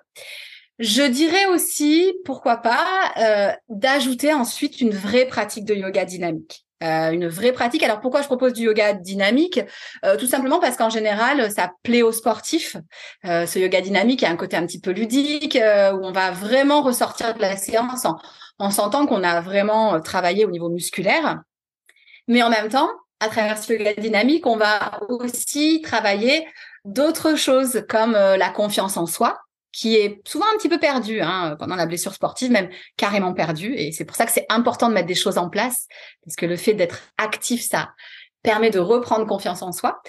Je 0.79 1.03
dirais 1.03 1.47
aussi, 1.47 2.15
pourquoi 2.25 2.59
pas, 2.59 2.87
euh, 3.17 3.53
d'ajouter 3.69 4.33
ensuite 4.33 4.81
une 4.81 4.93
vraie 4.93 5.25
pratique 5.27 5.65
de 5.65 5.75
yoga 5.75 6.05
dynamique. 6.05 6.65
Euh, 6.85 7.11
une 7.11 7.27
vraie 7.27 7.51
pratique. 7.51 7.83
Alors 7.83 8.01
pourquoi 8.01 8.23
je 8.23 8.27
propose 8.29 8.53
du 8.53 8.63
yoga 8.63 8.93
dynamique? 8.93 9.59
Euh, 10.05 10.17
Tout 10.17 10.29
simplement 10.29 10.61
parce 10.61 10.77
qu'en 10.77 10.91
général, 10.91 11.51
ça 11.51 11.73
plaît 11.83 12.03
aux 12.03 12.13
sportifs. 12.13 12.77
ce 13.25 13.59
yoga 13.59 13.81
dynamique 13.81 14.23
a 14.23 14.31
un 14.31 14.37
côté 14.37 14.57
un 14.57 14.65
petit 14.65 14.81
peu 14.81 14.93
ludique, 14.93 15.59
où 15.59 15.99
on 16.05 16.13
va 16.13 16.31
vraiment 16.31 16.83
ressortir 16.83 17.35
de 17.35 17.41
la 17.41 17.57
séance 17.57 18.05
en, 18.05 18.17
en 18.61 18.71
sentant 18.71 19.07
qu'on 19.07 19.25
a 19.25 19.41
vraiment 19.41 20.01
travaillé 20.01 20.45
au 20.45 20.51
niveau 20.53 20.69
musculaire. 20.69 21.41
Mais 22.29 22.43
en 22.43 22.51
même 22.51 22.69
temps, 22.69 22.91
à 23.21 23.29
travers 23.29 23.59
ce 23.59 24.01
dynamique, 24.01 24.47
on 24.47 24.57
va 24.57 25.01
aussi 25.09 25.81
travailler 25.83 26.47
d'autres 26.85 27.35
choses 27.35 27.85
comme 27.89 28.15
euh, 28.15 28.37
la 28.37 28.51
confiance 28.51 28.97
en 28.97 29.07
soi, 29.07 29.41
qui 29.73 29.97
est 29.97 30.21
souvent 30.27 30.47
un 30.55 30.57
petit 30.57 30.69
peu 30.69 30.79
perdue 30.79 31.21
hein, 31.21 31.57
pendant 31.59 31.77
la 31.77 31.87
blessure 31.87 32.15
sportive, 32.15 32.51
même 32.51 32.69
carrément 32.97 33.35
perdue. 33.35 33.75
Et 33.75 33.93
c'est 33.93 34.05
pour 34.05 34.17
ça 34.17 34.25
que 34.25 34.33
c'est 34.33 34.47
important 34.49 34.89
de 34.89 34.95
mettre 34.95 35.07
des 35.07 35.15
choses 35.15 35.39
en 35.39 35.49
place, 35.49 35.87
parce 36.25 36.37
que 36.37 36.47
le 36.47 36.57
fait 36.57 36.75
d'être 36.75 37.01
actif, 37.19 37.63
ça 37.63 37.91
permet 38.43 38.71
de 38.71 38.79
reprendre 38.79 39.27
confiance 39.27 39.63
en 39.63 39.73
soi. 39.73 40.01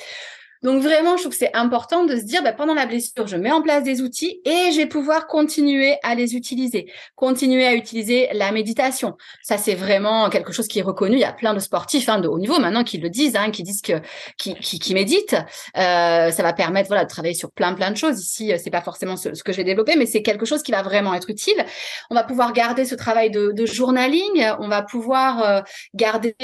Donc 0.61 0.81
vraiment, 0.83 1.15
je 1.15 1.21
trouve 1.21 1.31
que 1.31 1.37
c'est 1.37 1.55
important 1.55 2.03
de 2.03 2.17
se 2.17 2.23
dire, 2.23 2.43
bah, 2.43 2.51
pendant 2.51 2.73
la 2.73 2.85
blessure, 2.85 3.27
je 3.27 3.37
mets 3.37 3.51
en 3.51 3.61
place 3.61 3.83
des 3.83 4.01
outils 4.01 4.41
et 4.43 4.71
je 4.71 4.77
vais 4.77 4.87
pouvoir 4.87 5.27
continuer 5.27 5.97
à 6.03 6.15
les 6.15 6.35
utiliser, 6.35 6.91
continuer 7.15 7.65
à 7.65 7.75
utiliser 7.75 8.27
la 8.33 8.51
méditation. 8.51 9.15
Ça, 9.41 9.57
c'est 9.57 9.75
vraiment 9.75 10.29
quelque 10.29 10.51
chose 10.51 10.67
qui 10.67 10.79
est 10.79 10.83
reconnu. 10.83 11.15
Il 11.15 11.21
y 11.21 11.25
a 11.25 11.31
plein 11.31 11.53
de 11.53 11.59
sportifs 11.59 12.09
hein, 12.09 12.19
de 12.19 12.27
haut 12.27 12.39
niveau 12.39 12.59
maintenant 12.59 12.83
qui 12.83 12.97
le 12.97 13.09
disent, 13.09 13.37
hein, 13.37 13.51
qui 13.51 13.63
disent 13.63 13.81
que 13.81 14.01
qui, 14.37 14.55
qui, 14.55 14.93
méditent. 14.93 15.37
Euh, 15.77 16.31
ça 16.31 16.43
va 16.43 16.51
permettre 16.51 16.89
voilà 16.89 17.05
de 17.05 17.09
travailler 17.09 17.35
sur 17.35 17.51
plein 17.51 17.73
plein 17.73 17.91
de 17.91 17.97
choses. 17.97 18.19
Ici, 18.19 18.51
euh, 18.51 18.57
c'est 18.61 18.69
pas 18.69 18.81
forcément 18.81 19.15
ce, 19.15 19.29
que 19.29 19.53
je 19.53 19.57
vais 19.57 19.63
développer, 19.63 19.95
mais 19.95 20.05
c'est 20.05 20.23
quelque 20.23 20.45
chose 20.45 20.61
qui 20.61 20.71
va 20.71 20.81
vraiment 20.81 21.13
être 21.13 21.29
utile. 21.29 21.65
On 22.09 22.15
va 22.15 22.23
pouvoir 22.23 22.51
garder 22.51 22.83
ce 22.83 22.95
travail 22.95 23.31
de, 23.31 23.53
de 23.53 23.65
journaling. 23.65 24.45
On 24.59 24.67
va 24.67 24.81
pouvoir 24.81 25.41
euh, 25.41 25.61
garder 25.93 26.35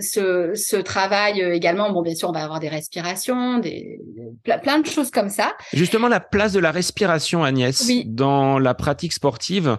ce, 0.00 0.52
ce 0.54 0.76
travail 0.76 1.40
également. 1.40 1.90
Bon, 1.90 2.00
bien 2.00 2.14
sûr, 2.14 2.30
on 2.30 2.32
va 2.32 2.42
avoir 2.42 2.60
des 2.60 2.68
respirations 2.68 3.33
des, 3.58 4.00
plein 4.62 4.78
de 4.78 4.86
choses 4.86 5.10
comme 5.10 5.28
ça. 5.28 5.54
Justement, 5.72 6.08
la 6.08 6.20
place 6.20 6.52
de 6.52 6.60
la 6.60 6.70
respiration, 6.70 7.44
Agnès, 7.44 7.90
dans 8.06 8.58
la 8.58 8.74
pratique 8.74 9.12
sportive, 9.12 9.78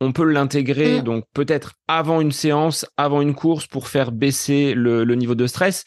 on 0.00 0.12
peut 0.12 0.24
l'intégrer 0.24 1.00
mm. 1.00 1.04
donc 1.04 1.24
peut-être 1.32 1.72
avant 1.88 2.20
une 2.20 2.32
séance, 2.32 2.86
avant 2.96 3.22
une 3.22 3.34
course 3.34 3.66
pour 3.66 3.88
faire 3.88 4.12
baisser 4.12 4.74
le, 4.74 5.04
niveau 5.14 5.34
de 5.34 5.46
stress. 5.46 5.84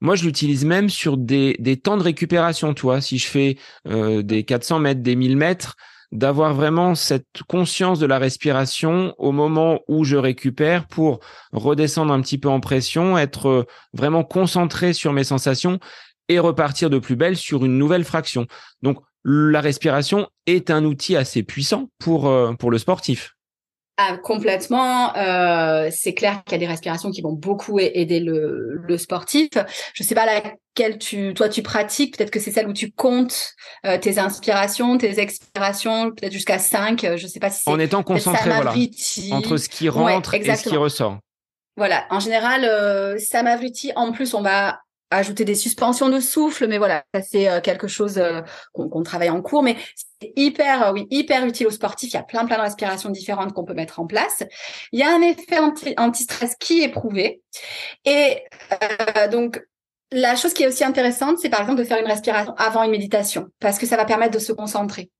Moi, 0.00 0.16
je 0.16 0.24
l'utilise 0.24 0.64
même 0.64 0.90
sur 0.90 1.16
des, 1.16 1.56
temps 1.82 1.96
de 1.96 2.02
récupération. 2.02 2.74
Toi, 2.74 3.00
si 3.00 3.18
je 3.18 3.26
fais 3.26 3.56
euh, 3.88 4.22
des 4.22 4.44
400 4.44 4.78
mètres, 4.80 5.02
des 5.02 5.16
1000 5.16 5.36
mètres, 5.36 5.76
d'avoir 6.14 6.54
vraiment 6.54 6.94
cette 6.94 7.42
conscience 7.48 7.98
de 7.98 8.06
la 8.06 8.18
respiration 8.18 9.14
au 9.18 9.32
moment 9.32 9.80
où 9.88 10.04
je 10.04 10.16
récupère 10.16 10.86
pour 10.86 11.18
redescendre 11.52 12.12
un 12.12 12.20
petit 12.20 12.38
peu 12.38 12.48
en 12.48 12.60
pression, 12.60 13.18
être 13.18 13.48
euh, 13.48 13.64
vraiment 13.92 14.22
concentré 14.22 14.92
sur 14.92 15.12
mes 15.12 15.24
sensations 15.24 15.80
et 16.28 16.38
repartir 16.38 16.90
de 16.90 16.98
plus 16.98 17.16
belle 17.16 17.36
sur 17.36 17.64
une 17.64 17.78
nouvelle 17.78 18.04
fraction. 18.04 18.46
Donc 18.82 18.98
la 19.24 19.60
respiration 19.60 20.28
est 20.46 20.70
un 20.70 20.84
outil 20.84 21.16
assez 21.16 21.42
puissant 21.42 21.88
pour, 21.98 22.28
euh, 22.28 22.52
pour 22.52 22.70
le 22.70 22.78
sportif. 22.78 23.34
ah, 23.96 24.16
complètement. 24.22 25.16
Euh, 25.16 25.88
c'est 25.92 26.14
clair 26.14 26.42
qu'il 26.44 26.52
y 26.52 26.54
a 26.56 26.58
des 26.58 26.66
respirations 26.66 27.10
qui 27.12 27.22
vont 27.22 27.32
beaucoup 27.32 27.78
aider 27.78 28.18
le, 28.18 28.80
le 28.82 28.98
sportif. 28.98 29.50
Je 29.94 30.02
sais 30.02 30.16
pas 30.16 30.26
laquelle 30.26 30.98
tu, 30.98 31.32
toi, 31.32 31.48
tu 31.48 31.62
pratiques. 31.62 32.16
Peut-être 32.16 32.32
que 32.32 32.40
c'est 32.40 32.50
celle 32.50 32.68
où 32.68 32.72
tu 32.72 32.90
comptes 32.90 33.52
euh, 33.86 33.96
tes 33.96 34.18
inspirations, 34.18 34.98
tes 34.98 35.20
expirations, 35.20 36.10
peut-être 36.10 36.32
jusqu'à 36.32 36.58
5. 36.58 37.06
Je 37.16 37.26
sais 37.28 37.38
pas 37.38 37.50
si 37.50 37.62
c'est. 37.62 37.70
En 37.70 37.78
étant 37.78 38.02
concentré, 38.02 38.50
voilà. 38.50 38.72
Entre 39.30 39.56
ce 39.56 39.68
qui 39.68 39.88
rentre 39.88 40.34
et 40.34 40.56
ce 40.56 40.68
qui 40.68 40.76
ressort. 40.76 41.18
Voilà. 41.76 42.04
En 42.10 42.20
général, 42.20 42.64
euh, 42.64 43.16
Samavruti, 43.18 43.92
en 43.96 44.12
plus, 44.12 44.34
on 44.34 44.42
va 44.42 44.80
ajouter 45.16 45.44
des 45.44 45.54
suspensions 45.54 46.08
de 46.08 46.20
souffle, 46.20 46.66
mais 46.66 46.78
voilà, 46.78 47.04
ça 47.14 47.22
c'est 47.22 47.48
euh, 47.48 47.60
quelque 47.60 47.88
chose 47.88 48.18
euh, 48.18 48.40
qu'on 48.72 49.02
travaille 49.02 49.30
en 49.30 49.42
cours, 49.42 49.62
mais 49.62 49.76
c'est 49.96 50.32
hyper, 50.36 50.88
euh, 50.88 50.92
oui, 50.92 51.06
hyper 51.10 51.44
utile 51.46 51.66
aux 51.66 51.70
sportifs. 51.70 52.10
Il 52.12 52.16
y 52.16 52.18
a 52.18 52.22
plein, 52.22 52.44
plein 52.46 52.56
de 52.56 52.62
respirations 52.62 53.10
différentes 53.10 53.52
qu'on 53.52 53.64
peut 53.64 53.74
mettre 53.74 54.00
en 54.00 54.06
place. 54.06 54.42
Il 54.92 55.00
y 55.00 55.02
a 55.02 55.14
un 55.14 55.20
effet 55.22 55.58
anti-stress 55.96 56.56
qui 56.56 56.82
est 56.82 56.88
prouvé. 56.88 57.42
Et 58.04 58.44
donc, 59.30 59.60
la 60.12 60.36
chose 60.36 60.54
qui 60.54 60.62
est 60.62 60.68
aussi 60.68 60.84
intéressante, 60.84 61.38
c'est 61.38 61.48
par 61.48 61.60
exemple 61.60 61.78
de 61.78 61.84
faire 61.84 61.98
une 61.98 62.06
respiration 62.06 62.54
avant 62.56 62.82
une 62.82 62.90
méditation, 62.90 63.48
parce 63.60 63.78
que 63.78 63.86
ça 63.86 63.96
va 63.96 64.04
permettre 64.04 64.32
de 64.32 64.38
se 64.38 64.52
concentrer 64.52 65.10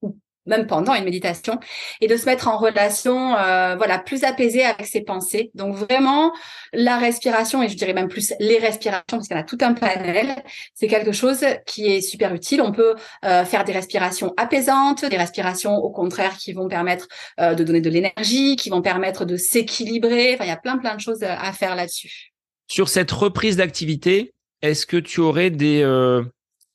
même 0.46 0.66
pendant 0.66 0.94
une 0.94 1.04
méditation, 1.04 1.58
et 2.00 2.06
de 2.06 2.16
se 2.16 2.26
mettre 2.26 2.48
en 2.48 2.58
relation, 2.58 3.36
euh, 3.36 3.76
voilà, 3.76 3.98
plus 3.98 4.24
apaisée 4.24 4.64
avec 4.64 4.86
ses 4.86 5.02
pensées. 5.02 5.50
Donc 5.54 5.74
vraiment, 5.74 6.32
la 6.72 6.98
respiration, 6.98 7.62
et 7.62 7.68
je 7.68 7.76
dirais 7.76 7.92
même 7.92 8.08
plus 8.08 8.32
les 8.40 8.58
respirations, 8.58 9.18
parce 9.18 9.28
qu'il 9.28 9.36
y 9.36 9.40
a 9.40 9.44
tout 9.44 9.58
un 9.60 9.74
panel, 9.74 10.36
c'est 10.74 10.88
quelque 10.88 11.12
chose 11.12 11.44
qui 11.66 11.86
est 11.86 12.00
super 12.00 12.34
utile. 12.34 12.60
On 12.60 12.72
peut 12.72 12.94
euh, 13.24 13.44
faire 13.44 13.64
des 13.64 13.72
respirations 13.72 14.32
apaisantes, 14.36 15.04
des 15.04 15.16
respirations 15.16 15.76
au 15.76 15.90
contraire 15.90 16.36
qui 16.36 16.52
vont 16.52 16.68
permettre 16.68 17.08
euh, 17.40 17.54
de 17.54 17.64
donner 17.64 17.80
de 17.80 17.90
l'énergie, 17.90 18.56
qui 18.56 18.70
vont 18.70 18.82
permettre 18.82 19.24
de 19.24 19.36
s'équilibrer. 19.36 20.34
Enfin, 20.34 20.44
il 20.44 20.48
y 20.48 20.50
a 20.50 20.56
plein 20.56 20.78
plein 20.78 20.94
de 20.94 21.00
choses 21.00 21.22
à 21.22 21.52
faire 21.52 21.74
là-dessus. 21.74 22.32
Sur 22.66 22.88
cette 22.88 23.12
reprise 23.12 23.56
d'activité, 23.56 24.32
est-ce 24.62 24.86
que 24.86 24.96
tu 24.96 25.20
aurais 25.20 25.50
des 25.50 25.82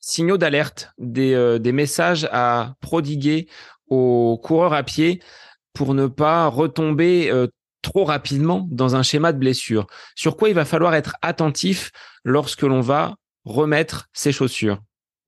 signaux 0.00 0.38
d'alerte, 0.38 0.90
des, 0.98 1.34
euh, 1.34 1.58
des 1.58 1.72
messages 1.72 2.28
à 2.32 2.74
prodiguer 2.80 3.48
aux 3.88 4.40
coureurs 4.42 4.72
à 4.72 4.82
pied 4.82 5.20
pour 5.74 5.94
ne 5.94 6.06
pas 6.06 6.46
retomber 6.46 7.30
euh, 7.30 7.46
trop 7.82 8.04
rapidement 8.04 8.66
dans 8.70 8.96
un 8.96 9.02
schéma 9.02 9.32
de 9.32 9.38
blessure. 9.38 9.86
Sur 10.14 10.36
quoi 10.36 10.48
il 10.48 10.54
va 10.54 10.64
falloir 10.64 10.94
être 10.94 11.16
attentif 11.22 11.90
lorsque 12.24 12.62
l'on 12.62 12.80
va 12.80 13.14
remettre 13.44 14.08
ses 14.12 14.32
chaussures? 14.32 14.78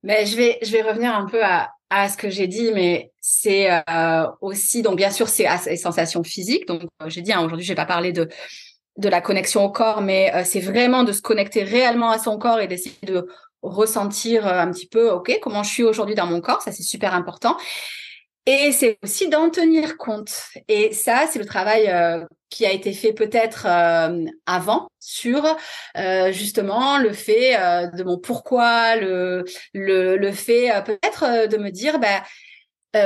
Mais 0.03 0.25
je 0.25 0.35
vais 0.35 0.59
je 0.61 0.71
vais 0.71 0.81
revenir 0.81 1.15
un 1.15 1.25
peu 1.25 1.43
à, 1.43 1.69
à 1.89 2.09
ce 2.09 2.17
que 2.17 2.29
j'ai 2.29 2.47
dit, 2.47 2.71
mais 2.73 3.11
c'est 3.21 3.71
euh, 3.89 4.27
aussi 4.41 4.81
donc 4.81 4.97
bien 4.97 5.11
sûr 5.11 5.29
c'est 5.29 5.47
sensations 5.77 6.23
physiques. 6.23 6.67
Donc 6.67 6.81
j'ai 7.07 7.21
dit 7.21 7.31
hein, 7.31 7.39
aujourd'hui 7.39 7.65
je 7.65 7.71
vais 7.71 7.75
pas 7.75 7.85
parler 7.85 8.11
de 8.11 8.27
de 8.97 9.09
la 9.09 9.21
connexion 9.21 9.63
au 9.65 9.71
corps, 9.71 10.01
mais 10.01 10.31
c'est 10.45 10.59
vraiment 10.59 11.03
de 11.03 11.13
se 11.13 11.21
connecter 11.21 11.63
réellement 11.63 12.11
à 12.11 12.19
son 12.19 12.37
corps 12.37 12.59
et 12.59 12.67
d'essayer 12.67 12.95
de 13.07 13.27
ressentir 13.63 14.45
euh, 14.45 14.59
un 14.59 14.69
petit 14.71 14.87
peu, 14.87 15.09
OK, 15.09 15.39
comment 15.41 15.63
je 15.63 15.69
suis 15.69 15.83
aujourd'hui 15.83 16.15
dans 16.15 16.27
mon 16.27 16.41
corps, 16.41 16.61
ça 16.61 16.71
c'est 16.71 16.83
super 16.83 17.15
important. 17.15 17.57
Et 18.45 18.73
c'est 18.73 18.99
aussi 19.01 19.29
d'en 19.29 19.49
tenir 19.49 19.97
compte. 19.97 20.33
Et 20.67 20.91
ça, 20.91 21.27
c'est 21.31 21.39
le 21.39 21.45
travail 21.45 21.87
euh, 21.87 22.25
qui 22.49 22.65
a 22.65 22.73
été 22.73 22.91
fait 22.91 23.13
peut-être 23.13 23.65
euh, 23.67 24.25
avant 24.45 24.89
sur 24.99 25.55
justement 26.31 26.97
le 26.97 27.13
fait 27.13 27.53
de 27.93 28.03
mon 28.03 28.17
pourquoi, 28.17 28.97
le, 28.97 29.45
le, 29.73 30.17
le 30.17 30.31
fait 30.33 30.69
peut-être 30.85 31.47
de 31.47 31.57
me 31.57 31.71
dire, 31.71 31.99
bah, 31.99 32.21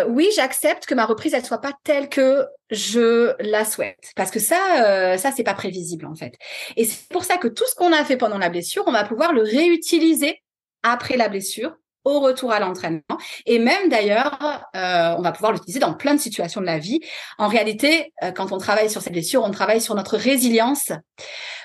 oui, 0.09 0.27
j'accepte 0.35 0.85
que 0.85 0.95
ma 0.95 1.05
reprise 1.05 1.33
elle 1.33 1.45
soit 1.45 1.61
pas 1.61 1.73
telle 1.83 2.09
que 2.09 2.45
je 2.71 3.33
la 3.39 3.63
souhaite 3.63 4.11
parce 4.15 4.31
que 4.31 4.39
ça 4.39 5.17
ça 5.17 5.31
c'est 5.31 5.43
pas 5.43 5.53
prévisible 5.53 6.05
en 6.05 6.15
fait. 6.15 6.33
Et 6.75 6.85
c'est 6.85 7.07
pour 7.09 7.23
ça 7.23 7.37
que 7.37 7.47
tout 7.47 7.63
ce 7.67 7.75
qu'on 7.75 7.93
a 7.93 8.03
fait 8.03 8.17
pendant 8.17 8.37
la 8.37 8.49
blessure, 8.49 8.83
on 8.85 8.91
va 8.91 9.05
pouvoir 9.05 9.33
le 9.33 9.43
réutiliser 9.43 10.41
après 10.84 11.17
la 11.17 11.30
blessure, 11.30 11.75
au 12.07 12.21
retour 12.21 12.53
à 12.53 12.59
l'entraînement. 12.59 13.01
Et 13.45 13.59
même 13.59 13.89
d'ailleurs, 13.89 14.63
euh, 14.75 15.15
on 15.17 15.21
va 15.21 15.32
pouvoir 15.34 15.51
l'utiliser 15.51 15.80
dans 15.80 15.93
plein 15.93 16.15
de 16.15 16.19
situations 16.19 16.61
de 16.61 16.65
la 16.65 16.80
vie. 16.80 17.01
En 17.38 17.47
réalité, 17.47 18.13
euh, 18.23 18.32
quand 18.32 18.51
on 18.53 18.57
travaille 18.57 18.89
sur 18.89 19.01
cette 19.01 19.11
blessure, 19.11 19.43
on 19.43 19.51
travaille 19.51 19.82
sur 19.82 19.93
notre 19.93 20.15
résilience, 20.15 20.91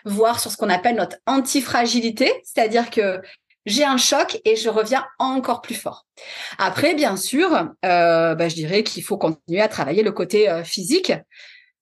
voire 0.05 0.41
sur 0.41 0.51
ce 0.51 0.57
qu'on 0.57 0.69
appelle 0.69 0.97
notre 0.97 1.17
antifragilité, 1.27 2.33
c'est-à-dire 2.43 2.91
que 2.91 3.21
j'ai 3.67 3.85
un 3.85 3.97
choc 3.97 4.41
et 4.45 4.57
je 4.57 4.69
reviens 4.69 5.07
encore 5.21 5.61
plus 5.61 5.77
fort. 5.77 6.07
Après, 6.59 6.95
bien 6.95 7.17
sûr, 7.17 7.69
euh, 7.85 8.35
bah, 8.35 8.49
je 8.49 8.57
dirais 8.57 8.83
qu'il 8.83 9.05
faut 9.05 9.17
continuer 9.17 9.61
à 9.61 9.69
travailler 9.69 10.03
le 10.03 10.11
côté 10.11 10.63
physique 10.65 11.13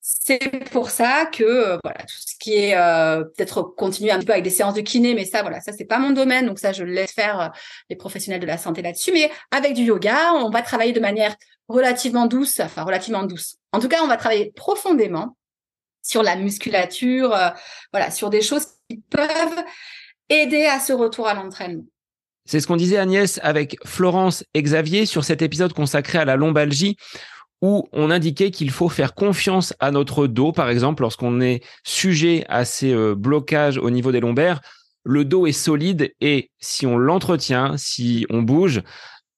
c'est 0.01 0.69
pour 0.71 0.89
ça 0.89 1.27
que 1.27 1.43
euh, 1.43 1.77
voilà 1.83 1.99
tout 1.99 2.15
ce 2.17 2.35
qui 2.39 2.55
est 2.55 2.75
euh, 2.75 3.23
peut-être 3.23 3.61
continuer 3.61 4.09
un 4.11 4.19
peu 4.19 4.31
avec 4.31 4.43
des 4.43 4.49
séances 4.49 4.73
de 4.73 4.81
kiné 4.81 5.13
mais 5.13 5.25
ça 5.25 5.43
voilà 5.43 5.61
ça 5.61 5.71
c'est 5.71 5.85
pas 5.85 5.99
mon 5.99 6.09
domaine 6.09 6.47
donc 6.47 6.57
ça 6.57 6.73
je 6.73 6.83
laisse 6.83 7.11
faire 7.11 7.39
euh, 7.39 7.47
les 7.89 7.95
professionnels 7.95 8.41
de 8.41 8.47
la 8.47 8.57
santé 8.57 8.81
là-dessus. 8.81 9.11
Mais 9.13 9.31
avec 9.51 9.75
du 9.75 9.83
yoga 9.83 10.33
on 10.33 10.49
va 10.49 10.63
travailler 10.63 10.91
de 10.91 10.99
manière 10.99 11.35
relativement 11.67 12.25
douce 12.25 12.59
enfin 12.59 12.81
relativement 12.81 13.23
douce. 13.23 13.57
En 13.73 13.79
tout 13.79 13.87
cas 13.87 14.01
on 14.03 14.07
va 14.07 14.17
travailler 14.17 14.51
profondément 14.55 15.37
sur 16.01 16.23
la 16.23 16.35
musculature 16.35 17.37
voilà 17.93 18.09
sur 18.09 18.31
des 18.31 18.41
choses 18.41 18.65
qui 18.89 19.03
peuvent 19.11 19.63
aider 20.29 20.65
à 20.65 20.79
ce 20.79 20.93
retour 20.93 21.27
à 21.27 21.35
l'entraînement. 21.35 21.83
C'est 22.45 22.59
ce 22.59 22.65
qu'on 22.65 22.75
disait 22.75 22.97
Agnès 22.97 23.39
avec 23.43 23.77
Florence 23.85 24.43
et 24.55 24.63
Xavier 24.63 25.05
sur 25.05 25.23
cet 25.23 25.43
épisode 25.43 25.73
consacré 25.73 26.17
à 26.17 26.25
la 26.25 26.37
lombalgie 26.37 26.97
où 27.61 27.87
on 27.93 28.09
indiquait 28.09 28.51
qu'il 28.51 28.71
faut 28.71 28.89
faire 28.89 29.13
confiance 29.13 29.73
à 29.79 29.91
notre 29.91 30.27
dos, 30.27 30.51
par 30.51 30.69
exemple, 30.69 31.03
lorsqu'on 31.03 31.41
est 31.41 31.63
sujet 31.83 32.43
à 32.49 32.65
ces 32.65 32.93
euh, 32.93 33.15
blocages 33.15 33.77
au 33.77 33.89
niveau 33.89 34.11
des 34.11 34.19
lombaires. 34.19 34.61
Le 35.03 35.25
dos 35.25 35.47
est 35.47 35.51
solide 35.51 36.13
et 36.21 36.51
si 36.59 36.85
on 36.85 36.97
l'entretient, 36.97 37.75
si 37.77 38.25
on 38.29 38.41
bouge, 38.41 38.81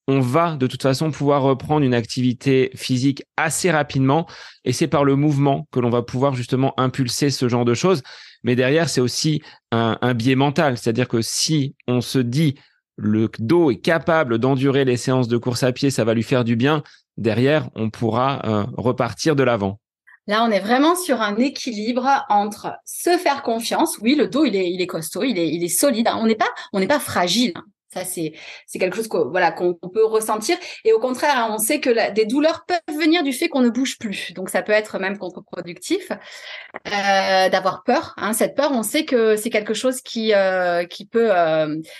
on 0.07 0.19
va 0.19 0.57
de 0.57 0.67
toute 0.67 0.81
façon 0.81 1.11
pouvoir 1.11 1.41
reprendre 1.43 1.85
une 1.85 1.93
activité 1.93 2.71
physique 2.75 3.23
assez 3.37 3.71
rapidement 3.71 4.27
et 4.65 4.73
c'est 4.73 4.87
par 4.87 5.05
le 5.05 5.15
mouvement 5.15 5.67
que 5.71 5.79
l'on 5.79 5.89
va 5.89 6.01
pouvoir 6.01 6.35
justement 6.35 6.73
impulser 6.77 7.29
ce 7.29 7.47
genre 7.47 7.63
de 7.63 7.73
choses. 7.73 8.03
Mais 8.43 8.57
derrière, 8.57 8.89
c'est 8.89 8.99
aussi 8.99 9.41
un, 9.71 9.97
un 10.01 10.13
biais 10.13 10.35
mental, 10.35 10.77
c'est-à-dire 10.77 11.07
que 11.07 11.21
si 11.21 11.75
on 11.87 12.01
se 12.01 12.19
dit 12.19 12.55
le 12.97 13.29
dos 13.39 13.71
est 13.71 13.79
capable 13.79 14.37
d'endurer 14.37 14.85
les 14.85 14.97
séances 14.97 15.29
de 15.29 15.37
course 15.37 15.63
à 15.63 15.71
pied, 15.71 15.89
ça 15.89 16.03
va 16.03 16.13
lui 16.13 16.23
faire 16.23 16.43
du 16.43 16.55
bien, 16.55 16.83
derrière, 17.17 17.69
on 17.75 17.89
pourra 17.89 18.41
euh, 18.45 18.65
repartir 18.77 19.35
de 19.35 19.43
l'avant. 19.43 19.79
Là, 20.27 20.45
on 20.45 20.51
est 20.51 20.59
vraiment 20.59 20.95
sur 20.95 21.21
un 21.21 21.35
équilibre 21.35 22.25
entre 22.29 22.77
se 22.85 23.17
faire 23.17 23.43
confiance. 23.43 23.97
Oui, 24.01 24.15
le 24.15 24.27
dos, 24.27 24.45
il 24.45 24.55
est, 24.55 24.87
costaud, 24.87 25.23
il 25.23 25.37
est, 25.37 25.67
solide. 25.67 26.07
Hein. 26.07 26.17
On 26.17 26.79
n'est 26.79 26.87
pas, 26.87 26.99
fragile. 26.99 27.51
Hein. 27.55 27.63
Ça, 27.93 28.05
c'est, 28.05 28.33
quelque 28.79 28.95
chose 28.95 29.09
qu'on, 29.09 29.29
voilà, 29.29 29.51
qu'on 29.51 29.73
peut 29.73 30.05
ressentir. 30.05 30.57
Et 30.85 30.93
au 30.93 30.99
contraire, 30.99 31.37
hein, 31.37 31.49
on 31.51 31.57
sait 31.57 31.81
que 31.81 32.13
des 32.13 32.25
douleurs 32.25 32.63
peuvent 32.65 32.97
venir 32.97 33.21
du 33.21 33.33
fait 33.33 33.49
qu'on 33.49 33.59
ne 33.59 33.69
bouge 33.69 33.99
plus. 33.99 34.31
Donc, 34.31 34.49
ça 34.49 34.61
peut 34.61 34.71
être 34.71 34.97
même 34.97 35.17
contre-productif 35.17 36.09
euh, 36.11 37.49
d'avoir 37.49 37.83
peur. 37.83 38.15
Cette 38.31 38.55
peur, 38.55 38.71
on 38.71 38.81
sait 38.81 39.03
que 39.03 39.35
c'est 39.35 39.49
quelque 39.49 39.73
chose 39.73 39.99
qui, 39.99 40.33
euh, 40.33 40.85
peut 41.11 41.31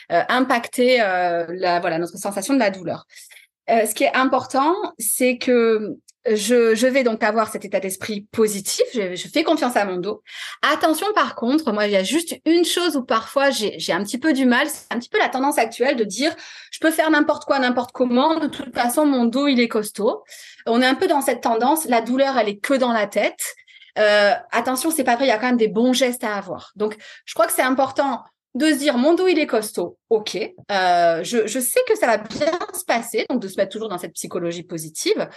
impacter 0.10 0.96
voilà, 0.98 2.00
notre 2.00 2.18
sensation 2.18 2.54
de 2.54 2.60
la 2.60 2.70
douleur. 2.70 3.06
Euh, 3.70 3.86
ce 3.86 3.96
qui 3.96 4.04
est 4.04 4.16
important, 4.16 4.74
c'est 5.00 5.38
que 5.38 5.98
je, 6.26 6.74
je, 6.74 6.88
vais 6.88 7.04
donc 7.04 7.22
avoir 7.24 7.50
cet 7.50 7.66
état 7.66 7.80
d'esprit 7.80 8.28
positif, 8.32 8.86
je, 8.94 9.16
je, 9.16 9.28
fais 9.28 9.44
confiance 9.44 9.76
à 9.76 9.86
mon 9.86 9.98
dos. 9.98 10.22
Attention 10.62 11.08
par 11.14 11.36
contre, 11.36 11.72
moi 11.74 11.86
il 11.88 11.92
y 11.92 11.98
a 11.98 12.04
juste 12.04 12.40
une 12.46 12.64
chose 12.64 12.96
où 12.96 13.04
parfois 13.04 13.50
j'ai 13.50 13.92
un 13.92 14.04
petit 14.04 14.18
peu 14.18 14.32
du 14.32 14.46
mal, 14.46 14.68
c'est 14.70 14.94
un 14.94 15.00
petit 15.00 15.10
peu 15.10 15.18
la 15.18 15.30
tendance 15.30 15.58
actuelle 15.58 15.98
de 15.98 16.04
dire 16.04 16.34
je 16.72 16.80
peux 16.80 16.92
faire 16.92 17.10
n'importe 17.10 17.46
quoi, 17.46 17.60
n'importe 17.60 17.92
comment, 17.92 18.40
de 18.40 18.48
toute 18.48 18.74
façon 18.74 19.06
mon 19.06 19.26
dos 19.26 19.48
il 19.48 19.60
est 19.60 19.68
costaud. 19.68 20.24
On 20.66 20.82
est 20.82 20.86
un 20.86 20.96
peu 20.96 21.08
dans 21.08 21.22
cette 21.22 21.42
tendance, 21.42 21.86
la 21.86 22.02
douleur 22.02 22.38
elle 22.38 22.50
est 22.50 22.58
que 22.58 22.74
dans 22.74 22.94
la 22.94 23.08
tête. 23.08 23.56
Euh, 24.00 24.34
attention, 24.52 24.90
c'est 24.90 25.04
pas 25.04 25.16
vrai, 25.16 25.26
il 25.26 25.30
y 25.30 25.32
a 25.32 25.38
quand 25.38 25.48
même 25.48 25.58
des 25.58 25.68
bons 25.68 25.94
gestes 25.94 26.24
à 26.24 26.36
avoir. 26.36 26.72
Donc 26.76 26.98
je 27.26 27.34
crois 27.34 27.48
que 27.48 27.54
c'est 27.54 27.62
important 27.62 28.24
de 28.56 28.68
se 28.68 28.78
dire 28.78 28.98
mon 28.98 29.14
dos 29.14 29.28
il 29.28 29.40
est 29.40 29.48
costaud, 29.48 29.98
ok, 30.10 30.38
euh, 30.72 31.24
je, 31.24 31.48
je, 31.48 31.60
sais 31.60 31.80
que 31.88 31.98
ça 31.98 32.08
va 32.08 32.18
bien 32.18 32.52
se 32.74 32.86
passer, 32.86 33.26
donc 33.30 33.42
de 33.42 33.48
se 33.48 33.58
mettre 33.58 33.72
toujours 33.72 33.90
dans 33.90 33.98
cette 33.98 34.14
psychologie 34.14 34.64
positive, 34.64 35.28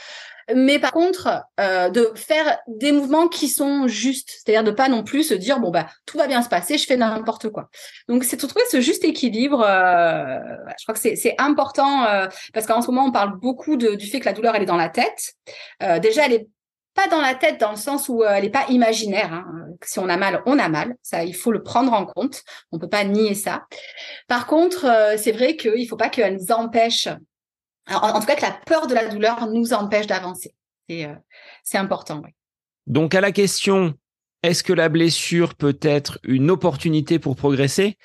mais 0.55 0.79
par 0.79 0.93
contre 0.93 1.45
euh, 1.59 1.89
de 1.89 2.13
faire 2.15 2.59
des 2.69 2.93
mouvements 2.93 3.29
qui 3.29 3.49
sont 3.49 3.89
justes, 3.89 4.31
c'est-à-dire 4.31 4.65
de 4.65 4.71
pas 4.71 4.89
non 4.89 5.03
plus 5.03 5.25
se 5.25 5.35
dire 5.35 5.59
bon 5.59 5.71
bah 5.71 5.87
tout 6.05 6.19
va 6.19 6.27
bien 6.27 6.43
se 6.43 6.49
passer, 6.49 6.79
je 6.79 6.87
fais 6.87 6.97
n'importe 6.97 7.49
quoi. 7.49 7.69
Donc 8.09 8.23
c'est 8.25 8.41
de 8.41 8.47
trouver 8.47 8.65
ce 8.71 8.81
juste 8.81 9.05
équilibre. 9.05 9.65
Euh, 9.67 10.39
je 10.79 10.85
crois 10.85 10.95
que 10.95 11.17
c'est 11.17 11.35
important 11.39 12.05
euh, 12.05 12.27
parce 12.53 12.67
qu'en 12.67 12.81
ce 12.81 12.89
moment 12.89 13.07
on 13.07 13.13
parle 13.13 13.39
beaucoup 13.41 13.77
de, 13.77 13.95
du 13.95 14.07
fait 14.07 14.21
que 14.21 14.27
la 14.27 14.33
douleur 14.33 14.55
elle 14.55 14.63
est 14.63 14.67
dans 14.67 14.77
la 14.77 14.89
tête. 14.89 15.33
Euh, 15.83 15.99
déjà 15.99 16.27
elle 16.27 16.35
est 16.35 16.49
pas 16.97 17.09
dans 17.09 17.21
la 17.21 17.35
tête 17.35 17.61
dans 17.61 17.71
le 17.71 17.77
sens 17.77 18.09
où 18.09 18.23
euh, 18.23 18.31
elle 18.31 18.45
n'est 18.45 18.51
pas 18.51 18.67
imaginaire. 18.69 19.33
Hein. 19.33 19.45
Si 19.85 19.99
on 19.99 20.09
a 20.09 20.17
mal, 20.17 20.43
on 20.47 20.59
a 20.59 20.69
mal. 20.69 20.97
Ça, 21.03 21.25
il 21.25 21.35
faut 21.35 21.53
le 21.53 21.63
prendre 21.63 21.93
en 21.93 22.07
compte. 22.07 22.43
On 22.73 22.79
peut 22.79 22.89
pas 22.89 23.05
nier 23.05 23.35
ça. 23.35 23.67
Par 24.27 24.47
contre, 24.47 24.87
euh, 24.87 25.17
c'est 25.17 25.33
vrai 25.33 25.57
qu'il 25.57 25.87
faut 25.89 25.97
pas 25.97 26.09
qu'elle 26.09 26.37
nous 26.37 26.53
empêche, 26.53 27.09
en, 27.89 28.21
tout 28.21 28.27
cas 28.27 28.35
que 28.35 28.43
la 28.43 28.59
peur 28.67 28.87
de 28.87 28.95
la 28.95 29.07
douleur 29.07 29.47
nous 29.47 29.73
empêche 29.73 30.07
d'avancer. 30.07 30.55
C'est 30.89 31.05
euh, 31.05 31.15
c'est 31.63 31.79
important. 31.79 32.23
Donc 32.87 33.15
à 33.15 33.21
la 33.21 33.33
question 33.33 33.95
est-ce 34.43 34.63
que 34.63 34.73
la 34.73 34.89
blessure 34.89 35.55
peut 35.55 35.79
être 35.83 36.21
une 36.23 36.51
opportunité 36.51 37.19
pour 37.19 37.35
progresser? 37.35 37.99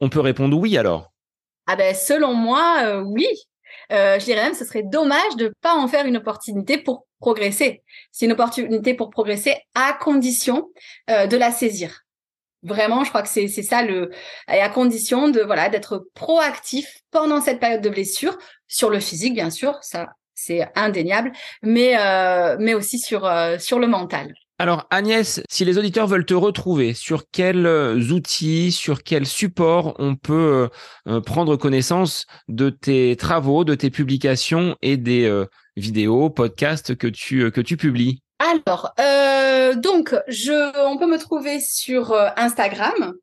On 0.00 0.08
peut 0.08 0.20
répondre 0.20 0.58
oui 0.58 0.76
alors. 0.76 1.12
Ah 1.68 1.76
ben 1.76 1.94
selon 1.94 2.34
moi, 2.34 2.78
euh, 2.84 3.02
oui. 3.02 3.28
Euh, 3.92 4.18
je 4.18 4.24
dirais 4.24 4.42
même, 4.42 4.54
ce 4.54 4.64
serait 4.64 4.82
dommage 4.82 5.36
de 5.36 5.52
pas 5.60 5.76
en 5.76 5.86
faire 5.86 6.06
une 6.06 6.16
opportunité 6.16 6.78
pour 6.78 7.05
progresser. 7.20 7.82
C'est 8.12 8.26
une 8.26 8.32
opportunité 8.32 8.94
pour 8.94 9.10
progresser 9.10 9.56
à 9.74 9.92
condition 9.92 10.68
euh, 11.10 11.26
de 11.26 11.36
la 11.36 11.50
saisir. 11.50 12.02
Vraiment, 12.62 13.04
je 13.04 13.10
crois 13.10 13.22
que 13.22 13.28
c'est 13.28 13.48
ça 13.48 13.82
le 13.82 14.10
et 14.48 14.60
à 14.60 14.68
condition 14.68 15.28
de 15.28 15.40
voilà 15.40 15.68
d'être 15.68 16.08
proactif 16.14 16.98
pendant 17.10 17.40
cette 17.40 17.60
période 17.60 17.82
de 17.82 17.90
blessure 17.90 18.36
sur 18.66 18.90
le 18.90 18.98
physique 18.98 19.34
bien 19.34 19.50
sûr, 19.50 19.78
ça 19.82 20.08
c'est 20.34 20.66
indéniable, 20.74 21.30
mais 21.62 21.94
mais 22.58 22.74
aussi 22.74 22.98
sur 22.98 23.30
sur 23.60 23.78
le 23.78 23.86
mental. 23.86 24.34
Alors 24.58 24.86
Agnès, 24.88 25.42
si 25.50 25.66
les 25.66 25.76
auditeurs 25.76 26.06
veulent 26.06 26.24
te 26.24 26.32
retrouver, 26.32 26.94
sur 26.94 27.30
quels 27.30 27.66
euh, 27.66 28.00
outils, 28.10 28.72
sur 28.72 29.02
quels 29.02 29.26
supports 29.26 29.94
on 29.98 30.16
peut 30.16 30.32
euh, 30.32 31.12
euh, 31.12 31.20
prendre 31.20 31.56
connaissance 31.56 32.24
de 32.48 32.70
tes 32.70 33.16
travaux, 33.16 33.64
de 33.64 33.74
tes 33.74 33.90
publications 33.90 34.74
et 34.80 34.96
des 34.96 35.44
vidéos, 35.76 36.30
podcasts 36.30 36.96
que 36.96 37.06
tu 37.06 37.50
que 37.50 37.60
tu 37.60 37.76
publies? 37.76 38.22
Alors, 38.38 38.94
donc 39.76 40.14
je, 40.28 40.86
on 40.86 40.96
peut 40.96 41.06
me 41.06 41.18
trouver 41.18 41.60
sur 41.60 42.14
Instagram. 42.36 43.14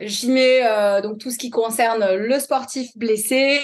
J'y 0.00 0.30
mets 0.30 0.62
donc 1.02 1.18
tout 1.18 1.30
ce 1.30 1.38
qui 1.38 1.50
concerne 1.50 2.16
le 2.16 2.40
sportif 2.40 2.90
blessé. 2.96 3.60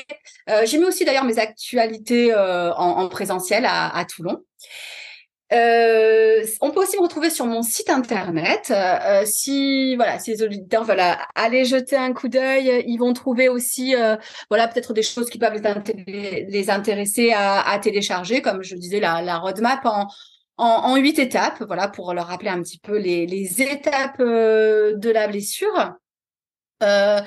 J'y 0.65 0.78
mets 0.78 0.87
aussi 0.87 1.05
d'ailleurs 1.05 1.24
mes 1.24 1.39
actualités 1.39 2.32
en, 2.35 3.09
présentiel 3.09 3.65
à 3.66 4.05
Toulon. 4.09 4.39
Euh, 5.52 6.44
on 6.60 6.70
peut 6.70 6.81
aussi 6.81 6.97
me 6.97 7.02
retrouver 7.02 7.28
sur 7.28 7.47
mon 7.47 7.62
site 7.62 7.90
internet. 7.90 8.70
Euh, 8.70 9.24
si 9.27 9.97
voilà, 9.97 10.18
si 10.18 10.31
les 10.31 10.43
auditeurs 10.43 10.85
veulent 10.85 11.02
aller 11.35 11.64
jeter 11.64 11.97
un 11.97 12.12
coup 12.12 12.28
d'œil, 12.28 12.85
ils 12.86 12.98
vont 12.98 13.12
trouver 13.12 13.48
aussi 13.48 13.97
euh, 13.97 14.16
voilà 14.48 14.68
peut-être 14.68 14.93
des 14.93 15.02
choses 15.02 15.28
qui 15.28 15.39
peuvent 15.39 15.60
les, 16.06 16.70
intéresser 16.70 17.32
à, 17.35 17.78
télécharger, 17.82 18.43
comme 18.43 18.62
je 18.62 18.77
disais 18.77 19.01
la, 19.01 19.22
la 19.22 19.39
roadmap 19.39 19.85
en 19.85 20.06
en 20.62 20.97
huit 20.97 21.18
étapes, 21.18 21.62
voilà 21.66 21.89
pour 21.89 22.12
leur 22.12 22.27
rappeler 22.27 22.51
un 22.51 22.60
petit 22.60 22.78
peu 22.78 22.98
les, 22.98 23.27
les 23.27 23.62
étapes 23.62 24.18
de 24.20 25.10
la 25.10 25.27
blessure. 25.27 25.94
Euh, 26.82 27.20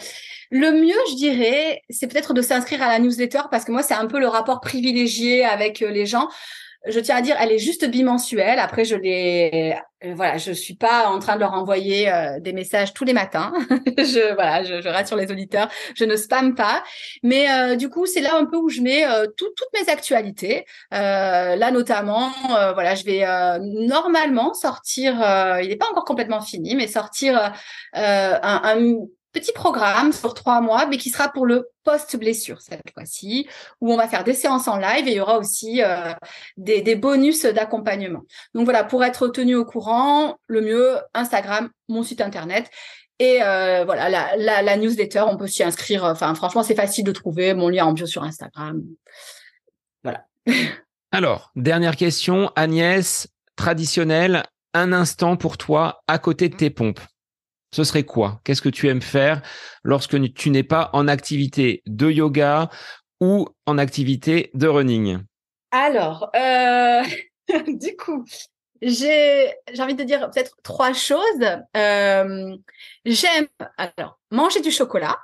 le 0.52 0.72
mieux, 0.72 1.00
je 1.10 1.16
dirais, 1.16 1.82
c'est 1.90 2.08
peut-être 2.08 2.34
de 2.34 2.42
s'inscrire 2.42 2.82
à 2.82 2.88
la 2.88 3.00
newsletter 3.00 3.42
parce 3.52 3.66
que 3.66 3.72
moi, 3.72 3.84
c'est 3.84 3.94
un 3.94 4.08
peu 4.08 4.20
le 4.20 4.28
rapport 4.28 4.62
privilégié 4.62 5.46
avec 5.46 5.80
les 5.80 6.06
gens 6.06 6.30
je 6.86 7.00
tiens 7.00 7.16
à 7.18 7.22
dire, 7.22 7.36
elle 7.40 7.52
est 7.52 7.60
juste 7.60 7.86
bimensuelle. 7.90 8.60
Après, 8.60 8.84
je 8.84 8.96
les, 8.96 9.76
euh, 10.04 10.14
voilà, 10.16 10.38
je 10.38 10.52
suis 10.52 10.76
pas 10.76 11.08
en 11.08 11.20
train 11.20 11.36
de 11.36 11.40
leur 11.40 11.54
envoyer 11.54 12.12
euh, 12.12 12.40
des 12.40 12.52
messages 12.52 12.94
tous 12.94 13.06
les 13.06 13.14
matins. 13.14 13.54
je, 13.70 14.34
voilà, 14.34 14.64
je, 14.64 14.82
je, 14.82 14.90
rassure 14.90 15.16
les 15.16 15.32
auditeurs, 15.32 15.70
je 15.96 16.04
ne 16.04 16.16
spamme 16.16 16.56
pas. 16.56 16.84
Mais 17.24 17.50
euh, 17.50 17.76
du 17.76 17.90
coup, 17.90 18.06
c'est 18.06 18.22
là 18.22 18.36
un 18.36 18.46
peu 18.46 18.58
où 18.58 18.70
je 18.70 18.82
mets 18.82 19.06
toutes 19.38 19.54
mes 19.74 19.90
actualités. 19.90 20.66
là, 20.92 21.72
notamment, 21.72 22.32
voilà, 22.74 22.96
je 22.96 23.06
vais 23.06 23.26
normalement 23.60 24.54
sortir. 24.54 25.14
il 25.62 25.70
n'est 25.70 25.76
pas 25.76 25.90
encore 25.90 26.06
complètement 26.06 26.42
fini, 26.42 26.76
mais 26.76 26.88
sortir 26.88 27.54
un, 27.94 28.62
un 28.64 29.08
petit 29.34 29.52
programme 29.52 30.14
sur 30.14 30.34
trois 30.34 30.62
mois, 30.62 30.86
mais 30.86 30.98
qui 30.98 31.10
sera 31.10 31.30
pour 31.30 31.46
le 31.46 31.70
post-blessure 31.84 32.62
cette 32.62 32.92
fois-ci, 32.94 33.48
où 33.82 33.92
on 33.92 33.98
va 33.98 34.08
faire 34.08 34.24
des 34.24 34.34
séances 34.34 34.68
en 34.68 34.78
live 34.78 35.08
et 35.08 35.12
il 35.12 35.18
y 35.18 35.20
aura 35.20 35.40
aussi 35.40 35.82
euh, 35.84 36.14
des, 36.56 36.96
bonus 36.96 37.46
d'accompagnement. 37.46 38.22
Donc 38.54 38.66
voilà, 38.66 38.84
pour 38.84 39.04
être 39.04 39.28
tenu 39.28 39.56
au 39.56 39.66
courant, 39.66 40.38
le 40.48 40.62
mieux, 40.62 40.98
Instagram, 41.14 41.70
mon 41.90 42.04
site 42.04 42.22
internet. 42.22 42.70
Et 43.20 43.44
euh, 43.44 43.84
voilà, 43.86 44.10
la, 44.38 44.78
newsletter, 44.78 45.24
on 45.28 45.38
peut 45.38 45.48
s'y 45.48 45.64
inscrire. 45.64 46.04
Enfin, 46.04 46.34
franchement, 46.36 46.64
c'est 46.64 46.76
facile 46.76 47.04
de 47.04 47.12
trouver 47.12 47.54
mon 47.54 47.70
lien 47.70 47.86
en 47.86 47.94
bio 47.94 48.06
sur 48.06 48.24
Instagram. 48.24 48.82
Voilà. 50.04 50.26
Alors, 51.12 51.52
dernière 51.56 51.96
question, 51.96 52.52
Agnès, 52.56 53.28
traditionnelle, 53.56 54.44
un 54.74 54.94
instant 54.94 55.38
pour 55.38 55.58
toi 55.58 56.02
à 56.08 56.18
côté 56.18 56.50
de 56.50 56.56
tes 56.56 56.70
pompes 56.70 57.02
ce 57.74 57.84
serait 57.84 58.04
quoi? 58.04 58.40
Qu'est-ce 58.44 58.62
que 58.62 58.70
tu 58.70 58.88
aimes 58.88 59.02
faire 59.02 59.42
lorsque 59.84 60.16
tu 60.34 60.50
n'es 60.52 60.64
pas 60.64 60.92
en 60.94 61.08
activité 61.08 61.82
de 61.88 62.10
yoga 62.10 62.70
ou 63.20 63.48
en 63.66 63.78
activité 63.80 64.52
de 64.54 64.68
running? 64.68 65.18
Alors, 65.72 66.30
euh, 66.36 67.02
du 67.68 67.96
coup, 67.96 68.24
j'ai 68.82 69.52
envie 69.80 69.96
de 69.96 70.04
dire 70.04 70.30
peut-être 70.30 70.56
trois 70.62 70.94
choses. 70.94 71.24
Euh, 71.76 72.56
j'aime 73.06 73.48
manger 74.30 74.62
du 74.62 74.70
chocolat. 74.70 75.18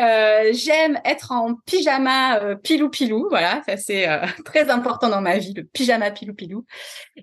Euh, 0.00 0.50
j'aime 0.52 0.98
être 1.04 1.30
en 1.32 1.56
pyjama 1.66 2.40
euh, 2.40 2.54
pilou 2.54 2.88
pilou, 2.88 3.26
voilà, 3.28 3.62
ça 3.66 3.76
c'est 3.76 4.08
euh, 4.08 4.24
très 4.44 4.70
important 4.70 5.10
dans 5.10 5.20
ma 5.20 5.36
vie, 5.36 5.52
le 5.52 5.64
pyjama 5.64 6.10
pilou 6.10 6.34
pilou. 6.34 6.64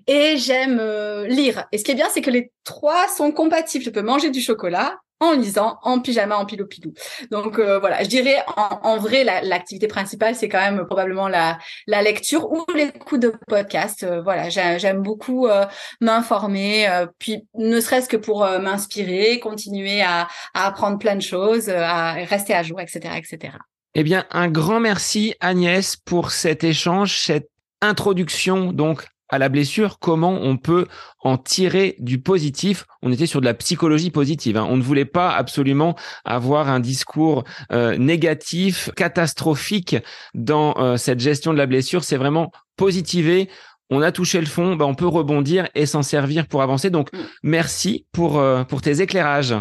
Et 0.06 0.36
j'aime 0.36 0.80
lire. 1.24 1.66
Et 1.72 1.78
ce 1.78 1.84
qui 1.84 1.90
est 1.90 1.96
bien, 1.96 2.08
c'est 2.10 2.22
que 2.22 2.30
les 2.30 2.52
trois 2.64 3.08
sont 3.08 3.32
compatibles. 3.32 3.84
Je 3.84 3.90
peux 3.90 4.02
manger 4.02 4.30
du 4.30 4.40
chocolat, 4.40 4.98
en 5.20 5.32
lisant, 5.32 5.78
en 5.82 6.00
pyjama, 6.00 6.36
en 6.36 6.46
pilou 6.46 6.66
pilou. 6.66 6.92
Donc 7.30 7.58
euh, 7.58 7.78
voilà, 7.78 8.02
je 8.02 8.08
dirais 8.08 8.42
en, 8.56 8.98
vrai 8.98 9.24
l'activité 9.24 9.86
principale 9.88 10.34
c'est 10.34 10.48
quand 10.48 10.60
même 10.60 10.84
probablement 10.86 11.28
la, 11.28 11.58
la 11.86 12.02
lecture 12.02 12.50
ou 12.50 12.64
l'écoute 12.74 13.20
de 13.20 13.32
podcast. 13.46 14.02
Euh, 14.04 14.22
voilà, 14.22 14.48
j'aime 14.48 15.02
beaucoup 15.02 15.46
euh, 15.46 15.66
m'informer, 16.00 16.88
puis 17.18 17.46
ne 17.54 17.80
serait-ce 17.80 18.08
que 18.08 18.16
pour 18.16 18.40
m'inspirer, 18.40 19.40
continuer 19.40 20.02
à, 20.02 20.28
à, 20.54 20.66
apprendre 20.66 20.98
plein 20.98 21.16
de 21.16 21.22
choses, 21.22 21.68
à 21.68 22.12
rester 22.12 22.54
à 22.54 22.62
jour, 22.62 22.80
etc., 22.80 23.14
etc. 23.16 23.54
Eh 23.94 24.02
bien, 24.02 24.26
un 24.30 24.48
grand 24.48 24.80
merci 24.80 25.34
Agnès 25.40 25.96
pour 25.96 26.30
cet 26.30 26.64
échange, 26.64 27.18
cette 27.18 27.48
introduction 27.80 28.72
donc 28.72 29.06
à 29.28 29.38
la 29.38 29.48
blessure, 29.48 29.98
comment 29.98 30.38
on 30.40 30.56
peut 30.56 30.86
en 31.20 31.36
tirer 31.36 31.96
du 31.98 32.20
positif? 32.20 32.86
On 33.02 33.12
était 33.12 33.26
sur 33.26 33.40
de 33.40 33.46
la 33.46 33.54
psychologie 33.54 34.10
positive. 34.10 34.56
Hein. 34.56 34.66
On 34.68 34.76
ne 34.76 34.82
voulait 34.82 35.04
pas 35.04 35.30
absolument 35.30 35.96
avoir 36.24 36.68
un 36.68 36.80
discours 36.80 37.44
euh, 37.72 37.96
négatif, 37.96 38.90
catastrophique 38.96 39.96
dans 40.34 40.74
euh, 40.78 40.96
cette 40.96 41.20
gestion 41.20 41.52
de 41.52 41.58
la 41.58 41.66
blessure. 41.66 42.04
C'est 42.04 42.16
vraiment 42.16 42.50
positiver. 42.76 43.48
On 43.90 44.02
a 44.02 44.12
touché 44.12 44.40
le 44.40 44.46
fond, 44.46 44.76
bah, 44.76 44.86
on 44.86 44.94
peut 44.94 45.06
rebondir 45.06 45.68
et 45.74 45.86
s'en 45.86 46.02
servir 46.02 46.46
pour 46.46 46.62
avancer. 46.62 46.90
Donc, 46.90 47.12
mm. 47.12 47.18
merci 47.42 48.06
pour, 48.12 48.38
euh, 48.38 48.64
pour 48.64 48.82
tes 48.82 49.00
éclairages. 49.00 49.54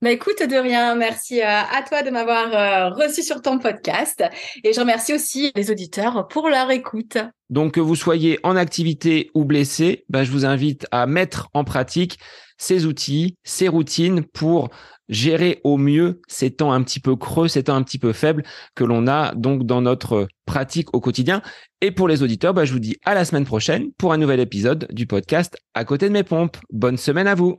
Bah 0.00 0.10
écoute, 0.10 0.42
de 0.42 0.56
rien, 0.56 0.94
merci 0.94 1.40
euh, 1.40 1.44
à 1.46 1.82
toi 1.86 2.02
de 2.02 2.10
m'avoir 2.10 2.54
euh, 2.54 2.88
reçu 2.90 3.22
sur 3.22 3.42
ton 3.42 3.58
podcast 3.58 4.24
et 4.64 4.72
je 4.72 4.80
remercie 4.80 5.12
aussi 5.12 5.52
les 5.54 5.70
auditeurs 5.70 6.28
pour 6.28 6.48
leur 6.48 6.70
écoute. 6.70 7.18
Donc 7.50 7.74
que 7.74 7.80
vous 7.80 7.94
soyez 7.94 8.38
en 8.42 8.56
activité 8.56 9.30
ou 9.34 9.44
blessé, 9.44 10.04
bah, 10.08 10.24
je 10.24 10.30
vous 10.30 10.46
invite 10.46 10.86
à 10.92 11.06
mettre 11.06 11.48
en 11.52 11.64
pratique 11.64 12.18
ces 12.56 12.86
outils, 12.86 13.36
ces 13.44 13.68
routines 13.68 14.24
pour 14.24 14.70
gérer 15.08 15.60
au 15.62 15.76
mieux 15.76 16.20
ces 16.26 16.50
temps 16.50 16.72
un 16.72 16.82
petit 16.82 17.00
peu 17.00 17.14
creux, 17.14 17.48
ces 17.48 17.64
temps 17.64 17.76
un 17.76 17.82
petit 17.82 17.98
peu 17.98 18.12
faibles 18.12 18.42
que 18.74 18.82
l'on 18.82 19.06
a 19.06 19.34
donc 19.34 19.64
dans 19.64 19.82
notre 19.82 20.26
pratique 20.46 20.94
au 20.94 21.00
quotidien. 21.00 21.42
Et 21.80 21.90
pour 21.90 22.08
les 22.08 22.22
auditeurs, 22.22 22.54
bah, 22.54 22.64
je 22.64 22.72
vous 22.72 22.78
dis 22.78 22.96
à 23.04 23.14
la 23.14 23.24
semaine 23.24 23.44
prochaine 23.44 23.92
pour 23.98 24.12
un 24.12 24.16
nouvel 24.16 24.40
épisode 24.40 24.88
du 24.90 25.06
podcast 25.06 25.58
À 25.74 25.84
côté 25.84 26.08
de 26.08 26.14
mes 26.14 26.24
pompes. 26.24 26.56
Bonne 26.70 26.96
semaine 26.96 27.26
à 27.26 27.34
vous. 27.34 27.58